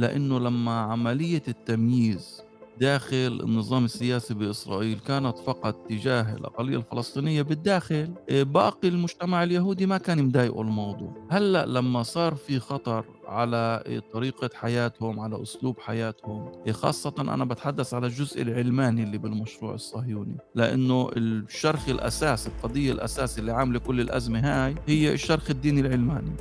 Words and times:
لأنه 0.00 0.40
لما 0.40 0.80
عملية 0.80 1.42
التمييز 1.48 2.42
داخل 2.80 3.40
النظام 3.44 3.84
السياسي 3.84 4.34
بإسرائيل 4.34 4.98
كانت 4.98 5.38
فقط 5.38 5.74
تجاه 5.88 6.34
الأقلية 6.36 6.76
الفلسطينية 6.76 7.42
بالداخل 7.42 8.14
إيه، 8.28 8.42
باقي 8.42 8.88
المجتمع 8.88 9.42
اليهودي 9.42 9.86
ما 9.86 9.98
كان 9.98 10.22
مضايقه 10.24 10.60
الموضوع. 10.60 11.26
هلأ 11.30 11.66
لما 11.66 12.02
صار 12.02 12.34
في 12.34 12.58
خطر 12.58 13.04
على 13.26 13.82
إيه، 13.86 14.00
طريقة 14.12 14.50
حياتهم 14.54 15.20
على 15.20 15.42
أسلوب 15.42 15.80
حياتهم 15.80 16.52
إيه، 16.66 16.72
خاصة 16.72 17.14
أنا 17.18 17.44
بتحدث 17.44 17.94
على 17.94 18.06
الجزء 18.06 18.42
العلماني 18.42 19.02
اللي 19.02 19.18
بالمشروع 19.18 19.74
الصهيوني 19.74 20.36
لأنه 20.54 21.10
الشرخ 21.16 21.88
الأساسي 21.88 22.50
القضية 22.50 22.92
الأساسية 22.92 23.40
اللي 23.40 23.52
عاملة 23.52 23.78
كل 23.78 24.00
الأزمة 24.00 24.40
هاي 24.40 24.74
هي 24.86 25.12
الشرخ 25.12 25.50
الديني 25.50 25.80
العلماني. 25.80 26.32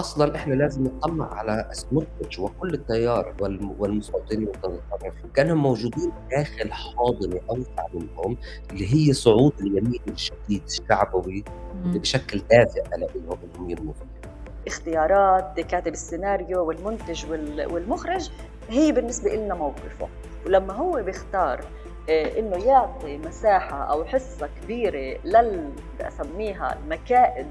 أصلا 0.00 0.36
إحنا 0.36 0.54
لازم 0.54 0.84
نطلع 0.84 1.34
على 1.34 1.68
سموتريتش 1.72 2.38
وكل 2.38 2.74
التيار 2.74 3.34
والمستوطنين 3.78 4.48
والمتطرفين 4.48 5.30
كانوا 5.34 5.56
موجودين 5.56 6.12
داخل 6.30 6.72
حاضنة 6.72 7.40
أوسع 7.50 7.86
منهم 7.94 8.36
اللي 8.70 8.94
هي 8.94 9.12
صعود 9.12 9.52
اليمين 9.60 10.00
الشديد 10.08 10.62
الشعبوي 10.66 11.44
اللي 11.84 11.98
بشكل 11.98 12.38
دافع 12.50 12.96
لهم 12.96 13.08
إنهم 13.16 13.70
يرموا 13.70 13.92
فيه. 13.92 14.30
اختيارات 14.66 15.60
كاتب 15.60 15.92
السيناريو 15.92 16.64
والمنتج 16.64 17.24
والمخرج 17.72 18.30
هي 18.68 18.92
بالنسبة 18.92 19.30
لنا 19.34 19.54
موقفه. 19.54 20.08
ولما 20.46 20.72
هو 20.74 21.02
بيختار 21.02 21.64
آه، 22.10 22.38
إنه 22.38 22.56
يعطي 22.56 23.18
مساحة 23.18 23.84
أو 23.84 24.04
حصة 24.04 24.48
كبيرة 24.62 25.18
لل 25.24 25.72
اسميها 26.00 26.78
المكائد 26.82 27.46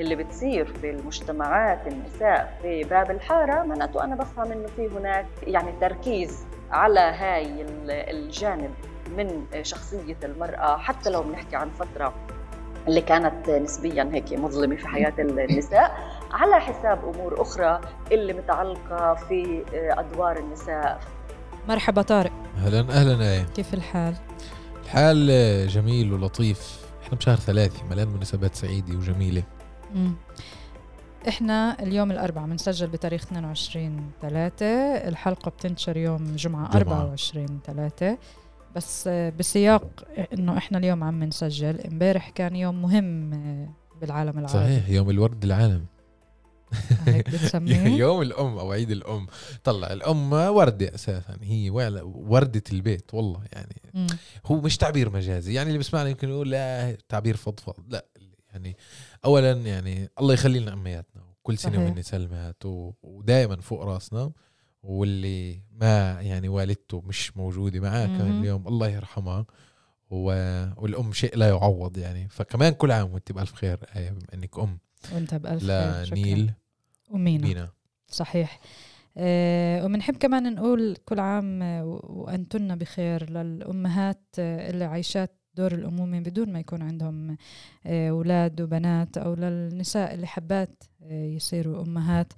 اللي 0.00 0.14
بتصير 0.14 0.72
في 0.80 0.90
المجتمعات 0.90 1.86
النساء 1.86 2.58
في 2.62 2.84
باب 2.84 3.10
الحارة 3.10 3.62
معناته 3.62 4.04
أنا 4.04 4.14
بفهم 4.16 4.52
إنه 4.52 4.66
في 4.76 4.88
هناك 4.88 5.26
يعني 5.42 5.72
تركيز 5.80 6.38
على 6.70 7.00
هاي 7.00 7.66
الجانب 7.88 8.70
من 9.16 9.44
شخصية 9.62 10.16
المرأة 10.24 10.76
حتى 10.78 11.10
لو 11.10 11.22
بنحكي 11.22 11.56
عن 11.56 11.70
فترة 11.70 12.14
اللي 12.88 13.00
كانت 13.00 13.50
نسبيا 13.50 14.10
هيك 14.12 14.32
مظلمة 14.32 14.76
في 14.76 14.88
حياة 14.88 15.14
النساء 15.18 15.98
على 16.32 16.60
حساب 16.60 17.14
أمور 17.14 17.42
أخرى 17.42 17.80
اللي 18.12 18.32
متعلقة 18.32 19.14
في 19.14 19.64
أدوار 19.72 20.38
النساء. 20.38 21.00
مرحبا 21.68 22.02
طارق. 22.02 22.32
أهلا 22.56 22.80
أهلا 22.80 23.32
آية 23.32 23.42
كيف 23.54 23.74
الحال؟ 23.74 24.14
الحال 24.84 25.28
جميل 25.68 26.12
ولطيف. 26.12 26.86
إحنا 27.02 27.18
بشهر 27.18 27.36
ثلاثة 27.36 27.84
مليان 27.90 28.08
مناسبات 28.08 28.54
سعيدة 28.54 28.96
وجميلة. 28.96 29.42
مم. 29.94 30.14
إحنا 31.28 31.82
اليوم 31.82 32.10
الأربعاء 32.10 32.46
بنسجل 32.48 32.86
بتاريخ 32.86 33.22
22 33.22 34.10
3 34.22 34.66
الحلقة 35.08 35.50
بتنشر 35.50 35.96
يوم 35.96 36.36
جمعة, 36.36 36.70
جمعة. 36.70 36.76
24 36.78 37.60
3 37.66 38.18
بس 38.76 39.08
بسياق 39.08 40.04
إنه 40.32 40.56
إحنا 40.58 40.78
اليوم 40.78 41.04
عم 41.04 41.24
نسجل 41.24 41.80
إمبارح 41.80 42.30
كان 42.30 42.56
يوم 42.56 42.82
مهم 42.82 43.30
بالعالم 44.00 44.38
العربي. 44.38 44.48
صحيح 44.48 44.88
يوم 44.88 45.10
الورد 45.10 45.44
العالمي 45.44 45.86
يوم 47.98 48.22
الأم 48.22 48.58
أو 48.58 48.72
عيد 48.72 48.90
الأم. 48.90 49.26
طلع 49.64 49.92
الأم 49.92 50.32
وردة 50.32 50.94
أساسا. 50.94 51.36
هي 51.42 51.70
وردة 52.04 52.62
البيت 52.72 53.14
والله 53.14 53.40
يعني. 53.52 53.82
م. 53.94 54.06
هو 54.46 54.60
مش 54.60 54.76
تعبير 54.76 55.10
مجازي. 55.10 55.54
يعني 55.54 55.66
اللي 55.66 55.78
بيسمعنا 55.78 56.08
يمكن 56.08 56.28
يقول 56.28 56.50
لا 56.50 56.96
تعبير 57.08 57.36
فضفض. 57.36 57.74
لا. 57.88 58.04
يعني 58.56 58.76
اولا 59.24 59.52
يعني 59.52 60.08
الله 60.20 60.34
يخلي 60.34 60.58
لنا 60.58 60.72
امياتنا 60.72 61.22
وكل 61.22 61.58
سنة 61.58 61.84
وهن 61.84 62.02
سلمات 62.02 62.62
ودائما 63.02 63.56
فوق 63.56 63.82
راسنا 63.84 64.32
واللي 64.82 65.62
ما 65.70 66.20
يعني 66.20 66.48
والدته 66.48 67.00
مش 67.00 67.36
موجودة 67.36 67.80
معك 67.80 68.20
اليوم 68.20 68.68
الله 68.68 68.88
يرحمها 68.88 69.46
والأم 70.10 71.12
شيء 71.12 71.36
لا 71.36 71.48
يعوض 71.48 71.98
يعني. 71.98 72.28
فكمان 72.28 72.72
كل 72.72 72.92
عام 72.92 73.12
وأنت 73.12 73.32
بألف 73.32 73.52
خير 73.52 73.78
آية 73.96 74.10
بما 74.10 74.26
إنك 74.34 74.58
أم. 74.58 74.78
وأنت 75.14 75.34
بألف 75.34 75.64
خير 75.64 76.14
لنيل 76.14 76.52
ومينا 77.10 77.46
مينا. 77.46 77.68
صحيح. 78.08 78.60
آه 79.16 79.84
وبنحب 79.84 80.16
كمان 80.16 80.54
نقول 80.54 80.96
كل 81.04 81.20
عام 81.20 81.62
وأنتن 81.82 82.76
بخير 82.76 83.30
للأمهات 83.30 84.22
اللي 84.38 84.84
عايشات 84.84 85.40
دور 85.56 85.72
الأمومة 85.74 86.20
بدون 86.20 86.52
ما 86.52 86.60
يكون 86.60 86.82
عندهم 86.82 87.36
آه، 87.86 88.10
أولاد 88.10 88.60
وبنات 88.60 89.18
أو 89.18 89.34
للنساء 89.34 90.14
اللي 90.14 90.26
حبات 90.26 90.84
آه، 91.02 91.24
يصيروا 91.24 91.82
أمهات 91.82 92.32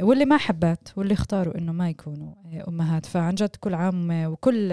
واللي 0.00 0.24
ما 0.24 0.36
حبات 0.36 0.88
واللي 0.96 1.14
اختاروا 1.14 1.58
إنه 1.58 1.72
ما 1.72 1.90
يكونوا 1.90 2.34
آه، 2.46 2.68
أمهات. 2.68 3.06
فعن 3.06 3.34
جد 3.34 3.56
كل 3.60 3.74
عام 3.74 4.24
وكل 4.26 4.72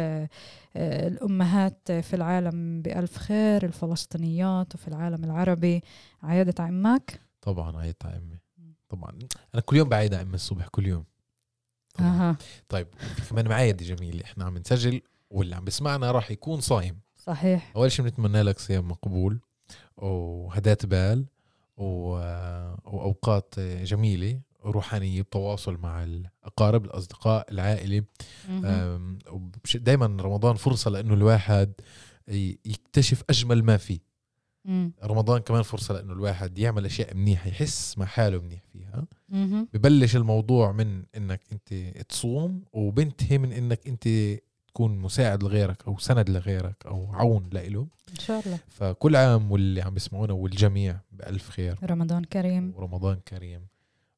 الأمهات 0.75 1.91
في 1.91 2.13
العالم 2.13 2.81
بألف 2.81 3.17
خير 3.17 3.65
الفلسطينيات 3.65 4.75
وفي 4.75 4.87
العالم 4.87 5.23
العربي. 5.23 5.81
عيادة 6.23 6.63
عمك 6.63 7.21
طبعا 7.41 7.77
عيادة 7.77 7.97
عمي. 8.05 8.39
طبعا. 8.89 9.11
أنا 9.53 9.61
كل 9.61 9.75
يوم 9.75 9.89
بعيد 9.89 10.13
عمي 10.13 10.35
الصبح 10.35 10.67
كل 10.67 10.87
يوم. 10.87 11.05
طبعا. 11.93 12.29
أه. 12.29 12.35
طيب 12.69 12.87
كمان 13.29 13.47
معايدة 13.47 13.85
جميل 13.85 14.23
إحنا 14.23 14.45
عم 14.45 14.57
نسجل 14.57 15.01
واللي 15.29 15.55
عم 15.55 15.65
بسمعنا 15.65 16.11
راح 16.11 16.31
يكون 16.31 16.61
صايم. 16.61 17.04
صحيح. 17.25 17.71
أول 17.75 17.91
شيء 17.91 18.05
بنتمنى 18.05 18.41
لك 18.41 18.59
صيام 18.59 18.87
مقبول 18.87 19.39
وهدات 19.97 20.85
بال 20.85 21.25
وأوقات 21.77 23.59
جميلة 23.59 24.39
روحانية 24.65 25.21
بتواصل 25.21 25.77
مع 25.77 26.03
الأقارب 26.03 26.85
الأصدقاء 26.85 27.51
العائلة. 27.51 28.03
دائما 29.75 30.05
رمضان 30.23 30.55
فرصة 30.55 30.91
لأنه 30.91 31.13
الواحد 31.13 31.73
يكتشف 32.65 33.23
أجمل 33.29 33.63
ما 33.63 33.77
فيه. 33.77 33.99
رمضان 35.03 35.41
كمان 35.41 35.61
فرصة 35.61 35.93
لأنه 35.93 36.13
الواحد 36.13 36.57
يعمل 36.57 36.85
أشياء 36.85 37.15
منيحة 37.15 37.49
يحس 37.49 37.97
مع 37.97 38.05
حاله 38.05 38.41
منيح 38.41 38.63
فيها. 38.73 39.07
ببلش 39.73 40.15
الموضوع 40.15 40.71
من 40.71 41.03
إنك 41.17 41.41
أنت 41.51 41.73
تصوم 42.09 42.63
وبنتهي 42.73 43.37
من 43.37 43.51
إنك 43.51 43.87
أنت 43.87 44.07
تكون 44.75 44.97
مساعد 44.97 45.43
لغيرك 45.43 45.87
أو 45.87 45.97
سند 45.97 46.29
لغيرك 46.29 46.85
أو 46.85 47.13
عون 47.13 47.49
لإله 47.51 47.87
إن 48.09 48.19
شاء 48.19 48.45
الله. 48.45 48.59
فكل 48.67 49.15
عام 49.15 49.51
واللي 49.51 49.81
عم 49.81 49.93
بيسمعونا 49.93 50.33
والجميع 50.33 50.99
بألف 51.11 51.49
خير. 51.49 51.77
رمضان 51.83 52.23
كريم. 52.23 52.73
ورمضان 52.75 53.19
كريم. 53.27 53.67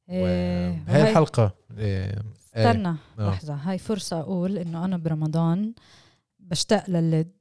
إيه 0.10 0.84
هاي 0.88 1.10
الحلقة 1.10 1.54
إيه 1.78 2.24
استنى 2.46 2.96
إيه 3.20 3.30
لحظة. 3.30 3.54
هاي 3.54 3.78
فرصة 3.78 4.20
أقول 4.20 4.58
إنه 4.58 4.86
أنا 4.86 4.98
برمضان 4.98 5.74
بشتاق 6.40 6.90
للد 6.90 7.32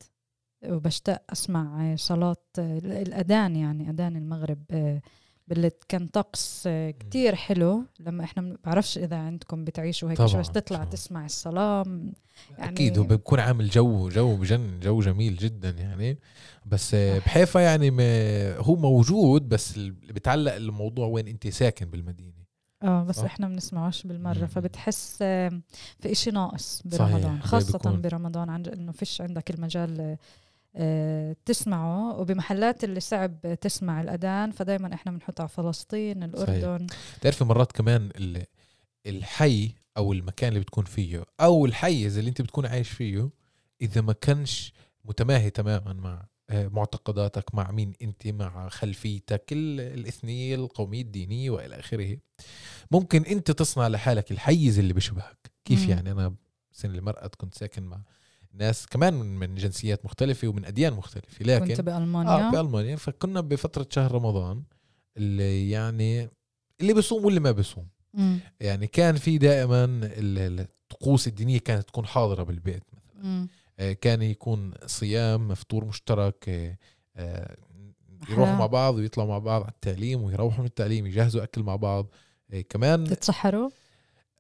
وبشتاق 0.65 1.23
أسمع 1.33 1.97
صلاة 1.97 2.37
الأذان 2.59 3.57
يعني 3.57 3.91
أذان 3.91 4.17
المغرب 4.17 4.63
باللي 5.49 5.71
كان 5.89 6.07
طقس 6.07 6.69
كتير 7.01 7.35
حلو. 7.35 7.85
لما 8.01 8.25
إحنا 8.25 8.43
ما 8.43 8.57
بعرفش 8.65 8.99
إذا 8.99 9.17
عندكم 9.17 9.65
بتعيشوا 9.65 10.11
هيك 10.11 10.21
بس 10.21 10.51
تطلع 10.51 10.79
طبعا. 10.79 10.91
تسمع 10.91 11.25
الصلاه 11.25 11.85
يعني 12.59 12.73
أكيد 12.73 12.99
هو 12.99 13.05
بيكون 13.05 13.41
عامل 13.41 13.69
جو 13.69 14.09
جو 14.09 14.37
بجن 14.37 14.81
جو 14.81 15.01
جميل 15.01 15.37
جدا 15.37 15.71
يعني. 15.71 16.19
بس 16.67 16.95
بحيفا 16.95 17.61
يعني 17.61 17.91
هو 18.59 18.77
موجود 18.77 19.49
بس 19.49 19.77
اللي 19.77 20.13
بتعلق 20.13 20.55
الموضوع 20.55 21.07
وين 21.07 21.29
أنت 21.29 21.49
ساكن 21.49 21.87
بالمدينة. 21.87 22.47
آه 22.83 23.05
بس 23.05 23.17
صح؟ 23.17 23.25
إحنا 23.25 23.49
بنسمعوش 23.49 24.03
بالمرة. 24.07 24.39
مم. 24.39 24.47
فبتحس 24.47 25.17
في 25.19 25.63
إشي 26.05 26.31
ناقص 26.31 26.83
برمضان 26.85 27.43
خاصة 27.43 27.79
برمضان. 27.79 28.51
عن 28.51 28.67
إنه 28.67 28.93
فيش 28.93 29.21
عندك 29.21 29.51
المجال 29.51 30.01
آه، 30.01 30.19
تسمعه 31.45 32.21
وبمحلات 32.21 32.85
اللي 32.85 33.01
صعب 33.01 33.59
تسمع 33.61 34.01
الأذان 34.01 34.51
فدايما 34.51 34.95
إحنا 34.95 35.13
بنحط 35.13 35.41
على 35.41 35.49
فلسطين 35.49 36.23
الأردن. 36.23 36.87
تعرفي 37.21 37.45
مرات 37.45 37.73
كمان 37.73 38.11
الحي 39.07 39.75
أو 39.97 40.13
المكان 40.13 40.49
اللي 40.49 40.61
بتكون 40.61 40.85
فيه 40.85 41.25
أو 41.41 41.67
الحيز 41.67 42.19
اللي 42.19 42.29
أنت 42.29 42.43
بتكون 42.43 42.67
عايش 42.67 42.91
فيه 42.91 43.31
إذا 43.83 44.01
ما 44.01 44.13
كانش 44.13 44.73
متماهي 45.05 45.51
تماما 45.51 45.93
مع 45.93 46.27
آه، 46.51 46.69
معتقداتك 46.69 47.55
مع 47.55 47.71
مين 47.71 47.93
أنت 48.03 48.27
مع 48.27 48.69
خلفيتك 48.69 49.45
الاثنيه 49.53 50.55
القوميه 50.55 51.03
الدينيه 51.03 51.51
وإلى 51.51 51.79
آخره. 51.79 52.19
ممكن 52.91 53.23
أنت 53.23 53.51
تصنع 53.51 53.89
لحالك 53.89 54.33
الحيز 54.33 54.79
اللي 54.79 54.93
بيشبهك. 54.93 55.51
كيف 55.65 55.85
مم. 55.85 55.91
يعني؟ 55.91 56.13
أنا 56.13 56.35
سنه 56.73 56.95
المرأة 56.95 57.27
كنت 57.27 57.55
ساكن 57.55 57.83
مع 57.83 58.01
ناس 58.59 58.87
كمان 58.87 59.15
من 59.15 59.55
جنسيات 59.55 60.05
مختلفة 60.05 60.49
ومن 60.49 60.65
أديان 60.65 60.93
مختلفة. 60.93 61.45
لكن 61.45 61.67
كنت 61.67 61.81
بألمانيا. 61.81 62.49
آه 62.49 62.51
بألمانيا. 62.51 62.97
فكنا 62.97 63.41
بفترة 63.41 63.87
شهر 63.91 64.13
رمضان 64.13 64.63
اللي 65.17 65.71
يعني 65.71 66.29
اللي 66.81 66.95
بيصوم 66.95 67.25
واللي 67.25 67.41
ما 67.41 67.51
بيصوم. 67.51 67.89
يعني 68.61 68.87
كان 68.87 69.17
في 69.17 69.39
دائما 69.39 70.01
الطقوس 70.19 71.27
الدينية 71.29 71.59
كانت 71.59 71.89
تكون 71.89 72.07
حاضرة 72.07 72.43
بالبيت 72.43 72.83
مثلا. 72.93 73.49
آه 73.79 73.93
كان 73.93 74.23
يكون 74.23 74.73
صيام 74.87 75.49
مفطور 75.49 75.85
مشترك 75.85 76.45
آه, 76.49 76.79
آه، 77.17 77.57
يروحوا 78.31 78.55
مع 78.55 78.67
بعض 78.67 78.95
ويطلعوا 78.95 79.29
مع 79.29 79.39
بعض 79.39 79.63
على 79.63 79.71
التعليم 79.73 80.23
ويروحوا 80.23 80.61
من 80.61 80.67
التعليم 80.67 81.07
يجهزوا 81.07 81.43
أكل 81.43 81.63
مع 81.63 81.77
بعض. 81.77 82.07
آه 82.53 82.61
كمان 82.61 83.05
تتسحروا؟ 83.05 83.71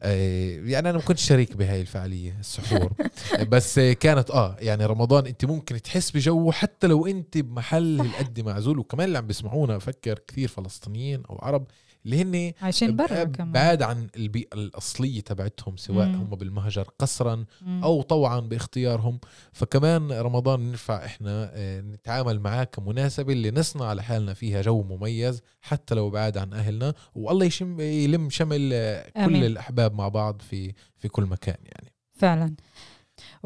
يعني 0.00 0.78
أنا 0.78 0.92
ما 0.92 1.00
كنت 1.04 1.18
شريك 1.18 1.56
بهاي 1.56 1.80
الفعالية 1.80 2.36
السحور. 2.40 2.92
بس 3.52 3.78
كانت 3.78 4.30
آه 4.30 4.56
يعني 4.60 4.86
رمضان 4.86 5.26
أنت 5.26 5.44
ممكن 5.44 5.82
تحس 5.82 6.10
بجو 6.10 6.52
حتى 6.52 6.86
لو 6.86 7.06
أنت 7.06 7.38
بمحل 7.38 8.00
هالقد 8.00 8.40
معزول 8.40 8.78
وكمان 8.78 9.06
اللي 9.06 9.18
عم 9.18 9.26
بيسمعونا 9.26 9.78
فكر 9.78 10.18
كثير 10.18 10.48
فلسطينيين 10.48 11.22
أو 11.30 11.38
عرب 11.42 11.66
اللي 12.06 12.22
هن 12.22 12.52
عايشين 12.62 12.96
برا 12.96 13.24
كمان 13.24 13.52
بعاد 13.52 13.82
عن 13.82 14.06
البيئة 14.16 14.54
الأصلية 14.54 15.20
تبعتهم 15.20 15.76
سواء 15.76 16.06
مم. 16.06 16.14
هم 16.14 16.30
بالمهجر 16.30 16.88
قسرا 16.98 17.44
مم. 17.62 17.84
أو 17.84 18.02
طوعا 18.02 18.40
باختيارهم 18.40 19.20
فكمان 19.52 20.12
رمضان 20.12 20.70
نرفع 20.70 21.04
إحنا 21.04 21.50
آه، 21.54 21.80
نتعامل 21.80 22.40
معاه 22.40 22.64
كمناسبة 22.64 23.32
اللي 23.32 23.50
نصنع 23.50 23.92
لحالنا 23.92 24.34
فيها 24.34 24.62
جو 24.62 24.82
مميز 24.82 25.42
حتى 25.60 25.94
لو 25.94 26.10
بعاد 26.10 26.38
عن 26.38 26.52
أهلنا 26.52 26.94
والله 27.14 27.44
يشم 27.46 27.80
يلم 27.80 28.30
شمل 28.30 28.70
آه، 28.72 29.08
كل 29.10 29.20
أمين. 29.20 29.44
الأحباب 29.44 29.94
مع 29.94 30.08
بعض 30.08 30.42
في 30.42 30.72
في 30.96 31.08
كل 31.08 31.22
مكان 31.24 31.56
يعني 31.64 31.92
فعلا 32.14 32.54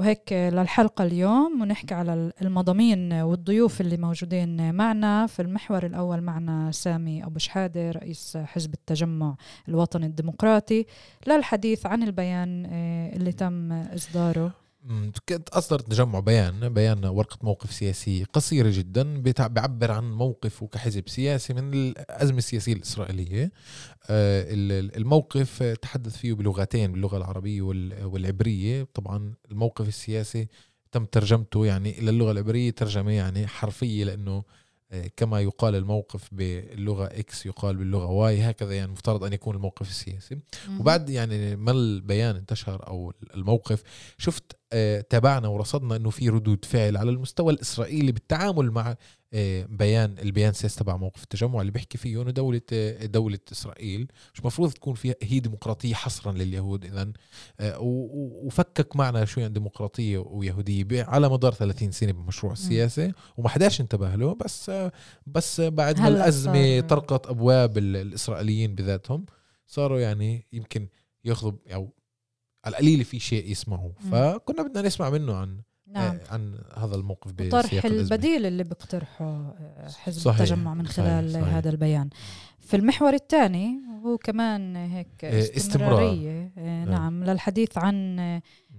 وهيك 0.01 0.33
للحلقة 0.33 1.05
اليوم 1.05 1.63
ونحكي 1.63 1.95
على 1.95 2.33
المضامين 2.43 3.13
والضيوف 3.13 3.81
اللي 3.81 3.97
موجودين 3.97 4.75
معنا. 4.75 5.27
في 5.27 5.43
المحور 5.43 5.87
الأول 5.87 6.21
معنا 6.21 6.71
سامي 6.73 7.25
أبو 7.25 7.39
شحادة 7.39 7.91
رئيس 7.91 8.37
حزب 8.37 8.75
التجمع 8.75 9.37
الوطني 9.69 10.07
الديمقراطي. 10.07 10.87
للحديث 11.27 11.87
عن 11.87 12.03
البيان 12.03 12.67
آه، 12.67 13.17
اللي 13.17 13.33
تم 13.33 13.73
إصداره. 13.73 14.60
كنت 15.29 15.49
أصدر 15.49 15.79
تجمع 15.79 16.21
بيان 16.21 16.69
بيان 16.69 17.05
ورقة 17.05 17.39
موقف 17.43 17.73
سياسي 17.73 18.25
قصيرة 18.25 18.71
جدا 18.71 19.23
بيعبر 19.23 19.91
عن 19.91 20.13
موقفه 20.13 20.67
كحزب 20.67 21.09
سياسي 21.09 21.53
من 21.53 21.75
الأزمة 21.75 22.39
السياسية 22.39 22.73
الإسرائيلية. 22.73 23.53
آه، 24.11 24.47
الموقف 24.97 25.63
تحدث 25.63 26.17
فيه 26.17 26.33
بلغتين 26.33 26.93
باللغة 26.93 27.17
العربية 27.17 27.63
والعبرية. 28.03 28.89
طبعا 28.95 29.35
الموقف 29.51 29.89
السياسي 29.89 30.49
تم 30.93 31.05
ترجمته 31.05 31.67
يعني 31.67 31.99
إلى 31.99 32.11
اللغة 32.11 32.33
العبرية 32.33 32.71
ترجمة 32.71 33.13
يعني 33.13 33.47
حرفية 33.47 34.05
لأنه 34.05 34.43
آه، 34.93 35.11
كما 35.17 35.41
يقال 35.41 35.75
الموقف 35.75 36.29
باللغة 36.33 37.05
X 37.05 37.47
يقال 37.47 37.77
باللغة 37.77 38.07
Y 38.07 38.43
هكذا 38.43 38.73
يعني 38.75 38.93
مفترض 38.93 39.25
أن 39.25 39.33
يكون 39.33 39.57
الموقف 39.57 39.89
السياسي. 39.89 40.39
وبعد 40.81 41.11
يعني 41.11 41.57
ما 41.57 41.71
البيان 41.71 42.37
انتشر 42.37 42.87
أو 42.87 43.13
الموقف 43.35 43.83
شفت 44.19 44.60
تابعنا 45.11 45.49
ورصدنا 45.49 45.97
أنه 45.97 46.11
في 46.11 46.29
ردود 46.29 46.65
فعل 46.65 46.97
على 46.97 47.11
المستوى 47.11 47.53
الإسرائيلي 47.53 48.13
بالتعامل 48.13 48.71
مع 48.71 48.97
آه، 49.33 49.67
بيان 49.71 50.19
البيان 50.19 50.53
سياسي 50.53 50.81
تبع 50.81 50.97
موقف 50.97 51.23
التجمع 51.23 51.61
اللي 51.61 51.73
بيحكي 51.73 51.99
فيه 51.99 52.23
إنه 52.23 52.31
دولة 52.31 52.61
آه، 52.73 53.07
دولة 53.07 53.39
إسرائيل 53.53 54.09
مش 54.35 54.45
مفروض 54.45 54.73
تكون 54.73 54.95
فيها 54.95 55.15
هي 55.23 55.41
ديمقراطية 55.41 55.95
حصرا 55.95 56.33
لليهود 56.33 56.85
اذا 56.85 57.13
آه، 57.61 57.79
وفكك 57.81 58.97
معنا 58.97 59.25
شو 59.25 59.41
يعني 59.41 59.53
ديمقراطية 59.53 60.19
ويهودية 60.19 61.05
على 61.05 61.29
مدار 61.29 61.53
30 61.53 61.91
سنة 61.91 62.13
بمشروع 62.13 62.53
السياسي 62.53 63.13
وما 63.37 63.49
حداش 63.49 63.81
انتبه 63.81 64.15
له 64.15 64.35
بس 64.35 64.71
بس 65.27 65.61
بعد 65.61 66.01
ما 66.01 66.09
الأزمة 66.09 66.81
طرقت 66.81 67.27
أبواب 67.27 67.79
الإسرائيليين 67.79 68.75
بذاتهم 68.75 69.27
صاروا 69.67 70.01
يعني 70.01 70.47
يمكن 70.53 70.89
ياخذوا 71.25 71.53
أو 71.75 71.93
على 72.65 72.73
القليل 72.73 73.05
في 73.05 73.19
شيء 73.19 73.51
يسمعوه 73.51 73.93
فكنا 74.11 74.63
بدنا 74.63 74.83
نسمع 74.83 75.11
منه 75.11 75.35
عن 75.35 75.61
نعم. 75.87 76.17
آه، 76.17 76.21
عن 76.31 76.59
هذا 76.77 76.95
الموقف 76.95 77.33
طرح 77.51 77.85
البديل 77.85 78.47
اللي 78.47 78.65
بيقترحه 78.65 79.25
آه، 79.25 79.89
حزب 79.89 80.21
صحيح. 80.21 80.41
التجمع 80.41 80.75
من 80.75 80.87
خلال 80.87 81.31
صحيح. 81.31 81.45
صحيح. 81.45 81.57
هذا 81.57 81.71
البيان 81.71 82.11
في 82.61 82.77
المحور 82.77 83.15
الثاني 83.15 83.81
هو 84.05 84.19
كمان 84.19 84.77
هيك 84.77 85.25
آه، 85.25 85.57
استمرارية 85.57 86.47
استمرار. 86.47 86.91
نعم 86.91 87.25
للحديث 87.25 87.79
عن 87.79 88.19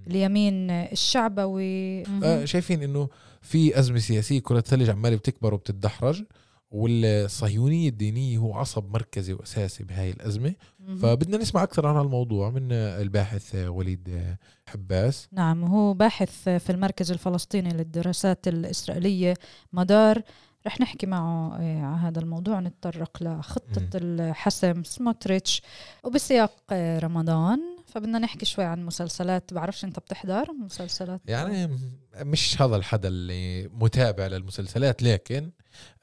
اليمين 0.06 0.70
الشعبوي 0.70 2.04
شايفين 2.44 2.82
إنه 2.82 3.08
في 3.42 3.78
أزمة 3.78 3.98
سياسية 3.98 4.40
كرة 4.40 4.60
ثلج 4.60 4.90
عمالة 4.90 5.16
بتكبر 5.16 5.54
وبتتدحرج 5.54 6.22
والصهيونية 6.72 7.88
الدينية 7.88 8.38
هو 8.38 8.54
عصب 8.54 8.92
مركزي 8.92 9.32
وأساسي 9.32 9.84
بهاي 9.84 10.10
الأزمة. 10.10 10.54
فبدنا 11.02 11.36
نسمع 11.36 11.62
أكثر 11.62 11.86
عن 11.86 12.04
الموضوع 12.04 12.50
من 12.50 12.72
الباحث 12.72 13.54
وليد 13.54 14.36
حباس. 14.66 15.28
نعم 15.32 15.64
هو 15.64 15.94
باحث 15.94 16.48
في 16.48 16.70
المركز 16.70 17.12
الفلسطيني 17.12 17.70
للدراسات 17.70 18.48
الإسرائيلية 18.48 19.34
مدار. 19.72 20.22
رح 20.66 20.80
نحكي 20.80 21.06
معه 21.06 21.56
آه، 21.56 21.82
على 21.82 22.00
هذا 22.00 22.20
الموضوع. 22.20 22.60
نتطرق 22.60 23.22
لخطة 23.22 23.88
الحسم 23.94 24.84
سموتريتش. 24.84 25.62
وبسياق 26.04 26.52
آه، 26.70 26.98
رمضان 26.98 27.60
فبدنا 27.92 28.18
نحكي 28.18 28.44
شوي 28.44 28.64
عن 28.64 28.86
مسلسلات. 28.86 29.54
بعرفش 29.54 29.84
انت 29.84 29.98
بتحضر 29.98 30.52
مسلسلات؟ 30.52 31.20
يعني 31.26 31.78
مش 32.16 32.62
هذا 32.62 32.76
الحدا 32.76 33.08
اللي 33.08 33.68
متابع 33.68 34.26
للمسلسلات 34.26 35.02
لكن 35.02 35.50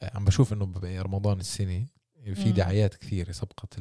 عم 0.01 0.25
بشوف 0.25 0.53
إنه 0.53 0.65
برمضان 0.65 1.39
السنة 1.39 1.85
في 2.33 2.51
دعايات 2.51 2.95
كثيرة 2.95 3.31
سبقت 3.31 3.79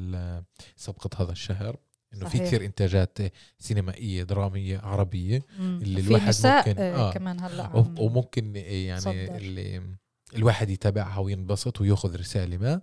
سبقت 0.76 1.20
هذا 1.20 1.32
الشهر. 1.32 1.76
إنه 2.14 2.28
في 2.28 2.38
كثير 2.38 2.64
إنتاجات 2.64 3.18
سينمائية 3.58 4.22
درامية 4.22 4.78
عربية 4.78 5.42
مم. 5.58 5.78
اللي 5.82 6.00
الواحد 6.00 6.34
ممكن 6.46 6.78
آه 6.78 7.12
كمان 7.12 7.40
هلأ 7.40 7.70
وممكن 7.98 8.56
يعني 8.56 9.36
اللي 9.36 9.82
الواحد 10.36 10.70
يتابعها 10.70 11.18
وينبسط 11.18 11.80
وياخذ 11.80 12.16
رسالة 12.16 12.56
ما. 12.56 12.80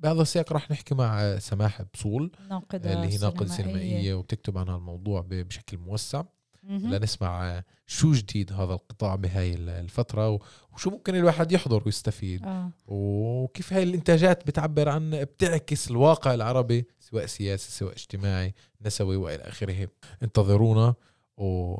فبهذا 0.00 0.22
السياق 0.22 0.52
راح 0.52 0.70
نحكي 0.70 0.94
مع 0.94 1.38
سماح 1.38 1.82
بصول 1.94 2.32
ناقدة 2.50 2.92
اللي 2.92 3.12
هي 3.12 3.18
ناقدة 3.18 3.46
سينمائية. 3.46 4.14
وبتكتب 4.14 4.58
عن 4.58 4.68
الموضوع 4.68 5.24
بشكل 5.28 5.78
موسع. 5.78 6.22
لنسمع 6.64 7.62
شو 7.86 8.12
جديد 8.12 8.52
هذا 8.52 8.72
القطاع 8.72 9.14
بهاي 9.14 9.54
الفترة 9.54 10.38
وشو 10.72 10.90
ممكن 10.90 11.14
الواحد 11.14 11.52
يحضر 11.52 11.82
ويستفيد. 11.86 12.46
آه. 12.46 12.70
وكيف 12.86 13.72
هاي 13.72 13.82
الإنتاجات 13.82 14.46
بتعبر 14.46 14.88
عن 14.88 15.10
بتعكس 15.10 15.90
الواقع 15.90 16.34
العربي 16.34 16.86
سواء 17.00 17.26
سياسي 17.26 17.72
سواء 17.72 17.92
اجتماعي 17.92 18.54
نسوي 18.82 19.16
وإلى 19.16 19.42
آخره. 19.42 19.88
انتظرونا 20.22 20.94
و 21.36 21.76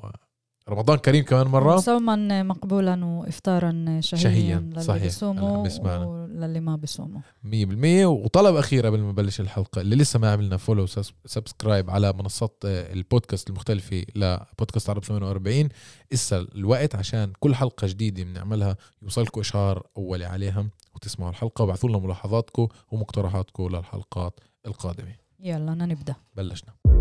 رمضان 0.68 0.98
كريم 0.98 1.24
كمان 1.24 1.46
مرة. 1.46 1.76
صوما 1.76 2.42
مقبولا 2.42 3.04
وإفطارا 3.04 4.00
شهيا, 4.00 4.22
شهيا. 4.22 4.58
للي 4.58 4.80
صحيح. 4.82 5.02
بيصوموا 5.02 5.58
وللي 6.06 6.60
ما 6.60 6.76
بيصوموا. 6.76 7.20
100% 7.44 8.06
وطلب 8.06 8.56
أخير 8.56 8.86
قبل 8.86 9.00
ما 9.00 9.10
نبلش 9.10 9.40
الحلقة 9.40 9.80
اللي 9.80 9.96
لسه 9.96 10.18
ما 10.18 10.32
عملنا 10.32 10.56
فولو 10.56 10.86
سبسكرايب 11.26 11.90
على 11.90 12.12
منصات 12.12 12.62
آه، 12.64 12.92
البودكاست 12.92 13.50
المختلفة 13.50 14.04
لبودكاست 14.16 14.90
عرب 14.90 15.04
48 15.04 15.68
إسا 16.12 16.46
الوقت 16.54 16.94
عشان 16.94 17.32
كل 17.40 17.54
حلقة 17.54 17.86
جديدة 17.86 18.22
بنعملها 18.22 18.76
يوصلكم 19.02 19.40
إشعار 19.40 19.86
أولي 19.96 20.24
عليها 20.24 20.66
وتسمعوا 20.94 21.30
الحلقة 21.30 21.62
وبعثوا 21.62 21.88
لنا 21.88 21.98
ملاحظاتكم 21.98 22.68
ومقترحاتكم 22.92 23.68
للحلقات 23.68 24.40
القادمة. 24.66 25.14
يلا 25.40 25.74
نبدأ. 25.74 26.14
بلشنا. 26.36 26.99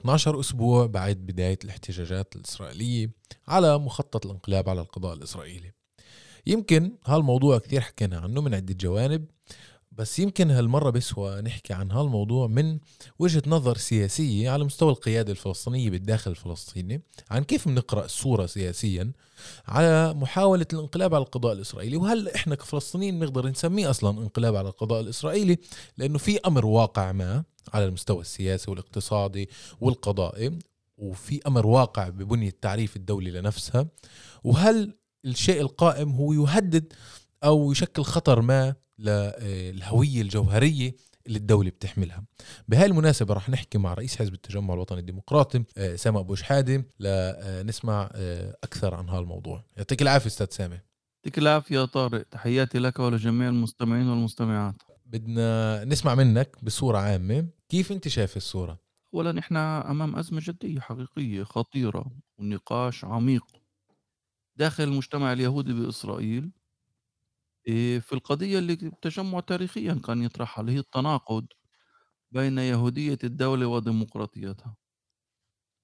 12 0.00 0.40
أسبوع 0.40 0.86
بعد 0.86 1.16
بداية 1.16 1.58
الاحتجاجات 1.64 2.36
الإسرائيلية 2.36 3.10
على 3.48 3.78
مخطط 3.78 4.26
الانقلاب 4.26 4.68
على 4.68 4.80
القضاء 4.80 5.14
الإسرائيلي. 5.14 5.72
يمكن 6.46 6.92
هالموضوع 7.06 7.58
كثير 7.58 7.80
حكينا 7.80 8.18
عنه 8.18 8.40
من 8.40 8.54
عدة 8.54 8.74
جوانب. 8.74 9.24
بس 9.92 10.18
يمكن 10.18 10.50
هالمرة 10.50 10.90
بسوى 10.90 11.40
نحكي 11.40 11.72
عن 11.72 11.90
هالموضوع 11.90 12.46
من 12.46 12.78
وجهة 13.18 13.42
نظر 13.46 13.76
سياسية 13.76 14.50
على 14.50 14.64
مستوى 14.64 14.90
القيادة 14.90 15.32
الفلسطينية 15.32 15.90
بالداخل 15.90 16.30
الفلسطيني 16.30 17.02
عن 17.30 17.44
كيف 17.44 17.68
بنقرأ 17.68 18.04
الصورة 18.04 18.46
سياسيا 18.46 19.12
على 19.66 20.14
محاولة 20.14 20.66
الانقلاب 20.72 21.14
على 21.14 21.22
القضاء 21.22 21.52
الإسرائيلي. 21.52 21.96
وهل 21.96 22.28
إحنا 22.28 22.54
كفلسطينيين 22.54 23.18
نقدر 23.18 23.48
نسميه 23.48 23.90
أصلا 23.90 24.22
انقلاب 24.22 24.56
على 24.56 24.68
القضاء 24.68 25.00
الإسرائيلي؟ 25.00 25.58
لأنه 25.98 26.18
في 26.18 26.38
أمر 26.38 26.66
واقع 26.66 27.12
ما 27.12 27.44
على 27.74 27.84
المستوى 27.84 28.20
السياسي 28.20 28.70
والاقتصادي 28.70 29.48
والقضائي 29.80 30.58
وفي 30.98 31.40
أمر 31.46 31.66
واقع 31.66 32.08
ببنية 32.08 32.48
التعريف 32.48 32.96
الدولي 32.96 33.30
لنفسها. 33.30 33.86
وهل 34.44 34.94
الشيء 35.24 35.60
القائم 35.60 36.10
هو 36.10 36.32
يهدد 36.32 36.92
أو 37.44 37.72
يشكل 37.72 38.02
خطر 38.02 38.40
ما 38.42 38.74
للهويه 39.00 40.22
الجوهرية 40.22 40.96
اللي 41.26 41.38
الدولة 41.38 41.70
بتحملها. 41.70 42.24
بهاي 42.68 42.86
المناسبة 42.86 43.34
رح 43.34 43.50
نحكي 43.50 43.78
مع 43.78 43.94
رئيس 43.94 44.16
حزب 44.16 44.34
التجمع 44.34 44.74
الوطني 44.74 45.00
الديمقراطي 45.00 45.64
آه، 45.78 45.96
سامي 45.96 46.18
أبو 46.18 46.34
شحادة 46.34 46.84
لنسمع 47.00 48.10
آه، 48.14 48.56
أكثر 48.64 48.94
عن 48.94 49.08
هالموضوع. 49.08 49.64
يعطيك 49.76 50.02
العافية 50.02 50.26
أستاذ 50.26 50.46
سامي 50.50 50.80
يعطيك 51.16 51.38
العافية 51.38 51.84
طارق. 51.84 52.22
تحياتي 52.22 52.78
لك 52.78 52.98
ولجميع 52.98 53.48
المستمعين 53.48 54.08
والمستمعات. 54.08 54.82
بدنا 55.06 55.84
نسمع 55.84 56.14
منك 56.14 56.56
بصورة 56.62 56.98
عامة. 56.98 57.46
كيف 57.68 57.92
أنت 57.92 58.08
شايف 58.08 58.36
الصورة؟ 58.36 58.78
اولا 59.14 59.38
إحنا 59.38 59.90
أمام 59.90 60.16
أزمة 60.16 60.40
جدية 60.44 60.80
حقيقية 60.80 61.42
خطيرة 61.42 62.06
والنقاش 62.38 63.04
عميق 63.04 63.44
داخل 64.56 64.84
المجتمع 64.84 65.32
اليهودي 65.32 65.72
بإسرائيل. 65.72 66.50
في 68.00 68.12
القضية 68.12 68.58
اللي 68.58 68.72
التجمع 68.72 69.40
تاريخيا 69.40 69.94
كان 69.94 70.22
يطرحها 70.22 70.60
اللي 70.62 70.72
هي 70.72 70.78
التناقض 70.78 71.46
بين 72.32 72.58
يهودية 72.58 73.18
الدولة 73.24 73.66
وديمقراطيتها. 73.66 74.76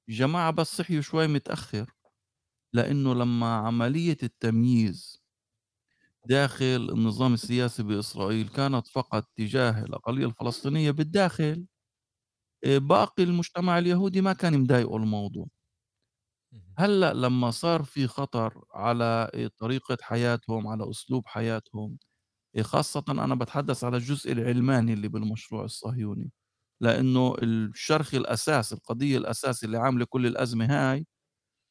الجماعة 0.09 0.51
بس 0.51 0.77
صحيوا 0.77 1.01
شوي 1.03 1.27
متأخر 1.27 1.93
لأنه 2.75 3.15
لما 3.15 3.57
عملية 3.57 4.17
التمييز 4.23 5.23
داخل 6.29 6.89
النظام 6.93 7.35
السياسي 7.35 7.83
بإسرائيل 7.83 8.49
كانت 8.49 8.87
فقط 8.87 9.25
تجاه 9.37 9.85
الأقلية 9.85 10.27
الفلسطينية 10.27 10.91
بالداخل 10.91 11.67
آه، 12.65 12.79
باقي 12.79 13.23
المجتمع 13.23 13.79
اليهودي 13.79 14.21
ما 14.21 14.33
كان 14.33 14.61
مضايقه 14.61 14.97
الموضوع. 14.97 15.47
هلأ 16.79 17.15
لمّا 17.15 17.51
صار 17.51 17.83
في 17.85 18.07
خطر 18.07 18.65
على 18.75 19.31
طريقة 19.59 19.97
حياتهم، 20.03 20.67
على 20.67 20.91
أسلوب 20.91 21.27
حياتهم، 21.27 21.99
خاصةً 22.63 23.05
أنا 23.11 23.35
باتحدث 23.35 23.85
على 23.85 23.97
الجزء 23.97 24.33
العلماني 24.33 24.93
اللي 24.93 25.09
بالمشروع 25.09 25.65
الصهيوني، 25.65 26.33
لإنه 26.83 27.37
الشرخ 27.43 28.15
الأساسي، 28.15 28.75
القضية 28.75 29.19
الأساسي 29.19 29.67
اللي 29.67 29.79
عاملة 29.79 30.07
كل 30.07 30.27
الأزمة 30.27 30.67
هاي، 30.93 31.07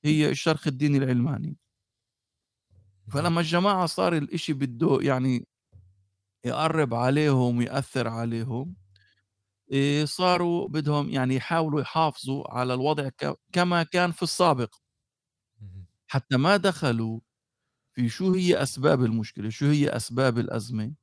هي 0.05 0.29
الشرخ 0.31 0.67
الديني 0.67 0.97
العلماني. 0.99 1.57
فلمّا 3.13 3.41
الجماعة 3.41 3.85
صار 3.85 4.17
الإشي 4.17 4.53
بده 4.53 4.97
يعني 5.01 5.47
يقرّب 6.45 6.93
عليهم 6.93 7.57
ويأثّر 7.57 8.07
عليهم، 8.07 8.75
صاروا 10.03 10.67
بدهم 10.67 11.09
يعني 11.09 11.35
يحاولوا 11.35 11.81
يحافظوا 11.81 12.53
على 12.57 12.73
الوضع 12.73 13.09
كما 13.51 13.83
كان 13.83 14.11
في 14.11 14.23
السابق. 14.23 14.75
حتى 16.07 16.37
ما 16.37 16.57
دخلوا 16.57 17.19
في 17.93 18.09
شو 18.09 18.33
هي 18.33 18.63
أسباب 18.63 19.03
المشكلة، 19.03 19.49
شو 19.49 19.65
هي 19.65 19.89
أسباب 19.89 20.39
الأزمة، 20.39 20.93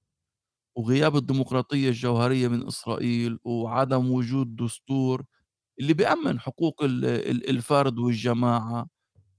وغياب 0.77 1.17
الديمقراطية 1.17 1.89
الجوهرية 1.89 2.49
من 2.49 2.67
إسرائيل، 2.67 3.39
وعدم 3.45 4.11
وجود 4.13 4.57
دستور 4.57 5.25
اللي 5.81 5.95
بيأمن 5.95 6.41
حقوق 6.41 6.83
الفرد 6.85 7.99
والجماعة، 7.99 8.89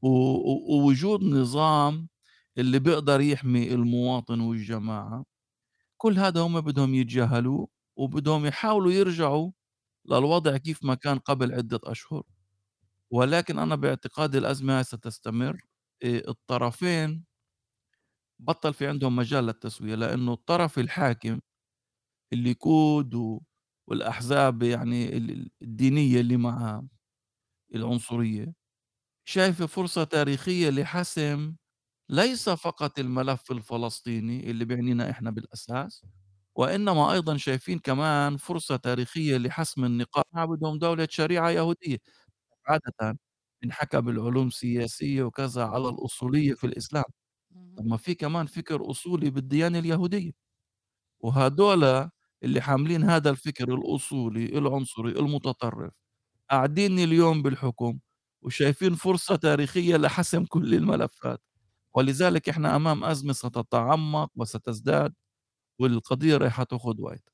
ووجود 0.01 1.23
نظام 1.23 2.09
اللي 2.57 2.79
بيقدر 2.79 3.21
يحمي 3.21 3.73
المواطن 3.73 4.39
والجماعة، 4.41 5.25
كل 5.97 6.19
هذا 6.19 6.41
هم 6.41 6.61
بدهم 6.61 6.95
يتجاهلوه، 6.95 7.67
وبدهم 7.97 8.45
يحاولوا 8.45 8.91
يرجعوا 8.91 9.51
للوضع 10.05 10.57
كيف 10.57 10.83
ما 10.85 10.95
كان 10.95 11.19
قبل 11.19 11.53
عدة 11.53 11.79
أشهر. 11.83 12.23
ولكن 13.11 13.59
أنا 13.59 13.75
باعتقادي 13.75 14.37
الأزمة 14.37 14.81
ستستمر 14.83 15.61
الطرفين 16.05 17.25
بطّل 18.39 18.73
في 18.73 18.87
عندهم 18.87 19.15
مجال 19.15 19.45
للتسوية، 19.45 19.95
لإنه 19.95 20.33
الطرف 20.33 20.79
الحاكم 20.79 21.39
الليكود 22.33 23.39
والأحزاب 23.89 24.63
يعني 24.63 25.17
الدينية 25.63 26.21
اللي 26.21 26.37
معها 26.37 26.87
العنصرية، 27.75 28.53
شايفة 29.29 29.65
فرصة 29.67 30.03
تاريخية 30.03 30.69
لحسم 30.69 31.55
ليس 32.09 32.49
فقط 32.49 32.99
الملف 32.99 33.51
الفلسطيني 33.51 34.51
اللي 34.51 34.65
بيعنينا 34.65 35.09
إحنا 35.11 35.31
بالأساس، 35.31 36.05
وإنما 36.55 37.13
أيضًا 37.13 37.37
شايفين 37.37 37.79
كمان 37.79 38.37
فرصة 38.37 38.75
تاريخية 38.75 39.37
لحسم 39.37 39.85
النقاش 39.85 40.23
بدهم 40.35 40.77
دولة 40.79 41.07
شريعة 41.11 41.49
يهودية. 41.49 41.97
عادةً 42.67 43.19
بينحكى 43.61 44.01
بالعلوم 44.01 44.47
السياسية 44.47 45.23
وكذا 45.23 45.65
على 45.65 45.89
الأصولية 45.89 46.53
في 46.53 46.63
الإسلام، 46.67 47.03
طب 47.77 47.85
ما 47.87 47.97
في 47.97 48.15
كمان 48.15 48.45
فكر 48.47 48.91
أصولي 48.91 49.29
بالديانة 49.31 49.79
اليهودية، 49.79 50.31
وهدول 51.21 52.09
اللي 52.43 52.61
حاملين 52.61 53.03
هذا 53.03 53.29
الفكر 53.29 53.75
الأصولي 53.75 54.45
العنصري 54.59 55.11
المتطرف 55.11 55.91
قاعدين 56.51 56.99
اليوم 56.99 57.41
بالحكم 57.43 57.99
وشايفين 58.43 58.95
فرصة 58.95 59.35
تاريخية 59.35 59.97
لحسم 59.97 60.45
كل 60.45 60.75
الملفات، 60.75 61.41
ولذلك 61.95 62.49
إحنا 62.49 62.75
أمام 62.75 63.03
أزمة 63.05 63.33
ستتعمق 63.33 64.31
وستزداد 64.35 65.13
والقضية 65.83 66.37
رايحة 66.37 66.63
تاخد 66.63 66.99
وقت. 66.99 67.33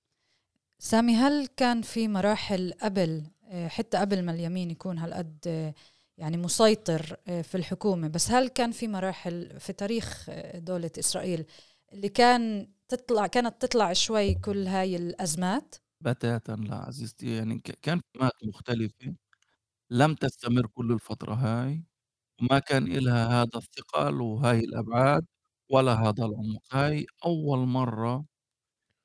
سامي 0.79 1.15
هل 1.15 1.47
كان 1.57 1.81
في 1.81 2.07
مراحل 2.07 2.73
قبل 2.81 3.23
آه، 3.43 3.67
حتى 3.67 3.97
قبل 3.97 4.23
ما 4.25 4.31
اليمين 4.31 4.71
يكون 4.71 4.97
هالقد 4.97 5.37
آه، 5.47 5.73
يعني 6.17 6.37
مسيطر 6.37 7.15
آه، 7.27 7.41
في 7.41 7.55
الحكومة 7.55 8.07
بس 8.07 8.31
هل 8.31 8.47
كان 8.47 8.71
في 8.71 8.87
مراحل 8.87 9.59
في 9.59 9.73
تاريخ 9.73 10.29
دولة 10.55 10.91
إسرائيل 10.99 11.45
اللي 11.93 12.09
كان 12.09 12.67
تطلع 12.87 13.27
كانت 13.27 13.61
تطلع 13.61 13.93
شوي 13.93 14.33
كل 14.35 14.67
هاي 14.67 14.95
الأزمات؟ 14.95 15.75
بتاتا 16.01 16.51
لا 16.51 16.75
عزيزتي 16.75 17.35
يعني 17.35 17.59
كان 17.59 18.01
في 18.13 18.47
مختلفة 18.47 19.15
لم 19.91 20.15
تستمر 20.15 20.67
كل 20.67 20.91
الفترة 20.91 21.33
هاي 21.35 21.85
وما 22.41 22.59
كان 22.59 22.83
إلها 22.97 23.27
هذا 23.43 23.51
الثقل 23.57 24.21
وهاي 24.21 24.59
الأبعاد 24.59 25.25
ولا 25.71 25.93
هذا 25.95 26.25
العمق 26.25 26.61
هاي 26.75 27.07
أول 27.25 27.59
مرة 27.59 28.25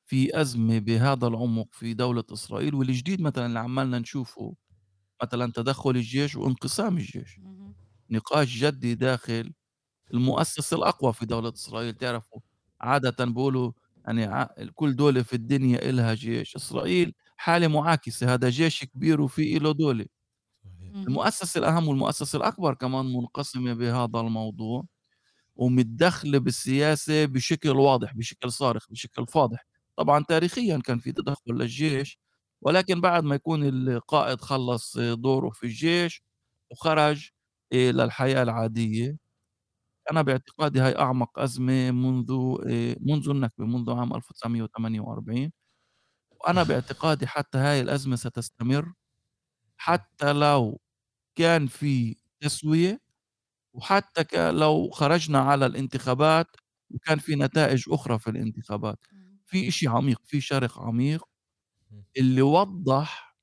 في 0.06 0.40
أزمة 0.40 0.78
بهذا 0.78 1.26
العمق 1.26 1.68
في 1.72 1.94
دولة 1.94 2.24
إسرائيل 2.32 2.74
والجديد 2.74 3.20
مثلًا 3.22 3.46
اللي 3.46 3.58
عمّالنا 3.58 3.98
نشوفه 3.98 4.54
مثلًا 5.24 5.52
تدخُّل 5.56 5.96
الجيش 5.96 6.36
وانقسام 6.36 6.96
الجيش، 6.98 7.40
نقاش 8.10 8.58
جدي 8.58 8.94
داخل 8.94 9.52
المؤسسة 10.14 10.76
الأقوى 10.78 11.12
في 11.12 11.26
دولة 11.26 11.52
إسرائيل، 11.54 11.94
تعرفوا 11.94 12.40
عادةً 12.80 13.24
بيقولوا 13.26 13.72
يعني 14.06 14.24
ع 14.26 14.48
كل 14.74 14.96
دولة 14.96 15.22
في 15.22 15.34
الدنيا 15.34 15.90
إلها 15.90 16.14
جيش، 16.14 16.56
إسرائيل 16.56 17.14
حالة 17.36 17.68
معاكسة، 17.68 18.34
هذا 18.34 18.50
جيش 18.50 18.84
كبير 18.84 19.20
وفي 19.22 19.56
إله 19.56 19.72
دولة. 19.72 20.06
المؤسسة 21.08 21.58
الأهم 21.58 21.88
والمؤسسة 21.88 22.36
الأكبر 22.38 22.74
كمان 22.74 23.06
منقسمة 23.06 23.74
بهذا 23.74 24.20
الموضوع، 24.20 24.84
ومتدخلة 25.56 26.38
بالسياسة 26.38 27.24
بشكل 27.26 27.70
واضح، 27.70 28.14
بشكل 28.16 28.52
صارخ، 28.52 28.86
بشكل 28.90 29.26
فاضح. 29.28 29.66
طبعًا 29.96 30.24
تاريخيًا 30.28 30.78
كان 30.84 30.98
في 30.98 31.12
تدخُّل 31.12 31.52
للجيش، 31.54 32.20
ولكن 32.62 33.00
بعد 33.00 33.24
ما 33.24 33.34
يكون 33.34 33.64
القائد 33.64 34.40
خلّص 34.40 34.98
دوره 34.98 35.50
في 35.50 35.64
الجيش 35.64 36.24
وخرج 36.70 37.30
للحياة 37.74 38.42
العادية، 38.42 39.16
أنا 40.12 40.22
باعتقادي 40.22 40.80
هاي 40.80 40.98
أعمق 40.98 41.38
أزمة 41.38 41.90
منذ 41.92 42.32
منذ 43.00 43.30
النكبة، 43.30 43.66
منذ 43.66 43.92
عام 43.92 44.14
1948 44.16 45.52
وأنا 46.32 46.62
باعتقادي 46.64 47.26
حتى 47.26 47.58
هاي 47.58 47.80
الأزمة 47.82 48.16
ستستمر 48.16 48.94
حتى 49.78 50.32
لو 50.32 50.80
كان 51.36 51.66
في 51.68 52.16
تسوية 52.40 53.00
وحتى 53.74 54.52
لو 54.52 54.90
خرجنا 54.90 55.38
على 55.40 55.66
الانتخابات 55.66 56.46
وكان 56.90 57.18
في 57.18 57.36
نتائج 57.36 57.84
أخرى 57.90 58.18
في 58.18 58.30
الانتخابات. 58.30 58.98
في 59.54 59.68
إشي 59.68 59.88
عميق، 59.88 60.20
في 60.24 60.40
شرخ 60.40 60.78
عميق 60.78 61.24
اللي 62.18 62.42
وضّح 62.42 63.36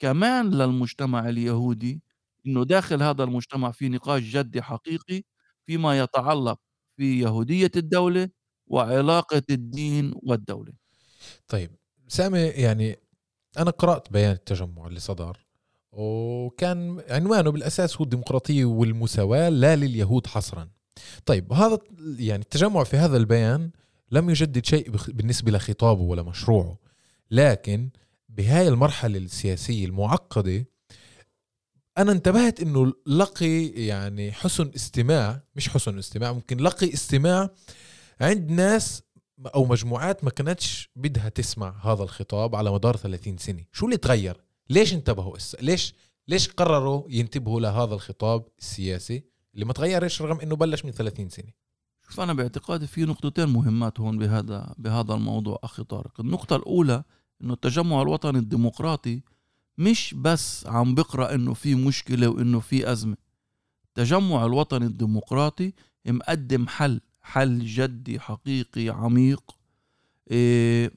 كمان 0.00 0.50
للمجتمع 0.50 1.28
اليهودي 1.28 2.02
إنه 2.46 2.64
داخل 2.64 3.02
هذا 3.02 3.24
المجتمع 3.24 3.70
في 3.72 3.88
نقاش 3.88 4.22
جدي 4.22 4.62
حقيقي 4.62 5.22
فيما 5.66 5.98
يتعلق 5.98 6.60
في 6.96 7.20
يهودية 7.20 7.70
الدولة 7.76 8.28
وعلاقة 8.66 9.42
الدين 9.50 10.14
والدولة. 10.22 10.72
طيب 11.48 11.70
سامي 12.08 12.38
يعني 12.40 12.96
أنا 13.58 13.70
قرأت 13.70 14.12
بيان 14.12 14.32
التجمع 14.32 14.86
اللي 14.86 15.00
صدر 15.00 15.46
وكان 15.92 17.02
عنوانه 17.10 17.50
بالأساس 17.50 17.96
هو 17.96 18.04
الديمقراطية 18.04 18.64
والمساواة 18.64 19.48
لا 19.48 19.76
لليهود 19.76 20.26
حصرا. 20.26 20.70
طيب 21.26 21.52
هذا 21.52 21.78
يعني 22.18 22.42
التجمع 22.42 22.84
في 22.84 22.96
هذا 22.96 23.16
البيان 23.16 23.70
لم 24.10 24.30
يجدد 24.30 24.64
شيء 24.66 24.90
بالنسبة 24.90 25.52
لخطابه 25.52 26.02
ولا 26.02 26.22
مشروعه. 26.22 26.78
لكن 27.30 27.90
بهاي 28.28 28.68
المرحلة 28.68 29.18
السياسية 29.18 29.86
المعقدة 29.86 30.66
أنا 31.98 32.12
انتبهت 32.12 32.60
إنه 32.60 32.92
لقي 33.06 33.66
يعني 33.66 34.32
حسن 34.32 34.70
استماع 34.76 35.40
مش 35.56 35.68
حسن 35.68 35.98
استماع 35.98 36.32
ممكن 36.32 36.56
لقي 36.56 36.94
استماع 36.94 37.50
عند 38.20 38.50
ناس 38.50 39.02
أو 39.54 39.64
مجموعات 39.64 40.24
ما 40.24 40.30
كانتش 40.30 40.90
بدها 40.96 41.28
تسمع 41.28 41.74
هذا 41.82 42.02
الخطاب 42.02 42.56
على 42.56 42.72
مدار 42.72 42.96
30 42.96 43.36
سنة. 43.36 43.64
شو 43.72 43.86
اللي 43.86 43.96
تغير؟ 43.96 44.40
ليش 44.70 44.94
انتبهوا 44.94 45.36
ليش 45.60 45.94
ليش 46.28 46.48
قرروا 46.48 47.02
ينتبهوا 47.08 47.60
لهذا 47.60 47.94
الخطاب 47.94 48.44
السياسي 48.58 49.24
اللي 49.54 49.64
ما 49.64 49.72
تغيرش 49.72 50.22
رغم 50.22 50.40
إنه 50.40 50.56
بلش 50.56 50.84
من 50.84 50.90
30 50.90 51.28
سنة؟ 51.28 51.65
شوف 52.08 52.20
أنا 52.20 52.32
باعتقادي 52.32 52.86
في 52.86 53.04
نقطتين 53.04 53.48
مهمات 53.48 54.00
هون 54.00 54.18
بهذا 54.18 54.74
بهذا 54.78 55.14
الموضوع 55.14 55.58
أخي 55.64 55.84
طارق. 55.84 56.20
النقطة 56.20 56.56
الأولى 56.56 57.02
إنه 57.42 57.52
التجمع 57.52 58.02
الوطني 58.02 58.38
الديمقراطي 58.38 59.20
مش 59.78 60.14
بس 60.14 60.66
عم 60.66 60.94
بقرأ 60.94 61.34
إنه 61.34 61.54
في 61.54 61.74
مشكلة 61.74 62.28
وإنه 62.28 62.60
في 62.60 62.92
أزمة. 62.92 63.16
التجمع 63.88 64.46
الوطني 64.46 64.86
الديمقراطي 64.86 65.72
مقدم 66.06 66.66
حل 66.68 67.00
حل 67.22 67.58
جدي 67.58 68.20
حقيقي 68.20 68.88
عميق 68.88 69.56
إيه 70.30 70.92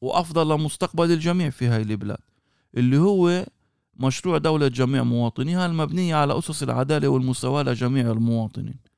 وأفضل 0.00 0.48
لمستقبل 0.48 1.12
الجميع 1.12 1.50
في 1.50 1.66
هاي 1.66 1.82
البلاد. 1.82 2.18
اللي 2.76 2.98
هو 2.98 3.46
مشروع 3.96 4.38
دولة 4.38 4.68
جميع 4.68 5.02
مواطنيها 5.02 5.66
المبنية 5.66 6.14
على 6.14 6.38
أسس 6.38 6.62
العدالة 6.62 7.08
والمساواة 7.08 7.62
لجميع 7.62 8.10
المواطنين. 8.10 8.93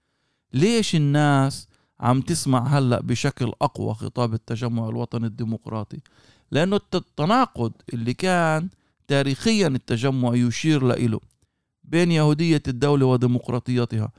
ليش 0.52 0.94
الناس 0.94 1.68
عم 2.00 2.20
تسمع 2.20 2.66
هلأ 2.66 3.00
بشكل 3.00 3.52
أقوى 3.62 3.94
خطاب 3.94 4.34
التجمع 4.34 4.88
الوطني 4.88 5.26
الديمقراطي؟ 5.26 6.00
لأنه 6.50 6.80
التناقض 6.94 7.72
اللي 7.94 8.14
كان 8.14 8.68
تاريخيا 9.08 9.66
التجمع 9.66 10.34
يشير 10.34 10.84
له 10.84 11.20
بين 11.84 12.12
يهودية 12.12 12.62
الدولة 12.68 13.06
وديمقراطيتها 13.06 14.12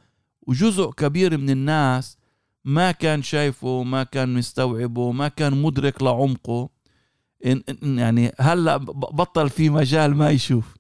وجزء 0.48 0.92
كبير 0.92 1.38
من 1.38 1.50
الناس 1.50 2.18
ما 2.66 2.92
كان 2.92 3.24
شايفه 3.24 3.84
ما 3.84 4.04
كان 4.04 4.34
مستوعبه 4.34 5.12
ما 5.12 5.28
كان 5.28 5.62
مدرك 5.62 6.04
لعمقه. 6.04 6.70
يعني 7.82 8.32
هلأ 8.40 8.78
بطل 8.78 9.50
في 9.50 9.70
مجال 9.70 10.16
ما 10.16 10.30
يشوف. 10.30 10.76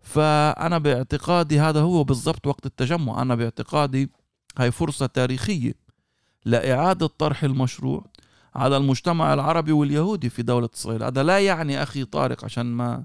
فأنا 0.00 0.78
باعتقادي 0.78 1.60
هذا 1.60 1.80
هو 1.80 2.04
بالضبط 2.04 2.46
وقت 2.46 2.66
التجمع. 2.66 3.22
أنا 3.22 3.34
باعتقادي 3.34 4.10
هاي 4.58 4.70
فرصة 4.70 5.06
تاريخية 5.06 5.74
لإعادة 6.44 7.06
طرح 7.06 7.44
المشروع 7.44 8.04
على 8.54 8.76
المجتمع 8.76 9.34
العربي 9.34 9.72
واليهودي 9.72 10.30
في 10.30 10.42
دولة 10.42 10.68
إسرائيل. 10.74 11.02
هذا 11.02 11.22
لا 11.22 11.38
يعني 11.38 11.82
أخي 11.82 12.04
طارق 12.04 12.44
عشان 12.44 12.66
ما 12.66 13.04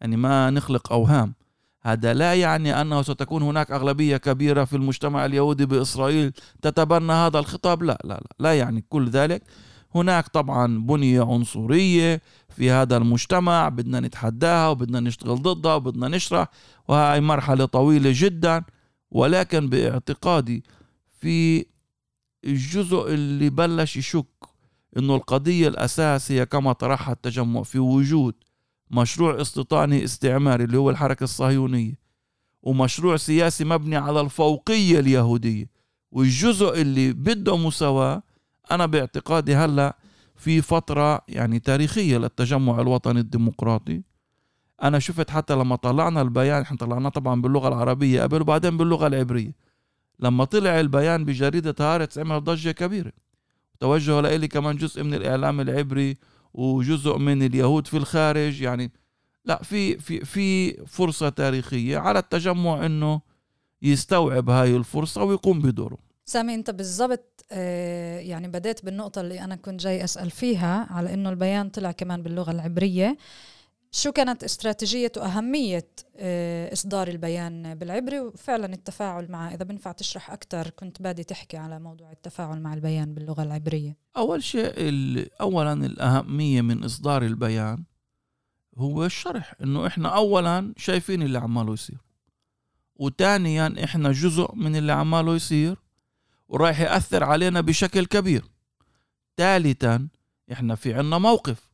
يعني 0.00 0.16
ما 0.16 0.50
نخلق 0.50 0.92
أوهام. 0.92 1.34
هذا 1.82 2.14
لا 2.14 2.34
يعني 2.34 2.80
أنه 2.80 3.02
ستكون 3.02 3.42
هناك 3.42 3.70
أغلبية 3.70 4.16
كبيرة 4.16 4.64
في 4.64 4.76
المجتمع 4.76 5.24
اليهودي 5.24 5.66
بإسرائيل 5.66 6.32
تتبنى 6.62 7.12
هذا 7.12 7.38
الخطاب. 7.38 7.82
لا 7.82 7.98
لا 8.04 8.14
لا, 8.14 8.26
لا 8.38 8.58
يعني 8.58 8.84
كل 8.88 9.08
ذلك. 9.08 9.42
هناك 9.94 10.28
طبعا 10.28 10.78
بنية 10.78 11.22
عنصرية 11.22 12.22
في 12.48 12.70
هذا 12.70 12.96
المجتمع 12.96 13.68
بدنا 13.68 14.00
نتحداها 14.00 14.68
وبدنا 14.68 15.00
نشتغل 15.00 15.42
ضدها 15.42 15.74
وبدنا 15.74 16.08
نشرح 16.08 16.48
وهي 16.88 17.20
مرحلة 17.20 17.64
طويلة 17.64 18.10
جدا 18.14 18.64
ولكن 19.10 19.68
باعتقادي 19.68 20.64
في 21.16 21.66
الجزء 22.44 23.14
اللي 23.14 23.50
بلش 23.50 23.96
يشك 23.96 24.26
إنه 24.96 25.14
القضية 25.14 25.68
الأساسية 25.68 26.44
كما 26.44 26.72
طرحها 26.72 27.12
التجمع 27.12 27.62
في 27.62 27.78
وجود 27.78 28.34
مشروع 28.90 29.40
استيطاني 29.40 30.04
استعماري 30.04 30.64
اللي 30.64 30.78
هو 30.78 30.90
الحركة 30.90 31.24
الصهيونية 31.24 31.98
ومشروع 32.62 33.16
سياسي 33.16 33.64
مبني 33.64 33.96
على 33.96 34.20
الفوقية 34.20 34.98
اليهودية. 34.98 35.70
والجزء 36.12 36.80
اللي 36.80 37.12
بده 37.12 37.56
مساواة 37.56 38.22
أنا 38.70 38.86
باعتقادي 38.86 39.54
هلأ 39.54 39.96
في 40.36 40.62
فترة 40.62 41.20
يعني 41.28 41.58
تاريخية 41.58 42.18
للتجمع 42.18 42.80
الوطني 42.80 43.20
الديمقراطي. 43.20 44.02
أنا 44.82 44.98
شفت 44.98 45.30
حتى 45.30 45.54
لما 45.54 45.76
طلعنا 45.76 46.22
البيان 46.22 46.62
إحنا 46.62 46.76
طلعناه 46.76 47.08
طبعا 47.08 47.42
باللغة 47.42 47.68
العربية 47.68 48.22
قبل 48.22 48.40
وبعدين 48.40 48.76
باللغة 48.76 49.06
العبرية. 49.06 49.65
لما 50.20 50.44
طلع 50.44 50.80
البيان 50.80 51.24
بجريدة 51.24 51.74
هارتس 51.80 52.18
عمل 52.18 52.44
ضجة 52.44 52.70
كبيرة. 52.70 53.12
توجه 53.80 54.20
لإلي 54.20 54.48
كمان 54.48 54.76
جزء 54.76 55.02
من 55.02 55.14
الإعلام 55.14 55.60
العبري 55.60 56.16
وجزء 56.54 57.16
من 57.16 57.42
اليهود 57.42 57.86
في 57.86 57.96
الخارج. 57.96 58.62
يعني 58.62 58.92
لا 59.44 59.62
في 59.62 59.98
في 59.98 60.24
في 60.24 60.72
فرصة 60.86 61.28
تاريخية 61.28 61.98
على 61.98 62.18
التجمع 62.18 62.86
إنه 62.86 63.20
يستوعب 63.82 64.50
هاي 64.50 64.76
الفرصة 64.76 65.24
ويقوم 65.24 65.60
بدوره. 65.60 65.98
سامي 66.24 66.54
أنت 66.54 66.70
بالضبط 66.70 67.44
آه، 67.52 68.18
يعني 68.18 68.48
بديت 68.48 68.84
بالنقطة 68.84 69.20
اللي 69.20 69.40
أنا 69.40 69.56
كنت 69.56 69.80
جاي 69.80 70.04
أسأل 70.04 70.30
فيها 70.30 70.86
على 70.90 71.14
إنه 71.14 71.30
البيان 71.30 71.68
طلع 71.68 71.92
كمان 71.92 72.22
باللغة 72.22 72.50
العبرية. 72.50 73.16
شو 73.90 74.12
كانت 74.12 74.44
استراتيجية 74.44 75.12
وأهمية 75.16 75.88
آه، 76.16 76.72
إصدار 76.72 77.08
البيان 77.08 77.74
بالعبري؟ 77.74 78.20
وفعلا 78.20 78.74
التفاعل 78.74 79.30
معه 79.30 79.54
إذا 79.54 79.64
بنفع 79.64 79.92
تشرح 79.92 80.30
أكثر 80.30 80.70
كنت 80.70 81.02
بادي 81.02 81.24
تحكي 81.24 81.56
على 81.56 81.78
موضوع 81.78 82.12
التفاعل 82.12 82.60
مع 82.60 82.74
البيان 82.74 83.14
باللغة 83.14 83.42
العبرية. 83.42 83.96
أول 84.16 84.42
شيء 84.42 84.72
أولا 85.40 85.72
الأهمية 85.72 86.62
من 86.62 86.84
إصدار 86.84 87.22
البيان 87.22 87.84
هو 88.78 89.04
الشرح 89.04 89.54
إنه 89.62 89.86
إحنا 89.86 90.08
أولا 90.08 90.74
شايفين 90.76 91.22
اللي 91.22 91.38
عماله 91.38 91.72
يصير 91.72 91.98
وثانيا 92.96 93.74
إحنا 93.84 94.12
جزء 94.12 94.54
من 94.54 94.76
اللي 94.76 94.92
عماله 94.92 95.34
يصير 95.34 95.76
ورايح 96.48 96.80
يأثر 96.80 97.24
علينا 97.24 97.60
بشكل 97.60 98.06
كبير. 98.06 98.44
ثالثا 99.36 100.08
إحنا 100.52 100.74
في 100.74 100.94
عنا 100.94 101.18
موقف. 101.18 101.65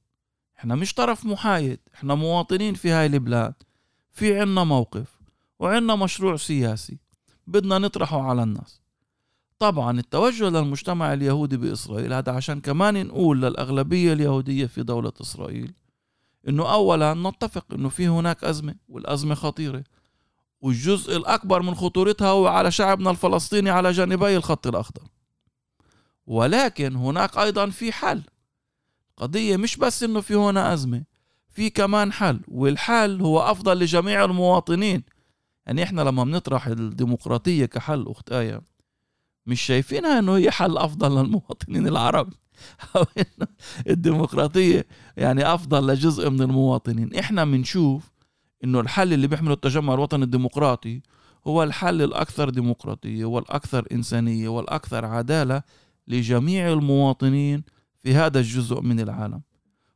إحنا 0.62 0.74
مش 0.74 0.94
طرف 0.94 1.24
محايد 1.24 1.78
إحنا 1.94 2.14
مواطنين 2.14 2.74
في 2.74 2.90
هاي 2.90 3.06
البلاد. 3.06 3.54
في 4.10 4.40
عنا 4.40 4.64
موقف 4.64 5.20
وعنا 5.58 5.96
مشروع 5.96 6.36
سياسي 6.36 6.98
بدنا 7.46 7.78
نطرحه 7.78 8.22
على 8.22 8.42
الناس. 8.42 8.80
طبعا 9.58 9.98
التوجه 9.98 10.48
للمجتمع 10.48 11.12
اليهودي 11.12 11.56
بإسرائيل 11.56 12.12
هذا 12.12 12.32
عشان 12.32 12.60
كمان 12.60 13.06
نقول 13.06 13.42
للأغلبية 13.42 14.12
اليهودية 14.12 14.66
في 14.66 14.82
دولة 14.82 15.12
إسرائيل 15.20 15.72
إنه 16.48 16.72
أولا 16.72 17.14
نتفق 17.14 17.66
إنه 17.74 17.88
في 17.88 18.08
هناك 18.08 18.44
أزمة 18.44 18.74
والأزمة 18.88 19.34
خطيرة. 19.34 19.84
والجزء 20.60 21.16
الأكبر 21.16 21.62
من 21.62 21.74
خطورتها 21.74 22.28
هو 22.28 22.46
على 22.46 22.70
شعبنا 22.70 23.10
الفلسطيني 23.10 23.70
على 23.70 23.92
جانبي 23.92 24.36
الخط 24.36 24.66
الأخضر. 24.66 25.02
ولكن 26.26 26.96
هناك 26.96 27.38
أيضا 27.38 27.70
في 27.70 27.92
حل. 27.92 28.22
قضية 29.16 29.56
مش 29.56 29.76
بس 29.76 30.02
إنه 30.02 30.20
في 30.20 30.34
هنا 30.34 30.72
أزمة 30.72 31.04
في 31.48 31.70
كمان 31.70 32.12
حل 32.12 32.40
والحل 32.48 33.20
هو 33.20 33.40
أفضل 33.40 33.78
لجميع 33.78 34.24
المواطنين. 34.24 35.02
يعني 35.66 35.82
إحنا 35.82 36.00
لما 36.00 36.24
بنطرح 36.24 36.66
الديمقراطية 36.66 37.66
كحل 37.66 38.04
أخت 38.08 38.32
آية 38.32 38.62
مش 39.46 39.60
شايفينها 39.62 40.18
إنه 40.18 40.36
هي 40.36 40.50
حل 40.50 40.78
أفضل 40.78 41.22
للمواطنين 41.22 41.86
العرب؟ 41.86 42.32
أو 42.96 43.04
إنه 43.18 43.46
الديمقراطية 43.88 44.86
يعني 45.16 45.54
أفضل 45.54 45.86
لجزء 45.86 46.30
من 46.30 46.42
المواطنين. 46.42 47.14
إحنا 47.14 47.44
بنشوف 47.44 48.10
إنه 48.64 48.80
الحل 48.80 49.12
اللي 49.12 49.26
بيحمله 49.26 49.54
التجمع 49.54 49.94
الوطني 49.94 50.24
الديمقراطي 50.24 51.00
هو 51.46 51.62
الحل 51.62 52.02
الأكثر 52.02 52.50
ديمقراطية 52.50 53.24
والأكثر 53.24 53.86
إنسانية 53.92 54.48
والأكثر 54.48 55.04
عدالة 55.04 55.62
لجميع 56.08 56.72
المواطنين 56.72 57.64
في 58.02 58.14
هذا 58.14 58.38
الجزء 58.38 58.80
من 58.80 59.00
العالم. 59.00 59.42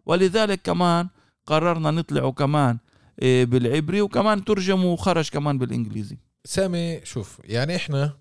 ولذلك 0.07 0.63
كمان 0.63 1.09
قررنا 1.47 1.91
نطلعه 1.91 2.33
كمان 2.33 2.79
إيه، 3.23 3.45
بالعبري 3.45 4.01
وكمان 4.01 4.45
ترجم 4.45 4.85
وخرج 4.85 5.29
كمان 5.29 5.59
بالإنجليزي. 5.59 6.19
سامي 6.45 7.01
شوف 7.05 7.41
يعني 7.45 7.77
إحنا 7.77 8.19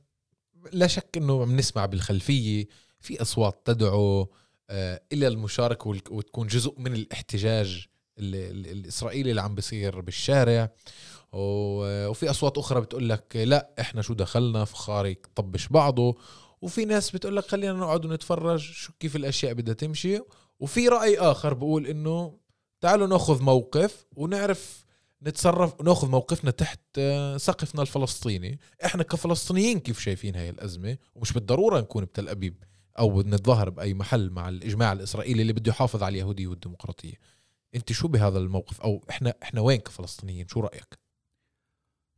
لا 0.74 0.88
شك 0.88 1.18
إنه 1.18 1.46
بنسمع 1.46 1.86
بالخلفية 1.86 2.68
في 3.00 3.22
أصوات 3.22 3.62
تدعو 3.66 4.30
آه، 4.70 5.02
إلى 5.14 5.28
المشاركة 5.28 5.90
وتكون 5.90 6.48
جزء 6.48 6.74
من 6.78 6.94
الاحتجاج 6.94 7.88
الإسرائيلي 8.20 9.30
اللي 9.30 9.42
عم 9.42 9.56
بيصير 9.56 10.02
بالشارع. 10.02 10.72
وفي 11.32 12.30
أصوات 12.30 12.58
أخرى 12.58 12.82
بتقول 12.82 13.10
لك 13.10 13.36
لا 13.36 13.74
إحنا 13.80 14.02
شو 14.02 14.14
دخلنا؟ 14.14 14.66
فخاري 14.66 15.18
طبش 15.36 15.68
بعضه. 15.68 16.18
وفي 16.66 16.86
ناس 16.86 17.12
بتقول 17.12 17.36
لك 17.36 17.46
خلينا 17.46 17.74
نقعد 17.74 18.06
ونتفرج 18.06 18.60
شو 18.60 18.94
كيف 19.00 19.16
الأشياء 19.16 19.54
بدها 19.54 19.74
تمشي. 19.74 20.20
وفي 20.60 20.88
رأي 20.88 21.18
آخر 21.18 21.54
بقول 21.54 21.88
إنه 21.88 22.38
تعالوا 22.82 23.08
ناخذ 23.08 23.44
موقف 23.44 24.06
ونعرف 24.16 24.86
نتصرف 25.24 25.82
ناخذ 25.82 26.08
موقفنا 26.10 26.52
تحت 26.52 26.80
آه، 26.98 27.38
سقفنا 27.38 27.82
الفلسطيني. 27.82 28.60
إحنا 28.86 29.04
كفلسطينيين 29.04 29.80
كيف 29.80 30.00
شايفين 30.00 30.36
هاي 30.36 30.50
الأزمة؟ 30.50 30.98
ومش 31.16 31.34
بالضرورة 31.34 31.80
نكون 31.80 32.06
بتل 32.06 32.30
أبيب 32.30 32.64
أو 33.00 33.22
نتظاهر 33.22 33.70
بأي 33.70 33.94
محل 33.94 34.30
مع 34.30 34.50
الإجماع 34.50 34.92
الإسرائيلي 34.92 35.42
اللي 35.42 35.54
بده 35.54 35.70
يحافظ 35.70 36.04
على 36.04 36.14
اليهودية 36.14 36.48
والديمقراطية. 36.48 37.16
أنت 37.76 37.92
شو 37.92 38.08
بهذا 38.08 38.38
الموقف؟ 38.38 38.82
أو 38.82 39.04
إحنا 39.10 39.34
إحنا 39.44 39.62
وين 39.62 39.80
كفلسطينيين؟ 39.80 40.48
شو 40.48 40.60
رأيك؟ 40.60 41.05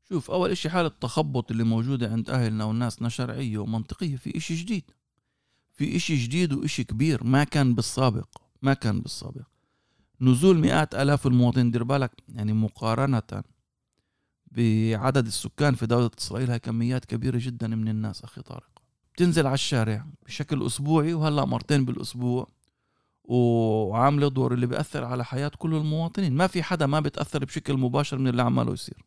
شوف 0.10 0.32
أول 0.32 0.52
إشي 0.52 0.70
حالة 0.70 0.88
التخبط 0.88 1.52
اللي 1.52 1.63
موجودة 1.63 2.12
عند 2.12 2.30
أهلنا 2.30 2.65
وناسنا 2.65 3.10
شرعية 3.10 3.58
ومنطقية 3.58 4.15
في 4.15 4.38
إشي 4.38 4.56
جديد. 4.56 4.84
في 5.74 5.96
إشي 5.96 6.15
جديد 6.15 6.54
وإشي 6.54 6.84
كبير 6.84 7.24
ما 7.24 7.43
كان 7.43 7.76
بالسابق 7.76 8.28
ما 8.62 8.74
كان 8.74 9.02
بالسابق. 9.02 9.41
نزول 10.22 10.60
مئات 10.60 10.96
آلاف 10.96 11.28
المواطنين 11.28 11.72
دير 11.72 11.84
بالك 11.84 12.12
يعني 12.30 12.54
مقارنة 12.54 13.43
بعدد 14.52 15.26
السكان 15.26 15.76
في 15.76 15.86
دولة 15.86 16.12
إسرائيل 16.20 16.50
هاي 16.52 16.60
كميات 16.60 17.06
كبيرة 17.06 17.38
جدا 17.41 17.67
من 17.67 17.88
الناس 17.88 18.24
أخي 18.24 18.41
طارق. 18.41 18.70
بتنزل 19.13 19.46
على 19.46 19.54
الشارع 19.54 20.06
بشكل 20.26 20.65
أسبوعي 20.65 21.13
وهلأ 21.13 21.46
مرتين 21.46 21.86
بالأسبوع 21.86 22.48
وعاملة 23.24 24.28
دور 24.28 24.54
اللي 24.54 24.67
بيأثر 24.67 25.04
على 25.04 25.26
حياة 25.26 25.52
كل 25.58 25.76
المواطنين. 25.76 26.34
ما 26.34 26.48
في 26.48 26.63
حدا 26.63 26.86
ما 26.86 27.00
بتأثر 27.00 27.46
بشكل 27.46 27.78
مباشر 27.78 28.17
من 28.17 28.28
اللي 28.28 28.41
عماله 28.41 28.74
يصير. 28.74 29.06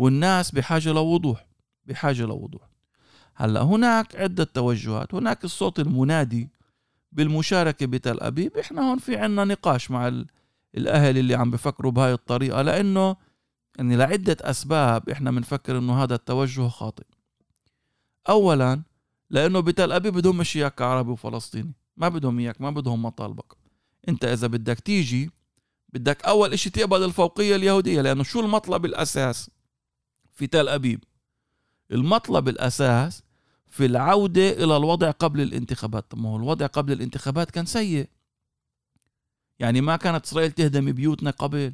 والناس 0.00 0.50
بحاجة 0.50 0.92
لوضوح 0.92 1.46
بحاجة 1.86 2.22
لوضوح. 2.22 2.62
هلأ 3.34 3.62
هناك 3.62 4.16
عدة 4.16 4.44
توجهات. 4.44 5.14
هناك 5.14 5.44
الصوت 5.44 5.80
المنادي 5.80 6.48
بالمشاركة 7.12 7.86
بتل 7.86 8.20
أبيب. 8.20 8.56
إحنا 8.56 8.90
هون 8.90 8.98
في 8.98 9.16
عنا 9.16 9.44
نقاش 9.44 9.90
مع 9.90 10.24
الأهل 10.74 11.18
اللي 11.18 11.34
عم 11.34 11.50
بفكروا 11.50 11.92
بهاي 11.92 12.12
الطريقة 12.12 12.62
لأنه 12.62 13.16
يعني 13.78 13.96
لعدة 13.96 14.36
أسباب 14.40 15.08
إحنا 15.10 15.30
بنفكر 15.30 15.78
إنه 15.78 16.02
هذا 16.02 16.14
التوجه 16.14 16.68
خاطئ. 16.68 17.06
أولا 18.28 18.82
لأنه 19.30 19.60
بتل 19.60 19.92
أبيب 19.92 20.14
بدهم 20.14 20.38
مش 20.38 20.56
إياك 20.56 20.74
كعربي 20.74 21.10
وفلسطيني. 21.10 21.72
ما 21.96 22.08
بدهم 22.08 22.38
إياك 22.38 22.60
ما 22.60 22.70
بدهم 22.70 23.02
مطالبك. 23.02 23.56
أنت 24.08 24.24
إذا 24.24 24.46
بدك 24.46 24.80
تيجي 24.80 25.30
بدك 25.92 26.24
أول 26.24 26.52
إشي 26.52 26.70
تقبل 26.70 27.04
الفوقية 27.04 27.56
اليهودية 27.56 28.00
لأنه 28.00 28.22
شو 28.22 28.40
المطلب 28.40 28.84
الأساس؟ 28.84 29.50
في 30.40 30.46
تل 30.46 30.68
أبيب. 30.68 31.04
المطلب 31.90 32.48
الأساس 32.48 33.22
في 33.68 33.86
العودة 33.86 34.50
إلى 34.50 34.76
الوضع 34.76 35.10
قبل 35.10 35.40
الانتخابات. 35.40 36.10
طب 36.10 36.18
ما 36.18 36.28
هو 36.28 36.36
الوضع 36.36 36.66
قبل 36.66 36.92
الانتخابات 36.92 37.50
كان 37.50 37.66
سيء. 37.66 38.08
يعني 39.58 39.80
ما 39.80 39.96
كانت 39.96 40.24
إسرائيل 40.24 40.52
تهدم 40.52 40.92
بيوتنا 40.92 41.30
قبل. 41.30 41.72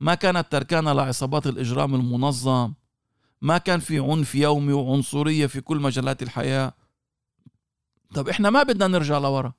ما 0.00 0.14
كانت 0.14 0.46
تركانا 0.52 0.90
لعصابات 0.90 1.46
الإجرام 1.46 1.94
المنظم. 1.94 2.72
ما 3.42 3.58
كان 3.58 3.80
في 3.80 3.98
عنف 3.98 4.34
يومي 4.34 4.72
وعنصرية 4.72 5.46
في 5.46 5.60
كل 5.60 5.76
مجالات 5.76 6.22
الحياة. 6.22 6.72
طب 8.14 8.28
إحنا 8.28 8.50
ما 8.50 8.62
بدنا 8.62 8.86
نرجع 8.86 9.18
لورا. 9.18 9.52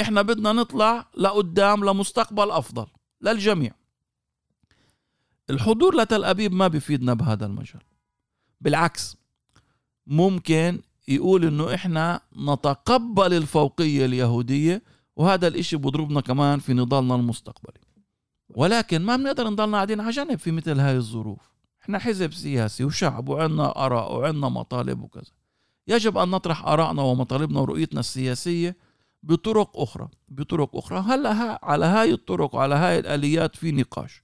إحنا 0.00 0.22
بدنا 0.22 0.52
نطلع 0.52 1.08
لقدام 1.16 1.84
لمستقبل 1.84 2.50
أفضل 2.50 2.86
للجميع. 3.20 3.79
الحضور 5.50 5.96
لتل 5.96 6.24
أبيب 6.24 6.52
ما 6.52 6.68
بيفيدنا 6.68 7.14
بهذا 7.14 7.46
المجال. 7.46 7.82
بالعكس 8.60 9.16
ممكن 10.06 10.80
يقول 11.08 11.44
إنه 11.44 11.74
إحنا 11.74 12.20
نتقبل 12.36 13.34
الفوقية 13.34 14.04
اليهودية 14.04 14.82
وهذا 15.16 15.48
الإشي 15.48 15.76
بضربنا 15.76 16.20
كمان 16.20 16.58
في 16.58 16.74
نضالنا 16.74 17.14
المستقبلي. 17.14 17.80
ولكن 18.48 19.02
ما 19.02 19.16
بنقدر 19.16 19.48
نضلنا 19.48 19.76
قاعدين 19.76 20.00
على 20.00 20.10
جنب 20.10 20.38
في 20.38 20.50
مثل 20.50 20.80
هاي 20.80 20.96
الظروف. 20.96 21.50
إحنا 21.82 21.98
حزب 21.98 22.32
سياسي 22.32 22.84
وشعب 22.84 23.28
وعندنا 23.28 23.86
آراء 23.86 24.16
وعندنا 24.16 24.48
مطالب 24.48 25.02
وكذا. 25.02 25.32
يجب 25.88 26.18
أن 26.18 26.28
نطرح 26.28 26.66
ارائنا 26.66 27.02
ومطالبنا 27.02 27.60
ورؤيتنا 27.60 28.00
السياسية 28.00 28.76
بطرق 29.22 29.78
أخرى 29.78 30.08
بطرق 30.28 30.76
أخرى. 30.76 30.98
هلأ 30.98 31.58
على 31.62 31.84
هاي 31.84 32.12
الطرق 32.12 32.54
وعلى 32.54 32.74
هاي 32.74 32.98
الآليات 32.98 33.56
في 33.56 33.72
نقاش. 33.72 34.22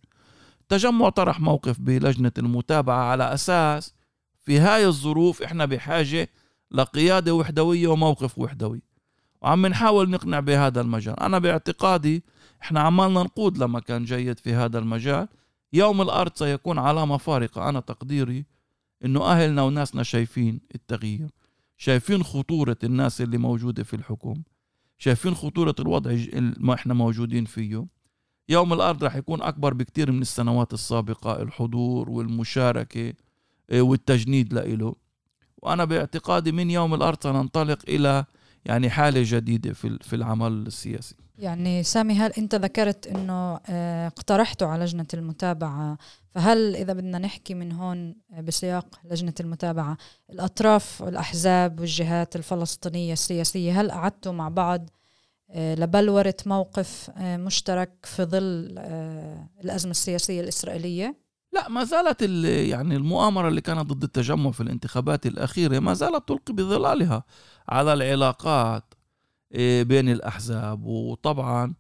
تجمع 0.69 1.09
طرح 1.09 1.41
موقف 1.41 1.81
بلجنة 1.81 2.33
المتابعة 2.39 3.05
على 3.05 3.35
أساس 3.35 3.95
في 4.39 4.59
هاي 4.59 4.87
الظروف 4.87 5.43
إحنا 5.43 5.65
بحاجة 5.65 6.29
لقيادة 6.71 7.35
وحدوية 7.35 7.89
وموقف 7.89 8.39
وحدوي. 8.39 8.83
وعم 9.43 9.67
نحاول 9.67 10.11
نقنع 10.11 10.41
بهذا 10.41 10.81
المجال. 10.81 11.21
أنا 11.21 11.39
باعتقادي 11.39 12.25
إحنا 12.63 12.81
عمالنا 12.81 13.23
نقود 13.23 13.59
لمكان 13.59 14.05
جيد 14.05 14.39
في 14.39 14.55
هذا 14.55 14.79
المجال. 14.79 15.29
يوم 15.73 16.03
الأرض 16.03 16.33
سيكون 16.35 16.79
علامة 16.79 17.17
فارقة 17.17 17.69
أنا 17.69 17.81
تقديري 17.81 18.45
إنه 19.05 19.25
أهلنا 19.25 19.63
وناسنا 19.63 20.03
شايفين 20.03 20.61
التغيير. 20.75 21.31
شايفين 21.77 22.23
خطورة 22.23 22.77
الناس 22.85 23.21
اللي 23.21 23.39
موجودة 23.39 23.83
في 23.83 23.97
الحكم 23.97 24.43
شايفين 24.99 25.35
خطورة 25.35 25.75
الوضع 25.81 26.17
ما 26.59 26.75
إحنا 26.75 26.95
موجودين 26.95 27.45
فيه. 27.45 27.87
يوم 28.49 28.73
الأرض 28.73 29.05
رح 29.05 29.17
يكون 29.17 29.43
أكبر 29.43 29.75
بكتير 29.75 30.13
من 30.13 30.23
السنوات 30.23 30.73
السابقة 30.73 31.43
الحضور 31.43 32.11
والمشاركة 32.11 33.13
إيه، 33.71 33.83
والتجنيد 33.83 34.53
لإله. 34.53 34.95
وأنا 35.63 35.85
باعتقادي 35.85 36.53
من 36.53 36.71
يوم 36.71 36.95
الأرض 36.95 37.23
سننطلق 37.23 37.79
إلى 37.89 38.25
يعني 38.65 38.91
حالة 38.91 39.23
جديدة 39.25 39.73
في 39.73 39.99
في 40.03 40.17
العمل 40.17 40.53
السياسي. 40.53 41.15
يعني 41.39 41.83
سامي 41.83 42.15
هل 42.15 42.33
أنت 42.33 42.55
ذكرت 42.55 43.07
أنه 43.07 43.61
آه، 43.67 44.07
اقترحته 44.07 44.67
على 44.67 44.85
لجنة 44.85 45.07
المتابعة؟ 45.15 45.99
فهل 46.35 46.77
إذا 46.77 46.93
بدنا 46.93 47.19
نحكي 47.19 47.55
من 47.55 47.73
هون 47.73 48.15
آه، 48.33 48.41
بسياق 48.41 49.01
لجنة 49.05 49.35
المتابعة 49.41 49.97
الأطراف 50.31 51.01
والأحزاب 51.01 51.81
والجهات 51.81 52.37
الفلسطينية 52.37 53.13
السياسية 53.13 53.81
هل 53.81 53.91
قعدتوا 53.91 54.33
مع 54.33 54.49
بعض 54.49 54.91
آه، 55.51 55.75
لبلورة 55.75 56.37
موقف 56.47 57.11
مشترك 57.19 57.93
في 58.03 58.25
ظل 58.25 58.79
الأزمة 59.65 59.91
السياسية 59.91 60.41
الإسرائيلية؟ 60.41 61.17
لا 61.53 61.69
ما 61.69 61.85
زالت 61.85 62.23
يعني 62.69 62.97
المؤامرة 62.97 63.49
اللي 63.49 63.61
كانت 63.61 63.93
ضد 63.93 64.03
التجمع 64.03 64.51
في 64.51 64.61
الانتخابات 64.61 65.27
الأخيرة 65.27 65.79
ما 65.79 65.95
زالت 65.95 66.29
تلقي 66.29 66.53
بظلالها 66.53 67.25
على 67.69 67.93
العلاقات 67.93 68.95
إيه، 69.53 69.83
بين 69.83 70.09
الأحزاب 70.09 70.85
وطبعا 70.85 71.75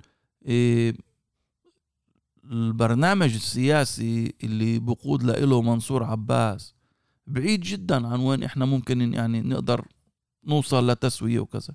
البرنامج 2.44 3.35
السياسي 3.35 4.35
اللي 4.44 4.79
بقود 4.79 5.22
له 5.22 5.62
منصور 5.62 6.05
عباس 6.05 6.74
بعيد 7.26 7.61
جدا 7.61 8.07
عن 8.07 8.20
وين 8.20 8.42
إحنا 8.42 8.64
ممكن 8.64 9.14
يعني 9.14 9.40
نقدر 9.40 9.85
نوصل 10.46 10.90
لتسوية 10.90 11.40
وكذا 11.40 11.74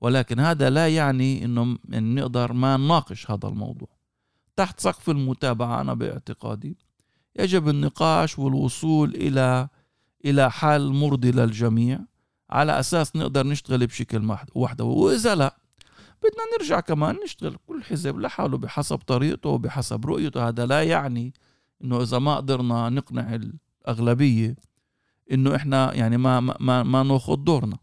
ولكن 0.00 0.40
هذا 0.40 0.70
لا 0.70 0.88
يعني 0.88 1.44
إنه 1.44 1.78
نقدر 1.88 2.52
ما 2.52 2.76
نناقش 2.76 3.30
هذا 3.30 3.48
الموضوع. 3.48 3.88
تحت 4.56 4.80
سقف 4.80 5.10
المتابعة 5.10 5.80
أنا 5.80 5.94
باعتقادي 5.94 6.78
يجب 7.38 7.68
النقاش 7.68 8.38
والوصول 8.38 9.14
إلى 9.14 9.68
إلى 10.24 10.50
حل 10.50 10.92
مرضي 10.92 11.30
للجميع 11.30 12.00
على 12.50 12.80
أساس 12.80 13.16
نقدر 13.16 13.46
نشتغل 13.46 13.86
بشكل 13.86 14.36
وحدوي 14.54 14.94
وإذا 14.94 15.34
لا 15.34 15.56
بدنا 16.22 16.42
نرجع 16.58 16.80
كمان 16.80 17.16
نشتغل 17.24 17.56
كل 17.66 17.82
حزب 17.82 18.18
لحاله 18.18 18.58
بحسب 18.58 18.96
طريقته 18.96 19.50
وبحسب 19.50 20.06
رؤيته. 20.06 20.48
هذا 20.48 20.66
لا 20.66 20.82
يعني 20.82 21.34
إنه 21.84 22.02
إذا 22.02 22.18
ما 22.18 22.36
قدرنا 22.36 22.88
نقنع 22.88 23.38
الأغلبية 23.86 24.56
إنه 25.32 25.56
إحنا 25.56 25.94
يعني 25.94 26.16
ما 26.16 26.40
ما 26.40 26.82
ما 26.82 27.02
ناخذ 27.02 27.36
دورنا. 27.36 27.78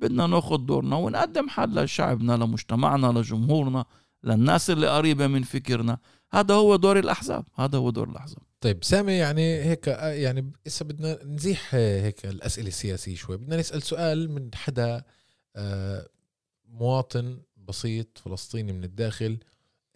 بدنا 0.00 0.26
ناخذ 0.26 0.56
دورنا 0.56 0.96
ونقدم 0.96 1.48
حل 1.48 1.84
لشعبنا 1.84 2.32
لمجتمعنا 2.32 3.18
لجمهورنا 3.18 3.84
للناس 4.24 4.70
اللي 4.70 4.88
قريبة 4.88 5.26
من 5.26 5.42
فكرنا. 5.42 5.98
هذا 6.32 6.54
هو 6.54 6.76
دور 6.76 6.98
الأحزاب 6.98 7.44
هذا 7.54 7.78
هو 7.78 7.90
دور 7.90 8.08
الأحزاب. 8.08 8.42
طيب 8.60 8.84
سامي 8.84 9.12
يعني 9.12 9.62
هيك 9.62 9.86
يعني 9.86 10.52
هسه 10.66 10.84
بدنا 10.84 11.24
نزيح 11.24 11.74
هيك 11.74 12.26
الأسئلة 12.26 12.68
السياسية 12.68 13.14
شوي. 13.16 13.36
بدنا 13.36 13.56
نسأل 13.56 13.82
سؤال 13.82 14.30
من 14.30 14.50
حدا 14.54 15.02
آه، 15.56 16.08
مواطن 16.68 17.38
بسيط 17.56 18.18
فلسطيني 18.18 18.72
من 18.72 18.84
الداخل 18.84 19.38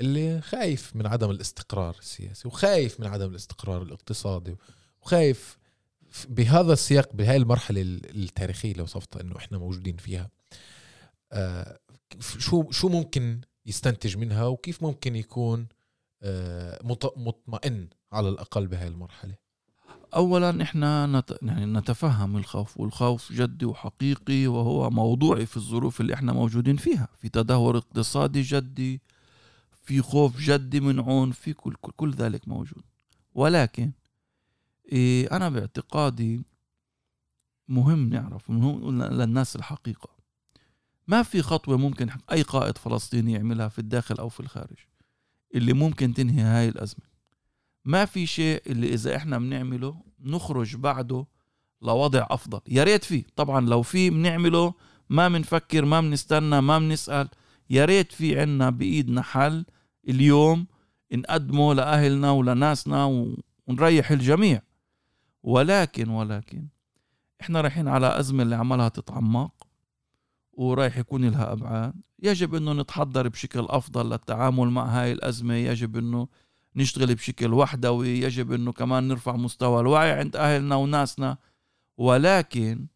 اللي 0.00 0.40
خايف 0.40 0.96
من 0.96 1.06
عدم 1.06 1.30
الاستقرار 1.30 1.96
السياسي 1.98 2.48
وخايف 2.48 3.00
من 3.00 3.06
عدم 3.06 3.30
الاستقرار 3.30 3.82
الاقتصادي 3.82 4.56
وخايف 5.02 5.58
بهذا 6.28 6.72
السياق 6.72 7.12
بهاي 7.12 7.36
المرحلة 7.36 7.80
التاريخية 7.80 8.72
اللي 8.72 8.82
وصفتها 8.82 9.20
إنه 9.20 9.36
إحنا 9.36 9.58
موجودين 9.58 9.96
فيها 9.96 10.30
آه، 11.32 11.78
شو 12.38 12.70
شو 12.70 12.88
ممكن 12.88 13.40
يستنتج 13.66 14.16
منها 14.16 14.46
وكيف 14.46 14.82
ممكن 14.82 15.16
يكون 15.16 15.66
آه، 16.22 16.78
مطمئن 17.16 17.88
على 18.12 18.28
الأقل 18.28 18.66
بهاي 18.66 18.88
المرحلة؟ 18.88 19.34
أولا 20.14 20.62
إحنا 20.62 21.06
نت... 21.06 21.38
يعني 21.42 21.66
نتفهم 21.66 22.36
الخوف 22.36 22.80
والخوف 22.80 23.32
جدي 23.32 23.64
وحقيقي 23.64 24.46
وهو 24.46 24.90
موضوعي 24.90 25.46
في 25.46 25.56
الظروف 25.56 26.00
اللي 26.00 26.14
إحنا 26.14 26.32
موجودين 26.32 26.76
فيها. 26.76 27.08
في 27.16 27.28
تدهور 27.28 27.78
اقتصادي 27.78 28.42
جدي 28.42 29.00
في 29.82 30.02
خوف 30.02 30.40
جدي 30.40 30.80
من 30.80 31.00
عنف 31.00 31.38
في 31.38 31.52
كل, 31.52 31.74
كل, 31.80 31.92
كل 31.96 32.10
ذلك 32.10 32.48
موجود. 32.48 32.82
ولكن 33.34 33.92
إيه 34.92 35.36
أنا 35.36 35.48
باعتقادي 35.48 36.42
مهم 37.68 38.08
نعرف 38.08 38.50
مهم 38.50 39.02
للناس 39.02 39.56
الحقيقة. 39.56 40.08
ما 41.08 41.22
في 41.22 41.42
خطوة 41.42 41.76
ممكن 41.76 42.10
أي 42.32 42.42
قائد 42.42 42.78
فلسطيني 42.78 43.32
يعملها 43.32 43.68
في 43.68 43.78
الداخل 43.78 44.14
أو 44.18 44.28
في 44.28 44.40
الخارج 44.40 44.76
اللي 45.54 45.72
ممكن 45.72 46.14
تنهي 46.14 46.42
هاي 46.42 46.68
الأزمة. 46.68 47.04
ما 47.84 48.04
في 48.04 48.26
شيء 48.26 48.62
اللي 48.66 48.94
إذا 48.94 49.16
إحنا 49.16 49.38
بنعمله 49.38 50.02
نخرج 50.20 50.76
بعده 50.76 51.26
لوضع 51.82 52.26
أفضل. 52.30 52.60
يا 52.68 52.84
ريت 52.84 53.04
في 53.04 53.24
طبعا 53.36 53.60
لو 53.60 53.82
في 53.82 54.10
بنعمله 54.10 54.74
ما 55.08 55.28
بنفكر 55.28 55.84
ما 55.84 56.00
بنستنى 56.00 56.60
ما 56.60 56.78
بنسأل 56.78 57.28
يا 57.70 57.84
ريت 57.84 58.12
في 58.12 58.40
عنا 58.40 58.70
بإيدنا 58.70 59.22
حل 59.22 59.64
اليوم 60.08 60.66
نقدمه 61.12 61.74
لأهلنا 61.74 62.30
ولناسنا 62.30 63.34
ونريح 63.66 64.10
الجميع. 64.10 64.62
ولكن 65.44 66.08
ولكن 66.08 66.66
إحنا 67.40 67.60
رايحين 67.60 67.88
على 67.88 68.18
أزمة 68.18 68.42
اللي 68.42 68.56
عملها 68.56 68.88
تتعمق 68.88 69.66
ورايح 70.52 70.98
يكون 70.98 71.24
لها 71.24 71.52
أبعاد. 71.52 71.94
يجب 72.22 72.54
أنه 72.54 72.72
نتحضر 72.72 73.28
بشكل 73.28 73.66
أفضل 73.68 74.10
للتعامل 74.10 74.70
مع 74.70 74.84
هاي 74.84 75.12
الأزمة. 75.12 75.54
يجب 75.54 75.96
أنه 75.96 76.28
نشتغل 76.76 77.14
بشكل 77.14 77.54
وحدوي. 77.54 78.08
يجب 78.08 78.52
أنه 78.52 78.72
كمان 78.72 79.08
نرفع 79.08 79.36
مستوى 79.36 79.80
الوعي 79.80 80.12
عند 80.12 80.36
أهلنا 80.36 80.76
وناسنا. 80.76 81.38
ولكن 81.96 82.86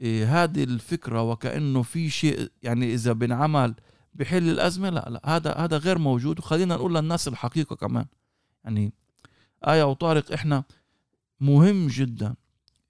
إيه 0.00 0.44
هذه 0.44 0.64
الفكرة 0.64 1.22
وكأنه 1.22 1.82
في 1.82 2.10
شيء 2.10 2.50
يعني 2.62 2.94
إذا 2.94 3.12
بنعمل 3.12 3.74
بحل 4.14 4.48
الأزمة 4.48 4.90
لا 4.90 5.08
لا 5.10 5.36
هذا 5.36 5.52
هذا 5.52 5.76
غير 5.76 5.98
موجود. 5.98 6.38
وخلينا 6.38 6.74
نقول 6.74 6.94
للناس 6.94 7.28
الحقيقة 7.28 7.76
كمان. 7.76 8.06
يعني 8.64 8.92
آية 9.68 9.82
وطارق 9.82 10.32
إحنا 10.32 10.64
مهم 11.40 11.86
جدا. 11.86 12.34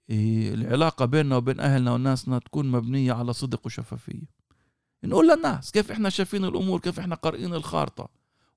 إيه 0.09 0.53
العلاقة 0.53 1.05
بيننا 1.05 1.35
وبين 1.35 1.59
أهلنا 1.59 1.93
وناسنا 1.93 2.39
تكون 2.39 2.71
مبنية 2.71 3.13
على 3.13 3.33
صدق 3.33 3.65
وشفافية. 3.65 4.39
نقول 5.03 5.27
للناس 5.27 5.71
كيف 5.71 5.91
إحنا 5.91 6.09
شايفين 6.09 6.45
الأمور 6.45 6.79
كيف 6.79 6.99
إحنا 6.99 7.15
قارئين 7.15 7.53
الخارطة. 7.53 8.09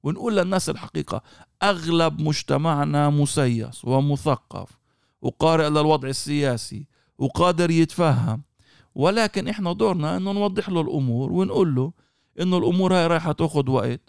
ونقول 0.02 0.36
للناس 0.36 0.70
الحقيقة 0.70 1.22
أغلب 1.62 2.20
مجتمعنا 2.20 3.10
مسيس 3.10 3.84
ومثقف 3.84 4.78
وقارئ 5.22 5.68
للوضع 5.68 6.08
السياسي 6.08 6.86
وقادر 7.18 7.70
يتفهم. 7.70 8.42
ولكن 8.94 9.48
إحنا 9.48 9.72
دورنا 9.72 10.16
إنه 10.16 10.32
نوضح 10.32 10.68
له 10.68 10.80
الأمور 10.80 11.32
ونقول 11.32 11.74
له 11.74 11.92
إنه 12.40 12.58
الأمور 12.58 12.94
هاي 12.94 13.06
رايحة 13.06 13.32
تأخذ 13.32 13.70
وقت. 13.70 14.00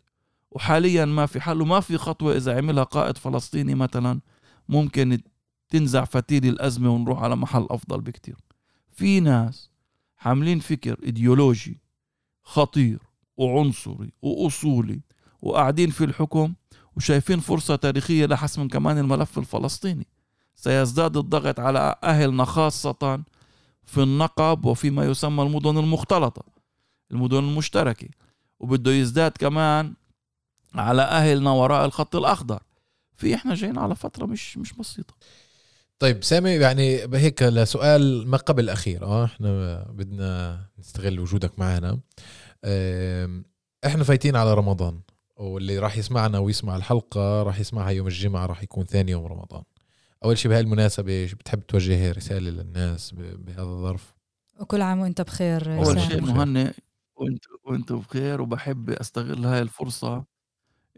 وحاليا 0.51 1.05
ما 1.05 1.25
في 1.25 1.41
حل 1.41 1.61
وما 1.61 1.79
في 1.79 1.97
خطوة 1.97 2.37
إذا 2.37 2.57
عملها 2.57 2.83
قائد 2.83 3.17
فلسطيني 3.17 3.75
مثلا 3.75 4.19
ممكن 4.69 5.21
تنزع 5.73 6.05
فتيل 6.05 6.45
الأزمة 6.45 6.89
ونروح 6.89 7.23
على 7.23 7.35
محل 7.35 7.67
أفضل 7.69 8.01
بكتير. 8.01 8.37
في 8.91 9.19
ناس 9.19 9.69
حاملين 10.17 10.59
فكر 10.59 10.97
إيديولوجي 11.03 11.81
خطير 12.43 12.99
وعنصري 13.37 14.13
وأصولي 14.21 15.01
وقاعدين 15.41 15.89
في 15.89 16.03
الحكم 16.03 16.53
وشايفين 16.97 17.39
فرصة 17.39 17.75
تاريخية 17.75 18.25
لحسم 18.25 18.67
كمان 18.67 18.97
الملف 18.97 19.37
الفلسطيني. 19.37 20.07
سيزداد 20.55 21.17
الضغط 21.17 21.59
على 21.59 21.95
أهلنا 22.03 22.45
خاصة 22.45 23.23
في 23.83 24.03
النقب 24.03 24.65
وفيما 24.65 25.05
يسمى 25.05 25.43
المدن 25.43 25.77
المختلطة 25.77 26.43
المدن 27.11 27.37
المشتركة. 27.37 28.07
وبده 28.59 28.91
يزداد 28.91 29.31
كمان 29.31 29.93
على 30.75 31.01
أهلنا 31.01 31.51
وراء 31.51 31.85
الخط 31.85 32.15
الأخضر. 32.15 32.63
في 33.17 33.35
إحنا 33.35 33.53
جايين 33.55 33.77
على 33.77 33.95
فترة 33.95 34.25
مش 34.25 34.57
مش 34.57 34.73
بسيطة. 34.73 35.13
طيب 36.03 36.23
سامي 36.23 36.49
يعني 36.49 36.99
هيك 37.13 37.43
لسؤال 37.43 38.27
ما 38.27 38.37
قبل 38.37 38.63
الأخير 38.63 39.05
آه 39.05 39.25
إحنا 39.25 39.83
بدنا 39.89 40.59
نستغل 40.79 41.19
وجودك 41.19 41.59
معنا. 41.59 41.99
إحنا 43.85 44.03
فايتين 44.03 44.35
على 44.35 44.53
رمضان 44.53 44.99
واللي 45.37 45.79
راح 45.79 45.97
يسمعنا 45.97 46.39
ويسمع 46.39 46.75
الحلقة 46.75 47.43
راح 47.43 47.59
يسمعها 47.59 47.89
يوم 47.89 48.07
الجمعة 48.07 48.45
راح 48.45 48.63
يكون 48.63 48.85
ثاني 48.85 49.11
يوم 49.11 49.25
رمضان. 49.25 49.63
أول 50.23 50.37
شيء 50.37 50.51
بهالمناسبة 50.51 51.25
بتحب 51.25 51.59
توجه 51.59 52.11
رسالة 52.11 52.49
للناس 52.49 53.11
بهذا 53.17 53.61
الظرف؟ 53.61 54.13
وكل 54.59 54.81
عام 54.81 54.99
وأنت 54.99 55.21
بخير 55.21 55.75
أول 55.75 56.01
شيء 56.01 56.21
مهنئ 56.21 56.71
وأنت 57.15 57.43
وأنت 57.65 57.93
بخير 57.93 58.41
وبحب 58.41 58.89
أستغل 58.89 59.45
هاي 59.45 59.61
الفرصة 59.61 60.25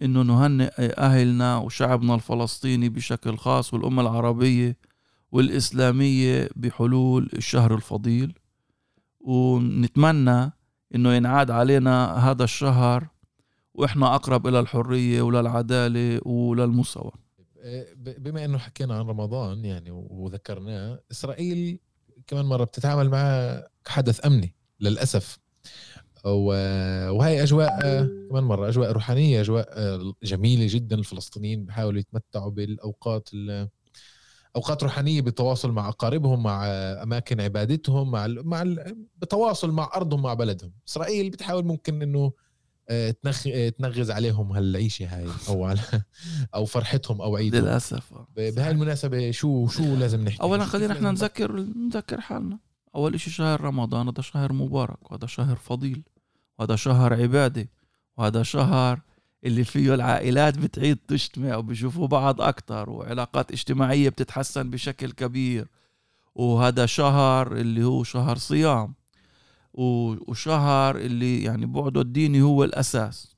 إنه 0.01 0.21
نهنئ 0.21 0.71
أهلنا 0.79 1.57
وشعبنا 1.57 2.15
الفلسطيني 2.15 2.89
بشكل 2.89 3.37
خاص 3.37 3.73
والأمة 3.73 4.01
العربية 4.01 4.77
والإسلامية 5.35 6.49
بحلول 6.55 7.29
الشهر 7.33 7.75
الفضيل. 7.75 8.33
ونتمنى 9.19 10.51
إنه 10.95 11.13
ينعاد 11.13 11.51
علينا 11.51 12.13
هذا 12.31 12.43
الشهر 12.43 13.07
وإحنا 13.73 14.15
أقرب 14.15 14.47
إلى 14.47 14.59
الحرية 14.59 15.21
وللعدالة 15.21 16.27
وللمساواة. 16.27 17.13
بما 17.97 18.45
إنه 18.45 18.57
حكينا 18.57 18.95
عن 18.95 19.05
رمضان 19.05 19.65
يعني 19.65 19.91
وذكرناه 19.91 20.99
إسرائيل 21.11 21.79
كمان 22.27 22.45
مرة 22.45 22.63
بتتعامل 22.63 23.09
معه 23.09 23.67
كحدث 23.85 24.25
أمني 24.25 24.55
للأسف. 24.79 25.39
وهي 26.25 27.43
أجواء 27.43 27.81
كمان 28.29 28.43
مرة 28.43 28.69
أجواء 28.69 28.91
روحانية 28.91 29.41
أجواء 29.41 29.99
جميلة 30.23 30.67
جدا. 30.69 30.95
الفلسطينيين 30.95 31.65
بيحاولوا 31.65 31.99
يتمتعوا 31.99 32.51
بالأوقات 32.51 33.29
أوقات 34.55 34.83
روحانية 34.83 35.21
بالتواصل 35.21 35.71
مع 35.71 35.89
أقاربهم 35.89 36.43
مع 36.43 36.65
أماكن 37.03 37.41
عبادتهم 37.41 38.11
مع 38.11 38.27
مع 38.27 38.63
بتواصل 39.17 39.71
مع 39.71 39.89
أرضهم 39.95 40.21
مع 40.21 40.33
بلدهم. 40.33 40.71
إسرائيل 40.87 41.29
بتحاول 41.29 41.65
ممكن 41.65 42.01
إنه 42.01 42.31
آه، 42.89 43.11
تنخ... 43.11 43.47
آه، 43.47 43.69
تنغز 43.69 44.11
عليهم 44.11 44.51
هالعيشة 44.51 45.05
هاي 45.17 45.27
أو 45.49 45.65
على 45.65 45.79
أو 46.55 46.65
فرحتهم 46.65 47.21
أو 47.21 47.35
عيدهم. 47.35 47.61
للأسف. 47.61 48.13
بهاي 48.37 48.71
المناسبه 48.71 49.31
شو 49.31 49.67
شو 49.67 49.83
لازم 49.83 50.21
نحكي؟ 50.21 50.41
اولا 50.41 50.63
خلينا 50.63 50.93
إحنا 50.93 51.11
نذكر 51.11 51.59
نذكر 51.59 52.21
حالنا. 52.21 52.59
أول 52.95 53.19
شيء 53.19 53.33
شهر 53.33 53.61
رمضان 53.61 54.07
هذا 54.07 54.21
شهر 54.21 54.53
مبارك 54.53 55.11
وهذا 55.11 55.27
شهر 55.27 55.55
فضيل 55.55 56.03
وهذا 56.59 56.75
شهر 56.75 57.13
عبادة 57.13 57.69
وهذا 58.17 58.43
شهر 58.43 59.01
اللي 59.45 59.63
فيه 59.63 59.93
العائلات 59.93 60.57
بتعيد 60.57 60.97
تجتمع 61.07 61.55
وبيشوفوا 61.55 62.07
بعض 62.07 62.41
أكتر 62.41 62.89
وعلاقات 62.89 63.51
اجتماعية 63.51 64.09
بتتحسن 64.09 64.69
بشكل 64.69 65.11
كبير. 65.11 65.67
وهذا 66.35 66.85
شهر 66.85 67.57
اللي 67.57 67.83
هو 67.83 68.03
شهر 68.03 68.37
صيام 68.37 68.93
وشهر 69.73 70.97
اللي 70.97 71.43
يعني 71.43 71.65
بعده 71.65 72.01
الديني 72.01 72.41
هو 72.41 72.63
الأساس. 72.63 73.35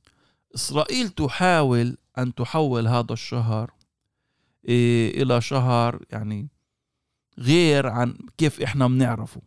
إسرائيل 0.55 1.09
تحاول 1.09 1.97
أن 2.17 2.35
تحول 2.35 2.87
هذا 2.87 3.13
الشهر 3.13 3.71
إيه، 4.67 5.23
إلى 5.23 5.41
شهر 5.41 6.03
يعني 6.09 6.47
غير 7.39 7.87
عن 7.87 8.17
كيف 8.37 8.61
إحنا 8.61 8.87
بنعرفه. 8.87 9.41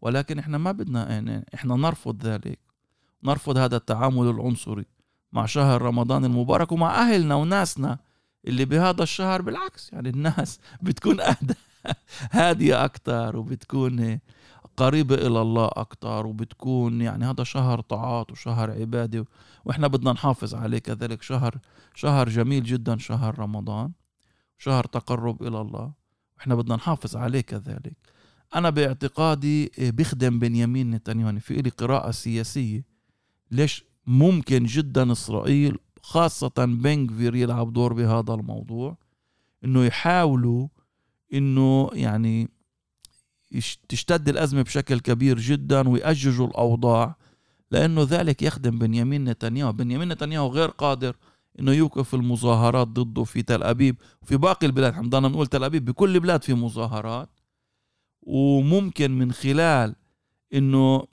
ولكن 0.00 0.38
إحنا 0.38 0.58
ما 0.58 0.72
بدنا 0.72 1.44
إحنا 1.54 1.76
نرفض 1.76 2.26
ذلك. 2.26 2.58
نرفض 3.24 3.56
هذا 3.56 3.76
التعامل 3.76 4.30
العنصري. 4.30 4.84
مع 5.32 5.46
شهر 5.46 5.82
رمضان 5.82 6.24
المبارك 6.24 6.72
ومع 6.72 7.02
أهلنا 7.02 7.34
وناسنا 7.34 7.98
اللي 8.46 8.64
بهذا 8.64 9.02
الشهر 9.02 9.42
بالعكس 9.42 9.92
يعني 9.92 10.08
الناس 10.08 10.60
بتكون 10.82 11.20
أهدى 11.20 11.54
هادية 12.30 12.84
أكتر 12.84 13.36
وبتكون 13.36 14.18
قريبة 14.76 15.14
إلى 15.14 15.42
الله 15.42 15.70
أكتر 15.72 16.26
وبتكون 16.26 17.00
يعني 17.00 17.24
هذا 17.24 17.44
شهر 17.44 17.80
طاعات 17.80 18.30
وشهر 18.30 18.70
عبادة 18.70 19.24
وإحنا 19.64 19.86
بدنا 19.86 20.12
نحافظ 20.12 20.54
عليه 20.54 20.78
كذلك. 20.78 21.22
شهر 21.22 21.58
شهر 21.94 22.28
جميل 22.28 22.62
جدا 22.62 22.98
شهر 22.98 23.38
رمضان 23.38 23.92
شهر 24.58 24.84
تقرب 24.84 25.42
إلى 25.42 25.60
الله 25.60 25.92
وإحنا 26.36 26.54
بدنا 26.54 26.76
نحافظ 26.76 27.16
عليه 27.16 27.40
كذلك. 27.40 27.96
أنا 28.54 28.70
باعتقادي 28.70 29.72
بخدم 29.78 30.38
بنيامين 30.38 30.90
نتنياهو 30.90 31.38
في 31.38 31.54
لي 31.62 31.70
قراءة 31.70 32.10
سياسية. 32.10 32.84
ليش؟ 33.50 33.84
ممكن 34.08 34.64
جدا 34.64 35.12
إسرائيل 35.12 35.78
خاصة 36.02 36.52
بنغفير 36.56 37.34
يلعب 37.34 37.72
دور 37.72 37.92
بهذا 37.92 38.34
الموضوع 38.34 38.96
إنه 39.64 39.84
يحاولوا 39.84 40.68
إنه 41.34 41.90
يعني 41.92 42.48
تشتد 43.88 44.28
الأزمة 44.28 44.62
بشكل 44.62 45.00
كبير 45.00 45.38
جدا 45.38 45.88
ويأججوا 45.88 46.46
الأوضاع 46.46 47.16
لأنه 47.70 48.02
ذلك 48.02 48.42
يخدم 48.42 48.78
بنيامين 48.78 49.24
نتنياهو. 49.24 49.72
بنيامين 49.72 50.08
نتنياهو 50.08 50.48
غير 50.48 50.68
قادر 50.68 51.16
إنه 51.60 51.72
يوقف 51.72 52.14
المظاهرات 52.14 52.88
ضده 52.88 53.24
في 53.24 53.42
تل 53.42 53.62
أبيب 53.62 53.96
وفي 54.22 54.36
باقي 54.36 54.66
البلاد. 54.66 54.92
إحنا 54.92 55.06
بدنا 55.06 55.28
نقول 55.28 55.46
تل 55.46 55.64
أبيب 55.64 55.84
بكل 55.84 56.14
البلاد 56.14 56.42
في 56.42 56.54
مظاهرات. 56.54 57.28
وممكن 58.22 59.10
من 59.18 59.32
خلال 59.32 59.94
إنه 60.54 61.06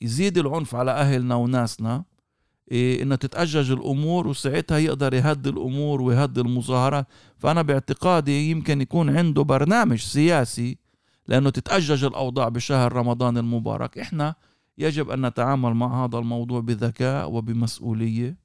يزيد 0.00 0.38
العنف 0.38 0.74
على 0.74 0.90
أهلنا 0.90 1.34
وناسنا 1.34 2.04
إيه 2.70 3.02
إنه 3.02 3.14
تتأجج 3.14 3.70
الأمور 3.70 4.28
وساعتها 4.28 4.78
يقدر 4.78 5.14
يهدي 5.14 5.48
الأمور 5.48 6.02
ويهدي 6.02 6.40
المظاهرات. 6.40 7.06
فأنا 7.36 7.62
باعتقادي 7.62 8.50
يمكن 8.50 8.80
يكون 8.80 9.16
عنده 9.16 9.42
برنامج 9.42 9.98
سياسي 10.00 10.78
لأنه 11.26 11.50
تتأجج 11.50 12.04
الأوضاع 12.04 12.48
بشهر 12.48 12.92
رمضان 12.92 13.38
المبارك. 13.38 13.98
إحنا 13.98 14.34
يجب 14.78 15.10
أن 15.10 15.26
نتعامل 15.26 15.74
مع 15.74 16.04
هذا 16.04 16.18
الموضوع 16.18 16.60
بذكاء 16.60 17.30
وبمسؤولية 17.30 18.36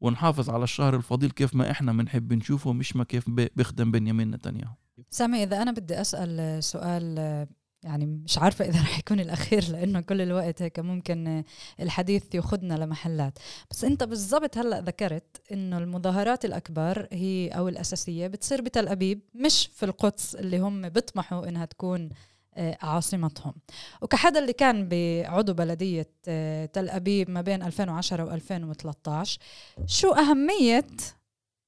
ونحافظ 0.00 0.50
على 0.50 0.64
الشهر 0.64 0.96
الفضيل 0.96 1.30
كيف 1.30 1.54
ما 1.54 1.70
إحنا 1.70 1.92
بنحب 1.92 2.32
نشوفه 2.32 2.72
مش 2.72 2.96
ما 2.96 3.04
كيف 3.04 3.30
بيخدم 3.30 3.90
بنيامين 3.90 4.30
نتنياهو. 4.30 4.72
سامي 5.10 5.42
إذا 5.42 5.62
أنا 5.62 5.72
بدي 5.72 6.00
أسأل 6.00 6.64
سؤال 6.64 7.46
يعني 7.82 8.06
مش 8.06 8.38
عارفة 8.38 8.64
إذا 8.64 8.80
رح 8.86 8.98
يكون 8.98 9.20
الأخير 9.20 9.68
لأنه 9.68 10.00
كل 10.00 10.20
الوقت 10.20 10.62
هيك 10.62 10.78
ممكن 10.78 11.44
الحديث 11.80 12.34
ياخذنا 12.34 12.74
لمحلات. 12.74 13.38
بس 13.70 13.84
أنت 13.84 14.04
بالضبط 14.04 14.58
هلأ 14.58 14.80
ذكرت 14.80 15.42
إنه 15.52 15.78
المظاهرات 15.78 16.44
الأكبر 16.44 17.08
هي 17.12 17.48
أو 17.48 17.68
الأساسية 17.68 18.26
بتصير 18.26 18.62
بتل 18.62 18.88
أبيب 18.88 19.20
مش 19.34 19.70
في 19.74 19.84
القدس 19.84 20.34
اللي 20.34 20.58
هم 20.58 20.88
بيطمحوا 20.88 21.48
إنها 21.48 21.64
تكون 21.64 22.08
آه، 22.54 22.78
عاصمتهم. 22.82 23.54
وكحدا 24.02 24.40
اللي 24.40 24.52
كان 24.52 24.88
بعضو 24.88 25.54
بلدية 25.54 26.10
آه، 26.28 26.66
تل 26.66 26.88
أبيب 26.88 27.30
ما 27.30 27.40
بين 27.40 27.62
2010 27.62 28.24
و 28.24 28.30
2013 28.30 29.40
شو 29.86 30.10
أهمية 30.10 30.86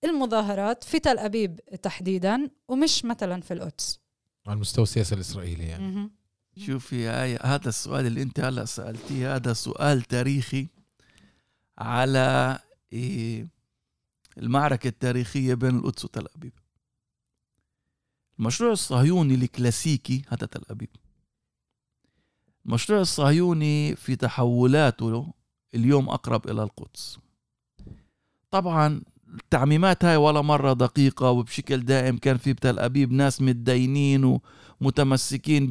المظاهرات 0.05 0.85
في 0.85 0.99
تل 0.99 1.18
أبيب 1.18 1.61
تحديدا 1.83 2.51
ومش 2.68 3.05
مثلا 3.05 3.40
في 3.40 3.55
القدس؟ 3.55 3.99
على 4.46 4.61
مستوى 4.61 4.83
السياسة 4.83 5.14
الاسرائيليه 5.14 5.66
يعني. 5.66 6.11
شوفي 6.57 7.11
آية 7.11 7.38
هذا 7.44 7.68
السؤال 7.68 8.07
اللي 8.07 8.22
أنت 8.22 8.40
هلأ 8.40 8.64
سألتيه 8.64 9.37
هذا 9.37 9.53
سؤال 9.53 10.03
تاريخي 10.03 10.68
على 11.79 12.59
إيه 12.92 13.48
المعركة 14.38 14.88
التاريخية 14.88 15.55
بين 15.55 15.76
القدس 15.76 16.05
وتل 16.05 16.26
أبيب. 16.37 16.53
المشروع 18.38 18.72
الصهيوني 18.72 19.35
الكلاسيكي 19.35 20.22
هذا 20.29 20.46
تل 20.46 20.62
أبيب. 20.70 20.88
المشروع 22.66 23.00
الصهيوني 23.00 23.96
في 23.96 24.16
تحولاته 24.16 25.33
اليوم 25.74 26.09
أقرب 26.09 26.50
إلى 26.50 26.62
القدس. 26.62 27.18
طبعا 28.50 29.03
التعميمات 29.35 30.05
هاي 30.05 30.16
ولا 30.16 30.40
مرة 30.40 30.73
دقيقة 30.73 31.31
وبشكل 31.31 31.81
دائم 31.85 32.16
كان 32.16 32.37
في 32.37 32.53
بتل 32.53 32.79
أبيب 32.79 33.12
ناس 33.12 33.43
متدينين 33.43 34.40
ومتمسكين 34.81 35.71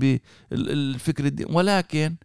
بالفكر 0.51 1.25
الدين 1.25 1.47
ولكن 1.49 2.15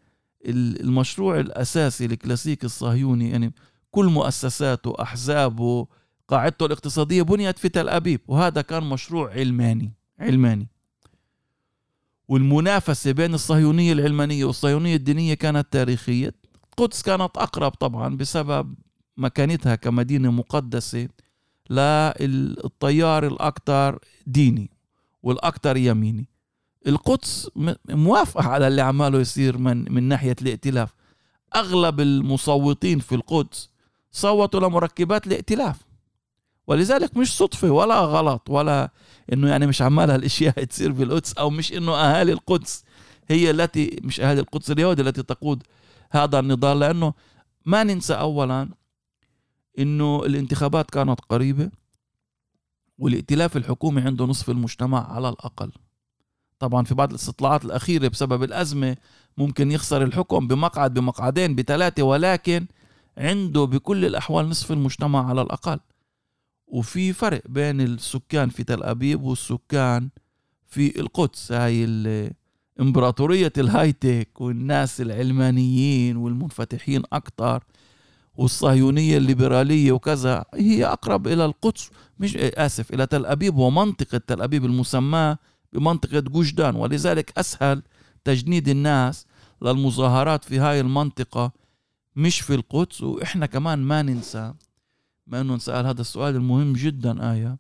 المشروع 0.47 1.41
الأساسي 1.41 2.05
الكلاسيكي 2.05 2.67
الصهيوني 2.67 3.31
يعني 3.31 3.53
كل 3.91 4.07
مؤسساته 4.07 4.95
أحزابه 5.03 5.87
قاعدته 6.29 6.67
الاقتصادية 6.67 7.23
بنيت 7.23 7.59
في 7.59 7.69
تل 7.69 7.89
أبيب 7.89 8.21
وهذا 8.29 8.63
كان 8.63 8.83
مشروع 8.83 9.31
علماني 9.33 9.93
علماني. 10.19 10.69
والمنافسة 12.29 13.13
بين 13.13 13.35
الصهيونية 13.35 13.93
العلمانية 13.93 14.45
والصهيونية 14.45 14.97
الدينية 14.97 15.35
كانت 15.35 15.67
تاريخية. 15.71 16.35
القدس 16.71 17.03
كانت 17.03 17.37
أقرب 17.37 17.71
طبعا 17.71 18.17
بسبب 18.17 18.75
مكانتها 19.17 19.75
كمدينة 19.75 20.31
مقدسة. 20.31 21.09
للتيار 21.71 23.27
الأكثر 23.27 23.99
ديني 24.27 24.71
والأكثر 25.23 25.77
يميني. 25.77 26.29
القدس 26.87 27.51
موافقة 27.89 28.49
على 28.49 28.69
اللي 28.69 28.83
عماله 28.83 29.21
يصير 29.21 29.59
من, 29.59 29.93
من 29.93 30.03
ناحية 30.03 30.37
الائتلاف. 30.43 30.95
أغلب 31.57 32.01
المصوتين 32.01 32.99
في 32.99 33.15
القدس 33.15 33.71
صوتوا 34.13 34.61
لمركبات 34.61 35.27
الائتلاف. 35.27 35.77
ولذلك 36.67 37.17
مش 37.17 37.37
صدفة 37.37 37.71
ولا 37.71 38.01
غلط 38.01 38.51
ولا 38.51 38.91
إنه 39.33 39.49
يعني 39.49 39.67
مش 39.67 39.83
عمال 39.83 40.11
هالأشياء 40.11 40.65
تصير 40.65 40.93
بالقدس 40.93 41.33
أو 41.33 41.51
مش 41.51 41.73
إنه 41.73 41.93
أهالي 41.93 42.33
القدس 42.33 42.85
هي 43.29 43.51
التي 43.51 44.01
مش 44.03 44.21
أهالي 44.21 44.41
القدس 44.41 44.71
اليهود 44.71 45.01
التي 45.01 45.23
تقود 45.23 45.63
هذا 46.11 46.39
النضال. 46.39 46.79
لأنه 46.79 47.15
ما 47.67 47.85
ننسى 47.85 48.15
اولا 48.15 48.69
إنه 49.79 50.25
الانتخابات 50.25 50.91
كانت 50.91 51.21
قريبة 51.21 51.71
والائتلاف 52.99 53.57
الحكومي 53.57 54.01
عنده 54.01 54.25
نصف 54.25 54.51
المجتمع 54.51 55.13
على 55.13 55.29
الأقل. 55.29 55.73
طبعا 56.59 56.85
في 56.85 56.95
بعض 56.95 57.11
الاستطلاعات 57.11 57.65
الأخيرة 57.65 58.09
بسبب 58.09 58.43
الأزمة 58.43 58.97
ممكن 59.39 59.71
يخسر 59.71 60.03
الحكم 60.03 60.49
بمقعد 60.49 60.95
بمقعدين 60.95 61.55
بثلاثة 61.55 62.03
ولكن 62.03 62.67
عنده 63.19 63.65
بكل 63.65 64.05
الأحوال 64.05 64.49
نصف 64.49 64.73
المجتمع 64.73 65.29
على 65.29 65.43
الأقل. 65.43 65.81
وفي 66.67 67.13
فرق 67.13 67.43
بين 67.49 67.81
السكان 67.81 68.49
في 68.49 68.65
تل 68.65 68.83
أبيب 68.83 69.23
والسكان 69.23 70.09
في 70.67 71.01
القدس. 71.01 71.53
هاي 71.53 71.85
إمبراطورية 72.81 73.53
الهايتك 73.59 74.41
والناس 74.41 75.01
العلمانيين 75.01 76.17
والمنفتحين 76.17 77.03
أكتر. 77.13 77.65
والصهيونية 78.37 79.17
الليبرالية 79.17 79.93
وكذا 79.93 80.45
هي 80.55 80.87
أقرب 80.87 81.27
إلى 81.27 81.45
القدس 81.45 81.91
مش 82.19 82.37
آسف 82.37 82.95
إلى 82.95 83.07
تل 83.07 83.27
أبيب 83.27 83.57
ومنطقة 83.57 84.19
تل 84.19 84.43
أبيب 84.43 84.65
المسماة 84.65 85.39
بمنطقة 85.73 86.21
جوجدان. 86.21 86.77
ولذلك 86.77 87.39
أسهل 87.39 87.83
تجنيد 88.25 88.69
الناس 88.69 89.27
للمظاهرات 89.63 90.45
في 90.45 90.59
هاي 90.59 90.81
المنطقة 90.81 91.53
مش 92.17 92.41
في 92.41 92.55
القدس. 92.55 93.03
وإحنا 93.03 93.47
كمان 93.47 93.79
ما 93.79 94.03
ننسى 94.03 94.55
ما 95.27 95.41
انه 95.41 95.55
نسال 95.55 95.87
هذا 95.87 96.01
السؤال 96.01 96.37
المهم 96.37 96.73
جدا 96.73 97.33
آية 97.33 97.59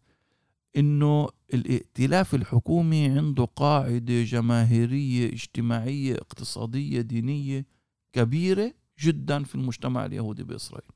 إنه 0.76 1.28
الائتلاف 1.54 2.34
الحكومي 2.34 3.08
عنده 3.08 3.44
قاعدة 3.44 4.22
جماهيرية 4.22 5.32
اجتماعية 5.32 6.14
اقتصادية 6.14 7.00
دينية 7.00 7.66
كبيرة. 8.12 8.72
جدا 9.00 9.44
في 9.44 9.54
المجتمع 9.54 10.06
اليهودي 10.06 10.42
بإسرائيل. 10.42 10.88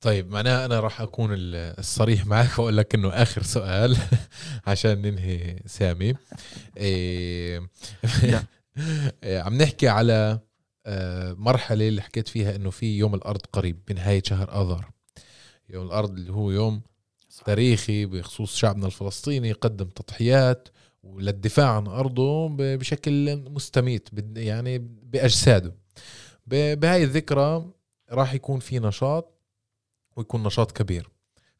طيب 0.00 0.30
معناها 0.30 0.66
أنا 0.66 0.80
راح 0.80 1.00
أكون 1.00 1.30
الصريح 1.34 2.26
معك 2.26 2.58
وأقول 2.58 2.76
لك 2.76 2.94
إنه 2.94 3.08
آخر 3.08 3.42
سؤال 3.42 3.96
عشان 4.66 5.02
ننهي 5.02 5.62
سامي. 5.66 6.14
إيه 6.76 7.70
عم 9.44 9.54
نحكي 9.54 9.88
على 9.88 10.40
آه، 10.86 11.32
مرحلة 11.32 11.88
اللي 11.88 12.02
حكيت 12.02 12.28
فيها 12.28 12.56
إنه 12.56 12.70
في 12.70 12.98
يوم 12.98 13.14
الأرض 13.14 13.40
قريب 13.52 13.78
بنهاية 13.88 14.22
شهر 14.24 14.62
اذار 14.62 14.90
يوم 15.68 15.86
الأرض 15.86 16.10
اللي 16.10 16.32
هو 16.32 16.50
يوم 16.50 16.82
صح. 17.28 17.42
تاريخي 17.42 18.06
بخصوص 18.06 18.56
شعبنا 18.56 18.86
الفلسطيني 18.86 19.52
قدم 19.52 19.88
تضحيات 19.88 20.68
للدفاع 21.04 21.76
عن 21.76 21.86
أرضه 21.86 22.48
بشكل 22.76 23.36
مستميت 23.36 24.08
يعني 24.36 24.78
بأجساده. 25.02 25.74
بهاي 26.50 27.04
الذكرى 27.04 27.64
راح 28.10 28.34
يكون 28.34 28.60
في 28.60 28.78
نشاط 28.78 29.40
ويكون 30.16 30.42
نشاط 30.42 30.72
كبير. 30.72 31.08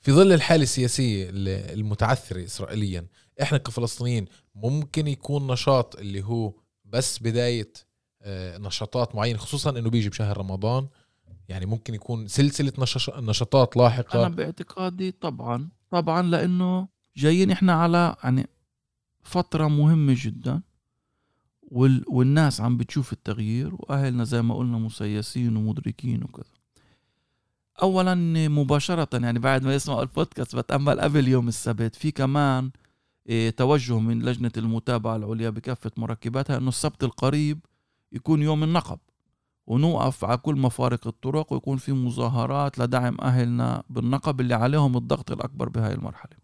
في 0.00 0.12
ظل 0.12 0.32
الحالة 0.32 0.62
السياسية 0.62 1.30
المتعثرة 1.72 2.44
إسرائيليا 2.44 3.06
إحنا 3.42 3.58
كفلسطينيين 3.58 4.26
ممكن 4.54 5.06
يكون 5.06 5.46
نشاط 5.46 5.96
اللي 5.96 6.22
هو 6.22 6.52
بس 6.84 7.18
بداية 7.18 7.72
آه، 8.22 8.58
نشاطات 8.58 9.14
معينة 9.14 9.38
خصوصا 9.38 9.70
إنه 9.70 9.90
بيجي 9.90 10.08
بشهر 10.08 10.38
رمضان. 10.38 10.88
يعني 11.48 11.66
ممكن 11.66 11.94
يكون 11.94 12.28
سلسلة 12.28 12.72
نشاطات 13.18 13.76
لاحقة. 13.76 14.26
أنا 14.26 14.34
باعتقادي 14.34 15.10
طبعا 15.10 15.68
طبعا 15.90 16.22
لأنه 16.22 16.88
جايين 17.16 17.50
إحنا 17.50 17.72
على 17.72 18.16
يعني 18.24 18.46
فترة 19.22 19.68
مهمة 19.68 20.14
جدا. 20.16 20.62
وال... 21.70 22.04
والناس 22.08 22.60
عم 22.60 22.76
بتشوف 22.76 23.12
التغيير 23.12 23.74
وأهلنا 23.74 24.24
زي 24.24 24.42
ما 24.42 24.54
قلنا 24.54 24.78
مسيسين 24.78 25.56
ومدركين 25.56 26.22
وكذا. 26.22 26.52
اولا 27.82 28.14
مباشرة 28.48 29.08
يعني 29.12 29.38
بعد 29.38 29.64
ما 29.64 29.74
يسمعوا 29.74 30.02
البودكاست 30.02 30.56
بتأمل 30.56 31.00
قبل 31.00 31.28
يوم 31.28 31.48
السبت. 31.48 31.94
في 31.94 32.10
كمان 32.10 32.70
إيه 33.28 33.50
توجه 33.50 33.98
من 33.98 34.22
لجنة 34.22 34.52
المتابعة 34.56 35.16
العليا 35.16 35.50
بكافة 35.50 35.90
مركباتها 35.96 36.56
إنه 36.56 36.68
السبت 36.68 37.04
القريب 37.04 37.58
يكون 38.12 38.42
يوم 38.42 38.64
النقب 38.64 38.98
ونوقف 39.66 40.24
على 40.24 40.36
كل 40.36 40.54
مفارق 40.54 41.06
الطرق 41.06 41.52
ويكون 41.52 41.76
في 41.76 41.92
مظاهرات 41.92 42.78
لدعم 42.78 43.16
أهلنا 43.20 43.82
بالنقب 43.90 44.40
اللي 44.40 44.54
عليهم 44.54 44.96
الضغط 44.96 45.30
الأكبر 45.32 45.68
بهاي 45.68 45.94
المرحلة. 45.94 46.39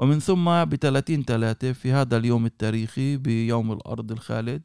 ومن 0.00 0.18
ثم 0.20 0.64
ب 0.64 0.74
30 0.74 1.24
3 1.24 1.72
في 1.72 1.92
هذا 1.92 2.16
اليوم 2.16 2.46
التاريخي 2.46 3.16
بيوم 3.16 3.72
الأرض 3.72 4.12
الخالد. 4.12 4.62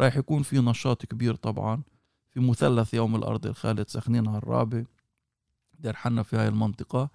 راح 0.00 0.16
يكون 0.16 0.42
في 0.42 0.58
نشاط 0.58 1.06
كبير 1.06 1.34
طبعا. 1.34 1.82
في 2.30 2.40
مثلث 2.40 2.94
يوم 2.94 3.16
الأرض 3.16 3.46
الخالد 3.46 3.88
سخنين 3.88 4.28
عرابة 4.28 4.84
دير 5.78 5.96
حنا 5.96 6.22
في 6.22 6.36
هاي 6.36 6.48
المنطقة. 6.48 7.10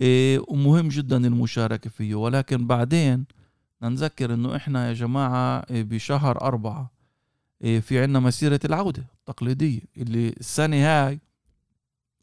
إيه 0.00 0.40
ومهم 0.48 0.88
جدا 0.88 1.16
المشاركة 1.16 1.90
فيه. 1.90 2.14
ولكن 2.14 2.66
بعدين 2.66 3.24
نذكر 3.82 4.34
إنه 4.34 4.56
إحنا 4.56 4.88
يا 4.88 4.92
جماعة 4.92 5.58
إيه، 5.70 5.82
بشهر 5.82 6.40
أربعة 6.40 6.90
إيه، 7.62 7.80
في 7.80 8.02
عنا 8.02 8.20
مسيرة 8.20 8.60
العودة 8.64 9.04
التقليدية 9.14 9.80
اللي 9.96 10.28
السنة 10.28 10.76
هاي 10.76 11.20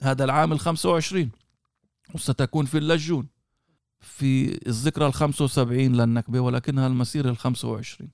هذا 0.01 0.23
العام 0.23 0.53
ال 0.53 0.59
25 0.59 1.31
وستكون 2.15 2.65
في 2.65 2.77
اللجون. 2.77 3.36
في 3.99 4.59
الذكرى 4.67 5.07
ال 5.07 5.13
75 5.13 5.95
للنكبة 5.95 6.39
ولكنها 6.39 6.87
المسيرة 6.87 7.29
ال 7.29 7.37
25 7.37 8.09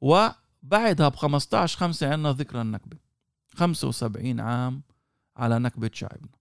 وبعدها 0.00 1.08
ب 1.08 1.16
15 1.16 1.78
5 1.78 2.12
عندنا 2.12 2.32
ذكرى 2.32 2.60
النكبة. 2.60 2.96
75 3.54 4.40
عام 4.40 4.82
على 5.36 5.58
نكبة 5.58 5.90
شعبنا. 5.92 6.38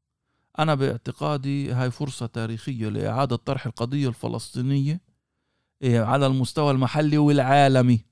أنا 0.60 0.76
باعتقادي 0.76 1.72
هاي 1.72 1.92
فرصة 1.92 2.26
تاريخية 2.26 2.90
لإعادة 2.90 3.36
طرح 3.36 3.66
القضية 3.66 4.08
الفلسطينية 4.10 5.02
إيه، 5.82 6.02
على 6.02 6.26
المستوى 6.28 6.72
المحلي 6.72 7.18
والعالمي. 7.18 8.06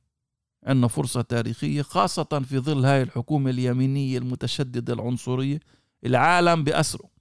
عندنا 0.63 0.87
فرصة 0.87 1.21
تاريخية 1.21 1.81
خاصة 1.81 2.23
في 2.23 2.59
ظل 2.59 2.85
هاي 2.85 3.01
الحكومة 3.01 3.49
اليمينية 3.49 4.17
المتشددة 4.17 4.93
العنصرية. 4.93 5.59
العالم 6.05 6.63
بأسره. 6.63 7.14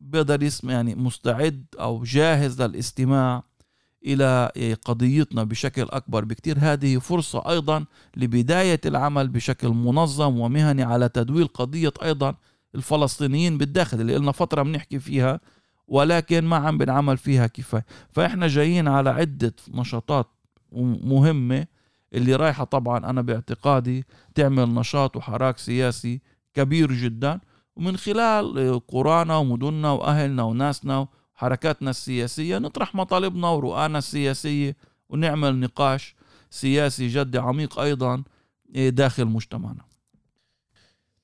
بيقدر 0.00 0.42
يسمع 0.42 0.72
يعني 0.72 0.94
مستعد 0.94 1.64
أو 1.80 2.04
جاهز 2.04 2.62
للاستماع 2.62 3.42
إلى 4.06 4.52
إيه 4.56 4.74
قضيتنا 4.74 5.44
بشكل 5.44 5.82
أكبر 5.82 6.24
بكتير. 6.24 6.56
هذه 6.60 6.98
فرصة 6.98 7.50
أيضا 7.50 7.84
لبداية 8.16 8.80
العمل 8.86 9.28
بشكل 9.28 9.68
منظم 9.68 10.38
ومهني 10.38 10.82
على 10.82 11.08
تدويل 11.08 11.46
قضية 11.46 11.92
أيضا 12.02 12.34
الفلسطينيين 12.74 13.58
بالداخل 13.58 14.00
اللي 14.00 14.18
لنا 14.18 14.32
فترة 14.32 14.62
بنحكي 14.62 14.98
فيها 14.98 15.40
ولكن 15.88 16.44
ما 16.44 16.56
عم 16.56 16.78
بنعمل 16.78 17.16
فيها 17.16 17.46
كفاية. 17.46 17.86
فإحنا 18.12 18.46
جايين 18.46 18.88
على 18.88 19.10
عدة 19.10 19.54
نشاطات 19.74 20.26
مهمة 21.02 21.66
اللي 22.14 22.36
رايحة 22.36 22.64
طبعا 22.64 23.10
أنا 23.10 23.22
باعتقادي 23.22 24.04
تعمل 24.34 24.74
نشاط 24.74 25.16
وحراك 25.16 25.58
سياسي 25.58 26.20
كبير 26.54 26.92
جدا. 26.92 27.40
ومن 27.76 27.96
خلال 27.96 28.80
قرانا 28.88 29.36
ومدننا 29.36 29.90
وأهلنا 29.92 30.42
وناسنا 30.42 31.08
وحركاتنا 31.34 31.90
السياسية 31.90 32.58
نطرح 32.58 32.94
مطالبنا 32.94 33.48
ورؤانا 33.48 33.98
السياسية 33.98 34.76
ونعمل 35.08 35.60
نقاش 35.60 36.14
سياسي 36.50 37.08
جدي 37.08 37.38
عميق 37.38 37.78
أيضا 37.78 38.22
داخل 38.74 39.24
مجتمعنا. 39.24 39.84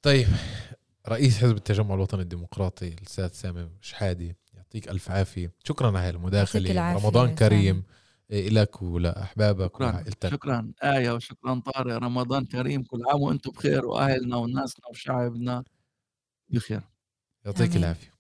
طيب 0.03 0.29
رئيس 1.09 1.39
حزب 1.39 1.57
التجمع 1.57 1.95
الوطني 1.95 2.23
الديمقراطي 2.23 2.89
الاستاذ 2.89 3.29
سامي 3.29 3.69
شحادي 3.81 4.37
يعطيك 4.55 4.89
ألف 4.89 5.11
عافية. 5.11 5.53
شكرا 5.65 5.99
على 5.99 6.11
المداخله 6.11 6.95
رمضان 6.95 7.35
كريم 7.35 7.83
إيه، 8.31 8.49
لك 8.49 8.83
ولأحبابك 8.83 9.81
وعائلتك 9.81 10.31
شكرا. 10.31 10.73
آية 10.83 11.11
وشكرا 11.11 11.61
طارق. 11.61 11.97
رمضان 11.97 12.45
كريم 12.45 12.83
كل 12.83 13.03
عام 13.11 13.23
وأنتم 13.23 13.51
بخير 13.51 13.87
وأهلنا 13.87 14.37
وناسنا 14.37 14.87
وشعبنا. 14.91 15.65
بخير. 16.53 16.81
يعطيك 17.45 17.77
العافية. 17.77 18.13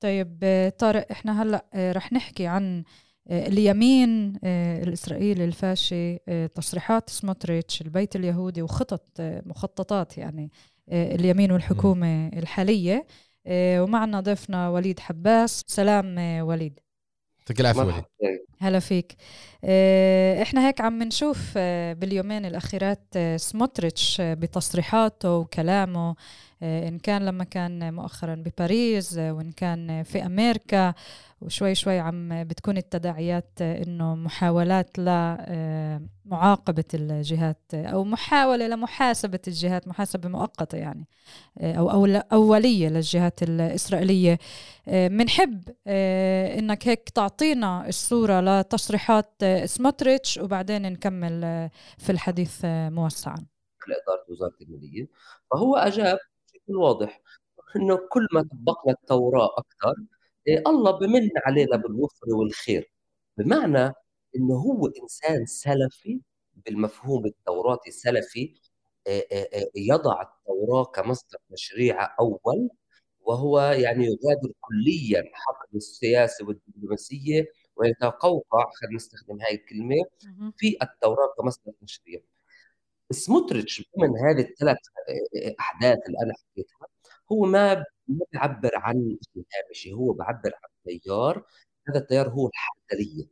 طيب 0.00 0.44
طارق 0.78 1.06
إحنا 1.10 1.42
هلأ 1.42 1.64
آه، 1.74 1.92
رح 1.92 2.12
نحكي 2.12 2.46
عن 2.46 2.84
آه، 3.28 3.46
اليمين 3.46 4.38
آه، 4.44 4.82
الإسرائيلي 4.82 5.44
الفاشي 5.44 6.18
تصريحات 6.54 7.10
سموتريتش 7.10 7.82
البيت 7.82 8.16
اليهودي 8.16 8.62
وخطط 8.62 9.20
مخططات 9.20 10.18
يعني 10.18 10.50
اليمين 10.88 11.52
والحكومة 11.52 12.28
الحالية. 12.28 13.06
ومعنا 13.50 14.20
ضيفنا 14.20 14.68
وليد 14.68 15.00
حباس. 15.00 15.64
سلام 15.66 16.18
وليد. 16.40 16.80
يعطيك 17.44 17.60
العافية 17.60 17.80
وليد 17.80 18.04
هلا 18.58 18.78
فيك. 18.78 19.16
إحنا 20.42 20.68
هيك 20.68 20.80
عم 20.80 21.02
نشوف 21.02 21.58
باليومين 21.98 22.46
الأخيرات 22.46 23.18
سموتريتش 23.36 24.20
بتصريحاته 24.20 25.36
وكلامه 25.36 26.14
آه، 26.64 26.88
إن 26.88 26.98
كان 26.98 27.24
لما 27.24 27.44
كان 27.44 27.94
مؤخرا 27.94 28.34
بباريس 28.34 29.18
آه، 29.18 29.32
وإن 29.32 29.52
كان 29.52 30.02
في 30.02 30.26
أمريكا 30.26 30.94
وشوي 31.40 31.74
شوي 31.74 31.98
عم 31.98 32.44
بتكون 32.44 32.76
التداعيات 32.76 33.50
آه، 33.60 33.82
إنه 33.82 34.14
محاولات 34.14 34.98
لمعاقبة 34.98 36.84
الجهات 36.94 37.74
أو 37.74 38.04
محاولة 38.04 38.66
لمحاسبة 38.66 39.38
الجهات 39.48 39.88
محاسبة 39.88 40.28
مؤقتة 40.28 40.78
يعني 40.78 41.06
أو 41.60 41.90
أولية 42.32 42.88
للجهات 42.88 43.42
الإسرائيلية. 43.42 44.38
بنحب 44.86 45.62
إنك 46.58 46.88
هيك 46.88 47.08
تعطينا 47.08 47.88
الصورة 47.88 48.40
لتصريحات 48.40 49.30
سموتريتش 49.66 50.38
وبعدين 50.38 50.82
نكمل 50.82 51.40
في 51.98 52.10
الحديث 52.10 52.60
موسعا. 52.64 53.46
لإدارة 53.88 54.24
وزارة 54.28 54.54
المالية. 54.62 55.08
فهو 55.50 55.76
أجاب 55.76 56.18
الواضح 56.70 57.20
إنه 57.76 57.96
كل 57.96 58.26
ما 58.32 58.42
طبقنا 58.42 58.92
التوراة 58.92 59.50
أكثر 59.58 59.94
إيه 60.48 60.62
الله 60.66 60.90
بمن 60.98 61.30
علينا 61.46 61.76
بالوفر 61.76 62.34
والخير. 62.34 62.92
بمعنى 63.38 63.92
إنه 64.36 64.54
هو 64.54 64.86
إنسان 65.02 65.46
سلفي 65.46 66.20
بالمفهوم 66.54 67.26
التوراتي 67.26 67.90
سلفي 67.90 68.54
إيه، 69.06 69.26
إيه، 69.32 69.70
يضع 69.76 70.22
التوراة 70.22 70.84
كمصدر 70.84 71.38
تشريع 71.50 72.16
أول 72.20 72.68
وهو 73.20 73.60
يعني 73.60 74.04
يغادر 74.04 74.52
كليا 74.60 75.22
حقل 75.32 75.76
السياسة 75.76 76.46
والدبلوماسية 76.46 77.46
ويتقوقع 77.76 78.70
خلينا 78.74 78.96
نستخدم 78.96 79.40
هاي 79.40 79.54
الكلمة 79.54 79.96
في 80.56 80.76
التوراة 80.82 81.34
كمصدر 81.38 81.72
تشريع. 81.86 82.20
سموتريتش 83.10 83.90
ضمن 83.98 84.18
هذه 84.18 84.40
الثلاث 84.40 84.78
أحداث 85.60 85.98
اللي 86.06 86.18
أنا 86.22 86.34
حكيتها 86.34 86.86
هو 87.32 87.44
ما 87.44 87.74
ما 88.08 88.24
بيعبر 88.32 88.70
عن 88.74 89.18
شيء 89.34 89.44
هامشي 89.66 89.92
هو 89.92 90.12
بيعبر 90.12 90.52
عن 90.54 90.98
تيار 91.00 91.46
هذا 91.88 91.98
التيار 91.98 92.28
هو 92.28 92.48
الحركليه 92.48 93.26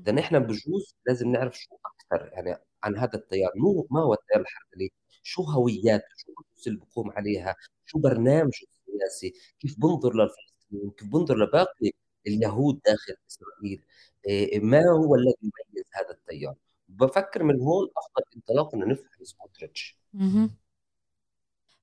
إذا 0.00 0.12
نحن 0.12 0.38
بجوز 0.38 0.96
لازم 1.06 1.28
نعرف 1.32 1.58
شو 1.58 1.76
أكثر 1.86 2.30
يعني 2.32 2.56
عن 2.84 2.96
هذا 2.96 3.14
التيار. 3.14 3.52
مو 3.56 3.86
ما 3.90 4.00
هو 4.02 4.14
التيار 4.14 4.40
الحركلي 4.40 4.90
شو 5.22 5.42
هوياته 5.42 6.04
شو 6.16 6.70
اللي 6.70 6.80
بقوم 6.80 7.10
عليها؟ 7.10 7.56
شو 7.86 7.98
برنامجه 7.98 8.66
السياسي 8.88 9.34
كيف 9.60 9.80
بنظر 9.80 10.14
للفلسطينيين؟ 10.14 10.90
كيف 10.90 11.08
بنظر 11.08 11.36
لباقي 11.36 11.92
اليهود 12.26 12.80
داخل 12.86 13.14
إسرائيل 13.30 13.82
ما 14.62 14.82
هو 14.90 15.14
الذي 15.14 15.34
يميز 15.42 15.84
هذا 15.92 16.10
التيار؟ 16.10 16.54
بفكر 16.88 17.42
من 17.42 17.60
هون 17.60 17.88
افضل 17.96 18.22
انطلاق 18.36 18.74
إنه 18.74 18.86
نفهم 18.86 19.24
سموتريتش 19.24 19.98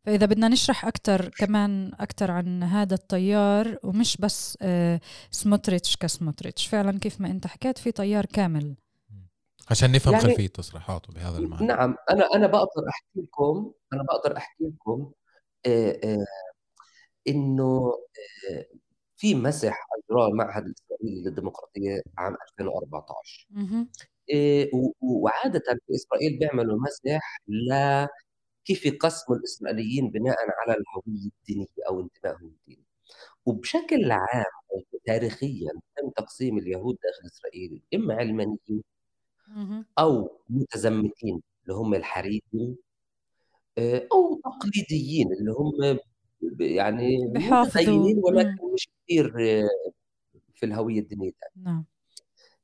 فإذا 0.05 0.25
بدنا 0.25 0.47
نشرح 0.47 0.85
أكثر 0.85 1.29
كمان 1.29 1.91
أكثر 1.99 2.31
عن 2.31 2.63
هذا 2.63 2.95
التيار 2.95 3.77
ومش 3.83 4.17
بس 4.17 4.57
آه، 4.61 4.99
سموتريتش 5.31 5.97
كسموتريتش. 5.97 6.67
فعلا 6.67 6.99
كيف 6.99 7.21
ما 7.21 7.31
أنت 7.31 7.47
حكيت 7.47 7.77
في 7.77 7.91
تيار 7.91 8.25
كامل. 8.25 8.75
عشان 9.71 9.91
نفهم 9.91 10.13
يعني 10.13 10.25
خلفية 10.25 10.47
تصريحاته 10.47 11.13
بهذا 11.13 11.37
المعنى. 11.37 11.67
نعم 11.67 11.95
أنا 12.11 12.25
أنا 12.35 12.47
بقدر 12.47 12.89
أحكي 12.89 13.21
لكم 13.21 13.73
أنا 13.93 14.03
بقدر 14.03 14.37
أحكي 14.37 14.63
لكم 14.63 15.11
آه، 15.65 15.99
آه، 16.03 16.25
إنه 17.27 17.93
في 19.19 19.35
مسح 19.35 19.87
أجراه 20.09 20.27
المعهد 20.27 20.65
الإسرائيلي 20.65 21.23
للديمقراطية 21.23 22.01
عام 22.17 22.35
2014 22.59 23.47
إيه، 24.29 24.71
وعادة 25.01 25.63
في 25.87 25.95
إسرائيل 25.95 26.39
بيعملوا 26.39 26.79
مسح 26.79 27.41
لكيف 27.47 28.85
يقسموا 28.85 29.37
الإسرائيليين 29.37 30.09
بناء 30.09 30.37
على 30.39 30.77
الهوية 30.77 31.29
الدينية 31.41 31.65
أو 31.89 32.01
انتمائهم 32.01 32.47
الديني. 32.47 32.85
وبشكل 33.45 34.11
عام 34.11 34.45
تاريخيا 35.05 35.71
تم 35.97 36.09
تقسيم 36.09 36.57
اليهود 36.57 36.97
داخل 37.03 37.27
إسرائيل 37.33 37.81
إما 37.93 38.13
علمانيين 38.13 38.83
أو 39.99 40.39
متزمتين 40.49 41.41
اللي 41.63 41.73
هم 41.73 41.93
الحريدين 41.93 42.77
آه، 43.77 44.07
أو 44.13 44.41
تقليديين 44.43 45.33
اللي 45.33 45.51
هم 45.51 45.99
يعني 46.59 47.17
متدينين 47.27 48.21
ولكن 48.23 48.73
مش 48.73 48.89
كثير 49.09 49.33
آه، 49.39 49.69
في 50.53 50.65
الهوية 50.65 50.99
الدينية 50.99 51.31
نعم. 51.55 51.85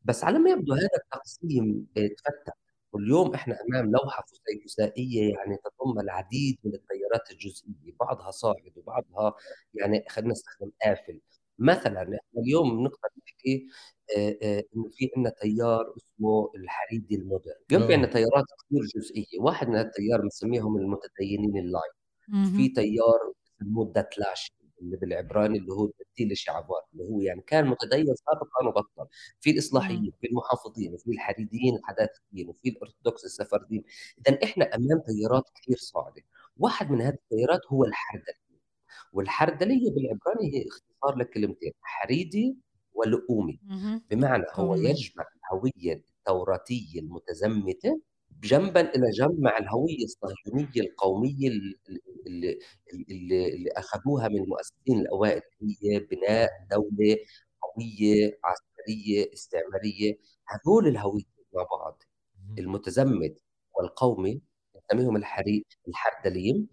بس 0.04 0.24
على 0.24 0.40
ما 0.40 0.50
يبدو 0.50 0.74
هذا 0.74 0.90
التقسيم 0.98 1.88
تفتت 1.96 2.54
واليوم 2.94 3.34
إحنا 3.34 3.58
أمام 3.70 3.92
لوحة 3.92 4.24
فسيفسائيه 4.28 5.34
يعني 5.34 5.58
تضم 5.58 6.00
العديد 6.00 6.58
من 6.64 6.74
التيارات 6.74 7.32
الجزئية 7.32 7.96
بعضها 8.00 8.32
صاعد 8.32 8.72
وبعضها 8.76 9.34
يعني 9.74 10.06
خلينا 10.10 10.32
نستخدم 10.32 10.72
قافل 10.86 11.20
مثلا 11.60 12.02
إحنا 12.02 12.42
اليوم 12.42 12.84
نقدر 12.84 13.10
نحكي 13.26 13.68
إنه 14.76 14.90
في 14.92 15.10
عندنا 15.16 15.34
تيار 15.42 15.94
اسمه 15.98 16.52
الحريدي 16.56 17.16
ال 17.16 17.20
modern. 17.20 17.54
اليوم 17.72 17.88
في 17.88 17.94
عندنا 17.94 18.12
تيارات 18.12 18.46
كثير 18.46 18.82
جزئية. 18.96 19.40
واحد 19.40 19.68
من 19.68 19.76
هالتيار 19.76 20.22
بنسميهم 20.22 20.78
المتدينين 20.78 21.58
ال 21.58 21.63
light 21.63 21.92
في 22.58 22.70
تيار 22.70 23.34
بسموه 23.62 23.86
ال 23.86 23.95
דתל״ש 23.95 24.54
اللي 24.62 24.65
بالعبراني 24.82 25.58
اللي 25.58 25.74
هو 25.74 25.92
דתי 26.02 26.38
לשעבר 26.38 26.82
اللي 26.94 27.04
هو 27.04 27.22
يعني 27.22 27.42
كان 27.42 27.68
متدين 27.68 28.06
سابقا 28.16 28.68
وبطل. 28.68 29.08
في 29.42 29.52
الإصلاحيين 29.52 30.12
في 30.22 30.28
المحافظين 30.28 30.94
وفي 30.94 31.12
الحريديين 31.12 31.76
الحداثيين 31.76 32.50
وفي 32.50 32.70
الأرثوذكس 32.70 33.26
السفرديين 33.26 33.84
اذا 34.28 34.40
إحنا 34.44 34.76
أمام 34.76 35.02
تيارات 35.08 35.44
كثير 35.56 35.78
صاعدة. 35.78 36.22
واحد 36.58 36.92
من 36.92 37.02
هذه 37.02 37.14
التيارات 37.14 37.62
هو 37.70 37.84
الحردلية. 37.86 38.46
والحردلية 39.14 39.92
بالعبراني 39.92 40.54
هي 40.58 40.66
اختصار 40.68 41.18
لكلمتين 41.18 41.72
حريدي 41.82 42.58
ولؤومي. 42.94 43.60
بمعنى 44.10 44.44
هو 44.54 44.76
يجمع 44.76 45.26
الهوية 45.46 46.04
التوراتية 46.20 47.00
المتزمتة 47.00 48.02
جنبا 48.44 48.82
إلى 48.96 49.10
جنب 49.12 49.40
مع 49.40 49.58
الهوية 49.58 50.04
الصهيونية 50.04 50.82
القومية 50.90 51.50
اللي, 52.28 52.60
اللي, 53.12 53.48
اللي 53.56 53.70
اخذوها 53.78 54.28
من 54.28 54.38
المؤسسين 54.44 55.00
الأوائل 55.00 55.42
هي 55.84 56.00
بناء 56.00 56.50
دولة 56.72 57.18
قوية 57.62 58.40
عسكرية 58.44 59.34
استعمارية. 59.34 60.18
هذول 60.48 60.88
الهويتين 60.88 61.46
مع 61.56 61.64
بعض 61.64 62.04
المتزمت 62.60 63.40
والقومي 63.78 64.42
نسميهم 64.92 65.16
الحري 65.16 65.66
الحردليم 65.88 66.68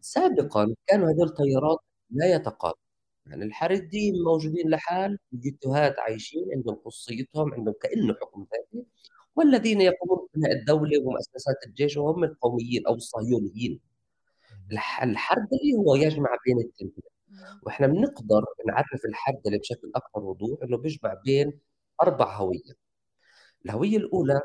سابقا 0.00 0.74
كانوا 0.86 1.10
هذول 1.10 1.34
تيارات 1.34 1.78
لا 2.10 2.34
يتقاطعوا 2.34 2.86
يعني 3.26 3.44
الحرديين 3.44 4.14
موجودين 4.24 4.70
لحال 4.70 5.18
الجتهات 5.32 5.98
عايشين 5.98 6.44
عندهم 6.56 6.80
خصيتهم 6.84 7.54
عندهم 7.54 7.74
كأنه 7.82 8.14
حكم 8.14 8.46
ذاتي. 8.52 8.86
والذين 9.36 9.80
يقومون 9.80 10.28
ببناء 10.34 10.52
الدولة 10.52 10.98
ومؤسسات 11.04 11.56
الجيش 11.66 11.96
وهم 11.96 12.24
القوميين 12.24 12.86
أو 12.86 12.94
الصهيونيين. 12.94 13.80
الحردلي 15.02 15.74
هو 15.78 15.94
يجمع 15.94 16.30
بين 16.46 16.58
التنتين 16.58 17.02
وإحنا 17.62 17.86
بنقدر 17.86 18.44
نعرف 18.66 19.04
الحردلي 19.08 19.58
بشكل 19.58 19.92
أكثر 19.94 20.20
وضوح 20.20 20.62
إنه 20.62 20.76
بيجمع 20.78 21.14
بين 21.24 21.58
أربع 22.02 22.36
هوية. 22.36 22.86
الهوية 23.66 23.96
الأولى 23.96 24.40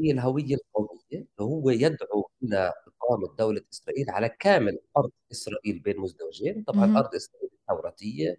هي 0.00 0.10
الهوية 0.10 0.54
القومية 0.54 0.98
اللي 1.12 1.26
هو 1.40 1.70
يدعو 1.70 2.30
إلى 2.42 2.72
إقامة 2.86 3.36
دولة 3.38 3.60
إسرائيل 3.72 4.10
على 4.10 4.28
كامل 4.28 4.78
أرض 4.96 5.10
إسرائيل 5.32 5.78
بين 5.78 6.00
مزدوجين. 6.00 6.62
طبعا 6.66 6.98
أرض 6.98 7.14
إسرائيل 7.14 7.50
التوراتية 7.60 8.36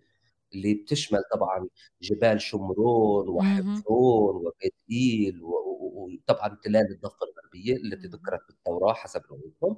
اللي 0.53 0.73
بتشمل 0.73 1.19
طبعا 1.33 1.67
جبال 2.01 2.41
شمرون 2.41 3.29
وحفرون 3.29 4.35
وبيت 4.45 4.73
إيل 4.91 5.39
وطبعا 5.43 6.57
تلال 6.63 6.91
الضفة 6.91 7.17
الغربية 7.25 7.75
التي 7.75 8.07
ذكرت 8.07 8.41
بالتوراة 8.47 8.93
حسب 8.93 9.21
روايتهم 9.31 9.77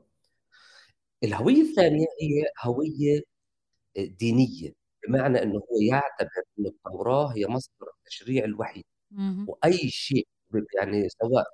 الهوية 1.23 1.61
الثانية 1.61 2.05
هي 2.21 2.43
هوية 2.63 3.21
دينية 3.97 4.73
بمعنى 5.07 5.43
إنه 5.43 5.55
هو 5.59 5.81
يعتبر 5.91 6.29
إن 6.59 6.65
التوراة 6.65 7.27
هي 7.35 7.47
مصدر 7.47 7.87
التشريع 7.99 8.45
الوحيد. 8.45 8.83
وأي 9.47 9.89
شيء 9.89 10.27
يعني 10.77 11.09
سواء 11.09 11.45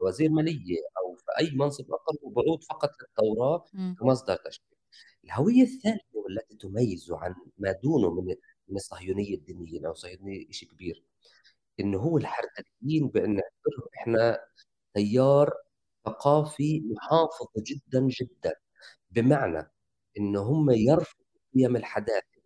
بوزير 0.00 0.30
مالية 0.30 0.76
أو 0.98 1.16
في 1.16 1.24
أي 1.40 1.50
منصب 1.56 1.84
اخر 1.92 2.18
هو 2.24 2.30
بعود 2.30 2.64
فقط 2.70 2.90
للتوراة 3.02 3.64
كمصدر 4.00 4.36
تشريع. 4.36 4.68
الهوية 5.24 5.62
الثالثه 5.62 6.04
والتي 6.14 6.56
تميزه 6.56 7.18
عن 7.18 7.34
ما 7.58 7.72
دونه 7.84 8.10
من 8.22 8.34
من 8.68 8.76
الصهيونية 8.76 9.34
الدينية 9.34 9.86
أو 9.86 9.92
الصهيونيه 9.92 10.50
شيء 10.50 10.68
كبير 10.70 11.04
إنه 11.80 11.98
هو 11.98 12.18
الحركيين 12.18 13.08
بأن 13.08 13.40
إحنا 13.98 14.40
تيار 14.94 15.54
ثقافي 16.06 16.82
محافظ 16.86 17.46
جدا 17.58 18.08
جدا. 18.20 18.54
بمعنى 19.12 19.70
انه 20.18 20.40
هم 20.42 20.70
يرفضوا 20.70 21.24
قيم 21.54 21.76
الحداثة 21.76 22.42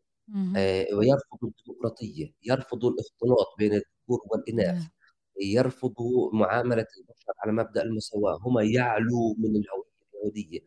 آه 0.56 0.86
ويرفضوا 0.94 1.48
الديمقراطية 1.48 2.32
يرفضوا 2.44 2.90
الاختلاط 2.90 3.54
بين 3.58 3.72
الذكور 3.72 4.20
والإناث 4.26 4.86
يرفضوا 5.40 6.34
معاملة 6.34 6.86
البشر 6.98 7.32
على 7.44 7.52
مبدأ 7.52 7.82
المساواة 7.82 8.38
هم 8.42 8.58
يعلوا 8.58 9.34
من 9.38 9.50
الهوية 9.56 9.86
اليهودية. 10.14 10.60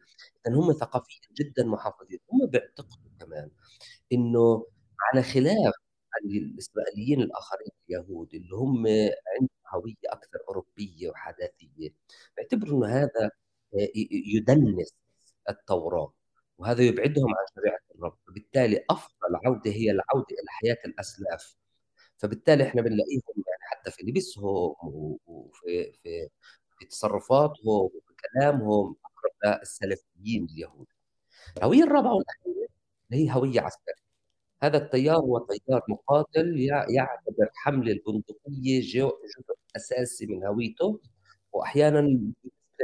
اذا 0.48 0.56
هم 0.56 0.74
ثقافيا 0.74 1.20
جدا 1.40 1.64
محافظين. 1.66 2.20
هم 2.32 2.46
بيعتقدوا 2.46 3.12
كمان 3.20 3.52
إنه 4.14 4.66
على 5.14 5.24
خلاف 5.24 5.74
الإسرائيليين 6.26 7.22
الآخرين 7.22 7.72
اليهود 7.90 8.36
اللي 8.36 8.56
هم 8.56 8.78
عندهم 8.88 9.50
هوية 9.76 9.96
أكثر 10.06 10.40
أوروبية 10.50 11.10
وحداثية 11.10 11.90
بيعتبروا 12.38 12.78
إنه 12.88 12.96
هذا 12.96 13.32
آه، 13.74 13.90
يدنس 14.12 14.94
التوراة 15.50 16.14
وهذا 16.58 16.84
يبعدهم 16.84 17.30
عن 17.30 17.46
شريعة 17.56 17.80
الرب 17.96 18.18
فبالتالي 18.28 18.86
أفضل 18.90 19.36
عودة 19.46 19.72
هي 19.72 19.92
العودة 19.92 20.28
إلى 20.32 20.48
حياة 20.50 20.78
الأسلاف 20.86 21.56
فبالتالي 22.18 22.64
إحنا 22.64 22.82
بنلاقيهم 22.82 23.22
يعني 23.48 23.62
حتى 23.62 23.92
في 23.92 24.04
لبسهم 24.06 24.76
وفي 25.28 25.92
في 26.04 26.30
في 26.80 26.86
تصرفاتهم 26.86 27.68
وفي 27.68 28.14
كلامهم 28.34 28.96
أقرب 29.06 29.60
للسلفيين 29.60 30.46
اليهود. 30.46 30.88
الهويه 31.58 31.84
الرابعة 31.84 32.14
والأخيرة 32.16 32.68
هي 33.12 33.32
هوية 33.34 33.62
عسكرية. 33.62 33.96
هذا 34.64 34.78
التيار 34.78 35.18
هو 35.18 35.40
تيار 35.40 35.82
مقاتل 35.90 36.60
يعتبر 36.90 37.50
حمل 37.56 37.90
البندقية 37.90 38.82
جزء 38.82 39.14
أساسي 39.76 40.26
من 40.26 40.46
هويته 40.46 41.00
واحيانا 41.54 42.20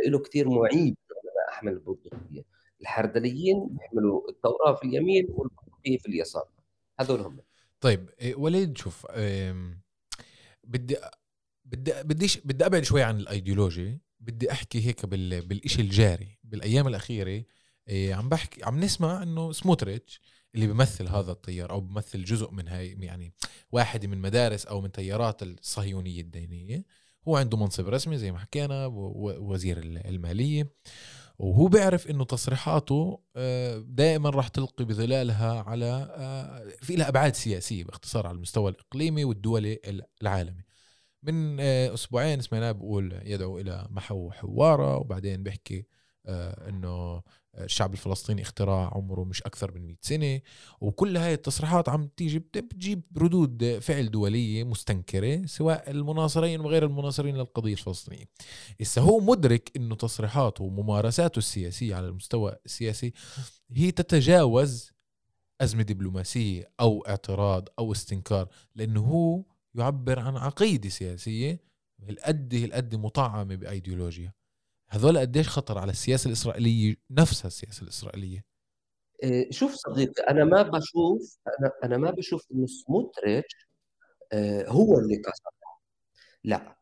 له 0.08 0.20
كثير 0.20 0.50
معيب 0.50 0.98
أنا 1.12 1.54
أحمل 1.54 1.72
البندقية. 1.74 2.44
الحردليين 2.82 3.68
بيحملوا 3.68 4.30
التوراه 4.30 4.76
في 4.76 4.84
اليمين 4.84 5.26
والبندقيه 5.30 5.98
في 5.98 6.06
اليسار. 6.08 6.48
هذول 7.00 7.20
هم. 7.20 7.40
طيب 7.82 8.10
إيه، 8.22 8.36
وليد 8.36 8.78
شوف 8.78 9.08
بدي 10.64 10.98
بدي 11.66 11.94
بديش 12.04 12.38
بدي 12.38 12.66
أبعد 12.66 12.84
شوي 12.84 13.04
عن 13.04 13.20
الأيديولوجي 13.20 14.00
بدي 14.20 14.52
أحكي 14.52 14.88
هيك 14.88 15.06
بال 15.06 15.48
بالشيء 15.48 15.86
الجاري 15.86 16.40
بالأيام 16.44 16.88
الأخيرة 16.88 17.44
إيه، 17.88 18.14
عم 18.14 18.30
بحكي 18.30 18.64
عم 18.64 18.80
نسمع 18.80 19.24
إنه 19.24 19.52
سموتريتش 19.52 20.22
اللي 20.56 20.68
بيمثل 20.68 21.08
هذا 21.08 21.32
التيار 21.32 21.72
أو 21.72 21.82
بيمثل 21.82 22.24
جزء 22.24 22.52
من 22.52 22.68
هاي 22.68 22.98
يعني 23.00 23.34
واحد 23.72 24.06
من 24.06 24.22
مدارس 24.22 24.66
أو 24.66 24.82
من 24.82 24.92
تيارات 24.92 25.44
الصهيونية 25.44 26.22
الدينية 26.22 26.86
هو 27.28 27.38
عنده 27.38 27.58
منصب 27.58 27.88
رسمي 27.88 28.18
زي 28.18 28.32
ما 28.32 28.40
حكينا 28.40 28.86
وزير 28.86 29.78
المالية 29.84 30.72
وهو 31.40 31.68
بيعرف 31.68 32.10
إنه 32.10 32.24
تصريحاته 32.24 33.20
آه، 33.36 33.84
دائما 33.88 34.30
راح 34.30 34.48
تلقي 34.48 34.86
بظلالها 34.86 35.62
على 35.62 36.14
آه، 36.16 36.68
في 36.82 36.96
لها 36.96 37.10
أبعاد 37.10 37.36
سياسية 37.36 37.84
باختصار 37.84 38.28
على 38.28 38.36
المستوى 38.36 38.72
الإقليمي 38.72 39.24
والدولي 39.24 39.80
العالمي. 40.22 40.64
من 41.24 41.60
آه، 41.60 41.94
أسبوعين 41.94 42.42
سمعناه 42.42 42.72
بقول 42.72 43.22
يدعو 43.26 43.60
إلى 43.60 43.88
محو 43.90 44.32
حوارة 44.32 44.98
وبعدين 44.98 45.44
بيحكي 45.44 45.86
إنه 46.28 47.22
الشعب 47.58 47.94
الفلسطيني 47.94 48.42
اختراع 48.42 48.92
عمره 48.96 49.24
مش 49.24 49.44
أكثر 49.44 49.72
من 49.76 49.86
100 49.88 49.96
سنة. 50.02 50.42
وكل 50.82 51.18
هاي 51.18 51.34
التصريحات 51.34 51.90
عم 51.90 52.08
تيجي 52.18 52.40
بتجيب 52.40 53.02
ردود 53.18 53.80
فعل 53.80 54.12
دولية 54.12 54.64
مستنكرة 54.64 55.46
سواء 55.46 55.92
المناصرين 55.92 56.60
وغير 56.62 56.86
المناصرين 56.86 57.38
للقضية 57.38 57.74
الفلسطينية. 57.74 58.26
هسه 58.82 59.02
هو 59.02 59.20
مدرك 59.20 59.72
إنه 59.76 59.96
تصريحاته 59.96 60.64
وممارساته 60.64 61.38
السياسية 61.38 61.96
على 61.96 62.08
المستوى 62.08 62.56
السياسي 62.66 63.14
هي 63.72 63.92
تتجاوز 63.92 64.92
أزمة 65.62 65.84
دبلوماسية 65.84 66.72
أو 66.80 67.02
اعتراض 67.08 67.70
أو 67.80 67.92
استنكار 67.92 68.48
لأنه 68.76 69.02
هو 69.02 69.44
يعبر 69.76 70.20
عن 70.20 70.38
عقيدة 70.38 70.90
سياسية 70.90 71.60
هالقد 72.04 72.56
هالقد 72.56 72.96
مطعمة 72.96 73.56
بأيديولوجيا. 73.56 74.34
هذول 74.96 75.18
قديش 75.18 75.50
خطر 75.50 75.78
على 75.78 75.92
السياسة 75.92 76.28
الإسرائيلية 76.28 76.96
نفسها 77.12 77.48
السياسة 77.48 77.84
الإسرائيلية؟ 77.84 78.46
آه، 79.24 79.46
شوف 79.50 79.74
صديقي 79.74 80.24
أنا 80.30 80.44
ما 80.46 80.62
بشوف 80.62 81.38
أنا 81.60 81.72
أنا 81.84 81.98
ما 81.98 82.12
بشوف 82.12 82.48
إنه 82.52 82.68
سموتريتش 82.68 83.68
آه، 84.34 84.70
هو 84.70 85.00
اللي 85.00 85.18
كسرها 85.18 85.80
لا 86.44 86.76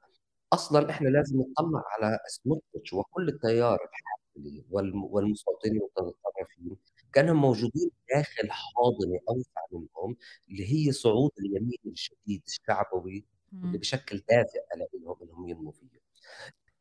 أصلا 0.53 0.89
إحنا 0.89 1.07
لازم 1.09 1.37
نطلع 1.37 1.83
على 1.87 2.19
سموتريتش 2.27 2.93
وكل 2.93 3.29
التيار 3.29 3.77
الحافلي 3.83 4.65
والمستوطنين 4.69 5.81
والمتطرفين 5.81 6.77
كانوا 7.13 7.35
موجودين 7.35 7.91
داخل 8.15 8.51
حاضنة 8.51 9.19
أوسع 9.29 9.61
منهم 9.71 10.15
اللي 10.49 10.73
هي 10.73 10.91
صعود 10.91 11.31
اليمين 11.39 11.79
الشديد 11.85 12.43
الشعبوي 12.47 13.25
اللي 13.53 13.77
بشكل 13.77 14.17
دافع 14.29 14.59
لهم 15.03 15.17
إنهم 15.23 15.49
ينموا 15.49 15.71
فيه. 15.71 16.03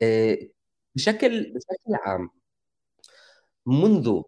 آه، 0.02 0.38
بشكل 0.94 1.52
بشكل 1.52 1.94
عام 2.06 2.30
منذ 3.66 4.22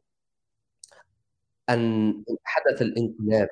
أن 1.71 2.25
حدث 2.45 2.83
الانقلاب 2.83 3.49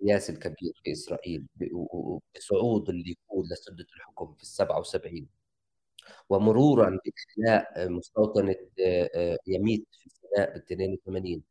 السياسي 0.00 0.32
الكبير 0.32 0.72
في 0.84 0.92
إسرائيل 0.92 1.46
بصعود 2.36 2.88
الليكود 2.88 3.46
لسدة 3.52 3.86
الحكم 3.96 4.34
في 4.34 4.42
السبعة 4.42 4.80
وسبعين 4.80 5.28
ومرورا 6.28 6.98
بإخلاء 7.04 7.88
مستوطنة 7.90 8.54
آه، 8.80 9.10
آه، 9.14 9.38
يميت 9.46 9.86
في 9.92 10.10
سيناء 10.10 10.52
بال 10.52 10.62
82 10.62 11.42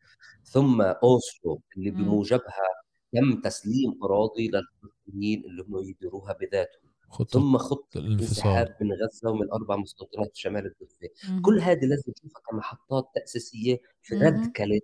ثم 0.44 0.82
أوسلو 0.82 1.62
اللي 1.78 1.92
بموجبها 1.92 2.68
تم 3.14 3.42
تسليم 3.42 4.00
أراضي 4.04 4.48
للفلسطينيين 4.48 5.46
اللي 5.46 5.64
هم 5.64 5.90
يديروها 5.90 6.34
بذاتهم. 6.34 6.85
خطة 7.10 7.40
ثم 7.40 7.58
خطة 7.58 7.98
الانسحاب 7.98 8.76
من 8.82 8.92
غزة 8.94 9.30
ومن 9.30 9.52
أربع 9.52 9.76
مستوطنات 9.76 10.32
في 10.34 10.42
شمال 10.42 10.66
الضفة. 10.66 11.10
كل 11.42 11.60
هذه 11.62 11.86
لازم 11.86 12.12
نشوفها 12.18 12.42
كمحطات 12.52 13.10
تأسيسية 13.16 13.78
في 14.02 14.16
رد 14.16 14.52
كلمة 14.52 14.82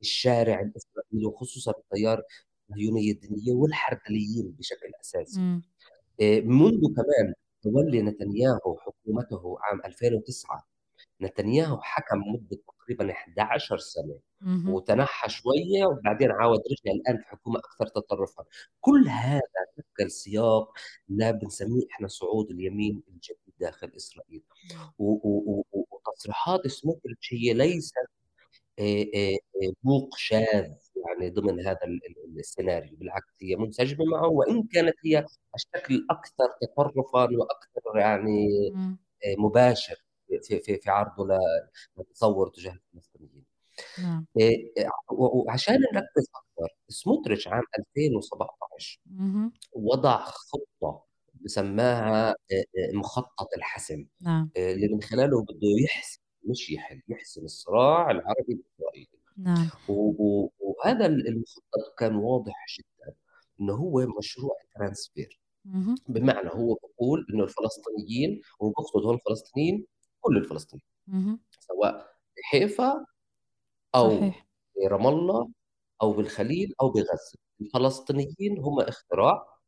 الشارع 0.00 0.60
الإسرائيلي 0.60 1.26
وخصوصا 1.26 1.72
التيار 1.78 2.22
الصهيونية 2.70 3.12
الدينية 3.12 3.52
والحربليين 3.52 4.54
بشكل 4.58 4.90
أساسي. 5.00 5.40
آه، 6.20 6.40
منذ 6.40 6.80
كمان 6.96 7.34
تولي 7.62 8.02
نتنياهو 8.02 8.76
حكومته 8.78 9.56
عام 9.60 9.80
2009 9.84 10.66
نتنياهو 11.22 11.80
حكم 11.80 12.18
مدة 12.18 12.58
تقريبا 12.66 13.12
11 13.12 13.78
سنة 13.78 14.18
وتنحى 14.68 15.28
شوية 15.28 15.86
وبعدين 15.86 16.30
عاود 16.30 16.58
رجع 16.58 16.92
الآن 16.92 17.18
في 17.18 17.24
حكومة 17.24 17.58
أكثر 17.58 17.86
تطرفا. 17.86 18.44
كل 18.80 19.08
هذا 19.08 19.40
شكل 19.78 20.10
سياق 20.10 20.72
لا 21.08 21.30
بنسميه 21.30 21.86
إحنا 21.90 22.08
صعود 22.08 22.50
اليمين 22.50 23.02
الجديد 23.08 23.54
داخل 23.60 23.92
إسرائيل. 23.96 24.42
وتصريحات 24.98 26.66
سموتريتش 26.66 27.34
هي 27.34 27.52
ليست 27.54 27.94
بوق 29.82 30.16
شاذ 30.16 30.72
يعني 31.06 31.30
ضمن 31.30 31.66
هذا 31.66 31.80
السيناريو 32.38 32.96
بالعكس 32.96 33.32
هي 33.42 33.56
منسجمة 33.56 34.04
معه 34.04 34.28
وإن 34.28 34.62
كانت 34.62 34.94
هي 35.04 35.26
الشكل 35.54 36.06
أكثر 36.10 36.44
تطرفا 36.62 37.28
وأكثر 37.36 37.98
يعني 37.98 38.48
مباشر. 39.38 39.96
في 40.42 40.60
في 40.60 40.78
في 40.78 40.90
عرضه 40.90 41.38
لتصور 41.98 42.48
تجاه 42.48 42.72
الفلسطينيين 42.72 43.44
نعم. 44.02 44.26
وعشان 45.10 45.74
نركز 45.74 46.28
أكثر 46.34 46.76
سموتريتش 46.88 47.48
عام 47.48 47.62
2017 47.96 49.00
وضع 49.72 50.24
خطة 50.24 51.04
بسماها 51.44 52.34
مخطط 52.94 53.48
الحسم. 53.56 54.06
نعم. 54.20 54.50
اللي 54.56 54.88
من 54.88 55.02
خلاله 55.02 55.42
بده 55.42 55.68
يحسم 55.84 56.20
مش 56.44 56.70
يحل 56.70 57.02
يحسم 57.08 57.44
الصراع 57.44 58.10
العربي 58.10 58.52
الإسرائيلي. 58.52 59.18
نعم. 59.36 59.68
وهذا 59.88 61.06
المخطط 61.06 61.94
كان 61.98 62.14
واضح 62.14 62.66
جدا 62.78 63.14
إنه 63.60 63.74
هو 63.74 64.06
مشروع 64.18 64.56
ترانسفير. 64.74 65.40
بمعنى 66.08 66.50
هو 66.50 66.74
بقول 66.74 67.26
إنه 67.34 67.44
الفلسطينيين 67.44 68.40
وبقصد 68.60 69.04
هون 69.04 69.14
الفلسطينيين 69.14 69.86
كل 70.22 70.36
الفلسطينيين 70.36 70.86
سواء 71.60 72.16
بحيفا 72.36 73.06
أو 73.94 74.10
صحيح. 74.10 74.46
برام 74.76 75.06
الله 75.06 75.48
أو 76.02 76.12
بالخليل 76.12 76.74
أو 76.80 76.90
بغزة. 76.90 77.38
الفلسطينيين 77.60 78.58
هم 78.58 78.80
اختراع 78.80 79.58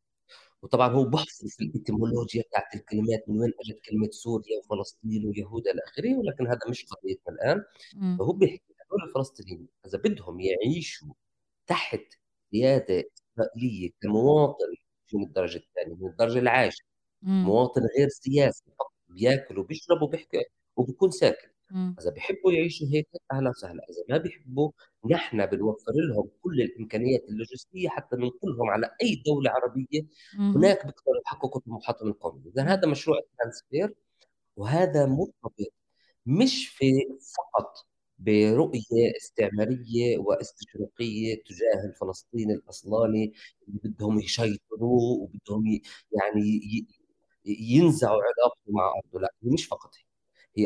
وطبعا 0.62 0.88
هو 0.88 1.04
بحث 1.04 1.44
في 1.46 1.64
الاتيمولوجيا 1.64 2.42
بتاعت 2.42 2.74
الكلمات 2.74 3.24
من 3.28 3.40
وين 3.40 3.52
أجت 3.60 3.80
كلمة 3.90 4.08
سوريا 4.10 4.58
وفلسطين 4.58 5.26
ويهودا 5.26 5.70
إلى 5.70 5.80
آخره 5.86 6.18
ولكن 6.18 6.46
هذا 6.46 6.60
مش 6.68 6.86
قضيتنا 6.86 7.34
الآن. 7.34 7.64
فهو 8.18 8.32
بيحكي 8.32 8.74
هدول 8.86 9.08
الفلسطينيين 9.08 9.68
إذا 9.86 9.98
بدهم 9.98 10.40
يعيشوا 10.40 11.12
تحت 11.66 12.04
قيادة 12.52 13.04
إسرائيلية 13.34 13.90
كمواطن 14.00 14.74
من 15.14 15.22
الدرجة 15.22 15.56
الثانية؟ 15.58 15.94
من 15.94 16.06
الدرجة 16.06 16.38
العاشرة. 16.38 16.86
مواطن 17.22 17.80
غير 17.98 18.08
سياسي 18.08 18.64
فقط. 18.78 18.93
بياكل 19.14 19.58
وبيشرب 19.58 20.02
وبيحكي 20.02 20.44
وبيكون 20.76 21.10
ساكن. 21.10 21.48
إذا 22.00 22.10
بيحبوا 22.10 22.52
يعيشوا 22.52 22.86
هيك 22.92 23.08
أهلا 23.32 23.50
وسهلا. 23.50 23.82
إذا 23.90 24.04
ما 24.08 24.18
بيحبوا 24.18 24.70
نحن 25.10 25.46
بنوفر 25.46 25.92
لهم 26.10 26.30
كل 26.42 26.60
الإمكانيات 26.62 27.28
اللوجستية 27.28 27.88
حتى 27.88 28.16
ننقلهم 28.16 28.70
على 28.70 28.90
أي 29.02 29.22
دولة 29.26 29.50
عربية. 29.50 30.02
هناك 30.38 30.86
بيقدروا 30.86 31.20
يحققوا 31.26 31.60
طموحاتهم 31.60 32.08
القوميه 32.08 32.50
إذا 32.50 32.62
هذا 32.62 32.88
مشروع 32.88 33.18
الترانسفير 33.18 33.94
وهذا 34.56 35.06
مرتبط 35.06 35.72
مش 36.26 36.68
في 36.68 36.92
فقط 37.36 37.86
برؤية 38.18 39.16
استعمارية 39.16 40.18
واستشراقية 40.18 41.42
تجاه 41.44 41.84
الفلسطيني 41.88 42.52
الأصلاني 42.54 43.32
اللي 43.68 43.80
بدهم 43.84 44.18
يشيطروه 44.20 45.02
وبدهم 45.22 45.80
يعني 46.12 46.60
ينزعوا 47.46 48.22
علاقته 48.22 48.72
مع 48.72 48.92
أرضه 49.04 49.20
لا 49.20 49.34
هي 49.42 49.50
مش 49.50 49.66
فقط 49.66 49.90
هي 49.96 50.04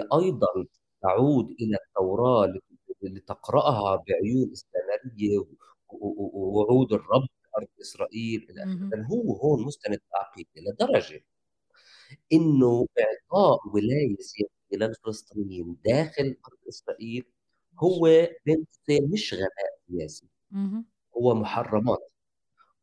هي 0.01 0.09
أيضا 0.20 0.66
تعود 1.03 1.51
إلى 1.61 1.76
التوراة 1.89 2.55
اللي 3.03 3.20
تقرأها 3.20 4.05
بعيون 4.09 4.53
استعمارية 4.53 5.45
ووعود 5.91 6.93
الرب 6.93 7.26
أرض 7.59 7.68
إسرائيل 7.81 8.47
إلى 8.51 8.62
آخره. 8.62 9.03
هو 9.07 9.33
هون 9.33 9.64
مستند 9.64 10.01
عقيدة 10.14 10.49
لدرجة 10.57 11.24
إنه 12.33 12.87
إعطاء 13.01 13.68
ولاية 13.74 14.16
سياسية 14.18 14.49
للفلسطينيين 14.72 15.76
داخل 15.85 16.24
أرض 16.49 16.59
إسرائيل 16.68 17.24
هو 17.79 18.29
بين 18.47 18.66
مش 18.91 19.35
غباء 19.35 19.79
سياسي. 19.91 20.26
هو 21.16 21.35
محرمات. 21.35 22.11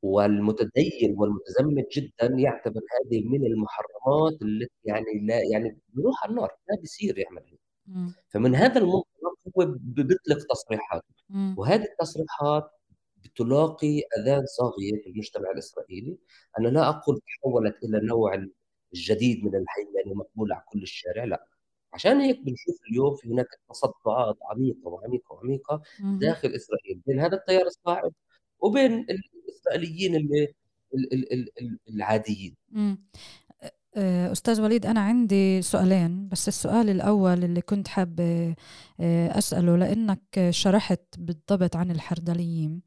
والمتدين 0.02 1.16
والمتزمت 1.18 1.88
جدا 1.92 2.36
يعتبر 2.38 2.82
هذه 2.82 3.24
من 3.28 3.46
المحرمات 3.46 4.42
التي 4.42 4.72
يعني 4.86 5.06
لا 5.28 5.42
يعني 5.52 5.78
بيروح 5.94 6.24
على 6.24 6.30
النار 6.32 6.50
ما 6.70 6.78
بيصير 6.82 7.18
يعمل 7.18 7.42
هيك. 7.48 7.60
فمن 8.30 8.56
هذا 8.56 8.78
المنطلق 8.80 9.06
هو 9.58 9.66
بيطلق 9.80 10.46
تصريحات 10.50 11.04
وهذه 11.58 11.84
التصريحات 11.84 12.72
بتلاقي 13.24 14.02
أذان 14.20 14.46
صاغية 14.46 15.02
في 15.04 15.10
المجتمع 15.10 15.52
الإسرائيلي. 15.52 16.18
أنا 16.60 16.68
لا 16.68 16.90
أقول 16.90 17.20
تحولت 17.20 17.84
إلى 17.84 18.00
نوع 18.08 18.46
الجديد 18.94 19.44
من 19.46 19.52
الهيمنه 19.56 20.16
مقبول 20.16 20.54
على 20.54 20.64
كل 20.72 20.84
الشارع 20.84 21.24
لا. 21.24 21.48
عشان 21.94 22.20
هيك 22.22 22.40
بنشوف 22.40 22.76
اليوم 22.92 23.16
في 23.16 23.30
هناك 23.30 23.48
تصدعات 23.70 24.38
عميقة 24.52 24.88
وعميقة 24.88 25.34
وعميقة 25.34 25.82
داخل 26.20 26.50
إسرائيل 26.56 27.02
بين 27.08 27.20
هذا 27.20 27.38
التيار 27.38 27.66
الصاعد 27.66 28.12
وبين 28.60 29.06
الاسرائيليين 29.68 30.16
اللي 30.16 30.54
العاديين. 31.90 32.56
أستاذ 34.32 34.62
وليد 34.62 34.86
أنا 34.86 35.00
عندي 35.00 35.62
سؤالين 35.62 36.28
بس 36.28 36.48
السؤال 36.48 36.90
الأول 36.90 37.44
اللي 37.44 37.62
كنت 37.62 37.88
حابة 37.88 38.56
أسأله 39.00 39.78
لأنك 39.78 40.48
شرحت 40.50 41.04
بالضبط 41.18 41.76
عن 41.76 41.92
الحردليين. 41.92 42.82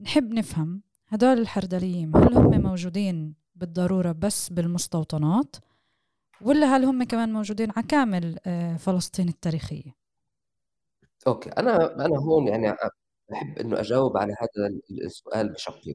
نحب 0.00 0.32
نفهم 0.32 0.82
هدول 1.08 1.38
الحردليين 1.38 2.16
هل 2.16 2.34
هم 2.34 2.62
موجودين 2.62 3.34
بالضرورة 3.54 4.12
بس 4.12 4.48
بالمستوطنات 4.48 5.56
ولا 6.40 6.76
هل 6.76 6.84
هم 6.84 7.02
كمان 7.04 7.32
موجودين 7.32 7.70
على 7.76 7.86
كامل 7.86 8.38
فلسطين 8.78 9.28
التاريخية؟ 9.28 9.96
أوكي 11.26 11.50
أنا 11.50 12.04
أنا 12.06 12.18
هون 12.18 12.48
يعني 12.48 12.76
بحب 13.32 13.58
إنه 13.58 13.80
أجاوب 13.80 14.16
على 14.16 14.32
هذا 14.32 14.68
السؤال 15.06 15.52
بشقين 15.52 15.94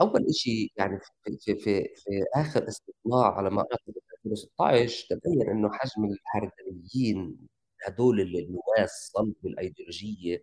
أول 0.00 0.24
شيء 0.34 0.72
يعني 0.76 0.98
في 1.24 1.36
في 1.40 1.54
في, 1.54 1.82
في 1.96 2.24
آخر 2.36 2.68
استطلاع 2.68 3.36
على 3.36 3.50
ما 3.50 3.58
اعتقد 3.60 3.94
2016 4.26 5.06
تبين 5.10 5.50
إنه 5.50 5.70
حجم 5.72 6.04
الحركيين 6.04 7.36
هدول 7.86 8.20
النواة 8.20 8.84
الصلب 8.84 9.34
الأيديولوجية 9.44 10.42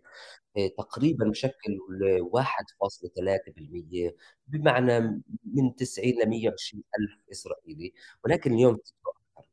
تقريبا 0.78 1.28
بشكل 1.28 1.78
1.3% 2.32 4.12
بمعنى 4.46 5.00
من 5.44 5.74
90 5.76 6.08
ل 6.08 6.28
120 6.28 6.82
ألف 7.00 7.30
إسرائيلي. 7.32 7.92
ولكن 8.24 8.54
اليوم 8.54 8.74
أكثر 8.74 9.48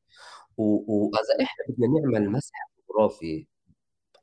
واذا 0.58 1.44
إحنا 1.44 1.66
بدنا 1.70 1.88
نعمل 1.88 2.30
مسح 2.32 2.54
جغرافي 2.90 3.48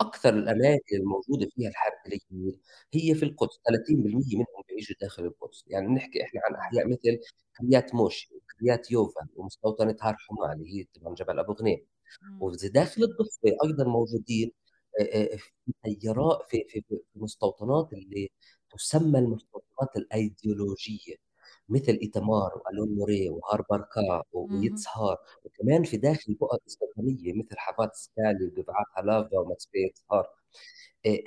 أكثر 0.01 0.29
الأماكن 0.35 0.97
الموجودة 0.97 1.49
فيها 1.57 1.69
الحركيين 1.71 2.61
هي 2.95 3.15
في 3.15 3.23
القدس. 3.25 3.61
30% 3.69 4.37
منهم 4.37 4.63
بيعيشوا 4.69 4.97
داخل 5.01 5.25
القدس. 5.25 5.65
يعني 5.67 5.87
بنحكي 5.89 6.23
إحنا 6.25 6.41
عن 6.51 6.55
أحياء 6.55 6.89
مثل 6.89 7.19
كريات 7.59 7.95
موشي 7.95 8.31
وكريات 8.35 8.91
يوفيل 8.91 9.29
ومستوطنه 9.37 9.97
هار 10.03 10.17
حوماه 10.19 10.53
اللي 10.53 10.81
هي 10.81 10.85
طبعا 11.01 11.15
جبل 11.15 11.39
أبو 11.39 11.53
غنيم. 11.53 11.87
وفي 12.41 12.69
داخل 12.69 13.03
الضفه 13.05 13.57
أيضا 13.67 13.85
موجودين 13.85 14.53
في 15.85 15.97
تيارات 16.01 16.39
في 16.51 16.65
في 16.69 16.83
في 16.89 16.99
مستوطنات 17.17 17.93
اللي 17.93 18.31
تسمى 18.79 19.19
المستوطنات 19.19 19.97
الأيديولوجية. 19.97 21.17
مثل 21.69 21.99
ايتمار 22.03 22.63
وإيلون 22.67 22.89
موريه 22.95 23.29
وهار 23.31 23.63
بركا 23.71 24.23
ويتسهار. 24.33 25.17
وكمان 25.45 25.85
في 25.85 25.97
داخل 25.97 26.35
بؤر 26.35 26.59
استيطانيه 26.69 27.33
مثل 27.33 27.57
حفات 27.59 27.95
سكالي 27.95 28.47
وجفعات 28.47 28.87
هلافا 28.95 29.39
ومتسبيه 29.39 29.99
يتسهار. 30.13 30.29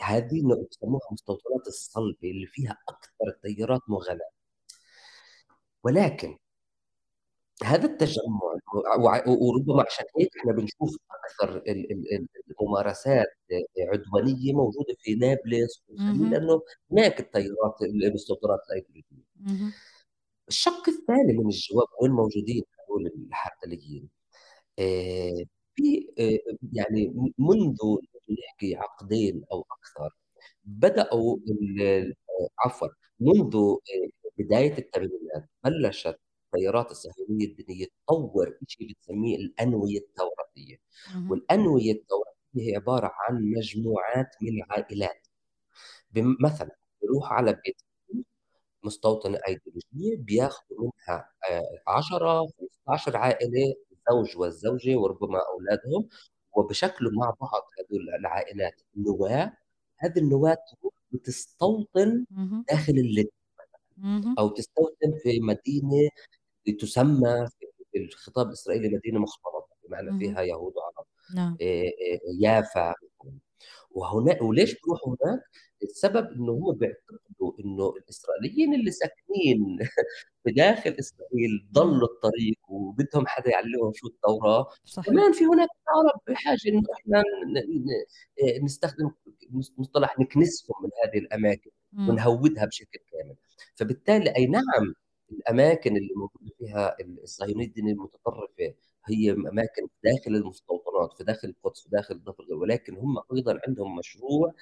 هذه 0.02 0.42
بسموها 0.72 1.02
مستوطنات 1.12 1.68
الصلبه 1.68 2.32
اللي 2.32 2.46
فيها 2.48 2.78
أكثر 2.90 3.28
التيارات 3.28 3.82
مغالاه 3.88 4.30
ولكن 5.84 6.38
هذا 7.64 7.86
التجمع 7.86 8.40
وربما 9.28 9.84
عشان 9.88 10.06
هيك 10.20 10.38
إحنا 10.38 10.52
بنشوف 10.54 10.98
أكثر 11.26 11.64
الممارسات 12.62 13.28
عدوانية 13.80 14.54
موجودة 14.54 14.96
في 15.00 15.16
نابلس 15.16 15.84
لأنه 15.90 16.62
هناك 16.92 17.20
التيارات 17.20 17.82
المستوطنات 17.82 18.60
الايديولوجيه 18.70 19.74
الشق 20.50 20.90
الثاني 20.90 21.34
من 21.34 21.46
الجواب 21.46 21.88
وين 22.02 22.12
موجودين 22.12 22.64
هذول 22.80 23.08
الحرتليين 23.28 24.10
آه، 24.80 25.44
في 25.76 26.10
آه، 26.20 26.56
يعني 26.74 27.14
منذ 27.40 27.78
نحكي 28.40 28.76
عقدين 28.76 29.44
أو 29.52 29.66
أكثر 29.72 30.16
بدأوا 30.64 31.38
عفوا 32.66 32.88
منذ 33.20 33.76
بداية 34.40 34.78
الثمانينات 34.78 35.50
بلشت 35.64 36.20
التيارات 36.56 36.92
الصهيونية 36.92 37.46
الدينية 37.46 37.86
تطور 38.08 38.58
شيء 38.68 38.90
بتسميه 38.90 39.38
الأنوية 39.38 40.00
التوراتية. 40.00 40.78
والأنوية 41.30 41.92
التوراتية 41.92 42.40
هي 42.56 42.76
عبارة 42.76 43.12
عن 43.16 43.52
مجموعات 43.58 44.28
من 44.42 44.64
العائلات. 44.64 45.28
مثلا 46.40 46.72
بيروح 47.02 47.34
على 47.34 47.54
بيت 47.66 47.82
مستوطنه 48.84 49.40
ايديولوجيه 49.48 50.18
بياخذوا 50.18 50.92
منها 51.08 51.30
10 51.88 52.48
15 52.86 53.18
عائلة 53.18 53.76
الزوج 53.92 54.38
والزوجة 54.38 54.96
وربما 54.96 55.40
أولادهم 55.54 56.10
وبشكلوا 56.54 57.12
مع 57.12 57.34
بعض 57.42 57.62
هذول 57.80 58.10
العائلات 58.20 58.82
نواه 58.96 59.54
هذه 59.98 60.20
النواة 60.20 60.58
تروح 60.72 60.94
بتستوطن 61.12 62.26
داخل 62.70 62.94
اللب 62.94 63.30
أو 64.40 64.50
تستوطن 64.50 65.20
في 65.24 65.40
مدينة 65.40 66.10
تسمى 66.80 67.48
في 67.92 67.98
الخطاب 67.98 68.48
الإسرائيلي 68.48 68.90
مدينة 68.96 69.20
مختلطه 69.20 69.68
بمعنى 69.88 70.20
فيها 70.20 70.42
يهود 70.42 70.74
وعرب 70.78 71.06
نعم. 71.36 71.58
يافا 72.40 72.94
وهنا 73.92 74.44
وليش 74.44 74.76
بيروحوا 74.82 75.16
هناك؟ 75.22 75.42
السبب 75.84 76.32
إنه 76.32 76.52
هم 76.52 76.76
بيعتقدوا 76.76 77.54
إنه 77.60 77.94
الإسرائيليين 77.98 78.74
اللي 78.74 78.92
ساكنين 78.92 79.78
في 80.44 80.52
داخل 80.52 80.96
إسرائيل 81.00 81.68
ضلوا 81.72 82.08
الطريق 82.08 82.58
وبدهم 82.70 83.28
حدا 83.28 83.50
يعلمهم 83.50 83.92
شو 83.96 84.08
التوراة 84.08 84.68
صحيح. 84.86 85.14
كمان 85.14 85.32
في 85.32 85.46
هناك 85.46 85.70
عرب 85.88 86.22
بحاجة 86.28 86.60
إنه 86.68 86.82
إحنا 86.94 87.24
نستخدم 88.64 89.12
مصطلح 89.78 90.20
نكنسهم 90.20 90.76
من 90.84 90.90
هذه 91.04 91.18
الأماكن 91.18 91.72
ونهودها 91.94 92.66
بشكل 92.66 93.00
كامل. 93.12 93.36
فبالتالي 93.76 94.36
أي 94.36 94.46
نعم 94.46 94.94
الأماكن 95.32 95.98
اللي 95.98 96.14
موجودة 96.16 96.52
فيها 96.60 96.96
الصهيونية 97.24 97.66
الدينية 97.66 97.94
المتطرفة 97.94 98.74
هي 99.06 99.32
أماكن 99.32 99.88
داخل 100.04 100.36
المستوطنات 100.36 100.89
في 101.08 101.24
داخل 101.24 101.48
القدس 101.48 101.82
في 101.84 101.90
داخل 101.90 102.16
الضفه 102.16 102.44
ولكن 102.52 102.98
هم 102.98 103.18
أيضا 103.34 103.60
عندهم 103.68 103.96
مشروع 103.96 104.54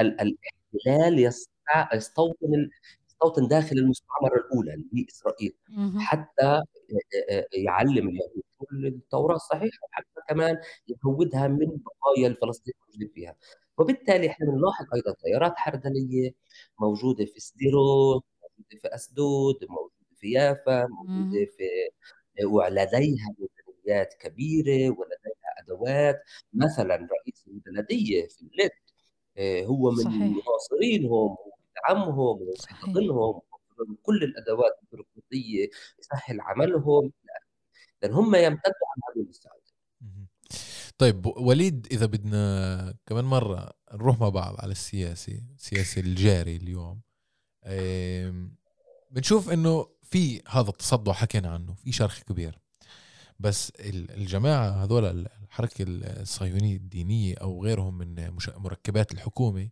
الاحتلال 0.00 1.32
يستوطن 1.94 2.70
يستوطن 3.08 3.48
داخل 3.48 3.76
المستعمرة 3.78 4.36
الأولى 4.36 4.74
اللي 4.74 4.86
هي 4.94 5.06
اسرائيل 5.10 5.54
حتى 6.00 6.62
يعلم 7.52 8.08
اليهود 8.08 8.42
كل 8.58 8.86
التوراة 8.86 9.36
الصحيحة 9.36 9.78
وحتى 9.88 10.20
كمان 10.28 10.56
يهودها 10.88 11.48
من 11.48 11.66
بقايا 11.66 12.26
الفلسطينيين 12.28 12.74
الموجودين 12.84 13.08
فيها. 13.14 13.36
وبالتالي 13.78 14.28
إحنا 14.30 14.46
بنلاحظ 14.46 14.84
أيضا 14.94 15.12
تيارات 15.12 15.52
حردليه 15.56 16.32
موجودة 16.80 17.24
في 17.24 17.40
سديروت 17.40 18.24
موجودة 18.42 18.80
في 18.82 18.94
أسدود 18.94 19.56
موجودة 19.68 19.94
في 20.16 20.30
يافا 20.30 20.86
موجودة 20.86 21.44
في 21.56 21.64
ولديها 22.46 23.34
ميزانيات 23.90 24.14
كبيرة 24.14 24.90
ولديها 24.90 25.50
أدوات. 25.58 26.22
مثلا 26.52 26.94
رئيس 26.94 27.44
البلدية 27.48 28.28
في 28.28 28.42
اللد 28.42 28.70
آه، 29.36 29.64
هو 29.64 29.90
من. 29.90 30.04
مناصرينهم 30.04 31.36
وبيدعمهم 31.46 32.42
وبيحتضنهم 32.42 33.40
كل 34.02 34.24
الأدوات 34.24 34.72
البيروقراطية 34.82 35.68
يسهل 35.98 36.40
عملهم. 36.40 37.12
لأن 38.02 38.12
هم 38.12 38.34
يمتدوا 38.34 38.86
عن 38.90 39.14
هذه 39.16 39.24
المساعده 39.24 39.60
طيب 40.98 41.26
وليد 41.26 41.86
إذا 41.90 42.06
بدنا 42.06 42.94
كمان 43.06 43.24
مرة 43.24 43.70
نروح 43.92 44.20
مع 44.20 44.28
بعض 44.28 44.54
على 44.58 44.72
السياسي 44.72 45.42
السياسي 45.56 46.00
الجاري 46.00 46.56
اليوم. 46.56 47.00
بنشوف 49.10 49.50
إنه 49.50 49.86
في 50.02 50.42
هذا 50.48 50.68
التصدع 50.68 51.12
حكينا 51.12 51.50
عنه 51.50 51.74
في 51.74 51.92
شرخ 51.92 52.22
كبير. 52.22 52.58
بس 53.40 53.72
الجماعة 53.90 54.84
هذول 54.84 55.26
الحركة 55.44 55.84
الصهيونية 55.88 56.76
الدينية 56.76 57.34
أو 57.34 57.64
غيرهم 57.64 57.98
من 57.98 58.30
مركبات 58.56 59.12
الحكومة 59.12 59.68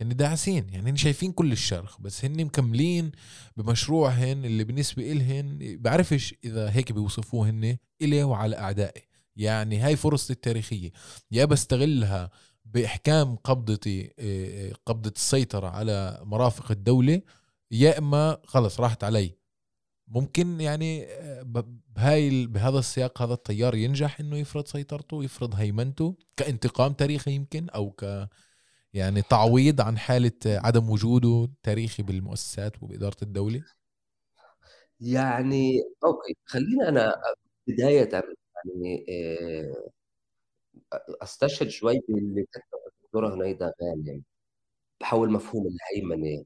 هن 0.00 0.16
داعسين 0.16 0.68
يعني 0.68 0.90
هن 0.90 0.96
شايفين 0.96 1.32
كل 1.32 1.52
الشرخ 1.52 2.00
بس 2.00 2.24
هن 2.24 2.44
مكملين 2.44 3.12
بمشروعهن 3.56 4.44
اللي 4.44 4.64
بالنسبة 4.64 5.12
إلهن 5.12 5.78
بعرفش 5.80 6.34
إذا 6.44 6.70
هيك 6.70 6.92
بيوصفوهن 6.92 7.76
إلي 8.02 8.22
وعلى 8.22 8.58
أعدائي. 8.58 9.02
يعني 9.36 9.78
هاي 9.78 9.96
فرصتي 9.96 10.32
التاريخية. 10.32 10.92
يا 11.30 11.44
بستغلها 11.44 12.30
بإحكام 12.64 13.36
قبضتي 13.36 14.02
قبضة 14.86 15.12
السيطرة 15.16 15.68
على 15.68 16.20
مرافق 16.24 16.70
الدولة 16.70 17.22
يا 17.70 17.98
إما 17.98 18.38
خلص 18.44 18.80
راحت 18.80 19.04
علي. 19.04 19.36
ممكن 20.08 20.60
يعني 20.60 21.06
بهاي 21.96 22.46
بهذا 22.46 22.78
السياق 22.78 23.22
هذا 23.22 23.34
التيار 23.34 23.74
ينجح 23.74 24.20
إنه 24.20 24.36
يفرض 24.36 24.66
سيطرته 24.66 25.24
يفرض 25.24 25.54
هيمنته 25.54 26.16
كانتقام 26.36 26.92
تاريخي 26.92 27.30
يمكن 27.32 27.68
أو 27.68 27.90
ك 27.90 28.28
يعني 28.94 29.22
تعويض 29.22 29.80
عن 29.80 29.98
حالة 29.98 30.32
عدم 30.46 30.90
وجوده 30.90 31.48
تاريخي 31.62 32.02
بالمؤسسات 32.02 32.82
وبإدارة 32.82 33.16
الدولة؟ 33.22 33.64
يعني 35.00 35.82
أوكي 36.04 36.36
خلينا 36.44 36.88
أنا 36.88 37.14
بداية 37.66 38.08
يعني 38.64 39.06
آه، 39.08 39.90
أستشهد 41.22 41.68
شوي 41.68 42.00
باللي 42.08 42.42
كتبه 42.52 42.78
الدكتورة 42.86 43.34
هنيدا 43.34 43.72
غانم 43.82 44.22
بحول 45.00 45.32
مفهوم 45.32 45.66
الهيمنة 45.66 46.44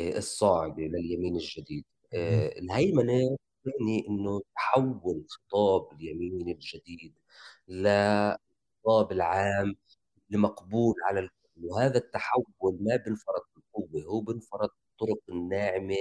آه، 0.00 0.18
الصاعدة 0.18 0.82
لليمين 0.82 1.36
الجديد. 1.36 1.84
آه، 2.14 2.48
الهيمنة 2.58 3.36
يعني 3.66 4.06
إنه 4.08 4.42
تحول 4.54 5.24
خطاب 5.28 5.92
اليمين 5.92 6.48
الجديد 6.48 7.14
لخطاب 7.68 9.12
العام 9.12 9.74
لمقبول 10.30 10.94
على 11.08 11.20
الكل 11.20 11.34
وهذا 11.64 11.96
التحول 11.98 12.78
ما 12.80 12.96
بنفرض 12.96 13.42
بالقوة 13.56 14.02
هو 14.02 14.20
بنفرض 14.20 14.68
بالطرق 14.98 15.18
الناعمة 15.28 15.96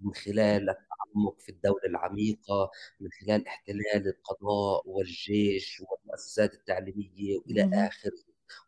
من 0.00 0.14
خلال 0.14 0.70
التعمق 0.70 1.40
في 1.40 1.48
الدولة 1.48 1.84
العميقة 1.86 2.70
من 3.00 3.08
خلال 3.20 3.46
احتلال 3.46 4.08
القضاء 4.08 4.82
والجيش 4.88 5.82
والمؤسسات 5.88 6.54
التعليمية 6.54 7.36
وإلى 7.38 7.86
آخره. 7.86 8.12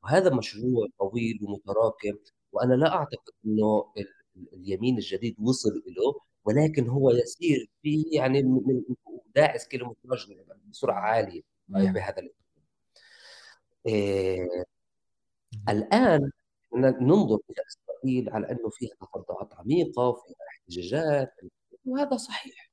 وهذا 0.05 0.35
مشروع 0.35 0.87
طويل 0.99 1.39
ومتراكم 1.43 2.19
وأنا 2.53 2.75
لا 2.75 2.95
أعتقد 2.95 3.33
أنه 3.47 3.93
اليمين 4.53 4.97
الجديد 4.99 5.37
وصل 5.41 5.71
له 5.87 6.21
ولكن 6.47 6.89
هو 6.89 7.11
يسير 7.11 7.71
في 7.83 8.03
يعني 8.13 8.43
من 8.43 8.83
داعس 9.35 9.69
كيلومتراج 9.69 10.27
بسرعة 10.71 11.01
عالية 11.01 11.43
بهذا 11.69 12.23
إيه 13.87 14.65
الآن 15.69 16.31
ننظر 16.75 17.39
إلى 17.51 17.63
إسرائيل 17.67 18.31
على 18.31 18.51
أنه 18.51 18.71
فيها 18.71 18.91
تصدعات 19.01 19.55
عميقة 19.55 20.09
وفيها 20.09 20.37
احتجاجات. 20.51 21.35
وهذا 21.85 22.17
صحيح. 22.17 22.71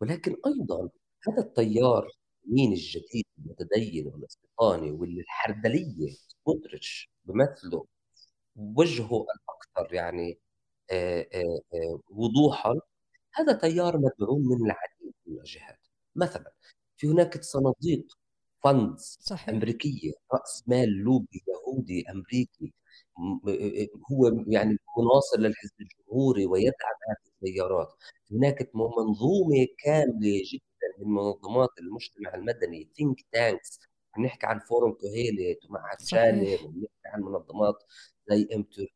ولكن 0.00 0.36
أيضا 0.46 0.88
هذا 1.28 1.38
التيار 1.42 2.08
اليمين 2.46 2.72
الجديد 2.72 3.24
المتدين 3.38 4.06
والاستيطاني 4.06 4.90
واللي 4.90 5.20
الحردليه 5.20 6.16
سموتريتش 6.44 7.10
بمثله 7.24 7.86
وجهه 8.56 9.26
الأكثر 9.34 9.94
يعني 9.94 10.38
آه، 10.90 11.26
آه، 11.34 12.00
وضوحا 12.10 12.74
هذا 13.38 13.52
تيار 13.52 13.98
مدعوم 13.98 14.48
من 14.48 14.66
العديد 14.66 15.14
من 15.26 15.38
الجهات. 15.38 15.78
مثلا 16.16 16.52
في 16.96 17.06
هناك 17.06 17.42
صناديق 17.42 18.06
funds 18.64 19.18
صحيح. 19.20 19.48
أمريكية 19.48 20.12
رأس 20.34 20.64
مال 20.66 20.88
لوبي 20.88 21.42
يهودي 21.48 22.10
أمريكي 22.10 22.72
هو 24.12 24.44
يعني 24.46 24.78
مناصر 24.98 25.38
للحزب 25.38 25.72
الجمهوري 25.80 26.46
ويدعم 26.46 26.94
هذه 27.08 27.32
التيارات. 27.48 27.88
هناك 28.32 28.70
منظومة 28.74 29.66
كاملة 29.84 30.42
جدا 30.52 30.88
من 30.98 31.14
منظمات 31.14 31.68
المجتمع 31.80 32.34
المدني 32.34 32.90
think 32.96 33.20
tanks 33.32 33.80
نحكي 34.24 34.46
عن 34.46 34.58
فورم 34.58 34.92
كوهيليت 34.92 35.58
ومعهد 35.64 36.00
شالم 36.00 36.66
ونحكي 36.66 36.88
عن 37.06 37.20
منظمات 37.22 37.76
زي 38.30 38.48
ام 38.54 38.60
2 38.60 38.88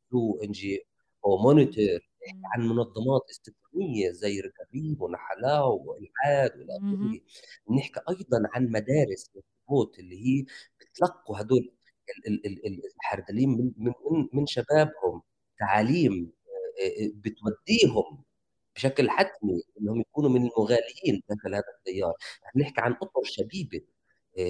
NGO 0.45 0.87
Monitor 1.27 2.12
عن 2.45 2.69
منظمات 2.69 3.23
استثمارية 3.31 4.11
زي 4.11 4.41
رغافيم 4.41 5.03
ونحالا 5.03 5.85
وإلعاد 5.87 6.59
وإلى 6.59 6.77
آخره. 6.77 7.21
بنحكي 7.69 8.01
أيضا 8.11 8.43
عن 8.55 8.69
مدارس 8.69 9.31
اللي 9.99 10.17
هي 10.27 10.45
بتلقوا 10.81 11.41
هدول 11.41 11.73
الحردلين 12.97 13.49
من 13.49 13.73
من 13.77 13.93
من 14.33 14.47
شبابهم. 14.47 15.23
تعاليم 15.59 16.33
بتوديهم 17.15 18.25
بشكل 18.77 19.11
حتمي 19.11 19.63
إنهم 19.81 20.01
يكونوا 20.01 20.31
من 20.31 20.43
المغاليين 20.43 21.23
داخل 21.29 21.55
هذا 21.55 21.65
التيار، 21.79 22.15
نحكي 22.57 22.81
عن 22.81 22.93
أطر 22.93 23.23
شبيبة 23.25 23.81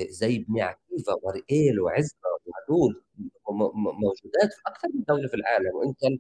زي 0.09 0.39
بني 0.39 0.63
عكيفه 0.63 1.19
ورئيل 1.23 1.81
وعزه 1.81 2.17
وهدول 2.47 3.03
موجودات 3.75 4.53
في 4.53 4.63
أكثر 4.67 4.89
من 4.95 5.05
دولة 5.09 5.29
في 5.29 5.35
العالم 5.35 5.75
وإن 5.75 5.93
كان 5.93 6.19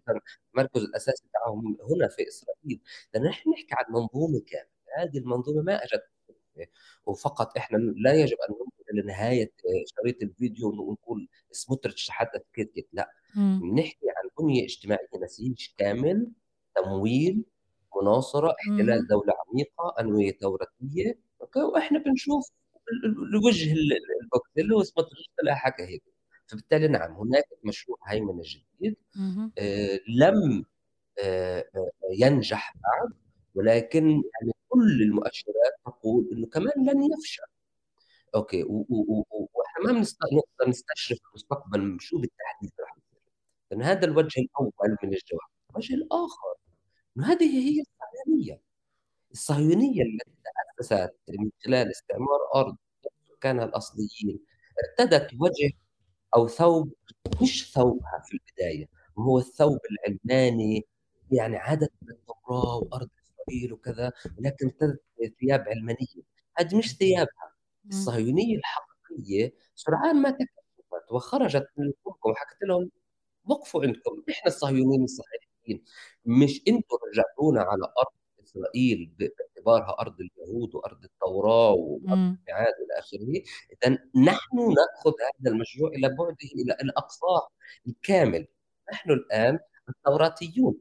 المركز 0.54 0.82
الأساسي 0.82 1.24
تاعهم 1.32 1.76
هنا 1.90 2.08
في 2.08 2.28
إسرائيل. 2.28 2.80
لأن 3.14 3.22
نحن 3.24 3.50
نحكي 3.50 3.68
عن 3.72 3.84
منظومة 3.94 4.40
كاملة 4.46 4.68
هذه 4.98 5.18
المنظومة 5.18 5.62
ما 5.62 5.84
اجت 5.84 6.02
وفقط 7.06 7.56
إحنا 7.56 7.76
لا 7.78 8.12
يجب 8.14 8.36
أن 8.48 8.54
ننظر 8.54 8.72
إلى 8.92 9.02
نهاية 9.12 9.52
شريط 9.96 10.22
الفيديو 10.22 10.68
ونقول 10.68 11.28
سموتريتش 11.50 12.06
تحدث 12.06 12.42
كيت 12.52 12.88
لا. 12.92 13.10
نحكي 13.74 14.06
عن 14.16 14.44
بنية 14.46 14.64
اجتماعية 14.64 15.08
نسيج 15.22 15.66
كامل 15.78 16.30
تمويل 16.76 17.44
مناصرة 18.02 18.54
احتلال 18.60 19.06
دولة 19.06 19.32
عميقة 19.48 19.94
أنوية 20.00 20.32
ثوراتيه 20.32 21.18
وإحنا 21.74 21.98
بنشوف 21.98 22.50
الوجه 23.04 23.72
البوكس 23.72 24.50
اللي 24.58 24.74
هو 24.74 24.82
طلع 25.42 25.54
حكى 25.54 25.82
هيك. 25.82 26.02
فبالتالي 26.46 26.88
نعم 26.88 27.12
هناك 27.12 27.44
مشروع 27.64 27.98
هيمنة 28.06 28.42
جديد 28.44 28.96
آه 29.58 30.00
لم 30.08 30.64
آه 31.18 31.64
ينجح 32.10 32.74
بعد 32.74 33.12
ولكن 33.54 34.08
يعني 34.10 34.52
كل 34.68 35.02
المؤشرات 35.02 35.74
تقول 35.86 36.28
إنه 36.32 36.46
كمان 36.46 36.72
لن 36.76 37.12
يفشل. 37.12 37.42
okay 38.34 38.64
وإحنا 38.68 39.92
ما 39.92 40.00
نقدر 40.32 40.68
نستشرف 40.68 41.18
المستقبل 41.28 41.96
شو 42.00 42.18
بالتحديد 42.18 42.72
رح 42.80 42.96
يصير، 42.96 43.92
هذا 43.92 44.04
الوجه 44.04 44.40
الأول 44.40 44.96
من 45.02 45.08
الجواب، 45.08 45.48
الوجه 45.70 45.94
الآخر 45.94 46.54
إنه 47.16 47.32
هذه 47.32 47.44
هي 47.44 47.80
الصهيونية، 47.80 48.60
الصهيونية 49.32 50.02
التي 50.02 50.30
تأسست 50.78 51.14
من 51.28 51.50
خلال 51.64 51.90
استعمار 51.90 52.38
أرض 52.54 52.76
سكانها 53.30 53.64
الأصليين 53.64 54.40
ارتدت 55.00 55.30
وجه 55.40 55.72
أو 56.36 56.48
ثوب 56.48 56.92
مش 57.42 57.72
ثوبها 57.74 58.22
في 58.26 58.34
البداية، 58.34 58.88
وهو 59.16 59.38
الثوب 59.38 59.78
العلماني 59.90 60.86
يعني 61.32 61.56
عادة 61.56 61.88
التوراة 62.02 62.76
وأرض 62.76 63.08
إسرائيل 63.24 63.72
وكذا 63.72 64.12
ولكن 64.38 64.66
ارتدت 64.66 65.02
ثياب 65.40 65.60
علمانية، 65.68 66.22
هذه 66.58 66.76
مش 66.76 66.96
ثيابها، 66.96 67.52
الصهيونية 67.88 68.56
الحقيقية 68.58 69.54
سرعان 69.74 70.16
ما 70.22 70.30
تكشفت 70.30 71.12
وخرجت 71.12 71.66
من 71.76 71.86
الحكم 71.88 72.30
وحكت 72.30 72.62
لهم 72.62 72.90
وقفوا 73.46 73.82
عندكم 73.84 74.22
إحنا 74.30 74.46
الصهيونيين 74.46 75.04
الصحيحين 75.04 75.84
مش 76.26 76.62
أنتم 76.68 76.96
رجعتونا 77.12 77.60
على 77.62 77.82
أرض 77.84 78.12
إسرائيل 78.56 79.12
باعتبارها 79.18 79.96
أرض 80.00 80.16
اليهود 80.20 80.74
وأرض 80.74 81.04
التوراة 81.04 81.72
وأرض 81.72 82.18
الميعاد 82.18 82.74
إلى 82.82 82.98
آخره، 82.98 83.42
اذا 83.72 83.98
نحن 84.24 84.56
نأخذ 84.56 85.12
هذا 85.20 85.52
المشروع 85.52 85.90
إلى 85.90 86.08
بعده 86.08 86.48
إلى 86.62 86.72
الاقصاه 86.72 87.48
الكامل، 87.86 88.46
نحن 88.92 89.10
الآن 89.10 89.58
التوراتيون. 89.88 90.74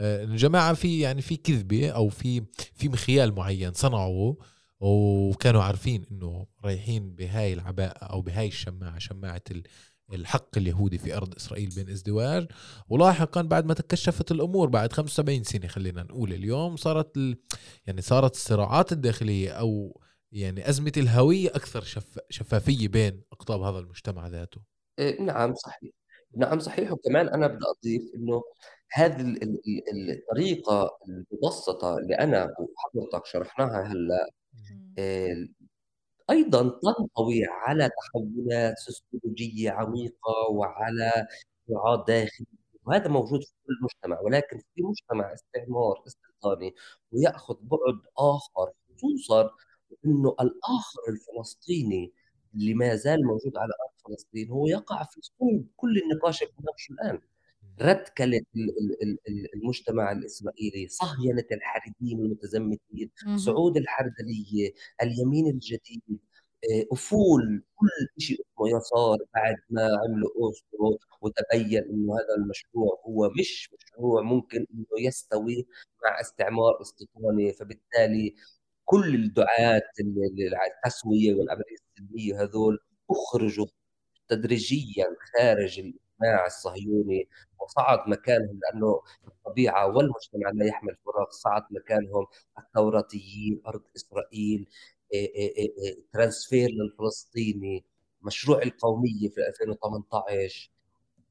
آه، 0.00 0.24
جماعة 0.24 0.74
في 0.74 1.00
يعني 1.00 1.22
في 1.22 1.36
كذبة 1.36 1.90
أو 1.90 2.08
في 2.08 2.46
في 2.52 2.88
مخيال 2.88 3.34
معين 3.34 3.72
صنعوه 3.72 4.36
وكانوا 4.80 5.62
عارفين 5.62 6.06
إنه 6.10 6.46
رايحين 6.64 7.14
بهاي 7.14 7.52
العباءة 7.52 8.04
أو 8.04 8.22
بهاي 8.22 8.46
الشماعة 8.46 8.98
شماعة 8.98 9.42
الحق 10.12 10.58
اليهودي 10.58 10.98
في 10.98 11.16
أرض 11.16 11.34
إسرائيل 11.34 11.70
بين 11.76 11.88
ازدواج. 11.90 12.46
ولاحقا 12.88 13.42
بعد 13.42 13.66
ما 13.66 13.74
تكشفت 13.74 14.30
الأمور 14.32 14.68
بعد 14.68 14.92
75 14.92 15.42
سنة 15.42 15.66
خلينا 15.66 16.02
نقول 16.02 16.32
اليوم 16.32 16.76
صارت 16.76 17.16
ال... 17.16 17.36
يعني 17.86 18.00
صارت 18.02 18.34
الصراعات 18.34 18.92
الداخلية 18.92 19.50
أو 19.50 20.00
يعني 20.32 20.68
أزمة 20.68 20.92
الهوية 20.96 21.48
أكثر 21.48 21.82
شف... 21.82 22.18
شفافية 22.30 22.88
بين 22.88 23.22
أقطاب 23.32 23.60
هذا 23.60 23.78
المجتمع 23.78 24.28
ذاته. 24.28 24.60
إيه 24.98 25.20
نعم 25.22 25.54
صحيح. 25.54 25.90
نعم 26.36 26.58
صحيح. 26.58 26.92
وكمان 26.92 27.28
أنا 27.28 27.46
بدي 27.46 27.64
أضيف 27.78 28.02
إنه 28.14 28.42
هذه 28.92 29.36
الطريقة 30.12 30.90
المبسطة 31.08 31.98
اللي 31.98 32.14
أنا 32.14 32.48
وحضرتك 32.58 33.26
شرحناها 33.26 33.82
هلأ 33.82 34.28
أيضًا 36.30 36.62
تنطوي 36.82 37.44
على 37.46 37.90
تحولات 37.90 38.74
سوسيولوجية 38.78 39.70
عميقة 39.70 40.32
وعلى 40.50 41.26
صراعات 41.68 42.06
داخلية، 42.08 42.46
وهذا 42.86 43.08
موجود 43.08 43.40
في 43.44 43.52
كل 43.66 43.72
مجتمع، 43.82 44.20
ولكن 44.20 44.58
في 44.58 44.82
مجتمع 44.82 45.32
استعمار 45.34 46.02
استيطاني 46.06 46.74
ويأخذ 47.12 47.54
بُعد 47.62 48.00
آخر، 48.18 48.72
خصوصًا 48.96 49.50
إنه 50.06 50.28
الآخر 50.40 51.00
الفلسطيني 51.08 52.12
اللي 52.54 52.74
ما 52.74 52.94
زال 52.96 53.26
موجود 53.26 53.56
على 53.56 53.72
أرض 53.84 54.16
فلسطين 54.16 54.50
هو 54.50 54.66
يقع 54.66 55.04
في 55.04 55.20
صلب 55.22 55.66
كل 55.76 55.98
النقاش 55.98 56.42
اللي 56.42 56.52
الآن. 56.90 57.20
رتكلة 57.82 58.40
المجتمع 59.54 60.12
الإسرائيلي 60.12 60.88
صهينة 60.88 61.44
الحربيين 61.52 62.20
المتزمتين 62.20 63.10
صعود 63.36 63.76
الحردلية 63.76 64.72
اليمين 65.02 65.46
الجديد 65.46 66.02
آه، 66.70 66.84
أفول 66.92 67.62
كل 67.74 67.88
شيء 68.18 68.36
اسمه 68.40 68.78
يسار 68.78 69.18
بعد 69.34 69.56
ما 69.70 69.82
عملوا 69.82 70.30
أوسلو 70.36 70.98
وتبين 71.20 71.82
إنه 71.84 72.14
هذا 72.14 72.34
المشروع 72.38 73.02
هو 73.06 73.30
مش 73.40 73.70
مشروع 73.74 74.22
ممكن 74.22 74.66
إنه 74.74 74.86
يستوي 75.06 75.66
مع 76.04 76.20
استعمار 76.20 76.80
استيطاني. 76.80 77.52
فبالتالي 77.52 78.34
كل 78.84 79.14
الدعاة 79.14 79.82
التسوية 80.76 81.34
والعملية 81.34 81.76
السلمية 81.98 82.42
هذول 82.42 82.78
أخرجوا 83.10 83.66
تدريجيا 84.28 85.06
خارج 85.38 85.80
الصهيوني 86.46 87.28
وصعد 87.60 87.98
مكانهم 88.08 88.60
لأنه 88.62 89.00
الطبيعة 89.26 89.86
والمجتمع 89.86 90.50
لا 90.54 90.66
يحمل 90.66 90.96
فراغ 91.06 91.30
صعد 91.30 91.62
مكانهم 91.70 92.26
التوراتيين 92.58 93.62
أرض 93.66 93.82
إسرائيل 93.96 94.68
ترانسفير 96.12 96.70
للفلسطيني 96.70 97.84
مشروع 98.22 98.62
القومية 98.62 99.28
في 99.28 99.40
2018 99.48 100.70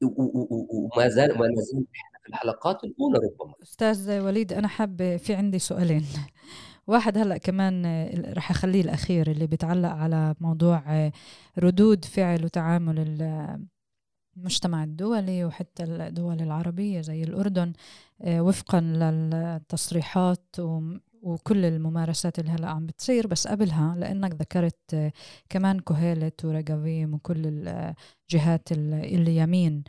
وما 0.01 1.07
زال 1.07 1.29
ما 1.37 1.45
إحنا 1.45 2.19
في 2.23 2.29
الحلقات 2.29 2.83
الأولى 2.83 3.17
ربما. 3.17 3.53
أستاذ 3.63 4.19
وليد 4.19 4.53
أنا 4.53 4.67
حابه 4.67 5.17
في 5.17 5.33
عندي 5.33 5.59
سؤالين. 5.59 6.05
واحد 6.87 7.17
هلأ 7.17 7.37
كمان 7.37 7.85
رح 8.37 8.51
أخليه 8.51 8.81
الأخير 8.81 9.31
اللي 9.31 9.47
بيتعلق 9.47 9.89
على 9.89 10.35
موضوع 10.39 11.11
ردود 11.59 12.05
فعل 12.05 12.45
وتعامل 12.45 13.17
المجتمع 14.37 14.83
الدولي 14.83 15.45
وحتى 15.45 15.83
الدول 15.83 16.41
العربية 16.41 17.01
زي 17.01 17.23
الأردن 17.23 17.73
آه، 18.21 18.41
وفقا 18.41 18.81
للتصريحات 18.81 20.55
وكل 21.21 21.65
الممارسات 21.65 22.39
اللي 22.39 22.51
هلأ 22.51 22.67
عم 22.67 22.85
بتصير 22.85 23.27
بس 23.27 23.47
قبلها 23.47 23.95
لأنك 23.95 24.33
ذكرت 24.33 24.93
آه، 24.93 25.11
كمان 25.49 25.79
كوهيلت 25.79 26.45
ورقافيم 26.45 27.13
وكل 27.13 27.67
الجهات 27.67 28.71
اليمين 28.71 29.83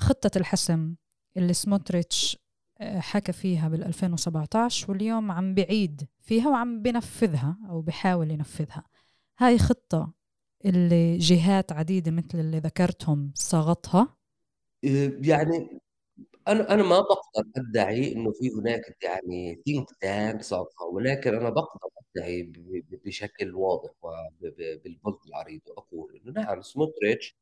خطة 0.00 0.30
الحسم 0.38 0.94
اللي 1.36 1.52
سموتريتش 1.52 2.38
آه، 2.80 3.00
حكى 3.00 3.32
فيها 3.32 3.68
بال 3.68 3.84
2017 3.84 4.90
واليوم 4.90 5.30
عم 5.30 5.54
بعيد 5.54 6.08
فيها 6.20 6.48
وعم 6.48 6.82
بنفذها 6.82 7.56
أو 7.68 7.80
بحاول 7.80 8.30
ينفذها. 8.30 8.84
هاي 9.38 9.58
خطة 9.58 10.12
اللي 10.64 11.18
جهات 11.18 11.72
عديدة 11.72 12.10
مثل 12.10 12.38
اللي 12.40 12.58
ذكرتهم 12.58 13.32
صاغتها؟ 13.34 14.16
إيه، 14.84 15.18
يعني 15.30 15.80
أنا 16.48 16.74
أنا 16.74 16.82
ما 16.82 17.00
بقدر 17.00 17.50
أدعي 17.56 18.12
إنه 18.12 18.32
في 18.32 18.50
هناك 18.60 18.98
يعني 19.04 19.62
ثينك 19.66 19.86
تانك 20.00 20.42
صاغها 20.42 20.84
ولكن 20.92 21.34
أنا 21.36 21.50
بقدر 21.50 21.90
أدعي 22.16 22.52
بشكل 23.06 23.54
واضح 23.54 23.90
وبالبلط 24.02 25.20
العريض 25.26 25.60
وأقول 25.68 26.16
إنه 26.26 26.32
نعم 26.42 26.62
سموتريتش 26.62 27.36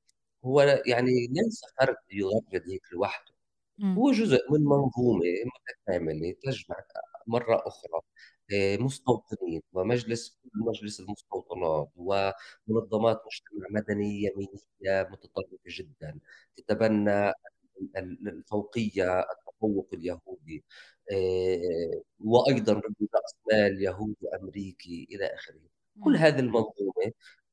هو 0.45 0.63
يعني 0.87 1.11
ليس 1.31 1.63
فرد 1.81 1.97
يغرد 2.13 2.71
هيك 2.71 2.83
لوحده. 2.93 3.33
هو 3.99 4.13
جزء 4.13 4.39
من 4.53 4.65
منظومة 4.65 5.25
متكاملة 5.89 6.35
تجمع 6.45 6.77
مرة 7.27 7.63
أخرى. 7.69 8.01
آه، 8.55 8.77
مستوطنين 8.77 9.63
ومجلس 9.73 10.39
مجلس 10.55 11.01
المستوطنات 11.01 11.91
ومنظمات 11.97 13.23
مجتمع 13.27 13.67
مدني 13.71 14.23
يمينية 14.23 15.09
متطرفة 15.11 15.59
جدا 15.69 16.19
تتبنى 16.57 17.33
الفوقية 17.97 19.21
التفوق 19.21 19.89
اليهودي 19.93 20.65
آه، 21.13 22.03
وأيضا 22.21 22.73
رأس 23.15 23.35
مال 23.53 23.83
يهودي 23.83 24.29
أمريكي 24.43 25.09
إلى 25.13 25.27
آخره. 25.35 25.61
كل 26.05 26.17
هذه 26.17 26.39
المنظومة 26.41 27.13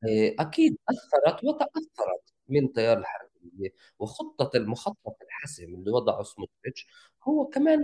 آه، 0.10 0.36
أكيد 0.40 0.78
أثرت 0.90 1.44
وتأثرت 1.44 2.34
من 2.50 2.74
تيار 2.74 2.98
الحركية 2.98 3.70
وخطة 4.00 4.58
المخطط 4.58 5.18
الحسم 5.22 5.64
اللي 5.64 5.92
وضعه 5.92 6.24
سموتريتش 6.24 6.88
هو 7.24 7.46
كمان 7.46 7.84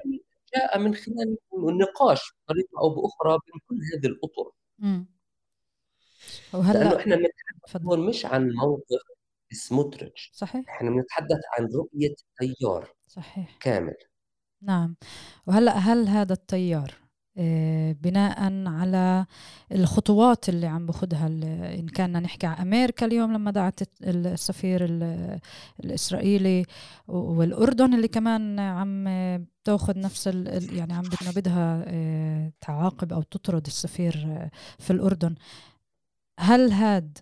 جاء 0.55 0.79
من 0.79 0.95
خلال 0.95 1.37
النقاش 1.69 2.19
بطريقة 2.33 2.79
أو 2.81 2.89
بأخرى 2.89 3.37
بين 3.45 3.61
كل 3.67 3.75
هذه 3.93 4.11
الأطر. 4.11 4.51
وهلا 6.53 6.79
لأنه 6.79 6.95
إحنا 6.95 7.15
بنتحدث 7.15 7.85
مش 8.09 8.25
عن 8.25 8.51
موقف 8.51 9.01
سموتريتش. 9.51 10.31
صحيح. 10.33 10.69
إحنا 10.69 10.89
بنتحدث 10.89 11.39
عن 11.57 11.65
رؤية 11.75 12.15
تيار 12.39 12.93
صحيح. 13.07 13.57
كامل. 13.59 13.95
نعم. 14.61 14.95
وهلأ 15.47 15.71
هل 15.71 16.07
هذا 16.07 16.33
التيار 16.33 16.93
بناء 17.93 18.67
على 18.67 19.25
الخطوات 19.71 20.49
اللي 20.49 20.67
عم 20.67 20.85
بخدها 20.85 21.27
إن 21.27 21.87
كنا 21.87 22.19
نحكي 22.19 22.47
عن 22.47 22.55
أمريكا 22.55 23.05
اليوم 23.05 23.33
لما 23.33 23.51
دعت 23.51 23.79
السفير 24.03 24.85
الإسرائيلي 25.83 26.65
والأردن 27.07 27.93
اللي 27.93 28.07
كمان 28.07 28.59
عم 28.59 29.07
تأخذ 29.63 29.99
نفس 29.99 30.27
يعني 30.71 30.93
عم 30.93 31.03
بدها 31.35 31.83
آه، 31.87 32.51
تعاقب 32.61 33.13
أو 33.13 33.21
تطرد 33.21 33.65
السفير 33.65 34.25
آه، 34.27 34.51
في 34.79 34.93
الأردن 34.93 35.35
هل 36.39 36.71
هاد 36.71 37.17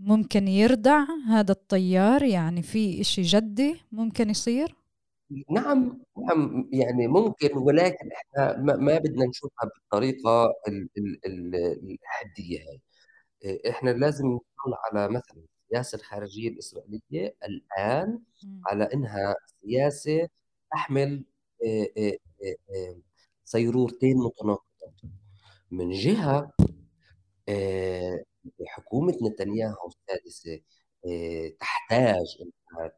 ممكن 0.00 0.48
يردع 0.48 1.04
هذا 1.28 1.52
الطيار 1.52 2.22
يعني 2.22 2.62
في 2.62 3.00
إشي 3.00 3.22
جدي 3.22 3.80
ممكن 3.92 4.30
يصير؟ 4.30 4.74
نعم، 5.30 6.00
نعم، 6.28 6.68
يعني 6.72 7.06
ممكن 7.08 7.58
ولكن 7.58 8.10
إحنا 8.12 8.56
ما 8.62 8.76
ما 8.76 8.98
بدنا 8.98 9.26
نشوفها 9.26 9.68
بالطريقة 9.74 10.44
ال 10.68 10.88
ال 10.98 11.26
ال 11.26 11.54
الحدية 12.02 12.58
هاي، 12.68 12.80
إحنا 13.70 13.90
لازم 13.90 14.26
نطلع 14.28 14.78
على 14.92 15.08
مثلًا 15.08 15.44
السياسة 15.72 15.96
الخارجية 15.98 16.48
الإسرائيلية 16.50 17.36
الآن 17.44 18.20
على 18.66 18.84
إنها 18.94 19.36
سياسة 19.64 20.28
تحمل 20.72 21.24
صيرورتين 23.44 24.16
متناقضات. 24.18 24.66
من 25.70 25.90
جهة 25.90 26.52
حكومة 28.68 29.14
نتنياهو 29.22 29.88
السادسة 29.88 30.60
تحتاج 31.60 32.38
إنها 32.40 32.92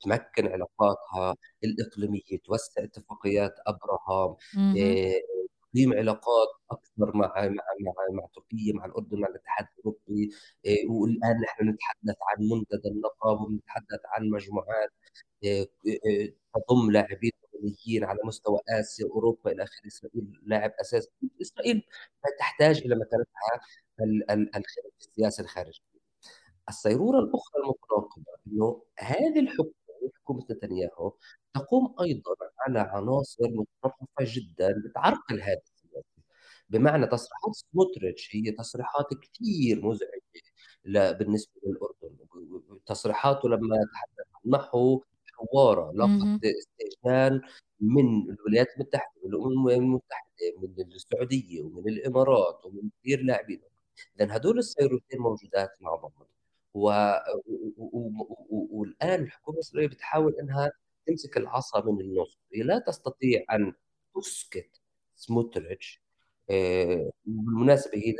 تمكن 0.00 0.46
علاقاتها 0.52 1.36
الإقليمية 1.64 2.38
توسع 2.44 2.84
اتفاقيات 2.84 3.54
أبراهام 3.66 4.36
تقييم 5.72 5.92
علاقات 5.94 6.48
أكثر 6.70 7.16
مع 7.16 7.32
مع 7.36 7.48
مع, 7.80 7.92
مع 8.12 8.26
تركيا 8.34 8.72
مع 8.74 8.84
الأردن 8.84 9.20
مع 9.20 9.28
الاتحاد 9.28 9.66
الأوروبي 9.78 10.30
والآن 10.88 11.40
نحن 11.40 11.68
نتحدث 11.68 12.16
عن 12.30 12.44
منتدى 12.48 12.88
النقاب 12.88 13.40
ونتحدث 13.40 14.00
عن 14.06 14.28
مجموعات 14.30 14.90
تضم 16.54 16.90
لاعبين 16.90 17.30
دوليين 17.52 18.04
على 18.04 18.18
مستوى 18.24 18.58
آسيا 18.68 19.06
أوروبا 19.06 19.52
إلى 19.52 19.62
اخره 19.62 19.86
إسرائيل 19.86 20.40
لاعب 20.46 20.72
أساسي. 20.80 21.10
إسرائيل 21.42 21.82
تحتاج 22.38 22.78
إلى 22.78 22.94
مكانتها 22.96 23.60
في 25.00 25.06
السياسة 25.08 25.42
الخارجية. 25.44 25.93
الصيرورة 26.68 27.18
الأخرى 27.18 27.62
المتناقضة 27.62 28.24
إنه 28.46 28.82
هذه 28.98 29.40
الحكومة 29.40 29.74
حكومة 30.24 30.44
نتنياهو 30.50 31.12
تقوم 31.54 31.94
أيضا 32.00 32.34
على 32.60 32.78
عناصر 32.80 33.44
متطرفة 33.50 34.06
جدا 34.20 34.82
بتعرقل 34.86 35.40
هذه 35.42 35.60
السياسة 35.64 36.04
بمعنى 36.70 37.06
تصريحات 37.06 37.54
سموتريتش 37.54 38.36
هي 38.36 38.52
تصريحات 38.52 39.06
كثير 39.14 39.86
مزعجة 39.86 41.12
بالنسبة 41.18 41.52
للأردن. 41.66 42.16
تصريحاته 42.86 43.48
لما 43.48 43.76
تحدث 43.92 44.26
عن 44.34 44.50
نحو 44.50 45.02
حوارة 45.32 45.92
لقد 45.94 46.40
استئذان 46.44 47.40
من 47.80 48.30
الولايات 48.30 48.68
المتحدة 48.76 49.12
والامم 49.22 49.68
المتحدة 49.68 50.24
من 50.62 50.92
السعودية 50.92 51.62
ومن 51.62 51.88
الإمارات 51.88 52.64
ومن 52.64 52.90
كثير 53.00 53.22
لاعبين 53.22 53.62
اذا 54.20 54.36
هدول 54.36 54.58
السيروتين 54.58 55.20
موجودات 55.20 55.70
مع 55.80 55.94
بعض. 55.94 56.28
و... 56.74 56.88
و... 57.46 58.08
و... 58.50 58.68
والآن 58.70 59.22
الحكومة 59.22 59.56
الإسرائيلية 59.56 59.94
بتحاول 59.96 60.34
إنها 60.40 60.72
تمسك 61.06 61.36
العصا 61.36 61.84
من 61.84 62.00
النص 62.00 62.38
هي 62.54 62.62
لا 62.62 62.78
تستطيع 62.78 63.44
أن 63.52 63.72
تسكت 64.14 64.80
سموتريتش 65.16 66.02
آه، 66.50 67.10
بالمناسبة 67.24 67.98
هي 67.98 68.14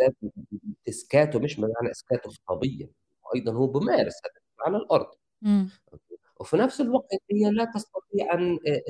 اسكاته 0.88 1.38
مش 1.38 1.58
معنى 1.58 1.90
إسكاته 1.90 2.30
خطابيا 2.30 2.88
أيضا 3.34 3.52
هو 3.52 3.66
بمارس 3.66 4.14
هذا 4.24 4.66
على 4.66 4.76
الأرض 4.76 5.06
وفي 6.40 6.56
نفس 6.56 6.80
الوقت 6.80 7.08
هي 7.30 7.50
لا 7.50 7.64
تستطيع 7.64 8.34
أن 8.34 8.58
آه، 8.68 8.82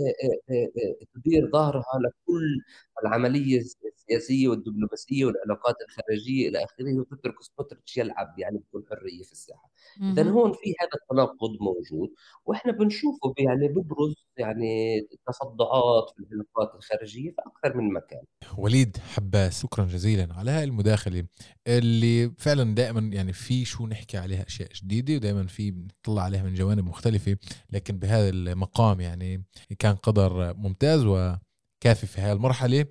آه، 0.51 1.07
تدير 1.15 1.51
ظهرها 1.51 1.99
لكل 2.01 2.61
العملية 3.03 3.61
السياسية 4.09 4.49
والدبلوماسية 4.49 5.25
والعلاقات 5.25 5.75
الخارجية 5.89 6.49
إلى 6.49 6.65
آخره 6.65 7.01
وتترك 7.01 7.35
سموتريتش 7.41 7.97
يلعب 7.97 8.39
يعني 8.39 8.59
بكل 8.59 8.85
حرية 8.91 9.23
في 9.23 9.33
الساحة. 9.33 9.71
اذا 10.03 10.31
هون 10.31 10.53
في 10.53 10.75
هذا 10.81 10.91
التناقض 11.03 11.51
موجود 11.61 12.11
وإحنا 12.45 12.73
بنشوفه 12.73 13.35
يعني 13.39 13.69
ببرز 13.69 14.15
يعني 14.37 15.01
تصدعات 15.27 16.11
في 16.17 16.21
العلاقات 16.21 16.75
الخارجية 16.75 17.31
في 17.31 17.37
أكثر 17.47 17.77
من 17.77 17.93
مكان. 17.93 18.23
وليد 18.59 18.97
حباس 18.97 19.63
شكرا 19.63 19.85
جزيلا 19.85 20.29
على 20.35 20.51
هاي 20.51 20.65
المداخلة 20.65 21.25
اللي 21.67 22.31
فعلا 22.39 22.75
دائما 22.75 23.01
يعني 23.15 23.33
في 23.33 23.65
شو 23.65 23.87
نحكي 23.87 24.17
عليها 24.17 24.47
أشياء 24.47 24.69
جديدة 24.75 25.15
ودائما 25.15 25.47
في 25.47 25.71
نطلع 25.71 26.23
عليها 26.23 26.43
من 26.43 26.55
جوانب 26.55 26.85
مختلفة 26.85 27.34
لكن 27.71 27.99
بهذا 27.99 28.29
المقام 28.29 29.01
يعني 29.01 29.45
كان 29.79 29.95
قدر 29.95 30.55
ممتاز 30.55 31.05
و 31.05 31.35
كافي 31.81 32.07
في 32.07 32.21
هذه 32.21 32.33
المرحلة. 32.33 32.87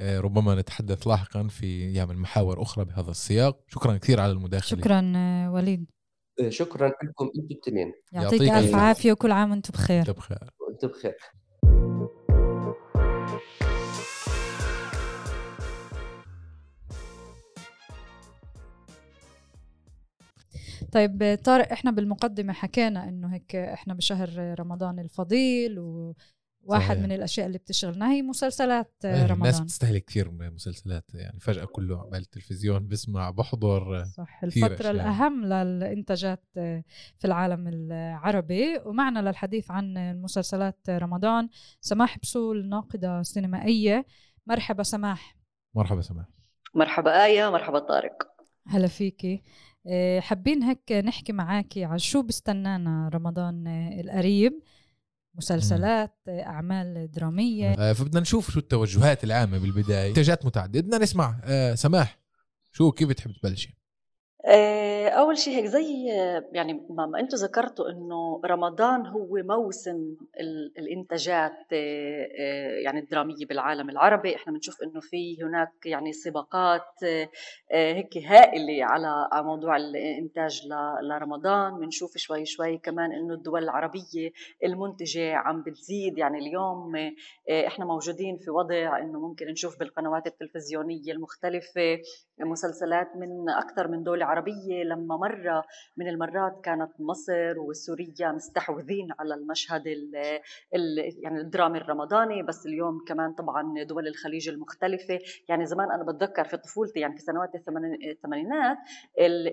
آه، 0.00 0.20
ربما 0.20 0.54
نتحدث 0.54 1.06
لاحقا 1.06 1.48
في 1.48 1.92
يعني 1.92 2.14
محاور 2.14 2.62
أخرى 2.62 2.84
بهذا 2.84 3.10
السياق. 3.10 3.60
شكرا 3.68 3.96
كثير 3.96 4.20
على 4.20 4.32
المداخلة. 4.32 4.80
شكرا 4.80 5.12
آه، 5.16 5.52
وليد. 5.52 5.90
آه، 6.40 6.48
شكرا 6.48 6.88
لكم 6.88 7.24
أنتم 7.24 7.46
الاثنين 7.50 7.92
يعطيك 8.12 8.42
ألف 8.42 8.74
عافية 8.74 9.12
وكل 9.12 9.32
عام 9.32 9.50
وأنتم 9.50 9.72
بخير. 9.72 10.00
أنتم 10.00 10.12
بخير. 10.12 10.50
وأنتم 10.60 10.88
بخير. 10.88 11.14
طيب 20.92 21.38
طارق 21.44 21.72
إحنا 21.72 21.90
بالمقدمة 21.90 22.52
حكينا 22.52 23.08
إنه 23.08 23.34
هيك 23.34 23.56
إحنا 23.56 23.94
بشهر 23.94 24.60
رمضان 24.60 24.98
الفضيل 24.98 25.78
و 25.78 26.14
واحد 26.62 26.96
صحيح. 26.96 27.04
من 27.04 27.12
الأشياء 27.12 27.46
اللي 27.46 27.58
بتشغلنا 27.58 28.12
هي 28.12 28.22
مسلسلات 28.22 28.92
إيه، 29.04 29.22
رمضان. 29.22 29.36
الناس 29.36 29.60
بتستهلك 29.60 30.04
كثير 30.04 30.30
مسلسلات 30.30 31.14
يعني 31.14 31.40
فجأة 31.40 31.64
كله 31.64 32.00
على 32.00 32.18
التلفزيون 32.18 32.88
بسمع 32.88 33.30
بحضر 33.30 34.04
صح 34.04 34.40
الفترة 34.44 34.90
الأهم 34.90 35.44
للإنتاجات 35.44 36.44
في 36.54 37.24
العالم 37.24 37.68
العربي. 37.68 38.78
ومعنا 38.84 39.28
للحديث 39.28 39.70
عن 39.70 39.94
مسلسلات 40.22 40.90
رمضان 40.90 41.48
سماح 41.80 42.18
بسول 42.18 42.68
ناقدة 42.68 43.22
سينمائية. 43.22 44.06
مرحبا 44.46 44.82
سماح. 44.82 45.36
مرحبا 45.76 46.00
سماح. 46.00 46.26
مرحبا 46.74 47.24
آية 47.24 47.50
مرحبا 47.50 47.78
طارق. 47.78 48.16
هلا 48.68 48.86
فيكي. 48.86 49.42
حابين 50.18 50.62
هيك 50.62 50.92
نحكي 50.92 51.32
معاكي 51.32 51.84
على 51.84 51.98
شو 51.98 52.22
بستنانا 52.22 53.10
رمضان 53.14 53.66
القريب؟ 54.00 54.52
مسلسلات 55.34 56.18
أعمال 56.28 57.10
درامية. 57.10 57.72
آه 57.72 57.92
فبدنا 57.92 58.20
نشوف 58.20 58.50
شو 58.50 58.58
التوجهات 58.58 59.24
العامة 59.24 59.58
بالبداية. 59.58 60.08
انتاجات 60.08 60.46
متعددة. 60.46 60.80
بدنا 60.80 60.98
نسمع 60.98 61.40
آه 61.44 61.74
سماح 61.74 62.18
شو 62.72 62.92
كيف 62.92 63.08
بتحب 63.08 63.32
تبلشي؟ 63.32 63.76
آه، 64.48 65.08
أول 65.08 65.38
شيء 65.38 65.56
هيك 65.56 65.64
زي 65.64 66.06
يعني 66.52 66.86
ما, 66.90 67.20
أنتم 67.20 67.36
ذكرتوا 67.36 67.90
إنه 67.90 68.40
رمضان 68.44 69.06
هو 69.06 69.28
موسم 69.44 70.16
الإنتاجات 70.78 71.52
آه، 71.72 72.28
آه، 72.40 72.78
يعني 72.84 73.00
الدرامية 73.00 73.46
بالعالم 73.46 73.90
العربي، 73.90 74.36
إحنا 74.36 74.52
بنشوف 74.52 74.82
إنه 74.82 75.00
في 75.00 75.42
هناك 75.42 75.72
يعني 75.86 76.12
سباقات 76.12 77.04
هيك 77.72 78.16
هائلة 78.16 78.84
على 78.84 79.28
موضوع 79.44 79.76
الإنتاج 79.76 80.62
لرمضان، 81.02 81.78
بنشوف 81.80 82.16
شوي 82.16 82.44
شوي 82.44 82.78
كمان 82.78 83.12
إنه 83.12 83.34
الدول 83.34 83.62
العربية 83.62 84.30
المنتجة 84.64 85.34
عم 85.36 85.62
بتزيد، 85.62 86.18
يعني 86.18 86.38
اليوم 86.38 86.92
إحنا 87.66 87.84
موجودين 87.84 88.36
في 88.36 88.50
وضع 88.50 88.98
إنه 88.98 89.20
ممكن 89.20 89.46
نشوف 89.46 89.78
بالقنوات 89.78 90.26
التلفزيونية 90.26 91.12
المختلفة 91.12 91.98
مسلسلات 92.40 93.16
من 93.16 93.50
أكثر 93.50 93.88
من 93.88 94.02
دولة 94.02 94.26
العربية 94.36 94.84
لما 94.84 95.16
مرة 95.16 95.64
من 95.96 96.08
المرات 96.08 96.60
كانت 96.64 96.90
مصر 96.98 97.58
وسوريا 97.58 98.32
مستحوذين 98.32 99.08
على 99.20 99.34
المشهد 99.34 99.86
ال 99.86 100.16
ال 100.74 101.14
يعني 101.24 101.40
الدرامي 101.40 101.78
الرمضاني 101.78 102.42
بس 102.42 102.66
اليوم 102.66 103.04
كمان 103.08 103.32
طبعا 103.32 103.84
دول 103.84 104.08
الخليج 104.08 104.48
المختلفة. 104.48 105.18
يعني 105.48 105.66
زمان 105.66 105.90
أنا 105.90 106.12
بتذكر 106.12 106.44
في 106.44 106.56
طفولتي 106.56 107.00
يعني 107.00 107.16
في 107.16 107.22
سنوات 107.22 107.50
الثمانينات 107.54 108.76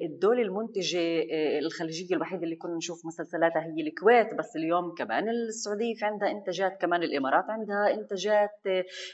الدولة 0.04 0.42
المنتجة 0.42 1.00
آه، 1.00 1.60
الخليجية 1.60 2.16
الوحيدة 2.16 2.44
اللي 2.44 2.56
كنا 2.56 2.76
نشوف 2.76 3.06
مسلسلاتها 3.06 3.62
هي 3.62 3.88
الكويت 3.88 4.34
بس 4.34 4.56
اليوم 4.56 4.96
كمان 4.96 5.30
السعودية 5.30 5.96
في 5.96 6.06
عندها 6.06 6.32
إنتاجات 6.32 6.82
كمان 6.82 7.04
الإمارات 7.04 7.46
عندها 7.50 7.94
إنتاجات 7.94 8.60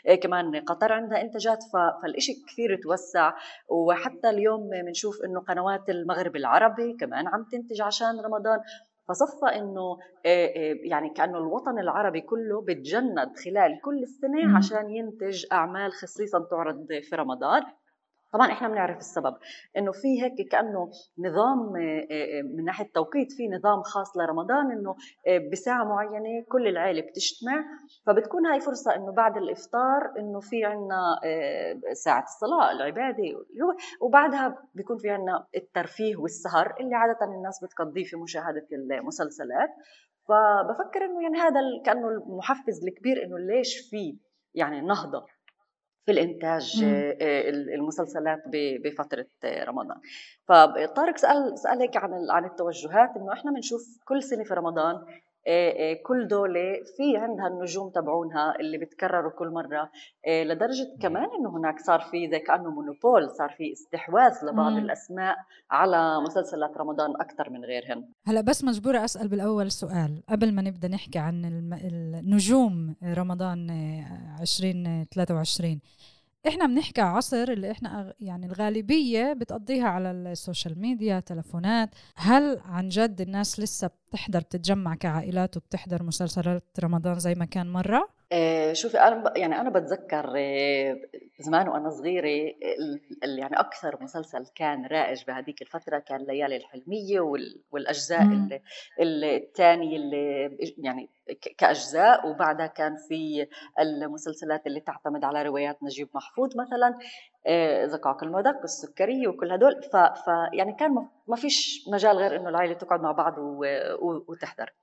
آه، 0.07 0.15
كمان 0.15 0.55
قطر 0.55 0.93
عندها 0.93 1.21
إنتاجات 1.21 1.59
فالإشي 1.73 2.33
كثير 2.47 2.79
توسع. 2.83 3.33
وحتى 3.69 4.29
اليوم 4.29 4.69
بنشوف 4.85 5.15
إنه 5.25 5.39
قنوات 5.39 5.58
المغرب 5.89 6.35
العربي 6.35 6.93
كمان 6.93 7.27
عم 7.27 7.43
تنتج 7.51 7.81
عشان 7.81 8.19
رمضان. 8.25 8.59
فصفى 9.07 9.45
إنه 9.45 9.97
يعني 10.83 11.09
كأنه 11.09 11.37
الوطن 11.37 11.79
العربي 11.79 12.21
كله 12.21 12.61
بتجند 12.61 13.31
خلال 13.45 13.81
كل 13.81 14.03
السنة 14.03 14.57
عشان 14.57 14.89
ينتج 14.89 15.45
أعمال 15.51 15.91
خصيصا 15.91 16.39
تعرض 16.39 16.87
في 17.09 17.15
رمضان. 17.15 17.63
طبعا 18.33 18.51
إحنا 18.51 18.67
بنعرف 18.67 18.97
السبب 18.97 19.35
إنه 19.77 19.91
في 19.91 20.23
هيك 20.23 20.51
كأنه 20.51 20.89
نظام 21.19 21.75
آه، 21.77 22.07
آه، 22.11 22.41
من 22.41 22.65
ناحية 22.65 22.85
التوقيت 22.85 23.31
في 23.31 23.47
نظام 23.47 23.81
خاص 23.81 24.17
لرمضان 24.17 24.71
إنه 24.71 24.95
آه، 25.27 25.49
بساعة 25.51 25.83
معينة 25.83 26.45
كل 26.51 26.67
العائله 26.67 27.01
بتجتمع 27.01 27.65
فبتكون 28.05 28.45
هاي 28.45 28.59
فرصة 28.59 28.95
إنه 28.95 29.11
بعد 29.11 29.37
الإفطار 29.37 30.13
إنه 30.19 30.39
في 30.39 30.65
عنا 30.65 31.19
ساعة 31.93 32.23
الصلاة 32.23 32.71
العبادة 32.71 33.23
وبعدها 34.01 34.57
بيكون 34.73 34.97
في 34.97 35.09
عنا 35.09 35.47
الترفيه 35.55 36.15
والسهر 36.15 36.75
اللي 36.79 36.95
عادة 36.95 37.35
الناس 37.35 37.63
بتقضيه 37.63 38.03
في 38.03 38.15
مشاهدة 38.15 38.67
المسلسلات. 38.71 39.69
فبفكر 40.27 41.05
إنه 41.05 41.23
يعني 41.23 41.37
هذا 41.37 41.59
كأنه 41.85 42.07
المحفز 42.09 42.87
الكبير 42.87 43.23
إنه 43.23 43.37
ليش 43.39 43.89
في 43.89 44.17
يعني 44.53 44.81
نهضة 44.81 45.25
في 46.09 46.13
الإنتاج 46.13 46.83
المسلسلات 47.73 48.43
بفترة 48.83 49.25
رمضان. 49.45 49.97
فطارق 50.47 51.17
سال 51.17 51.57
سال 51.59 51.79
هيك 51.81 51.97
عن 51.97 52.11
عن 52.29 52.45
التوجهات 52.45 53.09
إنه 53.17 53.33
إحنا 53.33 53.51
بنشوف 53.51 53.97
كل 54.05 54.23
سنة 54.23 54.43
في 54.43 54.53
رمضان 54.53 54.95
كل 56.03 56.27
دولة 56.27 56.73
في 56.97 57.17
عندها 57.17 57.47
النجوم 57.47 57.89
تبعونها 57.89 58.55
اللي 58.59 58.77
بتكرروا 58.77 59.31
كل 59.31 59.49
مرة. 59.49 59.91
لدرجة 60.27 60.97
كمان 61.01 61.27
إنه 61.39 61.57
هناك 61.57 61.79
صار 61.79 61.99
في 62.11 62.29
زي 62.31 62.39
كأنه 62.39 62.69
مونوبول 62.71 63.29
صار 63.29 63.49
في 63.57 63.71
استحواذ 63.73 64.33
لبعض 64.43 64.71
مم. 64.71 64.77
الأسماء 64.77 65.35
على 65.71 66.21
مسلسلات 66.21 66.77
رمضان 66.77 67.11
أكثر 67.21 67.49
من 67.49 67.65
غيرهن. 67.65 68.05
هلا 68.27 68.41
بس 68.41 68.63
مجبورة 68.63 69.05
أسأل 69.05 69.27
بالأول 69.27 69.71
سؤال 69.71 70.23
قبل 70.29 70.53
ما 70.53 70.61
نبدأ 70.61 70.87
نحكي 70.87 71.19
عن 71.19 71.45
النجوم 71.83 72.95
رمضان 73.03 73.69
2023 74.41 75.79
إحنا 76.47 76.65
بنحكي 76.65 77.01
عصر 77.01 77.43
اللي 77.43 77.71
إحنا 77.71 78.13
يعني 78.19 78.45
الغالبية 78.45 79.33
بتقضيها 79.33 79.87
على 79.87 80.11
السوشيال 80.11 80.79
ميديا 80.79 81.19
تلفونات. 81.19 81.89
هل 82.15 82.59
عن 82.65 82.89
جد 82.89 83.21
الناس 83.21 83.59
لسه 83.59 83.89
بتحضر 84.09 84.39
بتتجمع 84.39 84.95
كعائلات 84.95 85.57
وبتحضر 85.57 86.03
مسلسلات 86.03 86.63
رمضان 86.79 87.19
زي 87.19 87.35
ما 87.35 87.45
كان 87.45 87.69
مرة؟ 87.73 88.18
آه، 88.31 88.73
شوفي 88.73 88.99
أنا 88.99 89.33
يعني 89.37 89.61
أنا 89.61 89.69
بتذكر 89.69 90.33
آه، 90.37 90.99
زمان 91.39 91.67
وأنا 91.69 91.89
صغيرة 91.89 92.27
يعني 93.23 93.59
أكثر 93.59 94.03
مسلسل 94.03 94.45
كان 94.55 94.85
رائج 94.85 95.23
بهذيك 95.25 95.61
الفترة 95.61 95.99
كان 95.99 96.21
ليالي 96.25 96.57
الحلمية 96.57 97.19
والأجزاء 97.71 98.27
الثانية 99.01 99.97
اللي 99.97 100.57
يعني 100.77 101.09
كأجزاء 101.57 102.29
وبعدها 102.29 102.67
كان 102.67 102.95
في 102.95 103.47
المسلسلات 103.79 104.67
اللي 104.67 104.79
تعتمد 104.79 105.23
على 105.23 105.43
روايات 105.43 105.83
نجيب 105.83 106.09
محفوظ 106.13 106.57
مثلا 106.57 106.99
آه، 107.47 107.85
زقاق 107.85 108.23
المدق 108.23 108.61
السكريه 108.63 109.27
وكل 109.27 109.51
هدول. 109.51 109.83
ف 109.83 109.95
يعني 110.53 110.73
كان 110.79 111.07
ما 111.27 111.35
فيش 111.35 111.85
مجال 111.93 112.17
غير 112.17 112.35
إنه 112.35 112.49
العائله 112.49 112.73
تقعد 112.73 113.01
مع 113.01 113.11
بعض 113.11 113.35
وتحضر. 114.27 114.73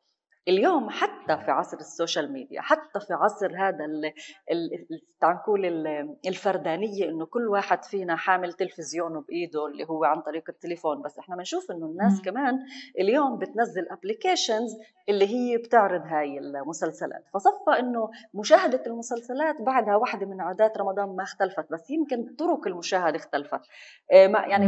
اليوم 0.48 0.90
حتى 0.90 1.36
في 1.44 1.50
عصر 1.50 1.76
ال 1.76 1.84
social 1.84 2.32
media 2.32 2.60
حتى 2.60 3.00
في 3.00 3.14
عصر 3.14 3.52
هذا 3.58 3.86
نقول 5.24 5.66
الفردانية 6.26 7.08
إنه 7.08 7.26
كل 7.26 7.48
واحد 7.48 7.84
فينا 7.84 8.16
حامل 8.16 8.52
تلفزيونه 8.52 9.20
بإيده 9.20 9.66
اللي 9.66 9.84
هو 9.84 10.04
عن 10.04 10.20
طريق 10.20 10.44
التليفون 10.48 11.02
بس 11.02 11.18
إحنا 11.18 11.36
بنشوف 11.36 11.70
إنه 11.70 11.86
الناس 11.86 12.22
كمان 12.22 12.58
اليوم 12.98 13.38
بتنزل 13.38 13.88
ابلكيشنز 13.90 14.76
اللي 15.08 15.26
هي 15.26 15.56
بتعرض 15.56 16.02
هاي 16.04 16.38
المسلسلات. 16.38 17.24
فصفى 17.34 17.78
إنه 17.78 18.10
مشاهدة 18.34 18.82
المسلسلات 18.86 19.56
بعدها 19.60 19.96
واحدة 19.96 20.26
من 20.26 20.40
عادات 20.40 20.78
رمضان 20.78 21.16
ما 21.16 21.22
اختلفت 21.22 21.72
بس 21.72 21.90
يمكن 21.90 22.34
طرق 22.38 22.66
المشاهدة 22.66 23.16
اختلفت. 23.16 23.60
آه، 24.12 24.26
يعني 24.26 24.66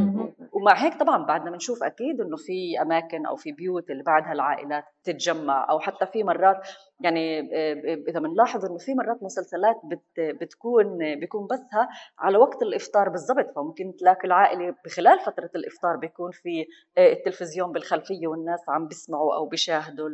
ومع 0.53 0.74
هيك 0.85 0.95
طبعا 1.01 1.24
بعدنا 1.24 1.51
بنشوف 1.51 1.83
أكيد 1.83 2.20
إنه 2.20 2.37
في 2.37 2.83
أماكن 2.83 3.26
أو 3.26 3.37
في 3.37 3.53
بيوت 3.53 3.91
اللي 3.91 4.03
بعدها 4.03 4.33
العائلات 4.33 4.85
تتجمع 5.05 5.67
أو 5.70 5.80
حتى 5.80 6.06
في 6.06 6.22
مرات 6.22 6.56
يعني 7.00 7.40
آه، 7.40 7.72
إذا 8.08 8.20
بنلاحظ 8.20 8.64
إنه 8.64 8.78
في 8.78 8.94
مرات 8.94 9.22
مسلسلات 9.22 9.76
بتكون 10.18 10.98
بيكون 11.20 11.46
بثها 11.46 11.88
على 12.18 12.38
وقت 12.38 12.62
الإفطار 12.62 13.08
بالضبط. 13.08 13.54
فممكن 13.56 13.96
تلاقي 13.96 14.24
العائلة 14.24 14.74
بخلال 14.84 15.18
فترة 15.18 15.50
الإفطار 15.56 15.96
بيكون 15.96 16.30
في 16.30 16.66
آه، 16.98 17.12
التلفزيون 17.12 17.72
بالخلفية 17.72 18.26
والناس 18.26 18.60
عم 18.68 18.88
بيسمعوا 18.88 19.34
أو 19.34 19.46
بيشاهدوا 19.46 20.08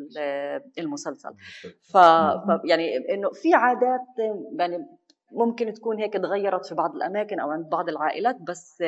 المسلسل. 0.78 1.30
ف 1.92 1.94
يعني 2.64 2.96
إنه 3.14 3.30
في 3.30 3.54
عادات 3.54 4.00
يعني 4.58 4.86
ممكن 5.34 5.72
تكون 5.72 5.98
هيك 5.98 6.12
تغيرت 6.12 6.66
في 6.66 6.74
بعض 6.74 6.94
الأماكن 6.94 7.40
أو 7.40 7.50
عند 7.50 7.68
بعض 7.68 7.88
العائلات 7.88 8.36
بس 8.48 8.82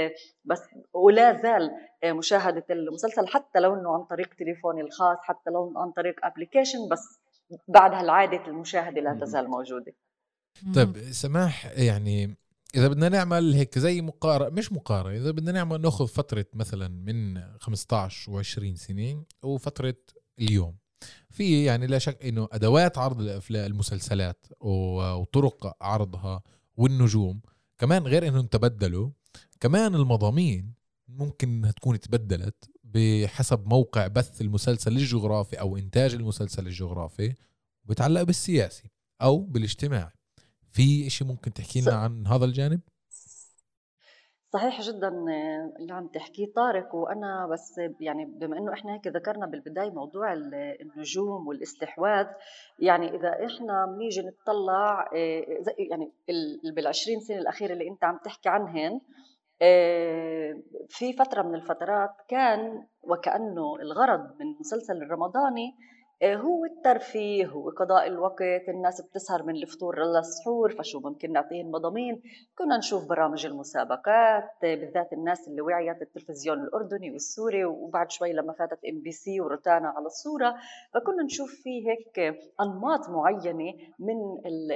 بس 0.44 0.60
ولا 0.92 1.42
زال 1.42 1.70
مشاهدة 2.04 2.64
المسلسل 2.70 3.26
حتى 3.26 3.60
لو 3.60 3.74
إنه 3.74 3.94
عن 3.94 4.04
طريق 4.04 4.34
تليفوني 4.34 4.80
الخاص 4.80 5.18
حتى 5.20 5.50
لو 5.50 5.72
عن 5.76 5.92
طريق 5.92 6.14
ابلكيشن 6.24 6.88
بس 6.90 7.20
بعدها 7.68 8.00
العادة 8.00 8.46
المشاهدة 8.46 9.00
لا 9.00 9.18
تزال 9.20 9.48
موجودة. 9.50 9.92
طيب 10.74 10.96
سماح 10.96 11.78
يعني 11.78 12.36
إذا 12.74 12.88
بدنا 12.88 13.08
نعمل 13.08 13.54
هيك 13.54 13.78
زي 13.78 14.02
مقارنة 14.02 14.50
مش 14.50 14.72
مقارنة 14.72 15.16
إذا 15.16 15.30
بدنا 15.30 15.52
نعمل 15.52 15.80
نأخذ 15.80 16.06
فترة 16.06 16.46
مثلا 16.54 16.88
من 16.88 17.40
15 17.60 18.32
و20 18.32 18.74
سنه 18.74 19.24
وفترة 19.42 19.94
اليوم. 20.40 20.76
في 21.30 21.64
يعني 21.64 21.86
لا 21.86 21.98
شك 21.98 22.24
إنه 22.24 22.48
أدوات 22.52 22.98
عرض 22.98 23.20
الافلام 23.20 23.66
المسلسلات 23.66 24.46
وطرق 24.60 25.76
عرضها 25.84 26.42
والنجوم 26.76 27.40
كمان 27.78 28.02
غير 28.02 28.28
إنهم 28.28 28.46
تبدلوا 28.46 29.10
كمان 29.60 29.94
المضامين 29.94 30.74
ممكن 31.08 31.48
إنها 31.48 31.70
تكون 31.70 32.00
تبدلت 32.00 32.70
بحسب 32.84 33.66
موقع 33.66 34.06
بث 34.06 34.40
المسلسل 34.40 34.92
الجغرافي 34.96 35.60
أو 35.60 35.76
إنتاج 35.76 36.14
المسلسل 36.14 36.66
الجغرافي 36.66 37.34
بتعلق 37.84 38.22
بالسياسي 38.22 38.90
أو 39.22 39.38
بالاجتماعي. 39.38 40.12
في 40.70 41.06
إشي 41.06 41.24
ممكن 41.24 41.52
تحكي 41.52 41.80
لنا 41.80 41.92
عن 41.92 42.26
هذا 42.26 42.44
الجانب؟ 42.44 42.80
صحيح 44.56 44.80
جدا 44.80 45.08
اللي 45.78 45.94
عم 45.94 46.06
تحكيه 46.06 46.52
طارق. 46.52 46.94
وأنا 46.94 47.46
بس 47.46 47.80
يعني 48.00 48.24
بما 48.24 48.58
إنه 48.58 48.72
إحنا 48.72 48.94
هيك 48.94 49.06
ذكرنا 49.06 49.46
بالبداية 49.46 49.90
موضوع 49.90 50.32
النجوم 50.32 51.48
والاستحواذ 51.48 52.26
يعني 52.78 53.16
إذا 53.16 53.46
إحنا 53.46 53.86
بنيجي 53.86 54.22
نطلع 54.22 55.10
آه، 55.14 55.44
يعني 55.78 56.12
بال20 56.72 57.18
سنة 57.28 57.38
الأخيرة 57.38 57.72
اللي 57.72 57.88
أنت 57.88 58.04
عم 58.04 58.18
تحكي 58.24 58.48
عنهن 58.48 59.00
آه، 59.62 60.62
في 60.88 61.12
فترة 61.12 61.42
من 61.42 61.54
الفترات 61.54 62.10
كان 62.28 62.86
وكأنه 63.02 63.76
الغرض 63.76 64.20
من 64.40 64.46
المسلسل 64.54 64.96
الرمضاني 65.02 65.68
آه، 65.68 65.95
هو 66.24 66.64
الترفيه 66.64 67.46
هو 67.46 67.70
قضاء 67.70 68.06
الوقت 68.06 68.68
الناس 68.68 69.00
بتسهر 69.00 69.42
من 69.42 69.56
الفطور 69.56 70.04
للسحور 70.04 70.74
فشو 70.78 71.00
ممكن 71.00 71.32
نعطيهم 71.32 71.70
مضامين؟ 71.70 72.22
كنا 72.58 72.78
نشوف 72.78 73.08
برامج 73.08 73.46
المسابقات 73.46 74.44
بالذات 74.62 75.12
الناس 75.12 75.48
اللي 75.48 75.60
وعيت 75.60 76.02
التلفزيون 76.02 76.58
الأردني 76.60 77.10
والسوري 77.10 77.64
وبعد 77.64 78.10
شوي 78.10 78.32
لما 78.32 78.52
فاتت 78.52 78.78
MBC 78.84 79.40
وروتانا 79.40 79.88
على 79.88 80.06
الصورة 80.06 80.54
فكنا 80.94 81.22
نشوف 81.24 81.50
فيه 81.50 81.90
هيك 81.90 82.36
أنماط 82.60 83.08
معينة 83.08 83.72
من 83.98 84.16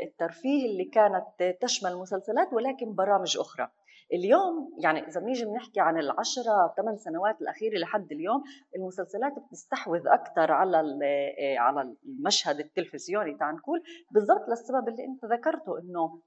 الترفيه 0.03 0.67
اللي 0.67 0.85
كانت 0.85 1.57
تشمل 1.61 1.97
مسلسلات 1.97 2.53
ولكن 2.53 2.95
برامج 2.95 3.39
أخرى. 3.39 3.69
اليوم 4.13 4.75
يعني 4.79 5.09
إذا 5.09 5.21
بنيجي 5.21 5.45
بنحكي 5.45 5.81
عن 5.81 5.99
العشرة 5.99 6.75
ثمان 6.77 6.97
سنوات 6.97 7.41
الأخيرة 7.41 7.79
لحد 7.79 8.13
اليوم 8.13 8.43
المسلسلات 8.77 9.33
بتستحوذ 9.39 10.09
أكثر 10.09 10.53
على 10.53 10.79
آه، 10.79 11.59
على 11.59 11.95
المشهد 12.05 12.61
التلفزيوني 12.61 13.35
تعال 13.35 13.55
نقول 13.55 13.83
بالضبط 14.11 14.49
للسبب 14.49 14.89
اللي 14.89 15.05
أنت 15.05 15.25
ذكرته 15.25 15.79
إنه 15.79 16.21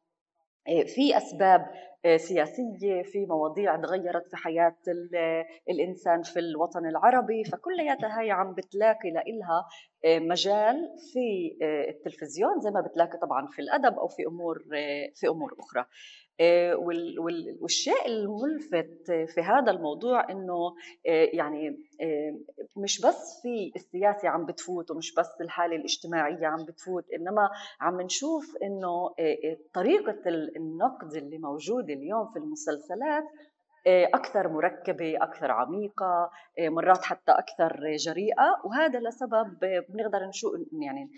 آه، 0.67 0.83
في 0.83 1.17
أسباب 1.17 1.71
آه، 2.05 2.17
سياسية 2.17 3.01
في 3.03 3.25
مواضيع 3.25 3.75
تغيرت 3.75 4.29
في 4.29 4.37
حياة 4.37 4.75
الإنسان 5.69 6.21
في 6.21 6.39
الوطن 6.39 6.85
العربي 6.85 7.43
فكلياتها 7.43 8.21
هي 8.21 8.31
عم 8.31 8.53
بتلاقي 8.53 9.11
لها 9.11 9.65
مجال 10.05 10.89
في 11.13 11.57
التلفزيون 11.89 12.59
زي 12.59 12.71
ما 12.71 12.81
بتلاقي 12.81 13.17
طبعا 13.17 13.47
في 13.47 13.61
الأدب 13.61 13.99
أو 13.99 14.07
في 14.07 14.25
أمور 14.27 14.63
في 15.15 15.27
أمور 15.27 15.55
أخرى. 15.59 15.85
آه، 16.39 16.75
والشيء 17.61 18.07
الملفت 18.07 19.11
في 19.27 19.41
هذا 19.41 19.71
الموضوع 19.71 20.31
إنه 20.31 20.75
آه، 21.07 21.29
يعني 21.33 21.77
آه، 22.01 22.39
مش 22.75 23.01
بس 23.01 23.39
في 23.41 23.71
السياسة 23.75 24.29
عم 24.29 24.45
بتفوت 24.45 24.91
ومش 24.91 25.13
بس 25.13 25.41
الحالة 25.41 25.75
الاجتماعية 25.75 26.47
عم 26.47 26.65
بتفوت 26.65 27.05
إنما 27.13 27.49
عم 27.81 28.01
نشوف 28.01 28.57
إنه 28.63 29.09
طريقة 29.73 30.29
النقد 30.29 31.13
اللي 31.15 31.37
موجودة 31.37 31.92
اليوم 31.93 32.31
في 32.33 32.39
المسلسلات 32.39 33.23
أكثر 33.87 34.47
مركبة 34.47 35.15
أكثر 35.21 35.51
عميقة 35.51 36.29
مرات 36.59 37.03
حتى 37.03 37.31
أكثر 37.31 37.95
جريئة 37.95 38.61
وهذا 38.65 38.99
لسبب 38.99 39.59
بنقدر 39.89 40.27
نشوف 40.27 40.53
يعني 40.81 41.09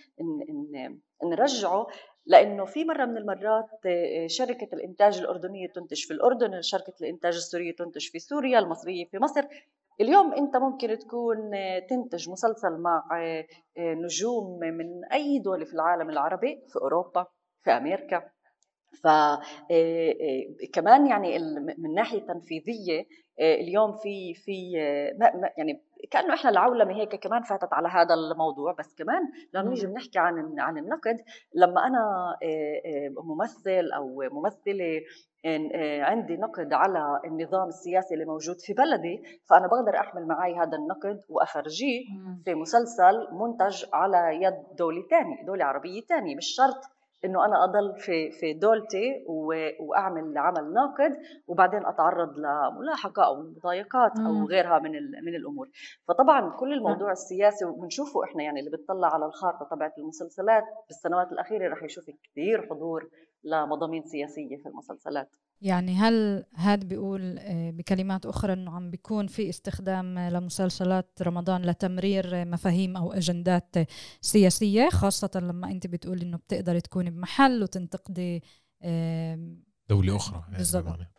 نرجعه 1.23 1.87
لأنه 2.25 2.65
في 2.65 2.85
مرة 2.85 3.05
من 3.05 3.17
المرات 3.17 3.69
آه، 3.85 4.27
شركة 4.27 4.67
الإنتاج 4.73 5.17
الأردنية 5.19 5.67
تنتج 5.67 6.05
في 6.05 6.11
الأردن 6.13 6.61
شركة 6.61 6.93
الإنتاج 7.01 7.35
السورية 7.35 7.75
تنتج 7.75 8.09
في 8.09 8.19
سوريا 8.19 8.59
المصرية 8.59 9.05
في 9.05 9.17
مصر. 9.19 9.41
اليوم 10.01 10.33
أنت 10.33 10.57
ممكن 10.57 10.97
تكون 10.97 11.55
آه، 11.55 11.79
تنتج 11.79 12.29
مسلسل 12.29 12.77
مع 12.77 13.03
آه، 13.13 13.45
نجوم 13.77 14.59
من 14.59 15.05
أي 15.13 15.39
دولة 15.39 15.65
في 15.65 15.73
العالم 15.73 16.09
العربي 16.09 16.63
في 16.67 16.79
أوروبا 16.79 17.25
في 17.63 17.71
أمريكا. 17.71 18.34
ف 19.03 19.07
كمان 20.73 21.07
يعني 21.07 21.39
من 21.77 21.93
ناحية 21.93 22.19
تنفيذية 22.19 23.05
اليوم 23.39 23.91
في 23.91 24.33
في 24.33 24.71
يعني 25.57 25.81
كأنه 26.11 26.33
إحنا 26.33 26.49
العولمة 26.49 26.95
هيك 26.95 27.15
كمان 27.15 27.43
فاتت 27.43 27.73
على 27.73 27.87
هذا 27.87 28.13
الموضوع. 28.13 28.75
بس 28.79 28.95
كمان 28.95 29.21
لما 29.53 29.69
نيجي 29.69 29.87
بنحكي 29.87 30.19
عن 30.19 30.59
عن 30.59 30.77
النقد 30.77 31.17
لما 31.55 31.87
أنا 31.87 32.35
ممثل 33.23 33.91
أو 33.95 34.23
ممثلة 34.31 35.01
عندي 36.03 36.37
نقد 36.37 36.73
على 36.73 37.21
النظام 37.25 37.67
السياسي 37.67 38.13
اللي 38.13 38.25
موجود 38.25 38.55
في 38.59 38.73
بلدي 38.73 39.23
فأنا 39.49 39.67
بقدر 39.67 39.99
أحمل 39.99 40.27
معي 40.27 40.55
هذا 40.55 40.77
النقد 40.77 41.21
وافرجيه 41.29 42.01
في 42.45 42.55
مسلسل 42.55 43.27
منتج 43.31 43.85
على 43.93 44.43
يد 44.43 44.63
دوله 44.77 45.07
ثانية 45.09 45.45
دوله 45.45 45.65
عربية 45.65 46.01
ثانية 46.01 46.35
مش 46.35 46.45
شرط 46.57 46.94
إنه 47.25 47.45
أنا 47.45 47.63
أضل 47.63 47.95
في 47.99 48.31
في 48.31 48.53
دولتي 48.53 49.25
وأعمل 49.79 50.37
عمل 50.37 50.73
ناقد 50.73 51.11
وبعدين 51.47 51.85
أتعرض 51.85 52.37
لملاحقة 52.37 53.25
أو 53.25 53.35
مضايقات 53.41 54.11
أو 54.19 54.45
غيرها 54.45 54.79
من 54.79 54.91
من 55.25 55.35
الأمور. 55.35 55.69
فطبعا 56.07 56.49
كل 56.59 56.73
الموضوع 56.73 57.11
السياسي 57.11 57.65
وبنشوفه 57.65 58.23
إحنا 58.23 58.43
يعني 58.43 58.59
اللي 58.59 58.71
بيطلع 58.71 59.13
على 59.13 59.25
الخارطة 59.25 59.67
تبعت 59.75 59.97
المسلسلات 59.97 60.63
بالسنوات 60.87 61.31
الأخيرة 61.31 61.73
رح 61.73 61.83
يشوف 61.83 62.05
كثير 62.23 62.67
حضور 62.69 63.09
لمضامين 63.45 64.03
سياسية 64.03 64.57
في 64.57 64.69
المسلسلات. 64.69 65.35
يعني 65.61 65.95
هل 65.95 66.45
هذا 66.53 66.83
بيقول 66.83 67.37
آه، 67.39 67.71
بكلمات 67.71 68.25
أخرى 68.25 68.53
أنه 68.53 68.71
عم 68.71 68.91
بيكون 68.91 69.27
في 69.27 69.49
استخدام 69.49 70.19
لمسلسلات 70.19 71.21
رمضان 71.21 71.61
لتمرير 71.61 72.45
مفاهيم 72.45 72.97
أو 72.97 73.11
أجندات 73.13 73.75
سياسية 74.21 74.89
خاصة 74.89 75.31
لما 75.35 75.71
أنت 75.71 75.87
بتقولي 75.87 76.23
أنه 76.23 76.37
بتقدري 76.37 76.81
تكوني 76.81 77.09
بمحل 77.09 77.63
وتنتقدي 77.63 78.43
دولة 79.89 80.15
أخرى 80.15 80.43
يعني 80.45 80.57
بالضبط. 80.57 81.14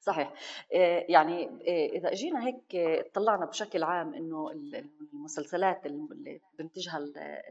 صحيح. 0.00 0.32
آه، 0.74 1.04
يعني 1.08 1.44
آه، 1.44 1.96
إذا 1.96 2.12
أجينا 2.12 2.46
هيك 2.46 2.76
طلعنا 3.14 3.46
بشكل 3.46 3.82
عام 3.82 4.14
إنه 4.14 4.50
المسلسلات 5.12 5.86
اللي 5.86 6.40
بنتجها 6.58 6.98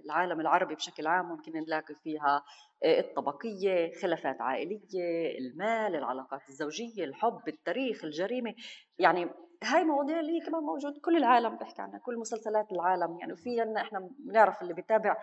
العالم 0.05 0.39
العربي 0.41 0.75
بشكل 0.75 1.07
عام 1.07 1.25
ممكن 1.25 1.51
نلاقي 1.51 1.95
فيها 1.95 2.43
آه، 2.83 2.99
الطبقية 2.99 3.93
خلافات 4.01 4.41
عائلية 4.41 5.37
المال 5.37 5.95
العلاقات 5.95 6.49
الزوجية 6.49 7.03
الحب 7.03 7.41
التاريخ 7.47 8.03
الجريمة. 8.03 8.55
يعني 8.99 9.29
هاي 9.63 9.83
مواضيع 9.83 10.19
اللي 10.19 10.31
هي 10.31 10.45
كمان 10.45 10.63
موجود 10.63 10.97
كل 10.97 11.17
العالم 11.17 11.57
بيحكي 11.57 11.81
عنها 11.81 11.99
كل 11.99 12.17
مسلسلات 12.17 12.71
العالم. 12.71 13.17
يعني 13.19 13.35
في 13.35 13.61
عنا 13.61 13.81
إحنا 13.81 14.09
بنعرف 14.19 14.61
اللي 14.61 14.73
بيتابع 14.73 15.17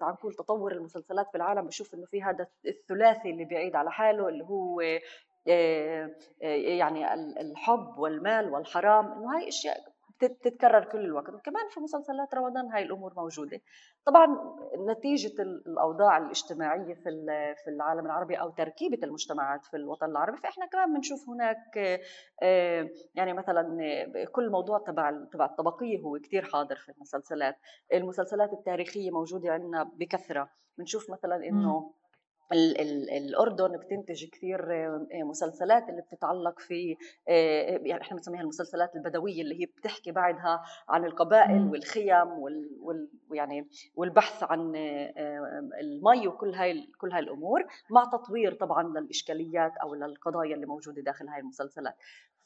تعال 0.00 0.12
نقول 0.12 0.34
تطور 0.34 0.72
المسلسلات 0.72 1.26
في 1.30 1.36
العالم 1.36 1.66
بشوف 1.66 1.94
إنه 1.94 2.06
في 2.06 2.22
هذا 2.22 2.46
الثلاثي 2.66 3.30
اللي 3.30 3.44
بيعيد 3.44 3.76
على 3.76 3.90
حاله 3.90 4.28
اللي 4.28 4.44
هو 4.44 4.80
آه، 4.80 4.84
آه، 4.96 5.00
يعني 6.78 7.14
الحب 7.40 7.98
والمال 7.98 8.52
والحرام 8.52 9.12
إنه 9.12 9.36
هاي 9.36 9.48
أشياء 9.48 9.94
تتكرر 10.18 10.84
كل 10.84 10.98
الوقت. 10.98 11.28
وكمان 11.28 11.68
في 11.70 11.80
مسلسلات 11.80 12.34
رمضان 12.34 12.66
هاي 12.72 12.82
الأمور 12.82 13.12
موجودة. 13.16 13.60
طبعا 14.06 14.26
نتيجة 14.90 15.42
الأوضاع 15.42 16.18
الاجتماعية 16.18 16.94
في 16.94 17.10
في 17.64 17.70
العالم 17.70 18.06
العربي 18.06 18.34
أو 18.34 18.50
تركيبة 18.50 18.98
المجتمعات 19.04 19.64
في 19.64 19.76
الوطن 19.76 20.06
العربي 20.06 20.36
فإحنا 20.36 20.66
كمان 20.66 20.94
بنشوف 20.94 21.28
هناك 21.28 21.78
آه، 22.42 22.88
يعني 23.14 23.32
مثلا 23.32 23.78
كل 24.32 24.50
موضوع 24.50 24.78
تبع 24.78 25.24
تبع 25.32 25.44
الطبقية 25.44 26.00
هو 26.00 26.18
كثير 26.18 26.44
حاضر 26.44 26.76
في 26.76 26.88
المسلسلات. 26.92 27.56
المسلسلات 27.92 28.52
التاريخية 28.52 29.10
موجودة 29.10 29.52
عندنا 29.52 29.82
بكثرة. 29.82 30.50
بنشوف 30.78 31.10
مثلا 31.10 31.36
إنه 31.36 31.94
ال 32.52 32.80
ال 32.80 33.10
الأردن 33.10 33.76
بتنتج 33.76 34.24
كثير 34.24 34.72
آه، 34.72 35.06
مسلسلات 35.24 35.88
اللي 35.88 36.02
بتتعلق 36.02 36.60
في 36.60 36.96
آه، 37.28 37.80
يعني 37.82 38.02
إحنا 38.02 38.16
بنسميها 38.16 38.40
المسلسلات 38.40 38.96
البدوية 38.96 39.42
اللي 39.42 39.60
هي 39.60 39.66
بتحكي 39.66 40.12
بعدها 40.12 40.62
عن 40.88 41.04
القبائل 41.04 41.68
والخيم 41.70 42.28
وال 42.28 43.08
يعني 43.32 43.68
والبحث 43.94 44.42
عن 44.42 44.72
آه، 44.76 45.70
المي 45.80 46.28
وكل 46.28 46.54
هاي 46.54 46.92
كل 46.98 47.12
هاي 47.12 47.20
الأمور 47.20 47.64
مع 47.90 48.04
تطوير 48.04 48.54
طبعا 48.54 48.82
للإشكاليات 49.00 49.72
أو 49.82 49.94
للقضايا 49.94 50.54
اللي 50.54 50.66
موجودة 50.66 51.02
داخل 51.02 51.28
هاي 51.28 51.40
المسلسلات. 51.40 51.94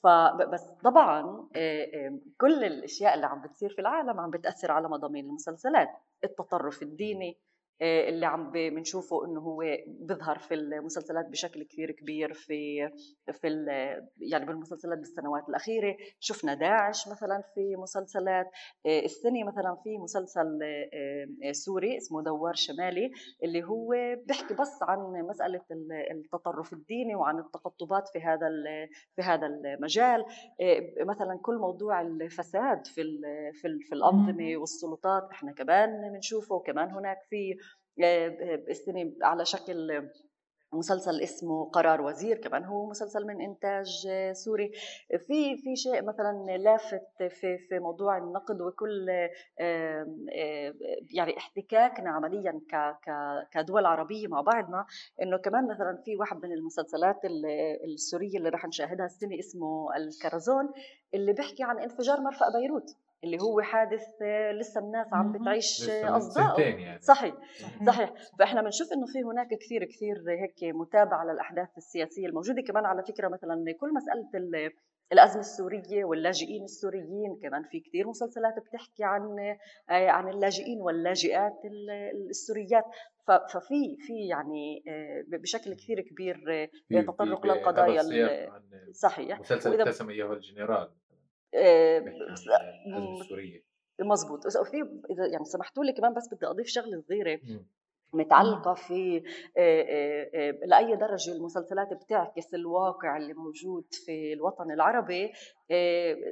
فبس 0.03 0.71
طبعا 0.85 1.49
كل 2.41 2.65
الأشياء 2.65 3.15
اللي 3.15 3.27
عم 3.27 3.43
بتصير 3.43 3.71
في 3.71 3.81
العالم 3.81 4.21
عم 4.21 4.31
بتأثر 4.31 4.73
على 4.73 4.89
مضامين 4.89 5.25
المسلسلات. 5.25 5.89
التطرف 6.25 6.83
الديني 6.83 7.31
آه، 7.31 7.48
اللي 7.83 8.27
عم 8.27 8.51
بنشوفه 8.53 9.27
إنه 9.27 9.41
هو 9.41 9.63
بيظهر 9.87 10.39
في 10.39 10.55
المسلسلات 10.55 11.29
بشكل 11.29 11.63
كثير 11.63 11.91
كبير 11.91 12.33
في 12.33 12.91
في 13.33 13.67
يعني 14.21 14.47
بالمسلسلات 14.47 14.99
بالسنوات 14.99 15.49
الأخيرة. 15.49 15.97
شفنا 16.21 16.55
داعش 16.55 17.09
مثلا 17.09 17.43
في 17.55 17.77
مسلسلات. 17.77 18.47
آه، 18.87 19.01
السنة 19.05 19.45
مثلا 19.45 19.77
في 19.85 19.99
مسلسل 19.99 20.59
آه، 20.63 21.53
سوري 21.53 21.97
اسمه 21.97 22.23
دوار 22.23 22.55
شمالي 22.55 23.11
اللي 23.45 23.65
هو 23.65 23.89
بيحكي 24.27 24.55
بس 24.55 24.79
عن 24.83 24.99
مسألة 25.29 25.61
التطرف 26.11 26.73
الديني 26.73 27.15
وعن 27.15 27.39
التقطبات 27.39 28.09
في 28.09 28.19
هذا 28.19 28.49
في 29.17 29.23
هذا 29.23 29.47
المجال. 29.47 30.25
مثلا 31.07 31.39
كل 31.43 31.59
موضوع 31.59 32.01
الفساد 32.01 32.87
في 32.87 33.03
في, 33.53 33.79
في 33.81 33.95
الأنظمة 33.95 34.57
والسلطات 34.57 35.29
إحنا 35.33 35.53
كمان 35.53 36.13
بنشوفه 36.13 36.55
وكمان 36.55 36.91
هناك 36.91 37.19
في 37.31 37.57
السنة 38.71 39.13
على 39.23 39.45
شكل 39.45 40.09
مسلسل 40.73 41.21
اسمه 41.23 41.71
قرار 41.71 42.01
وزير 42.03 42.37
كمان 42.37 42.65
هو 42.65 42.87
مسلسل 42.87 43.27
من 43.27 43.41
إنتاج 43.41 44.09
سوري. 44.33 44.73
في 45.27 45.57
في 45.57 45.77
شيء 45.77 46.03
مثلا 46.03 46.57
لافت 46.57 47.23
في 47.23 47.59
في 47.59 47.79
موضوع 47.79 48.19
النقد 48.19 48.61
وكل 48.61 49.09
يعني 51.15 51.37
احتكاكنا 51.39 52.11
عمليا 52.11 52.61
كدول 53.53 53.87
عربية 53.87 54.29
مع 54.29 54.41
بعضنا 54.41 54.87
إنه 55.23 55.37
كمان 55.37 55.69
مثلا 55.69 56.03
في 56.05 56.17
واحد 56.17 56.37
من 56.37 56.53
المسلسلات 56.53 57.21
السورية 57.85 58.39
اللي 58.39 58.49
رح 58.49 58.67
نشاهدها 58.67 59.07
السنة 59.07 59.39
اسمه 59.39 59.97
الكرزون 59.97 60.73
اللي 61.15 61.33
بيحكي 61.33 61.63
عن 61.63 61.79
انفجار 61.79 62.21
مرفأ 62.21 62.47
بيروت. 62.61 62.97
اللي 63.25 63.39
هو 63.43 63.61
حادث 63.61 64.23
لسه 64.53 64.81
الناس 64.81 65.07
عم 65.13 65.33
بتعيش 65.33 65.91
اصداء 65.91 66.61
يعني. 66.61 67.01
صحيح 67.01 67.35
صحيح. 67.87 68.13
فإحنا 68.39 68.63
بنشوف 68.63 68.93
إنه 68.93 69.07
في 69.07 69.23
هناك 69.23 69.49
كثير 69.49 69.85
كثير 69.85 70.25
هيك 70.29 70.75
متابعة 70.75 71.25
للأحداث 71.25 71.69
السياسية 71.77 72.27
الموجودة. 72.27 72.63
كمان 72.63 72.85
على 72.87 73.03
فكرة 73.03 73.29
مثلا 73.29 73.75
كل 73.81 73.95
مسألة 73.95 74.71
الأزمة 75.13 75.41
السورية 75.41 76.05
واللاجئين 76.05 76.65
السوريين 76.65 77.39
كمان 77.43 77.63
في 77.63 77.81
كثير 77.81 78.09
مسلسلات 78.09 78.55
بتحكي 78.59 79.05
عن 79.05 79.57
عن 79.89 80.29
اللاجئين 80.29 80.81
واللاجئات 80.81 81.61
السوريات. 82.31 82.85
ففي 83.27 83.97
في 84.07 84.27
يعني 84.29 84.83
بشكل 85.29 85.75
كثير 85.75 86.01
كبير 86.01 86.69
تطرق 87.07 87.47
للقضايا 87.47 88.03
صحيح. 88.93 89.41
مسلسل 89.41 89.81
ابتسم 89.81 90.11
اياه 90.11 90.33
الجنرال. 90.33 90.91
السوريه 91.55 93.63
مزبوط 94.01 94.47
وفي 94.47 95.01
إذا 95.11 95.27
يعني 95.27 95.45
سمحتوا 95.45 95.85
لي 95.85 95.93
كمان 95.93 96.15
بس 96.15 96.35
بدي 96.35 96.47
أضيف 96.47 96.67
شغلة 96.67 97.03
صغيرة. 97.09 97.41
متعلقة 98.13 98.75
في 98.75 99.23
لأي 100.67 100.97
درجة 100.97 101.33
المسلسلات 101.33 101.93
بتعكس 101.93 102.55
الواقع 102.55 103.17
اللي 103.17 103.35
موجود 103.35 103.85
في 103.91 104.33
الوطن 104.33 104.71
العربي. 104.71 105.33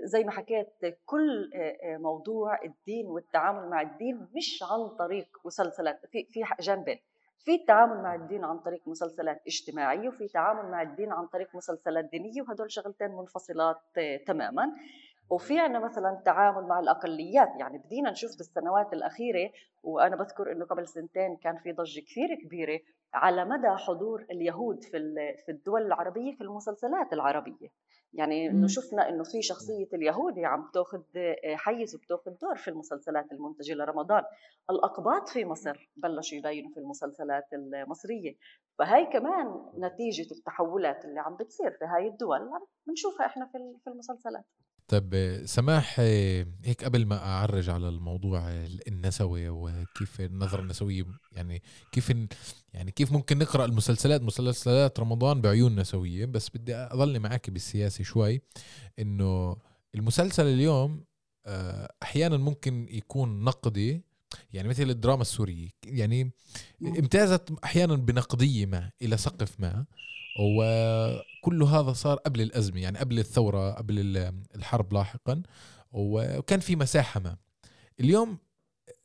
زي 0.03 0.25
ما 0.25 0.31
حكيت 0.31 0.69
كل 1.07 1.51
موضوع 1.85 2.63
الدين 2.65 3.07
والتعامل 3.07 3.71
مع 3.71 3.83
الدين 3.83 4.27
مش 4.37 4.65
عن 4.71 4.89
طريق 4.89 5.27
مسلسلات 5.45 6.07
في 6.07 6.27
في 6.31 6.41
جانبين 6.61 6.99
في 7.39 7.55
التعامل 7.55 8.03
مع 8.03 8.15
الدين 8.15 8.45
عن 8.45 8.59
طريق 8.59 8.81
مسلسلات 8.87 9.43
اجتماعية 9.47 10.09
وفي 10.09 10.29
تعامل 10.29 10.71
مع 10.71 10.83
الدين 10.83 11.13
عن 11.13 11.27
طريق 11.27 11.57
مسلسلات 11.57 12.05
دينية 12.05 12.43
وهدول 12.43 12.73
شغلتين 12.73 13.11
منفصلات 13.11 13.81
تماما. 14.27 14.73
وفي 15.31 15.59
عندنا 15.59 15.79
مثلا 15.85 16.23
تعامل 16.25 16.67
مع 16.67 16.81
الأقليات 16.81 17.49
يعني 17.59 17.79
بدينا 17.79 18.11
نشوف 18.11 18.37
بالسنوات 18.37 18.93
الأخيرة 18.93 19.51
وأنا 19.83 20.17
بذكر 20.17 20.53
إنه 20.53 20.65
قبل 20.65 20.89
سنتين 20.89 21.37
كان 21.37 21.57
في 21.57 21.73
ضجة 21.73 22.01
كثير 22.01 22.35
كبيرة 22.45 22.81
على 23.15 23.45
مدى 23.45 23.69
حضور 23.69 24.27
اليهود 24.31 24.85
في 24.85 24.99
في 25.47 25.53
الدول 25.53 25.83
العربية 25.83 26.35
في 26.35 26.41
المسلسلات 26.41 27.13
العربية. 27.13 27.69
يعني 28.13 28.51
إنه 28.51 28.67
شفنا 28.67 29.09
إنه 29.09 29.25
في 29.25 29.43
شخصية 29.43 29.89
اليهودي 29.95 30.45
عم 30.45 30.71
تاخذ 30.75 31.03
حيز 31.55 31.95
وبتأخذ 31.95 32.31
دور 32.43 32.57
في 32.57 32.69
المسلسلات 32.69 33.33
المنتجة 33.33 33.75
لرمضان. 33.75 34.23
الأقباط 34.71 35.29
في 35.29 35.45
مصر 35.45 35.91
بلشوا 35.97 36.39
يبينوا 36.39 36.71
في 36.71 36.81
المسلسلات 36.81 37.45
المصرية. 37.53 38.35
فهي 38.79 39.07
كمان 39.07 39.63
نتيجة 39.79 40.33
التحولات 40.33 41.05
اللي 41.05 41.21
عم 41.21 41.37
بتصير 41.37 41.71
في 41.71 41.85
هاي 41.85 42.09
الدول 42.09 42.51
بنشوفها 42.87 43.27
إحنا 43.27 43.47
في 43.85 43.91
المسلسلات. 43.91 44.45
طب 44.89 45.41
سماح 45.45 46.01
هيك 46.01 46.85
قبل 46.85 47.07
ما 47.07 47.19
أعرج 47.19 47.71
على 47.71 47.89
الموضوع 47.89 48.51
النسوي 48.89 49.49
وكيف 49.49 50.21
النظرة 50.21 50.61
النسوية 50.61 51.05
يعني 51.33 51.63
كيف 51.93 52.13
يعني 52.73 52.91
كيف 52.91 53.13
ممكن 53.13 53.39
نقرأ 53.39 53.65
المسلسلات؟ 53.65 54.23
مسلسلات 54.23 55.01
رمضان 55.01 55.41
بعيون 55.41 55.81
نسوية 55.81 56.25
بس 56.25 56.51
بدي 56.55 56.75
اضلني 56.75 57.19
معك 57.19 57.51
بالسياسة 57.51 58.05
شوي 58.05 58.41
إنه 58.99 59.57
المسلسل 59.95 60.47
اليوم 60.47 61.05
آه، 61.47 61.93
أحيانا 62.03 62.37
ممكن 62.37 62.87
يكون 62.91 63.45
نقدي 63.45 64.03
يعني 64.53 64.69
مثل 64.69 64.91
الدراما 64.91 65.23
السورية 65.23 65.69
يعني 65.85 66.33
امتازت 66.83 67.53
أحيانا 67.65 67.95
بنقدية 67.95 68.67
ما 68.67 68.91
إلى 69.03 69.17
سقف 69.17 69.61
ما. 69.61 69.87
وكل 70.41 71.63
هذا 71.63 71.93
صار 71.93 72.17
قبل 72.17 72.41
الأزمة 72.41 72.81
يعني 72.81 72.99
قبل 72.99 73.19
الثورة 73.19 73.71
قبل 73.71 74.17
الحرب 74.55 74.93
لاحقا 74.93 75.43
وكان 75.93 76.61
في 76.61 76.77
مساحة 76.77 77.21
ما. 77.21 77.37
اليوم 78.01 78.39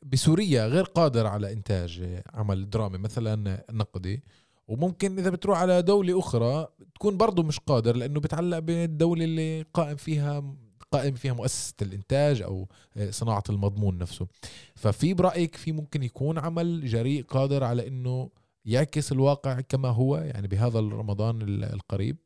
بسوريا 0.02 0.66
غير 0.66 0.84
قادر 0.84 1.26
على 1.26 1.52
إنتاج 1.52 2.20
عمل 2.34 2.70
درامي 2.70 2.98
مثلا 2.98 3.64
نقدي 3.70 4.22
وممكن 4.68 5.18
إذا 5.18 5.30
بتروح 5.30 5.58
على 5.58 5.82
دولة 5.82 6.18
أخرى 6.18 6.68
تكون 6.94 7.16
برضه 7.16 7.42
مش 7.42 7.58
قادر 7.58 7.96
لأنه 7.96 8.20
بتعلق 8.20 8.58
بالدولة 8.58 9.24
اللي 9.24 9.62
قائم 9.74 9.96
فيها 9.96 10.54
قائم 10.92 11.14
فيها 11.14 11.32
مؤسسة 11.32 11.74
الإنتاج 11.82 12.42
أو 12.42 12.68
صناعة 13.10 13.42
المضمون 13.50 13.98
نفسه. 13.98 14.26
ففي 14.74 15.14
برأيك 15.14 15.56
في 15.56 15.72
ممكن 15.72 16.02
يكون 16.02 16.38
عمل 16.38 16.86
جريء 16.86 17.24
قادر 17.24 17.64
على 17.64 17.88
أنه 17.88 18.30
يعكس 18.64 19.12
الواقع 19.12 19.60
كما 19.60 19.88
هو 19.88 20.16
يعني 20.16 20.48
بهذا 20.48 20.78
الرمضان 20.78 21.42
القريب؟ 21.74 22.16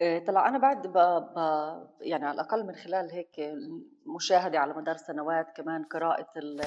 إيه، 0.00 0.24
طلع 0.24 0.48
أنا 0.48 0.58
بعد 0.58 0.86
ب... 0.86 0.92
ب... 0.92 1.36
يعني 2.00 2.24
على 2.24 2.34
الأقل 2.34 2.66
من 2.66 2.74
خلال 2.74 3.10
هيك 3.10 3.54
مشاهدة 4.16 4.58
على 4.58 4.74
مدار 4.74 4.96
سنوات 4.96 5.46
كمان 5.56 5.84
قراءة 5.84 6.28
ال... 6.36 6.60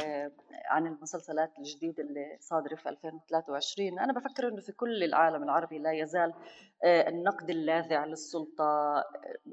عن 0.66 0.88
المسلسلات 0.88 1.52
الجديدة 1.60 2.04
اللي 2.04 2.38
صادرة 2.40 2.76
في 2.76 2.90
2023 2.90 4.00
أنا 4.00 4.14
بفكر 4.14 4.48
إنه 4.48 4.62
في 4.62 4.72
كل 4.72 5.04
العالم 5.04 5.44
العربي 5.44 5.80
لا 5.80 5.92
يزال 5.92 6.34
آه، 6.84 7.10
النقد 7.10 7.50
اللاذع 7.50 8.06
للسلطة 8.06 9.04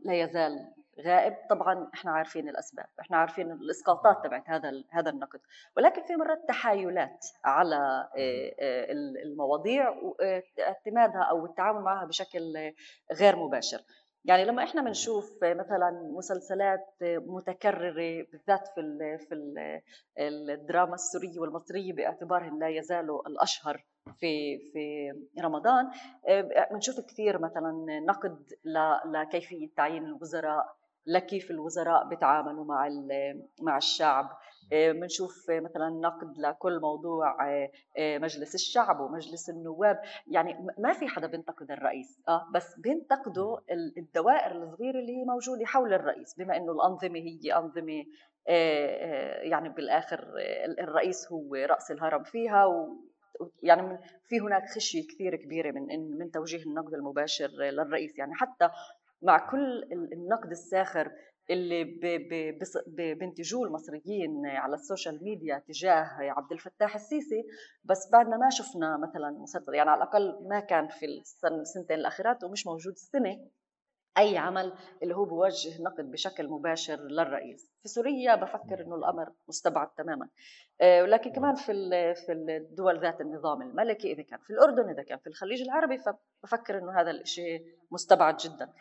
لا 0.05 0.15
يزال 0.15 0.73
غائب 1.01 1.37
طبعا 1.51 1.91
إحنا 1.95 2.11
عارفين 2.11 2.49
الأسباب 2.49 2.87
إحنا 3.01 3.17
عارفين 3.17 3.53
الإسقاطات 3.53 4.25
تبعت 4.25 4.51
هذا 4.51 4.85
هذا 4.91 5.11
النقد. 5.11 5.41
ولكن 5.77 6.03
في 6.03 6.17
مرات 6.17 6.49
تحايلات 6.49 7.27
على 7.45 7.77
آه، 8.17 8.55
آه، 8.61 8.93
المواضيع 9.25 9.89
واعتمادها 9.91 11.23
أو 11.23 11.47
التعامل 11.47 11.81
معها 11.81 12.07
بشكل 12.07 12.73
غير 13.13 13.37
مباشر. 13.37 13.79
يعني 14.25 14.45
لما 14.45 14.65
إحنا 14.65 14.83
بنشوف 14.83 15.39
مثلا 15.45 15.91
مسلسلات 16.17 16.87
متكررة 17.03 18.27
بالذات 18.33 18.69
في 18.69 19.19
في 19.29 19.35
ال 19.35 19.81
الدراما 20.51 20.95
السورية 20.95 21.41
والمصرية 21.41 21.93
باعتبارهم 21.93 22.59
لا 22.59 22.69
يزالوا 22.69 23.29
الأشهر 23.29 23.85
في 24.21 24.59
في 24.73 25.13
رمضان 25.41 25.91
بنشوف 26.71 27.01
كثير 27.01 27.39
مثلا 27.39 28.01
نقد 28.09 28.53
لكيفية 29.05 29.69
تعيين 29.77 30.05
الوزراء 30.05 30.82
لكيف 31.07 31.51
الوزراء 31.51 32.09
بيتعاملوا 32.09 32.65
مع 32.65 32.89
مع 33.63 33.77
الشعب. 33.77 34.39
بنشوف 34.73 35.51
مثلا 35.51 35.91
نقد 35.91 36.39
لكل 36.39 36.81
موضوع 36.81 37.49
آه، 37.49 37.71
آه، 37.99 38.19
مجلس 38.19 38.55
الشعب 38.55 39.01
ومجلس 39.01 39.51
النواب. 39.51 40.01
يعني 40.27 40.67
ما 40.79 40.93
في 40.93 41.09
حدا 41.09 41.27
بينتقد 41.27 41.71
الرئيس 41.71 42.21
آه 42.29 42.47
بس 42.55 42.79
بينتقدوا 42.79 43.59
الدوائر 43.99 44.63
الصغيرة 44.63 44.99
اللي 44.99 45.17
هي 45.17 45.25
موجودة 45.25 45.67
حول 45.67 45.93
الرئيس. 45.95 46.35
بما 46.39 46.57
إنه 46.57 46.73
الأنظمة 46.73 47.19
هي 47.19 47.53
أنظمة 47.57 48.05
آه، 48.49 49.43
يعني 49.43 49.69
بالآخر 49.69 50.33
الرئيس 50.79 51.33
هو 51.33 51.55
رأس 51.55 51.91
الهرم 51.91 52.23
فيها 52.23 52.67
و 52.67 52.97
يعني 53.63 53.99
في 54.29 54.41
هناك 54.41 54.69
خشية 54.69 55.07
كثير 55.07 55.37
كبيرة 55.37 55.71
من 55.71 56.19
من 56.19 56.31
توجيه 56.31 56.63
النقد 56.67 56.95
المباشر 56.95 57.49
للرئيس. 57.49 58.19
يعني 58.19 58.35
حتى 58.35 58.71
مع 59.23 59.51
كل 59.51 59.83
النقد 59.93 60.51
الساخر 60.51 61.13
اللي 61.51 61.85
بينتجوه 63.15 63.67
المصريين 63.67 64.47
على 64.47 64.75
ال 64.75 64.82
social 64.82 65.25
media 65.25 65.59
تجاه 65.59 66.09
عبد 66.21 66.53
الفتاح 66.53 66.95
السيسي 66.95 67.45
بس 67.85 68.11
بعدنا 68.13 68.37
ما 68.37 68.51
شفنا 68.51 68.97
مثلا 68.97 69.31
مسلسل 69.31 69.75
يعني 69.75 69.91
على 69.91 70.03
الأقل 70.03 70.49
ما 70.49 70.61
كان 70.61 70.89
في 70.89 71.07
السنتين 71.45 71.99
الأخيرات 71.99 72.45
ومش 72.45 72.67
موجود 72.67 72.93
السنة 72.93 73.39
أي 74.19 74.39
عمل 74.39 74.73
اللي 75.03 75.15
هو 75.15 75.25
بوجه 75.25 75.83
نقد 75.83 76.11
بشكل 76.11 76.49
مباشر 76.49 76.97
للرئيس. 76.97 77.71
في 77.83 77.89
سوريا 77.89 78.35
بفكر 78.35 78.81
إنه 78.81 78.95
الأمر 78.95 79.33
مستبعد 79.49 79.89
تماما. 79.89 80.29
آه، 80.81 81.03
ولكن 81.03 81.33
كمان 81.33 81.55
في 81.55 81.73
في 82.15 82.33
الدول 82.33 83.01
ذات 83.01 83.21
النظام 83.21 83.63
الملكي 83.63 84.13
إذا 84.13 84.23
كان 84.23 84.39
في 84.39 84.53
اردن 84.63 84.91
إذا 84.91 85.03
كان 85.03 85.19
في 85.19 85.27
الخليج 85.27 85.63
العربي 85.63 85.99
فبفكر 85.99 86.79
إنه 86.79 87.01
هذا 87.01 87.11
الشيء 87.11 87.65
مستبعد 87.91 88.37
جدا. 88.37 88.73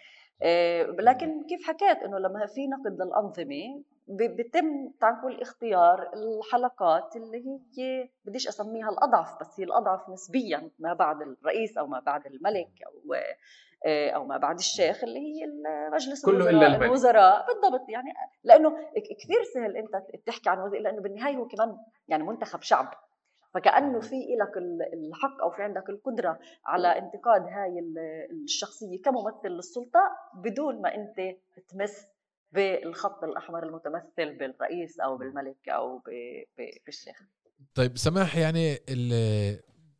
لكن 1.00 1.44
كيف 1.44 1.68
حكيت 1.68 1.98
إنه 1.98 2.20
لما 2.20 2.46
في 2.46 2.68
نقد 2.68 3.02
للأنظمة 3.02 3.84
بيتم 4.08 4.92
تعال 5.02 5.42
اختيار 5.42 6.10
الحلقات 6.14 7.16
اللي 7.16 7.60
هي 7.78 8.10
بديش 8.26 8.48
أسميها 8.48 8.90
الأضعف 8.90 9.40
بس 9.40 9.60
هي 9.60 9.64
الأضعف 9.64 10.10
نسبيا 10.10 10.70
ما 10.80 10.94
بعد 10.94 11.22
الرئيس 11.22 11.78
أو 11.78 11.88
ما 11.88 12.00
بعد 12.00 12.26
الملك 12.26 12.72
أو 12.86 13.14
آه، 13.86 14.10
أو 14.10 14.26
ما 14.26 14.38
بعد 14.38 14.58
الشيخ 14.58 15.04
اللي 15.04 15.20
هي 15.20 15.48
مجلس 15.94 16.26
كله 16.26 16.50
الوزراء, 16.50 16.68
إلا 16.68 16.86
الوزراء. 16.86 17.46
بالضبط 17.48 17.90
يعني 17.90 18.14
لأنه 18.44 18.78
كثير 19.22 19.44
سهل 19.54 19.78
أنت 19.78 19.96
تحكي 20.26 20.50
عن 20.50 20.60
وزير 20.60 20.82
لأنه 20.82 21.02
بالنهاية 21.02 21.36
هو 21.36 21.48
كمان 21.48 21.78
يعني 22.08 22.24
منتخب 22.24 22.62
شعب. 22.62 22.94
فكأنه 23.54 24.00
في 24.00 24.16
لك 24.16 24.58
الحق 24.94 25.42
أو 25.42 25.52
في 25.52 25.64
عندك 25.64 25.90
القدرة 25.90 26.40
على 26.66 26.88
انتقاد 26.88 27.42
هاي 27.42 27.80
الشخصية 28.32 29.02
كممثل 29.02 29.48
للسلطة 29.48 30.00
بدون 30.36 30.82
ما 30.82 30.96
أنت 30.96 31.38
تمس 31.70 32.08
بالخط 32.52 33.24
الأحمر 33.24 33.64
المتمثل 33.64 34.38
بالرئيس 34.38 35.00
أو 35.00 35.18
بالملك 35.18 35.70
أو 35.70 36.02
بالشيخ. 36.86 37.22
طيب 37.76 37.98
سماح 37.98 38.38
يعني 38.38 38.78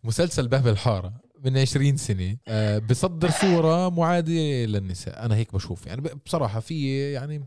مسلسل 0.04 0.48
باب 0.48 0.68
الحارة 0.68 1.14
من 1.46 1.58
20 1.58 1.98
سنة 1.98 2.38
آه، 2.48 2.78
بصدر 2.78 3.30
صورة 3.42 3.90
معادية 3.90 4.66
للنساء. 4.66 5.26
أنا 5.26 5.36
هيك 5.36 5.54
بشوف. 5.54 5.88
يعني 5.88 6.02
بصراحة 6.26 6.60
في 6.60 7.12
يعني 7.12 7.44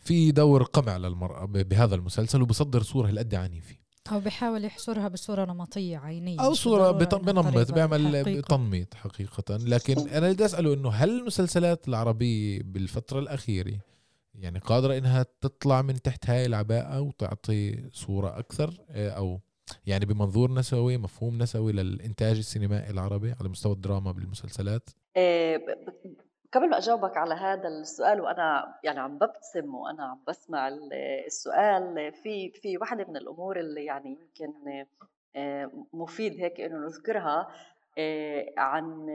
في 0.00 0.32
دور 0.32 0.62
قمع 0.62 0.96
للمرأة 0.96 1.44
بهذا 1.44 1.94
المسلسل 1.94 2.42
وبصدر 2.42 2.82
صورة 2.82 3.08
هالقد 3.08 3.34
عنيفه 3.34 3.81
أو 4.10 4.20
بحاول 4.20 4.64
يحصرها 4.64 5.08
بصورة 5.08 5.44
نمطية 5.44 5.98
عينية 5.98 6.40
أو 6.40 6.54
صورة 6.54 6.90
بنمط 6.90 7.72
بيعمل 7.72 8.42
تنميط 8.42 8.94
حقيقة. 8.94 9.56
لكن 9.56 10.08
أنا 10.08 10.32
بدي 10.32 10.44
أسأله 10.44 10.74
إنه 10.74 10.90
هل 10.90 11.18
المسلسلات 11.20 11.88
العربية 11.88 12.62
بالفترة 12.62 13.18
الأخيرة 13.18 13.78
يعني 14.34 14.58
قادرة 14.58 14.98
إنها 14.98 15.26
تطلع 15.40 15.82
من 15.82 16.02
تحت 16.02 16.30
هاي 16.30 16.46
العباءة 16.46 17.00
وتعطي 17.00 17.90
صورة 17.92 18.38
أكثر؟ 18.38 18.74
آه، 18.90 19.10
أو 19.10 19.40
يعني 19.86 20.06
بمنظور 20.06 20.52
نسوي 20.52 20.96
مفهوم 20.96 21.38
نسوي 21.38 21.72
للإنتاج 21.72 22.36
السينمائي 22.36 22.90
العربي 22.90 23.32
على 23.40 23.48
مستوى 23.48 23.72
الدراما 23.72 24.12
بالمسلسلات؟ 24.12 24.90
آه، 25.16 25.60
قبل 26.52 26.70
ما 26.70 26.78
أجاوبك 26.78 27.16
على 27.16 27.34
هذا 27.34 27.68
السؤال 27.68 28.20
وأنا 28.20 28.74
يعني 28.84 29.00
عم 29.00 29.18
ببتسم 29.18 29.74
وأنا 29.74 30.04
عم 30.04 30.20
بسمع 30.28 30.68
السؤال 31.26 32.12
في 32.12 32.50
في 32.50 32.78
وحدة 32.78 33.04
من 33.04 33.16
الأمور 33.16 33.60
اللي 33.60 33.84
يعني 33.84 34.10
يمكن 34.10 34.84
آه، 35.36 35.70
مفيد 35.92 36.40
هيك 36.40 36.60
إنه 36.60 36.78
نذكرها 36.78 37.48
آه، 37.98 38.46
عن 38.58 39.06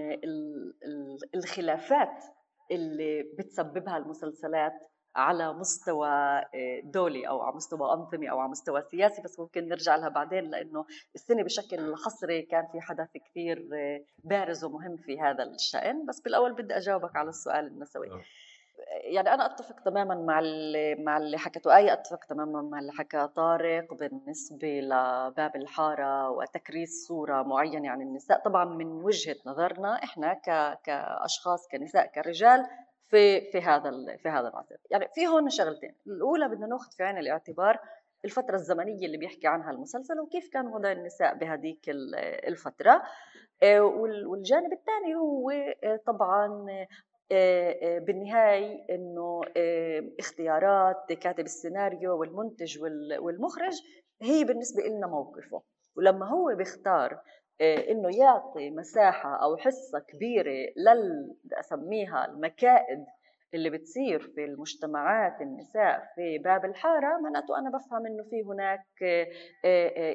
الخلافات 1.35 2.23
اللي 2.71 3.23
بتسببها 3.23 3.97
المسلسلات 3.97 4.87
على 5.17 5.53
مستوى 5.53 6.09
آه، 6.09 6.81
دولي 6.83 7.27
أو 7.27 7.41
على 7.41 7.55
مستوى 7.55 7.93
أنظمي 7.93 8.31
أو 8.31 8.39
على 8.39 8.49
مستوى 8.49 8.81
سياسي 8.81 9.21
بس 9.21 9.39
ممكن 9.39 9.67
نرجع 9.67 9.95
لها 9.95 10.09
بعدين 10.09 10.43
لأنه 10.43 10.85
السنة 11.15 11.43
بشكل 11.43 11.95
حصري 11.95 12.41
كان 12.41 12.67
في 12.71 12.81
حدث 12.81 13.09
كثير 13.13 13.69
آه، 13.73 14.01
بارز 14.23 14.63
ومهم 14.63 14.97
في 14.97 15.19
هذا 15.21 15.43
الشأن. 15.43 16.05
بس 16.05 16.19
بالأول 16.21 16.53
بدي 16.53 16.77
أجاوبك 16.77 17.15
على 17.15 17.29
السؤال 17.29 17.67
النسوي. 17.67 18.07
نعم. 18.09 18.21
يعني 18.87 19.33
أنا 19.33 19.45
أتفق 19.45 19.79
تماما 19.79 20.15
مع 20.15 20.39
اللي 20.39 20.95
مع 20.95 21.17
اللي 21.17 21.37
حكته 21.37 21.75
أي 21.75 21.93
أتفق 21.93 22.25
تماما 22.25 22.61
مع 22.61 22.79
اللي 22.79 22.91
حكى 22.91 23.27
طارق 23.35 23.93
بالنسبة 23.93 24.79
لباب 24.79 25.55
الحارة 25.55 26.29
وتكريس 26.29 27.07
صورة 27.07 27.43
معينة 27.43 27.89
عن 27.89 28.01
النساء. 28.01 28.39
طبعا 28.45 28.65
من 28.65 28.87
وجهة 28.87 29.35
نظرنا 29.45 30.03
إحنا 30.03 30.33
كأشخاص 30.83 31.67
كنساء 31.71 32.05
كرجال 32.07 32.67
في 33.09 33.51
في 33.51 33.61
هذا 33.61 34.17
في 34.17 34.29
هذا 34.29 34.47
العصر. 34.47 34.75
يعني 34.91 35.07
في 35.15 35.27
هون 35.27 35.49
شغلتين. 35.49 35.95
الأولى 36.07 36.47
بدنا 36.47 36.67
نأخذ 36.67 36.91
في 36.91 37.03
عين 37.03 37.17
الاعتبار 37.17 37.79
الفترة 38.25 38.55
الزمنية 38.55 39.05
اللي 39.05 39.17
بيحكي 39.17 39.47
عنها 39.47 39.71
المسلسل 39.71 40.19
وكيف 40.19 40.49
كان 40.53 40.67
وضع 40.67 40.91
النساء 40.91 41.35
بهذيك 41.35 41.79
الفترة. 42.47 43.03
آه، 43.63 43.81
والجانب 44.27 44.73
الثاني 44.73 45.15
هو 45.15 45.49
آه، 45.83 45.99
طبعا 46.05 46.65
آه، 47.31 47.99
بالنهاية 47.99 48.85
إنه 48.89 49.41
اختيارات 50.19 51.13
كاتب 51.13 51.45
السيناريو 51.45 52.19
والمنتج 52.19 52.79
والمخرج 53.19 53.73
هي 54.21 54.43
بالنسبة 54.43 54.83
لنا 54.83 55.07
موقفه. 55.07 55.61
ولما 55.95 56.25
هو 56.29 56.55
بيختار 56.55 57.21
إنه 57.61 58.17
يعطي 58.17 58.69
مساحة 58.69 59.35
أو 59.43 59.57
حصة 59.57 59.99
كبيرة 59.99 60.71
لل 60.77 61.35
أسميها 61.59 62.25
المكائد 62.25 63.05
اللي 63.53 63.69
بتصير 63.69 64.19
في 64.35 64.45
المجتمعات 64.45 65.41
النساء 65.41 66.03
في 66.15 66.37
باب 66.37 66.65
الحارة 66.65 67.19
معناته 67.23 67.57
أنا 67.59 67.69
بفهم 67.69 68.05
إنه 68.05 68.23
في 68.23 68.43
هناك 68.43 68.85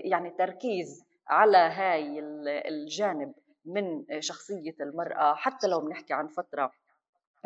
يعني 0.05 0.31
تركيز 0.31 1.05
على 1.29 1.57
هاي 1.59 2.19
الجانب 2.69 3.35
من 3.65 4.05
شخصية 4.21 4.75
المرأة 4.81 5.35
حتى 5.35 5.67
لو 5.67 5.81
بنحكي 5.81 6.15
عن 6.15 6.27
فترة 6.27 6.73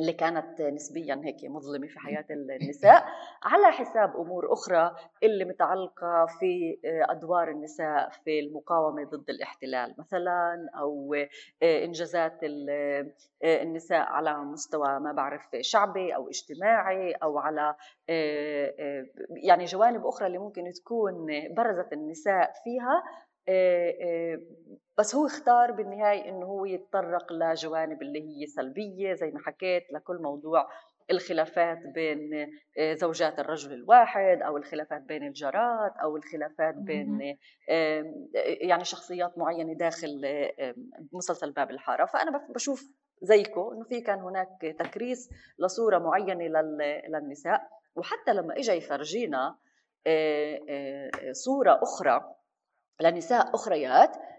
اللي 0.00 0.12
كانت 0.12 0.62
نسبيا 0.62 1.20
هيك 1.24 1.44
مظلمة 1.44 1.86
في 1.86 1.98
حياة 1.98 2.24
النساء. 2.30 3.04
على 3.42 3.72
حساب 3.72 4.16
أمور 4.16 4.52
أخرى 4.52 4.96
اللي 5.22 5.44
متعلقة 5.44 6.26
في 6.26 6.78
أدوار 6.84 7.50
النساء 7.50 8.10
في 8.10 8.40
المقاومة 8.40 9.04
ضد 9.04 9.30
الاحتلال 9.30 9.94
مثلا 9.98 10.68
أو 10.78 11.14
إنجازات 11.62 12.40
النساء 13.44 14.00
على 14.06 14.38
مستوى 14.38 14.98
ما 15.00 15.12
بعرف 15.12 15.42
شعبي 15.60 16.14
أو 16.14 16.28
اجتماعي 16.28 17.12
أو 17.12 17.38
على 17.38 17.74
يعني 19.44 19.64
جوانب 19.64 20.06
أخرى 20.06 20.26
اللي 20.26 20.38
ممكن 20.38 20.72
تكون 20.72 21.26
برزت 21.56 21.92
النساء 21.92 22.52
فيها 22.64 23.02
بس 24.98 25.14
هو 25.14 25.26
اختار 25.26 25.72
بالنهاية 25.72 26.28
إنه 26.28 26.46
هو 26.46 26.64
يتطرق 26.64 27.32
لجوانب 27.32 28.02
اللي 28.02 28.22
هي 28.22 28.46
سلبية 28.46 29.14
زي 29.14 29.30
ما 29.30 29.40
حكيت 29.40 29.92
لكل 29.92 30.18
موضوع 30.22 30.68
الخلافات 31.10 31.78
بين 31.94 32.50
زوجات 32.92 33.38
الرجل 33.38 33.72
الواحد 33.72 34.42
أو 34.42 34.56
الخلافات 34.56 35.02
بين 35.02 35.26
الجارات 35.26 35.92
أو 36.02 36.16
الخلافات 36.16 36.74
بين 36.74 37.36
يعني 38.60 38.84
شخصيات 38.84 39.38
معينة 39.38 39.72
داخل 39.74 40.22
مسلسل 41.12 41.50
باب 41.50 41.70
الحارة. 41.70 42.04
فأنا 42.06 42.46
بشوف 42.54 42.90
زيكم 43.22 43.70
إنه 43.72 43.84
في 43.84 44.00
كان 44.00 44.18
هناك 44.18 44.76
تكريس 44.78 45.30
لصورة 45.58 45.98
معينة 45.98 46.44
للنساء. 47.08 47.68
وحتى 47.96 48.32
لما 48.32 48.56
اجى 48.56 48.72
يفرجينا 48.72 49.56
صورة 51.32 51.80
أخرى 51.82 52.34
لنساء 53.00 53.54
أخريات 53.54 54.16
آه، 54.16 54.35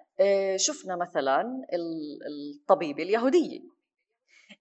شفنا 0.56 0.96
مثلا 0.96 1.66
الطبيبه 2.28 3.04
اليهوديه 3.04 3.60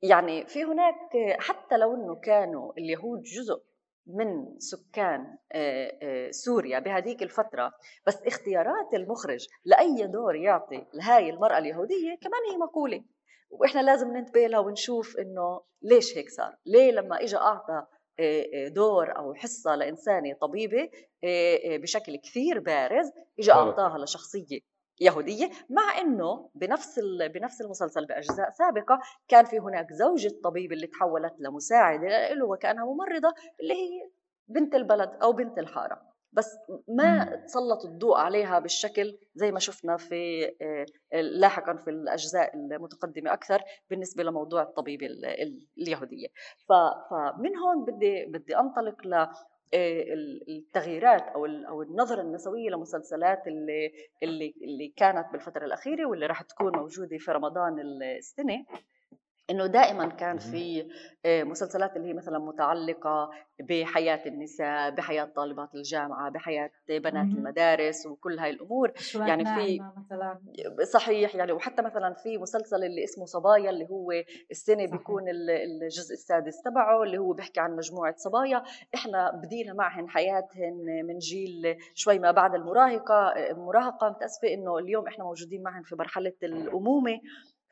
يعني 0.02 0.46
في 0.46 0.64
هناك 0.64 1.38
حتى 1.38 1.76
لو 1.76 1.94
إنه 1.94 2.14
كانوا 2.14 2.72
اليهود 2.78 3.22
جزء 3.22 3.62
من 4.06 4.58
سكان 4.58 5.38
آه، 5.52 5.98
آه، 6.02 6.30
سوريا 6.30 6.78
بهذيك 6.78 7.22
الفترة 7.22 7.72
بس 8.06 8.22
اختيارات 8.22 8.94
المخرج 8.94 9.46
لأي 9.64 10.06
دور 10.06 10.36
يعطي 10.36 10.86
لهاي 10.94 11.30
المرأة 11.30 11.58
اليهودية 11.58 12.14
كمان 12.22 12.40
هي 12.50 12.56
مقولة. 12.56 13.04
وإحنا 13.50 13.80
لازم 13.80 14.16
ننتبه 14.16 14.46
لها 14.46 14.58
ونشوف 14.58 15.16
إنه 15.18 15.60
ليش 15.82 16.18
هيك 16.18 16.30
صار. 16.30 16.56
ليه 16.66 16.92
لما 16.92 17.22
إجا 17.22 17.38
أعطى 17.38 17.86
دور 18.68 19.16
أو 19.16 19.34
حصة 19.34 19.74
لإنسانة 19.74 20.34
طبيبة 20.40 20.90
بشكل 21.82 22.16
كثير 22.16 22.60
بارز 22.60 23.12
اجى 23.38 23.52
أعطاها 23.52 23.98
لشخصية 23.98 24.60
يهودية 25.00 25.50
مع 25.70 25.98
إنه 26.00 26.50
بنفس 26.54 27.00
بنفس 27.34 27.60
المسلسل 27.60 28.06
بأجزاء 28.06 28.50
سابقة 28.50 29.00
كان 29.28 29.44
في 29.44 29.58
هناك 29.58 29.92
زوجة 29.92 30.32
طبيب 30.44 30.72
اللي 30.72 30.86
تحولت 30.86 31.34
لمساعدة 31.38 32.32
له 32.34 32.46
وكأنها 32.46 32.84
ممرضة 32.84 33.34
اللي 33.60 33.74
هي 33.74 34.10
بنت 34.48 34.74
البلد 34.74 35.18
أو 35.22 35.32
بنت 35.32 35.58
الحارة. 35.58 36.16
بس 36.32 36.58
ما 36.88 37.36
تسلط 37.46 37.84
الضوء 37.84 38.16
عليها 38.16 38.58
بالشكل 38.58 39.18
زي 39.34 39.52
ما 39.52 39.58
شفنا 39.58 39.96
في 39.96 40.44
آه، 40.62 41.20
لاحقا 41.20 41.76
في 41.76 41.90
الأجزاء 41.90 42.56
المتقدمة 42.56 43.32
أكثر 43.32 43.62
بالنسبة 43.90 44.22
لموضوع 44.22 44.62
الطبيبه 44.62 45.06
اليهودية. 45.78 46.28
فمن 46.68 47.56
هون 47.56 47.84
بدي 47.84 48.26
بدي 48.26 48.56
آه، 48.56 49.32
التغييرات 49.74 51.22
أو 51.22 51.46
أو 51.46 51.82
النظرة 51.82 52.20
النسوية 52.20 52.70
لمسلسلات 52.70 53.46
اللي 53.46 53.92
اللي 54.22 54.54
اللي 54.62 54.92
كانت 54.96 55.26
بالفترة 55.32 55.64
الأخيرة 55.64 56.06
واللي 56.06 56.26
راح 56.26 56.42
تكون 56.42 56.76
موجودة 56.76 57.18
في 57.18 57.30
رمضان 57.32 57.80
السنة. 58.02 58.64
إنه 59.50 59.66
دائما 59.66 60.06
كان 60.06 60.38
في 60.38 60.88
آه، 61.26 61.42
مسلسلات 61.44 61.96
اللي 61.96 62.08
هي 62.08 62.12
مثلا 62.12 62.38
متعلقة 62.38 63.30
بحياة 63.60 64.20
النساء 64.26 64.90
بحياة 64.90 65.24
طالبات 65.24 65.74
الجامعة 65.74 66.30
بحياة 66.30 66.70
بنات 66.88 67.26
المدارس 67.38 68.06
وكل 68.06 68.38
هاي 68.38 68.50
الأمور. 68.50 68.92
يعني 69.28 69.44
في 69.44 69.80
مثلا؟ 69.96 70.38
صحيح 70.84 71.34
يعني 71.34 71.52
وحتى 71.52 71.82
مثلا 71.82 72.14
في 72.14 72.38
مسلسل 72.38 72.84
اللي 72.84 73.04
اسمه 73.04 73.24
صبايا 73.26 73.70
اللي 73.70 73.88
هو 73.90 74.12
السنة 74.50 74.86
بيكون 74.86 75.24
الجزء 75.28 76.12
السادس 76.12 76.62
تبعه 76.62 77.02
اللي 77.02 77.18
هو 77.18 77.32
بيحكي 77.32 77.60
عن 77.60 77.76
مجموعة 77.76 78.14
صبايا. 78.16 78.62
إحنا 78.94 79.30
بدينا 79.44 79.72
معهن 79.72 80.08
حياتهن 80.08 81.06
من 81.06 81.18
جيل 81.18 81.76
شوي 81.94 82.18
ما 82.18 82.30
بعد 82.30 82.54
المراهقة 82.54 83.28
المراهقه 83.28 84.08
متأسفة 84.08 84.48
إنه 84.54 84.78
اليوم 84.78 85.06
إحنا 85.06 85.24
موجودين 85.24 85.62
معهن 85.62 85.82
في 85.82 85.96
مرحلة 85.96 86.32
الأمومة. 86.42 87.20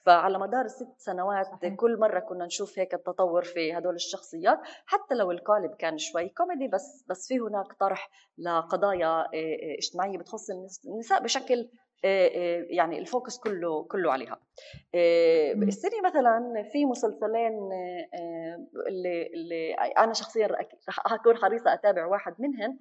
فعلى 0.07 0.39
مدار 0.39 0.65
الست 0.65 0.89
سنوات 0.99 1.47
صحيح. 1.47 1.75
كل 1.75 2.01
مرة 2.01 2.19
كنا 2.21 2.47
نشوف 2.47 2.79
هيك 2.79 2.95
التطور 2.95 3.43
في 3.45 3.79
هدول 3.79 3.95
الشخصيات 3.95 4.59
حتى 4.87 5.15
لو 5.15 5.31
القالب 5.31 5.75
كان 5.75 5.99
شوي 5.99 6.29
كوميدي 6.29 6.69
بس 6.69 7.05
بس 7.09 7.29
في 7.29 7.39
هناك 7.39 7.73
طرح 7.81 8.11
لقضايا 8.39 9.25
اجتماعية 9.79 10.19
بتخص 10.19 10.51
النساء 10.87 11.23
بشكل 11.23 11.69
يعني 12.71 12.99
الفوكس 12.99 13.39
كله 13.39 13.83
كله 13.83 14.13
عليها. 14.13 14.41
السنة 15.69 16.01
مثلا 16.05 16.69
في 16.73 16.85
مسلسلين 16.85 17.53
اللي 18.89 19.27
اللي 19.35 19.75
أنا 19.75 20.13
شخصيا 20.13 20.47
رح 20.89 21.13
أكون 21.13 21.37
حريصة 21.37 21.75
أتابع 21.75 22.07
واحد 22.07 22.35
منهم 22.39 22.79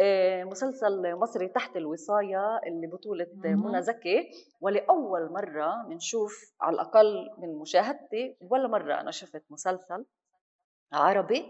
آه، 0.00 0.44
مسلسل 0.44 1.14
مصري 1.14 1.48
تحت 1.48 1.76
الوصاية 1.76 2.60
اللي 2.66 2.86
بطولة 2.86 3.26
منى 3.56 3.82
زكي 3.82 4.30
ولأول 4.60 5.32
مرة 5.32 5.82
بنشوف 5.88 6.54
على 6.60 6.74
الأقل 6.74 7.30
من 7.38 7.54
مشاهدتي 7.58 8.36
ولا 8.40 8.68
مرة 8.68 9.00
أنا 9.00 9.10
شفت 9.10 9.42
مسلسل 9.50 10.04
عربي 10.92 11.46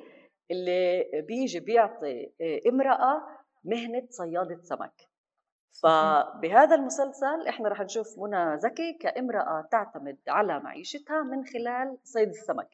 اللي 0.50 1.04
بيجي 1.28 1.60
بيعطي 1.60 2.32
آه، 2.40 2.60
امرأة 2.68 3.22
مهنة 3.64 4.06
صيادة 4.10 4.60
سمك. 4.62 5.13
فبهذا 5.82 6.74
المسلسل 6.74 7.46
إحنا 7.48 7.68
رح 7.68 7.80
نشوف 7.80 8.18
منى 8.18 8.58
زكي 8.58 8.92
كامرأة 8.92 9.68
تعتمد 9.70 10.18
على 10.28 10.60
معيشتها 10.60 11.22
من 11.22 11.44
خلال 11.44 11.98
صيد 12.04 12.28
السمك. 12.28 12.68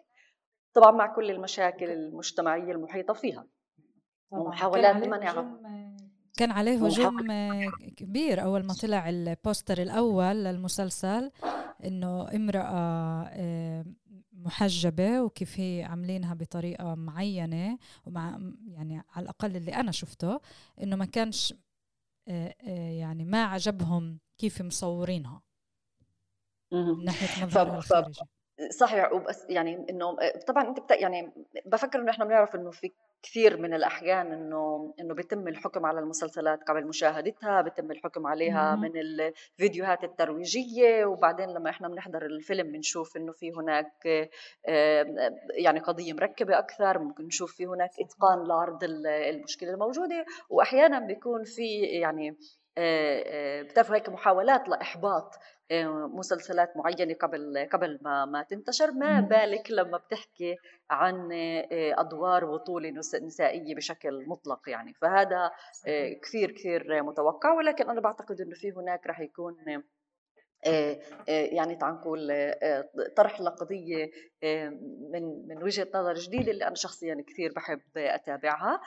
طبعا 0.75 0.91
مع 0.91 1.07
كل 1.15 1.31
المشاكل 1.31 1.91
المجتمعية 1.91 2.73
المحيطة 2.73 3.15
فيها. 3.15 3.47
ومحاولات 4.31 4.97
لمنعها 4.97 5.61
كان 6.37 6.51
عليه 6.51 6.87
هجوم 6.87 7.27
كبير 7.97 8.43
أول 8.43 8.67
ما 8.67 8.75
طلع 8.83 9.09
البوستر 9.09 9.83
الأول 9.83 10.45
للمسلسل 10.45 11.31
إنه 11.85 12.37
امرأة 12.37 13.25
آه، 13.33 13.85
محجبة 14.33 15.23
وكيف 15.23 15.61
هي 15.61 15.85
عاملينها 15.85 16.35
بطريقة 16.35 16.95
معينة 16.95 17.79
ومع 18.07 18.39
يعني 18.69 19.03
على 19.15 19.23
الأقل 19.23 19.57
اللي 19.57 19.75
أنا 19.75 19.91
شفته 19.91 20.41
إنه 20.83 20.97
ما 20.97 21.05
كانش 21.05 21.55
يعني 22.97 23.25
ما 23.25 23.45
عجبهم 23.45 24.21
كيف 24.39 24.63
مصورينها 24.63 25.43
من 26.73 27.05
ناحية 27.05 27.45
مظهرها 27.45 27.79
الخارجي. 27.79 28.21
صحيح 28.71 29.13
وبس 29.13 29.47
يعني 29.49 29.87
إنه 29.91 30.17
طبعا 30.47 30.69
أنت 30.69 30.91
يعني 30.91 31.33
بفكر 31.67 32.01
إنه 32.01 32.11
إحنا 32.11 32.25
بنعرف 32.25 32.55
إنه 32.55 32.71
في 32.71 32.93
كثير 33.23 33.57
من 33.57 33.75
الأحيان 33.75 34.33
إنه 34.33 34.95
إنه 35.01 35.15
بيتم 35.15 35.49
الحكم 35.49 35.87
على 35.87 36.01
المسلسلات 36.01 36.63
قبل 36.69 36.87
مشاهدتها 36.87 37.61
بيتم 37.61 37.91
الحكم 37.91 38.27
عليها 38.27 38.77
من 38.77 38.93
الفيديوهات 38.97 40.05
الترويجية 40.05 41.05
وبعدين 41.05 41.49
لما 41.49 41.71
إحنا 41.71 41.89
بنحضر 41.89 42.27
الفيلم 42.27 42.73
بنشوف 42.73 43.17
إنه 43.17 43.33
في 43.33 43.53
هناك 43.53 44.07
يعني 45.55 45.81
قضية 45.81 46.13
مركبة 46.13 46.59
أكثر 46.59 46.99
ممكن 46.99 47.25
نشوف 47.27 47.53
في 47.55 47.67
هناك 47.67 47.91
إتقان 48.01 48.49
لعرض 48.49 48.85
المشكلة 48.85 49.71
الموجودة 49.71 50.25
واحيانا 50.51 50.99
بيكون 50.99 51.45
في 51.45 51.81
يعني 51.81 52.37
بتعرفوا 53.63 53.97
هيك 53.97 54.09
محاولات 54.09 54.69
لإحباط 54.69 55.35
مسلسلات 56.15 56.77
معينة 56.77 57.15
قبل 57.15 57.69
قبل 57.73 57.99
ما 58.03 58.25
ما 58.25 58.43
تنتشر. 58.43 58.93
ما 58.93 59.21
بالك 59.21 59.71
لما 59.71 59.99
بتحكي 59.99 60.57
عن 60.91 61.33
آه، 61.33 62.01
أدوار 62.01 62.45
بطولة 62.45 62.91
نسائية 63.23 63.75
بشكل 63.75 64.25
مطلق 64.27 64.69
يعني. 64.69 64.95
فهذا 64.95 65.51
آه، 65.87 66.13
كثير 66.23 66.51
كثير 66.51 67.03
متوقع 67.03 67.53
ولكن 67.53 67.91
أنا 67.91 68.01
بعتقد 68.01 68.41
إنه 68.41 68.55
في 68.55 68.73
هناك 68.73 69.07
راح 69.07 69.21
يكون 69.21 69.57
آه، 69.69 69.83
يعني 71.27 71.77
تعال 71.77 71.95
نقول 71.95 72.33
طرح 73.17 73.41
لقضية 73.41 74.11
من 75.13 75.49
من 75.49 75.63
وجهة 75.63 75.89
نظر 75.95 76.15
جديدة 76.15 76.53
اللي 76.53 76.67
أنا 76.67 76.75
شخصيا 76.75 77.25
كثير 77.27 77.53
بحب 77.53 77.81
أتابعها. 77.97 78.81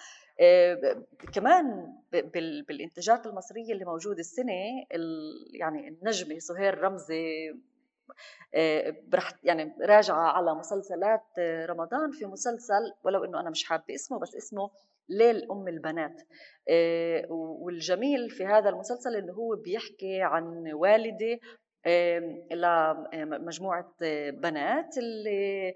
كمان 1.34 1.94
بالإنتاجات 2.68 3.26
المصرية 3.26 3.74
اللي 3.74 3.86
موجودة 3.86 4.20
السنة 4.20 4.54
يعني 5.54 5.88
النجمه 5.88 6.40
سهير 6.40 6.78
رمزي 6.78 7.54
رح 9.14 9.34
يعني 9.44 9.74
راجعه 9.82 10.32
على 10.32 10.56
مسلسلات 10.56 11.24
رمضان 11.70 12.12
في 12.12 12.26
مسلسل 12.26 12.94
ولو 13.04 13.24
إنه 13.24 13.40
أنا 13.40 13.50
مش 13.50 13.64
حابة 13.64 13.95
اسمه 13.95 14.20
بس 14.20 14.36
اسمه 14.36 14.70
ليل 15.10 15.52
أم 15.52 15.68
البنات. 15.68 16.22
والجميل 17.30 18.30
في 18.30 18.45
هذا 18.45 18.70
المسلسل 18.70 19.16
إنه 19.16 19.34
هو 19.34 19.56
بيحكي 19.56 20.22
عن 20.22 20.74
والدة 20.74 21.40
لمجموعة 22.52 23.94
بنات 24.32 24.98
اللي 24.98 25.74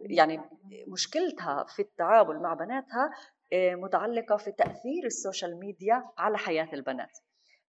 يعني 0.00 0.40
مشكلتها 0.88 1.64
في 1.64 1.82
التعامل 1.82 2.40
مع 2.40 2.54
بناتها 2.54 3.10
متعلقة 3.54 4.36
في 4.36 4.52
تأثير 4.52 5.04
ال 5.06 5.13
social 5.13 5.58
media 5.58 6.04
على 6.18 6.38
حياة 6.38 6.68
البنات. 6.72 7.18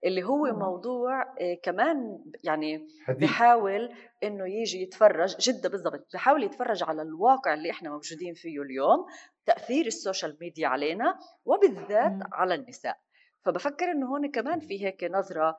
اللي 0.05 0.23
هو 0.23 0.43
موضوع 0.45 1.23
كمان 1.63 2.23
يعني 2.43 2.87
بحاول 3.09 3.93
إنه 4.23 4.47
يجي 4.47 4.81
يتفرج 4.81 5.35
جدا 5.39 5.69
بالضبط 5.69 6.07
بحاول 6.13 6.43
يتفرج 6.43 6.83
على 6.83 7.01
الواقع 7.01 7.53
اللي 7.53 7.71
إحنا 7.71 7.89
موجودين 7.89 8.33
فيه 8.33 8.61
اليوم 8.61 9.05
تأثير 9.45 9.85
ال 9.85 9.93
social 9.93 10.37
media 10.41 10.67
علينا 10.67 11.19
وبالذات 11.45 12.13
على 12.31 12.55
النساء. 12.55 12.97
فبفكر 13.45 13.91
إنه 13.91 14.07
هون 14.07 14.31
كمان 14.31 14.59
في 14.59 14.85
هيك 14.85 15.03
نظرة 15.03 15.57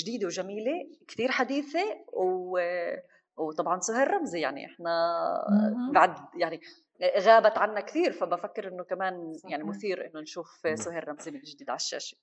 جديدة 0.00 0.26
وجميلة 0.26 0.88
كثير 1.08 1.30
حديثة 1.30 2.04
و 2.12 2.58
وطبعا 3.36 3.80
سهير 3.80 4.08
رمزي 4.08 4.40
يعني. 4.40 4.66
إحنا 4.66 4.90
بعد 5.94 6.16
يعني 6.36 6.60
غابت 7.18 7.58
عنا 7.58 7.80
كثير 7.80 8.12
فبفكر 8.12 8.68
إنه 8.68 8.84
كمان 8.84 9.32
يعني 9.48 9.64
مثير 9.64 10.06
إنه 10.06 10.20
نشوف 10.20 10.60
سهير 10.74 11.08
رمزي 11.08 11.30
من 11.30 11.40
جديد 11.40 11.70
على 11.70 11.76
الشاشة. 11.76 12.16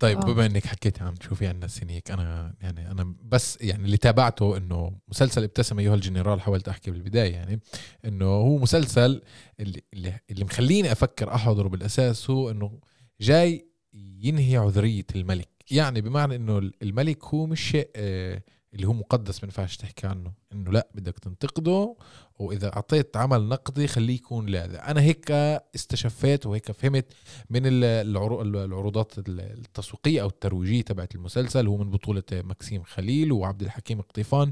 طيب 0.00 0.18
أوه. 0.18 0.34
بما 0.34 0.46
إنك 0.46 0.66
حكيت 0.66 1.02
عن 1.02 1.14
تشوفي 1.14 1.46
عنا 1.46 1.66
هيك 1.88 2.10
أنا 2.10 2.54
يعني 2.60 2.90
أنا 2.90 3.14
بس 3.22 3.58
يعني 3.60 3.84
اللي 3.84 3.96
تابعته 3.96 4.56
إنه 4.56 4.92
مسلسل 5.08 5.42
ابتسم 5.42 5.78
أيها 5.78 5.94
الجنرال 5.94 6.40
حاولت 6.40 6.68
أحكي 6.68 6.90
بالبداية 6.90 7.32
يعني 7.32 7.60
إنه 8.04 8.26
هو 8.26 8.56
مسلسل 8.56 9.22
اللي 9.60 9.82
اللي 10.30 10.44
مخليني 10.44 10.92
أفكر 10.92 11.34
أحضره 11.34 11.68
بالأساس 11.68 12.30
هو 12.30 12.50
إنه 12.50 12.80
جاي 13.20 13.69
ينهي 13.94 14.56
عذرية 14.56 15.06
الملك. 15.16 15.48
يعني 15.70 16.00
بمعنى 16.00 16.36
إنه 16.36 16.58
الملك 16.82 17.24
هو 17.24 17.46
مش 17.46 17.60
شيء 17.60 17.90
آه، 17.96 18.42
اللي 18.74 18.86
هو 18.86 18.92
مقدس 18.92 19.42
ما 19.42 19.44
ينفعش 19.46 19.76
تحكي 19.76 20.06
عنه. 20.06 20.32
إنه 20.52 20.72
لا 20.72 20.88
بدك 20.94 21.18
تنتقده 21.18 21.96
وإذا 22.40 22.76
أعطيت 22.76 23.16
عمل 23.16 23.48
نقدي 23.48 23.86
خليه 23.86 24.14
يكون 24.14 24.46
لا 24.46 24.90
أنا 24.90 25.00
هيك 25.00 25.30
استشفيت 25.74 26.46
وهيك 26.46 26.72
فهمت 26.72 27.06
من 27.50 27.62
العروضات 27.66 29.12
التسويقية 29.28 30.22
أو 30.22 30.28
الترويجية 30.28 30.82
تبعت 30.82 31.14
المسلسل. 31.14 31.66
هو 31.66 31.76
من 31.76 31.90
بطولة 31.90 32.22
مكسيم 32.32 32.82
خليل 32.82 33.32
وعبد 33.32 33.62
الحكيم 33.62 34.00
قطيفان 34.00 34.50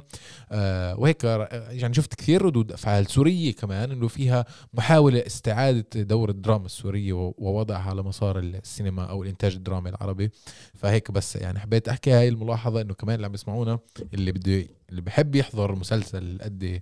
آه 0.53 0.99
وهيك 1.01 1.25
يعني 1.71 1.95
شفت 1.95 2.15
كثير 2.15 2.43
ردود 2.43 2.73
أفعال 2.73 3.07
سورية 3.07 3.53
كمان 3.53 3.91
إنه 3.91 4.09
فيها 4.09 4.45
محاولة 4.75 5.27
استعادة 5.27 6.03
دور 6.03 6.31
الدراما 6.31 6.67
السورية 6.67 7.13
ووضعها 7.13 7.91
على 7.91 8.03
مسار 8.03 8.39
السينما 8.39 9.05
أو 9.05 9.23
الإنتاج 9.23 9.55
الدرامي 9.55 9.91
العربي. 9.91 10.31
فهيك 10.75 11.11
بس 11.11 11.37
يعني 11.37 11.59
حبيت 11.59 11.89
أحكي 11.89 12.11
هاي 12.13 12.29
الملاحظة 12.29 12.81
إنه 12.81 12.95
كمان 12.95 13.15
اللي 13.15 13.27
عم 13.27 13.35
يسمعونا 13.35 13.79
اللي 14.15 14.33
بده 14.33 14.67
اللي 14.91 15.01
بحب 15.01 15.35
يحضر 15.35 15.75
مسلسل 15.75 16.39
قد 16.43 16.81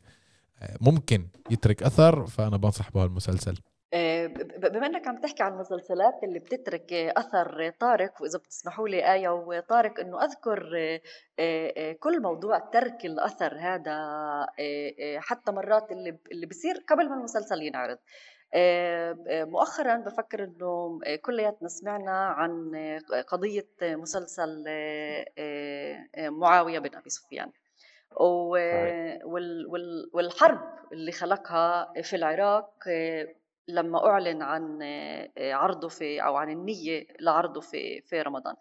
ممكن 0.80 1.28
يترك 1.50 1.82
أثر 1.82 2.26
فأنا 2.26 2.56
بنصح 2.56 2.90
بهالمسلسل 2.90 3.56
آه، 3.92 4.26
بما 4.56 4.86
إنك 4.86 5.08
عم 5.08 5.16
تحكي 5.20 5.42
عن 5.42 5.52
المسلسلات 5.52 6.14
اللي 6.24 6.38
بتترك 6.38 6.92
أثر 6.92 7.70
طارق 7.70 8.22
وإذا 8.22 8.38
بتسمحوا 8.38 8.88
لي 8.88 9.12
آية 9.12 9.28
وطارق 9.28 10.00
إنه 10.00 10.24
أذكر 10.24 10.70
آه، 10.76 11.00
آه، 11.76 11.92
كل 11.92 12.22
موضوع 12.22 12.58
ترك 12.58 13.04
الأثر 13.04 13.58
هذا 13.58 13.96
حتى 15.18 15.52
مرات 15.52 15.92
اللي 15.92 16.18
اللي 16.32 16.46
بصير 16.46 16.84
قبل 16.88 17.08
ما 17.08 17.14
المسلسل 17.14 17.62
ينعرض. 17.62 17.98
مؤخرا 19.28 19.96
بفكر 19.96 20.44
إنه 20.44 21.00
كلياتنا 21.22 21.68
سمعنا 21.68 22.26
عن 22.26 22.72
قضية 23.28 23.68
مسلسل 23.82 24.64
معاوية 26.16 26.78
بن 26.78 26.94
أبي 26.96 27.10
سفيان. 27.10 27.50
والحرب 30.12 30.60
اللي 30.92 31.12
خلقها 31.12 31.92
في 32.02 32.16
العراق 32.16 32.72
لما 33.68 34.06
أعلن 34.06 34.42
عن 34.42 34.78
عرضه 35.38 35.88
في 35.88 36.22
أو 36.22 36.36
عن 36.36 36.50
النية 36.50 37.06
لعرضه 37.20 37.60
في 37.60 38.00
في 38.00 38.22
رمضان. 38.22 38.54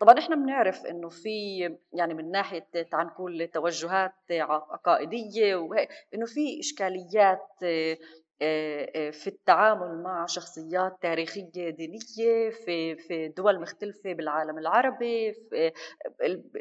طبعا 0.00 0.18
إحنا 0.18 0.36
بنعرف 0.36 0.86
إنه 0.86 1.08
في 1.08 1.58
يعني 1.92 2.14
من 2.14 2.30
ناحية 2.30 2.66
تعال 2.90 3.06
نقول 3.06 3.48
توجهات 3.48 4.12
عقائدية 4.30 5.68
إنه 6.14 6.26
في 6.26 6.60
إشكاليات 6.60 7.48
في 9.12 9.26
التعامل 9.26 10.02
مع 10.02 10.26
شخصيات 10.26 10.96
تاريخية 11.02 11.70
دينية 11.70 12.50
في 12.50 12.96
في 12.96 13.28
دول 13.28 13.60
مختلفة 13.60 14.12
بالعالم 14.12 14.58
العربي 14.58 15.34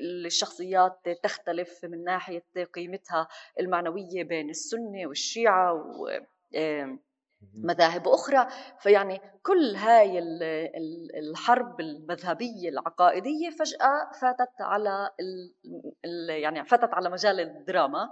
الشخصيات 0.02 1.10
تختلف 1.24 1.86
من 1.86 2.04
ناحية 2.04 2.44
قيمتها 2.74 3.28
المعنوية 3.60 4.24
بين 4.24 4.50
السنة 4.50 5.08
والشيعة 5.08 5.74
و 5.74 6.10
مذاهب 7.64 8.08
أخرى. 8.08 8.48
فيعني 8.80 9.22
كل 9.44 9.76
هاي 9.76 10.20
الحرب 11.20 11.80
المذهبية 11.80 12.70
العقائدية 12.70 13.50
فجأة 13.50 14.12
فاتت 14.22 14.62
على 14.62 15.10
يعني 16.30 16.66
فاتت 16.66 16.94
على 16.94 17.10
مجال 17.10 17.40
الدراما. 17.40 18.10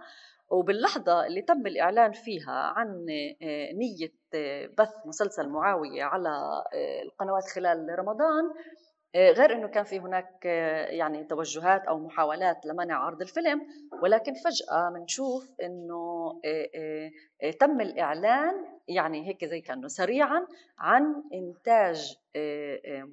وباللحظة 0.49 1.25
اللي 1.25 1.41
تم 1.41 1.67
الإعلان 1.67 2.11
فيها 2.11 2.73
عن 2.75 3.05
آه، 3.41 3.71
نية 3.73 4.13
آه، 4.33 4.69
بث 4.77 4.93
مسلسل 5.05 5.49
معاوية 5.49 6.03
على 6.03 6.29
آه، 6.73 7.01
القنوات 7.03 7.43
خلال 7.43 7.99
رمضان 7.99 8.43
غير 9.15 9.53
إنه 9.53 9.67
كان 9.67 9.83
في 9.83 9.99
هناك 9.99 10.45
يعني 10.89 11.23
توجهات 11.23 11.81
أو 11.81 11.99
محاولات 11.99 12.65
لمنع 12.65 12.95
عرض 13.05 13.21
الفيلم 13.21 13.61
ولكن 14.03 14.33
فجأة 14.33 14.89
بنشوف 14.89 15.51
إنه 15.63 16.33
تم 17.59 17.81
الإعلان 17.81 18.53
يعني 18.87 19.27
هيك 19.27 19.45
زي 19.45 19.61
كأنه 19.61 19.87
سريعا 19.87 20.47
عن 20.79 21.23
إنتاج 21.33 22.17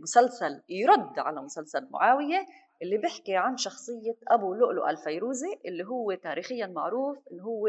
مسلسل 0.02 0.62
يرد 0.68 1.18
على 1.18 1.42
مسلسل 1.42 1.88
معاوية 1.90 2.46
اللي 2.82 2.98
بيحكي 2.98 3.36
عن 3.36 3.56
شخصية 3.56 4.16
أبو 4.28 4.54
لؤلؤ 4.54 4.90
الفيروزي 4.90 5.60
اللي 5.64 5.84
هو 5.84 6.14
تاريخيا 6.14 6.66
معروف 6.66 7.18
إنه 7.32 7.42
هو 7.42 7.68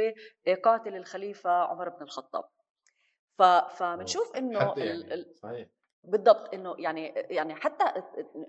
قاتل 0.64 0.96
الخليفة 0.96 1.50
عمر 1.50 1.90
بن 1.90 2.02
الخطاب. 2.02 2.46
فبنشوف 3.70 4.36
إنه 4.38 4.74
يعني. 4.78 5.26
صحيح. 5.34 5.68
بالضبط 6.04 6.54
إنه 6.54 6.76
يعني 6.78 7.08
يعني 7.08 7.56
حتى 7.56 7.84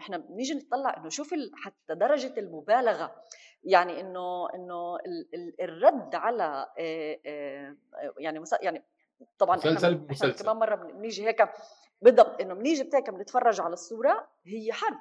إحنا 0.01 0.17
بنيجي 0.17 0.55
نطلع 0.55 0.97
إنه 0.97 1.09
شوف 1.09 1.35
حتى 1.55 1.95
درجة 1.95 2.41
المبالغة. 2.41 3.23
يعني 3.65 4.01
إنه 4.01 4.49
إنه 4.55 4.99
الرد 5.61 6.15
على 6.15 6.67
يعني 8.19 8.45
يعني 8.63 8.85
طبعا 9.39 9.57
مسلسل 9.57 10.07
إحنا 10.11 10.33
كمان 10.33 10.57
مرة 10.57 10.75
بنيجي 10.75 11.27
هيك 11.27 11.49
بالضبط 12.03 12.41
إنه 12.41 12.55
بنيجي 12.55 12.91
هيك 12.95 13.11
بنتفرج 13.11 13.61
على 13.61 13.73
الصورة 13.73 14.29
هي 14.47 14.73
حرب. 14.73 15.01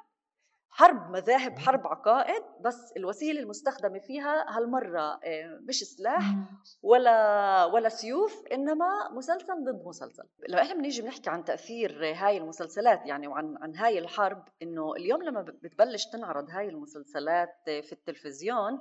حرب 0.70 1.10
مذاهب 1.10 1.58
حرب 1.58 1.86
عقائد 1.86 2.42
بس 2.60 2.92
الوسيلة 2.96 3.40
المستخدمة 3.40 3.98
فيها 3.98 4.46
هالمرة 4.48 5.20
آه، 5.24 5.60
مش 5.68 5.84
سلاح 5.84 6.34
ولا 6.82 7.64
ولا 7.64 7.88
سيوف 7.88 8.46
إنما 8.52 8.86
مسلسل 9.12 9.64
ضد 9.64 9.82
مسلسل. 9.84 10.24
لما 10.48 10.62
إحنا 10.62 10.74
بنيجي 10.74 11.02
بنحكي 11.02 11.30
عن 11.30 11.44
تأثير 11.44 12.14
هاي 12.16 12.36
المسلسلات 12.36 13.06
يعني 13.06 13.28
وعن 13.28 13.56
عن 13.60 13.76
هاي 13.76 13.98
الحرب 13.98 14.44
إنه 14.62 14.92
اليوم 14.94 15.22
لما 15.22 15.42
بتبلش 15.42 16.06
تنعرض 16.06 16.50
هاي 16.50 16.68
المسلسلات 16.68 17.54
في 17.64 17.92
التلفزيون 17.92 18.80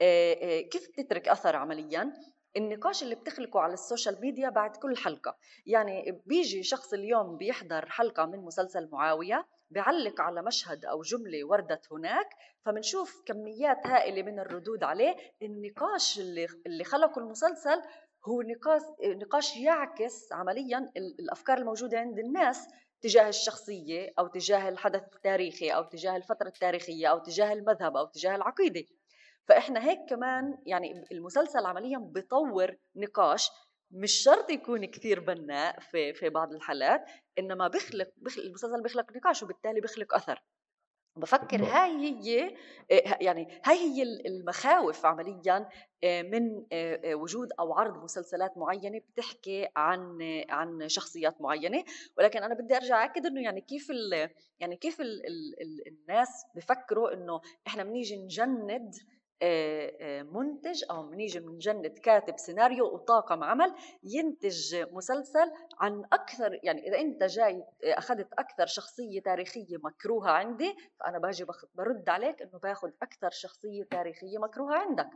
آه، 0.00 0.34
آه، 0.34 0.60
كيف 0.60 0.88
بتترك 0.88 1.28
أثر 1.28 1.56
عمليا؟ 1.56 2.12
النقاش 2.56 3.02
اللي 3.02 3.14
بتخلقه 3.14 3.60
على 3.60 3.72
ال 3.72 3.79
social 3.79 4.20
media 4.20 4.48
بعد 4.48 4.76
كل 4.76 4.96
حلقة. 4.96 5.36
يعني 5.66 6.22
بيجي 6.26 6.62
شخص 6.62 6.92
اليوم 6.92 7.36
بيحضر 7.36 7.86
حلقة 7.90 8.26
من 8.26 8.38
مسلسل 8.38 8.88
معاوية 8.92 9.46
بيعلق 9.70 10.20
على 10.20 10.42
مشهد 10.42 10.84
أو 10.84 11.02
جملة 11.02 11.44
وردت 11.44 11.92
هناك 11.92 12.28
فبنشوف 12.64 13.22
كميات 13.26 13.86
هائلة 13.86 14.22
من 14.22 14.38
الردود 14.38 14.82
عليه. 14.84 15.16
النقاش 15.42 16.18
اللي, 16.18 16.46
اللي 16.66 16.84
خلقه 16.84 17.18
المسلسل 17.18 17.82
هو 18.28 18.42
نقاش 18.42 18.82
نقاش 19.04 19.56
يعكس 19.56 20.32
عمليا 20.32 20.92
الأفكار 20.96 21.58
الموجودة 21.58 21.98
عند 21.98 22.18
الناس 22.18 22.68
تجاه 23.00 23.28
الشخصية 23.28 24.12
أو 24.18 24.26
تجاه 24.26 24.68
الحدث 24.68 25.02
التاريخي 25.14 25.70
أو 25.70 25.82
تجاه 25.82 26.16
الفترة 26.16 26.48
التاريخية 26.48 27.06
أو 27.06 27.18
تجاه 27.18 27.52
المذهب 27.52 27.96
أو 27.96 28.06
تجاه 28.06 28.36
العقيدة. 28.36 28.84
فإحنا 29.48 29.88
هيك 29.88 29.98
كمان 30.08 30.58
يعني 30.66 31.04
المسلسل 31.12 31.66
عمليا 31.66 31.98
بيطور 31.98 32.76
نقاش 32.96 33.50
مش 33.90 34.12
شرط 34.12 34.50
يكون 34.50 34.84
كثير 34.84 35.20
بناء 35.20 35.80
في 35.80 36.14
في 36.14 36.28
بعض 36.28 36.52
الحالات 36.52 37.04
إنما 37.38 37.68
بيخلق, 37.68 38.08
بيخلق 38.16 38.44
المسلسل 38.44 38.82
بيخلق 38.82 39.16
نقاش 39.16 39.42
وبالتالي 39.42 39.80
بيخلق 39.80 40.14
أثر. 40.14 40.42
بفكر 41.16 41.64
هاي 41.64 41.90
هي 41.90 42.56
آه، 42.90 43.18
يعني 43.20 43.60
هاي 43.64 43.76
هي 43.76 44.02
المخاوف 44.02 45.06
عمليا 45.06 45.68
آه، 46.04 46.22
من 46.22 46.66
آه، 46.72 47.14
وجود 47.14 47.48
أو 47.60 47.72
عرض 47.74 48.04
مسلسلات 48.04 48.58
معينة 48.58 48.98
بتحكي 48.98 49.68
عن 49.76 50.18
عن 50.48 50.88
شخصيات 50.88 51.40
معينة. 51.40 51.84
ولكن 52.18 52.42
أنا 52.42 52.54
بدي 52.54 52.76
أرجع 52.76 53.04
اكد 53.04 53.26
إنه 53.26 53.42
يعني 53.42 53.60
كيف 53.60 53.90
ال 53.90 54.30
يعني 54.60 54.76
كيف 54.76 55.00
ال 55.00 55.26
ال 55.26 55.88
الناس 55.88 56.46
بفكروا 56.54 57.14
إنه 57.14 57.40
إحنا 57.66 57.84
بنيجي 57.84 58.16
نجند 58.16 58.94
منتج 60.22 60.84
أو 60.90 61.02
بنيجي 61.02 61.40
بنجند 61.40 61.86
كاتب 61.86 62.38
سيناريو 62.38 62.94
وطاقم 62.94 63.44
عمل 63.44 63.74
ينتج 64.02 64.76
مسلسل 64.92 65.52
عن 65.80 66.04
أكثر 66.12 66.60
يعني 66.62 66.88
إذا 66.88 66.98
أنت 67.00 67.24
جاي 67.24 67.64
أخذت 67.84 68.32
أكثر 68.32 68.66
شخصية 68.66 69.20
تاريخية 69.20 69.76
مكروهة 69.84 70.30
عندي 70.30 70.74
فأنا 71.00 71.18
باجي 71.18 71.46
برد 71.74 72.08
عليك 72.08 72.42
إنه 72.42 72.58
باخذ 72.58 72.90
أكثر 73.02 73.30
شخصية 73.30 73.84
تاريخية 73.84 74.38
مكروهة 74.38 74.74
عندك 74.74 75.10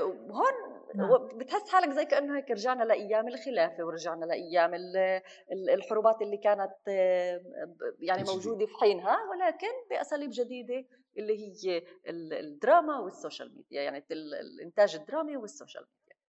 وهون 0.00 0.80
نعم. 0.94 1.28
بتحس 1.38 1.70
حالك 1.72 1.90
زي 1.90 2.04
كأنه 2.04 2.36
هيك 2.36 2.50
رجعنا 2.50 2.84
لأيام 2.84 3.28
الخلافة 3.28 3.84
ورجعنا 3.84 4.24
لأيام 4.24 4.70
الحروبات 5.52 6.22
اللي 6.22 6.36
كانت 6.36 6.72
يعني 8.00 8.22
موجودة 8.22 8.66
في 8.66 8.74
حينها 8.80 9.18
ولكن 9.30 9.72
بأساليب 9.90 10.30
جديدة 10.32 10.84
اللي 11.18 11.38
هي 11.38 11.82
الدراما 12.40 12.98
وال 12.98 13.12
social 13.12 13.56
media 13.56 13.82
يعني 13.82 14.04
الإنتاج 14.10 14.94
الدرامي 14.94 15.36
وال 15.36 15.48
social 15.48 15.82
media 15.82 16.20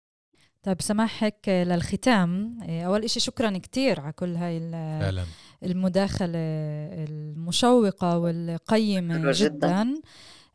طيب 0.63 0.81
سماح 0.81 1.23
هيك 1.23 1.49
للختام 1.49 2.57
إيه، 2.61 2.87
أول 2.87 3.09
شيء 3.09 3.21
شكرا 3.21 3.57
كثير 3.57 4.01
على 4.01 4.13
كل 4.13 4.35
هاي 4.35 4.59
فعلا. 5.01 5.25
المداخلة 5.63 6.39
المشوقة 7.03 8.17
والقيمة 8.17 9.17
جدا, 9.17 9.31
جداً. 9.31 10.01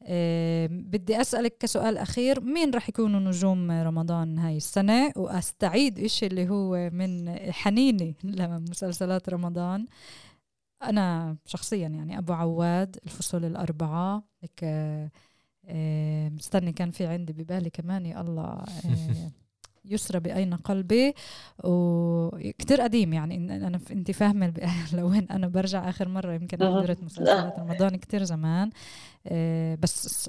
أه 0.02 0.66
بدي 0.70 1.20
أسألك 1.20 1.58
كسؤال 1.58 1.98
أخير 1.98 2.40
مين 2.40 2.70
رح 2.74 2.88
يكونوا 2.88 3.20
نجوم 3.20 3.70
رمضان 3.70 4.38
هاي 4.38 4.56
السنة 4.56 5.12
وأستعيد 5.16 5.98
إشي 5.98 6.26
اللي 6.26 6.48
هو 6.48 6.90
من 6.90 7.36
حنيني 7.52 8.14
لمسلسلات 8.38 9.28
رمضان 9.28 9.86
أنا 10.82 11.36
شخصيا 11.46 11.88
يعني 11.88 12.18
أبو 12.18 12.32
عواد 12.32 12.96
الفصول 13.06 13.44
الأربعة 13.44 14.24
هيك 14.42 14.60
آه، 15.68 16.28
مستني 16.28 16.72
كان 16.72 16.90
في 16.90 17.06
عندي 17.06 17.32
ببالي 17.32 17.70
كمان 17.70 18.06
يا 18.06 18.20
الله 18.20 18.44
آه، 18.84 19.30
يسرى 19.84 20.20
بأين 20.20 20.54
قلبي. 20.54 21.14
وكتير 21.64 22.80
قديم 22.80 23.12
يعني 23.12 23.36
أنا 23.66 23.80
أنت 23.90 24.10
فاهمة 24.10 24.52
لوين 24.92 25.28
أنا 25.30 25.48
برجع 25.48 25.88
آخر 25.88 26.08
مرة 26.08 26.32
يمكن 26.32 26.58
حضرت 26.58 27.02
مسلسلات 27.02 27.58
رمضان 27.58 27.96
كتير 27.96 28.24
زمان. 28.24 28.70
بس 29.80 30.28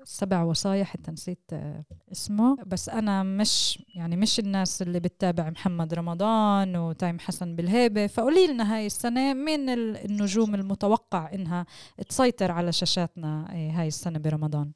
السبع 0.00 0.42
وصايا 0.42 0.84
حتى 0.84 1.10
نسيت 1.10 1.52
آه، 1.52 1.84
اسمه. 2.12 2.56
بس 2.66 2.88
أنا 2.88 3.22
مش 3.22 3.84
يعني 3.96 4.16
مش 4.16 4.38
الناس 4.38 4.82
اللي 4.82 5.00
بتتابع 5.00 5.50
محمد 5.50 5.94
رمضان 5.94 6.76
وتايم 6.76 7.18
حسن 7.18 7.56
بالهيبة. 7.56 8.06
فقولي 8.06 8.46
لنا 8.46 8.76
هاي 8.76 8.86
السنة 8.86 9.34
مين 9.34 9.68
النجوم 9.70 10.54
المتوقع 10.54 11.32
إنها 11.34 11.66
تسيطر 12.08 12.52
على 12.52 12.72
شاشاتنا 12.72 13.46
آه، 13.50 13.80
هاي 13.80 13.88
السنة 13.88 14.18
برمضان؟ 14.18 14.72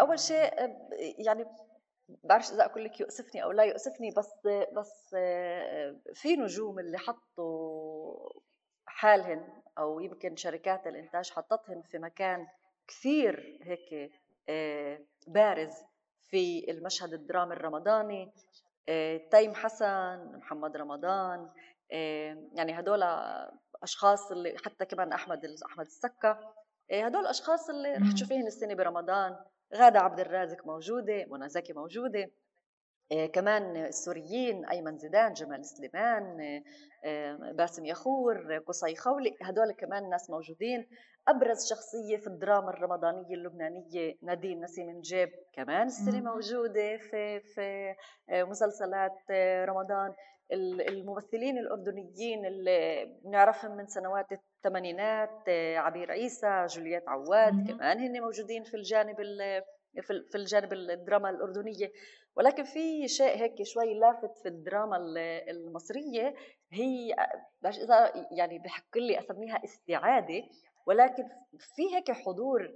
أول 0.00 0.18
شيء 0.18 0.50
يعني 1.18 1.44
بعرفش 2.24 2.52
إذا 2.52 2.64
أقول 2.64 2.84
لك 2.84 3.00
يؤسفني 3.00 3.42
أو 3.42 3.52
لا 3.52 3.64
يؤسفني 3.64 4.10
بس 4.10 4.30
بس 4.76 5.16
في 6.14 6.36
نجوم 6.36 6.78
اللي 6.78 6.98
حطوا 6.98 7.63
حالهن 9.04 9.48
أو 9.78 10.00
يمكن 10.00 10.36
شركات 10.36 10.86
الإنتاج 10.86 11.30
حطتهن 11.30 11.82
في 11.82 11.98
مكان 11.98 12.46
كثير 12.88 13.58
هيك 13.62 14.10
بارز 15.26 15.72
في 16.30 16.70
المشهد 16.70 17.12
الدرامي 17.12 17.52
الرمضاني. 17.52 18.32
تيم 19.30 19.54
حسن 19.54 20.32
محمد 20.36 20.76
رمضان 20.76 21.50
يعني 22.54 22.78
هدول 22.78 23.02
أشخاص 23.82 24.30
اللي 24.32 24.56
حتى 24.64 24.84
كمان 24.84 25.12
أحمد 25.12 25.56
أحمد 25.66 25.86
السكا 25.86 26.54
هدول 26.92 27.26
اشخاص 27.26 27.70
اللي 27.70 27.94
رح 27.94 28.12
تشوفيهن 28.12 28.46
السنة 28.46 28.74
برمضان 28.74 29.36
غادة 29.74 30.00
عبد 30.00 30.20
الرازق 30.20 30.66
موجودة 30.66 31.24
منى 31.30 31.48
زكي 31.48 31.72
موجودة. 31.72 32.22
آه 32.22 32.43
كمان 33.32 33.76
السوريين 33.76 34.64
أيمن 34.64 34.98
زيدان 34.98 35.32
جمال 35.32 35.64
سليمان 35.64 36.40
آه 37.04 37.52
باسم 37.52 37.84
يخور 37.84 38.58
قصي 38.66 38.96
خولي 38.96 39.36
هدول 39.42 39.72
كمان 39.72 40.10
ناس 40.10 40.30
موجودين. 40.30 40.88
أبرز 41.28 41.66
شخصية 41.70 42.16
في 42.16 42.26
الدراما 42.26 42.70
الرمضانية 42.70 43.34
اللبنانية 43.34 44.14
نادين 44.22 44.60
نسيم 44.64 44.90
نجيب 44.90 45.28
كمان 45.52 45.86
السنة 45.86 46.20
موجودة 46.20 46.96
في 46.96 47.40
في 47.40 47.94
آه 48.30 48.42
مسلسلات 48.44 49.18
آه، 49.30 49.64
رمضان. 49.64 50.14
الممثلين 50.52 51.58
الأردنيين 51.58 52.46
اللي 52.46 53.04
بنعرفهم 53.24 53.76
من 53.76 53.86
سنوات 53.86 54.26
الثمانينات 54.32 55.48
آه، 55.48 55.76
عبير 55.78 56.10
عيسى 56.10 56.66
جوليات 56.68 57.08
عواد 57.08 57.70
كمان 57.70 57.98
هن 58.00 58.20
موجودين 58.20 58.64
في 58.64 58.74
الجانب 58.76 59.20
في 60.02 60.34
الجانب 60.34 60.72
الدراما 60.72 61.30
الأردنية. 61.30 61.92
ولكن 62.36 62.64
في 62.64 63.08
شيء 63.08 63.36
هيك 63.36 63.62
شوي 63.62 63.94
لافت 63.94 64.38
في 64.42 64.48
الدراما 64.48 64.96
المصرية 65.50 66.34
هي 66.72 67.14
إذا 67.66 68.12
يعني 68.30 68.58
بحق 68.58 68.98
لي 68.98 69.18
أسميها 69.18 69.64
استعادة 69.64 70.42
ولكن 70.86 71.22
في 71.58 71.94
هيك 71.94 72.10
حضور 72.10 72.72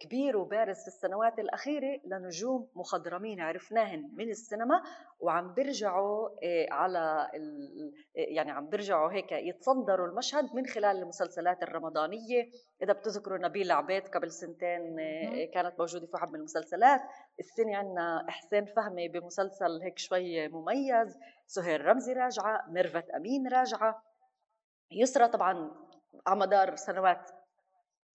كبير 0.00 0.36
وبارز 0.36 0.80
في 0.80 0.88
السنوات 0.88 1.38
الأخيرة 1.38 2.00
لنجوم 2.04 2.68
مخضرمين 2.74 3.40
عرفناهن 3.40 4.10
من 4.14 4.30
السينما 4.30 4.82
وعم 5.20 5.54
بيرجعوا 5.54 6.28
آه، 6.28 6.66
على 6.70 7.30
آه، 7.34 7.92
يعني 8.14 8.50
عم 8.50 8.68
بيرجعوا 8.68 9.12
هيك 9.12 9.32
يتصدروا 9.32 10.06
المشهد 10.06 10.54
من 10.54 10.66
خلال 10.66 10.96
المسلسلات 10.96 11.62
الرمضانية. 11.62 12.50
إذا 12.82 12.92
بتذكروا 12.92 13.38
نبيل 13.38 13.72
عبيد 13.72 14.08
قبل 14.08 14.30
سنتين 14.30 14.96
كانت 15.54 15.74
موجودة 15.78 16.06
في 16.06 16.12
واحد 16.14 16.28
من 16.28 16.34
المسلسلات. 16.34 17.00
السنة 17.40 17.76
عندنا 17.76 18.26
إحسان 18.28 18.64
فهمي 18.64 19.08
بمسلسل 19.08 19.82
هيك 19.82 19.98
شوي 19.98 20.48
مميز 20.48 21.18
سهير 21.46 21.84
رمزي 21.84 22.12
راجعة 22.12 22.64
ميرفت 22.68 23.10
أمين 23.10 23.48
راجعة. 23.48 24.04
يسرى 24.90 25.28
طبعا 25.28 25.70
على 26.26 26.40
مدار 26.40 26.76
سنوات 26.76 27.30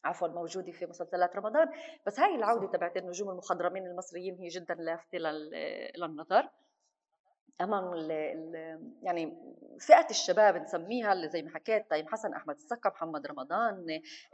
عفوا 0.08 0.28
موجودة 0.28 0.72
في 0.72 0.86
مسلسلات 0.86 1.36
رمضان. 1.36 1.68
بس 2.06 2.20
هاي 2.20 2.36
العودة 2.36 2.68
تبعت 2.68 2.98
النجوم 2.98 3.30
المخضرمين 3.30 3.88
المصريين 3.88 4.36
هي 4.36 4.48
جدا 4.48 4.74
لافته 4.74 5.18
للنظر. 5.98 6.50
أمام 7.62 7.94
ال 7.94 8.12
ال 8.12 8.56
يعني 9.04 9.38
فئة 9.80 10.10
الشباب 10.10 10.56
نسميها 10.58 11.14
اللي 11.14 11.30
زي 11.30 11.42
ما 11.42 11.50
حكيت 11.50 11.90
طيب 11.90 12.10
حسن 12.10 12.34
أحمد 12.34 12.56
السكا 12.56 12.90
محمد 12.90 13.28
رمضان 13.28 13.86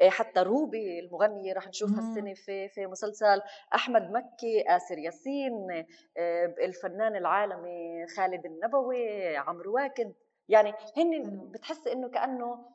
إيه، 0.01 0.09
حتى 0.09 0.39
روبي 0.39 0.99
المغنيه 0.99 1.53
رح 1.53 1.67
نشوفها 1.67 1.99
السنة 1.99 2.33
في 2.33 2.69
في 2.69 2.85
مسلسل. 2.85 3.41
أحمد 3.75 4.11
مكي 4.11 4.63
آسر 4.67 4.97
ياسين 4.97 5.71
إيه، 6.17 6.45
الفنان 6.65 7.15
العالمي 7.15 8.07
خالد 8.17 8.45
النبوي 8.45 9.37
عمرو 9.37 9.75
واكد. 9.75 10.13
يعني 10.49 10.73
هن 10.97 11.39
بتحس 11.51 11.87
إنه 11.87 12.09
كأنه 12.09 12.65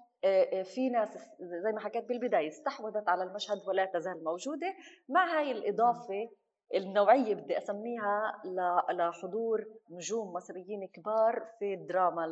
في 0.65 0.91
ناس 0.93 1.09
زي 1.41 1.73
ما 1.73 1.81
حكيت 1.81 2.09
بالبداية 2.09 2.49
استحوذت 2.49 3.09
على 3.09 3.23
المشهد 3.23 3.59
ولا 3.67 3.85
تزال 3.85 4.25
موجودة 4.25 4.75
مع 5.09 5.39
هاي 5.39 5.53
الإضافة 5.53 6.29
النوعية 6.75 7.35
بدي 7.35 7.59
أسميها 7.59 8.43
لحضور 8.93 9.65
نجوم 9.91 10.33
مصريين 10.33 10.89
كبار 10.93 11.45
في 11.59 11.75
الدراما 11.75 12.25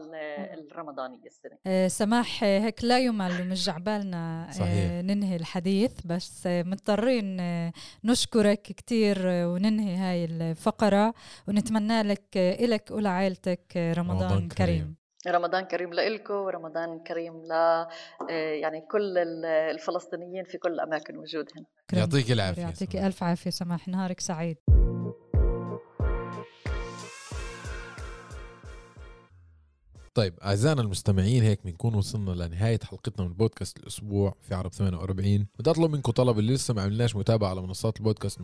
الرمضانية 0.71 1.27
السنة 1.27 1.89
سماح 1.89 2.45
هيك 2.45 2.85
لا 2.85 2.99
يمل 2.99 3.49
مش 3.49 3.67
جعبالنا 3.67 4.49
صحيح. 4.53 4.91
ننهي 5.05 5.37
الحديث 5.37 6.07
بس 6.07 6.43
مضطرين 6.47 7.37
نشكرك 8.05 8.63
كتير 8.63 9.19
وننهي 9.27 9.97
هاي 9.97 10.25
الفقرة 10.25 11.15
ونتمنى 11.49 12.03
لك 12.03 12.37
إلك 12.37 12.91
ولعائلتك 12.91 13.77
رمضان, 13.77 14.23
رمضان 14.23 14.49
كريم. 14.49 14.67
كريم. 14.67 14.97
رمضان 15.31 15.65
كريم 15.65 15.93
لإلكم 15.93 16.35
ورمضان 16.35 16.99
كريم 16.99 17.43
ل 17.47 17.53
آه، 17.53 17.87
يعني 18.31 18.81
كل 18.81 19.19
الفلسطينيين 19.45 20.45
في 20.45 20.59
كل 20.59 20.81
اماكن 20.81 21.17
وجودهم. 21.17 21.67
يعطيك 21.93 22.33
العافية 22.33 22.63
يعطيك 22.63 22.97
ألف 22.97 23.23
عافية 23.23 23.51
سماح. 23.51 23.89
نهارك 23.89 24.21
سعيد. 24.21 24.57
طيب 30.15 30.35
أعزائنا 30.45 30.81
المستمعين 30.83 31.43
هيك 31.43 31.61
بنكون 31.65 31.95
وصلنا 31.95 32.31
لنهاية 32.31 32.79
حلقتنا 32.91 33.27
من 33.27 33.33
بودكاست 33.35 33.79
الأسبوع 33.79 34.35
في 34.41 34.55
عرب 34.55 34.73
48 34.73 35.47
بدي 35.59 35.71
أطلب 35.71 35.91
منكم 35.91 36.13
طلب 36.13 36.39
اللي 36.39 36.55
لسه 36.55 36.75
ما 36.75 36.83
عملناش 36.83 37.17
متابعة 37.17 37.51
على 37.51 37.63
منصات 37.63 37.97
البودكاست. 37.97 38.35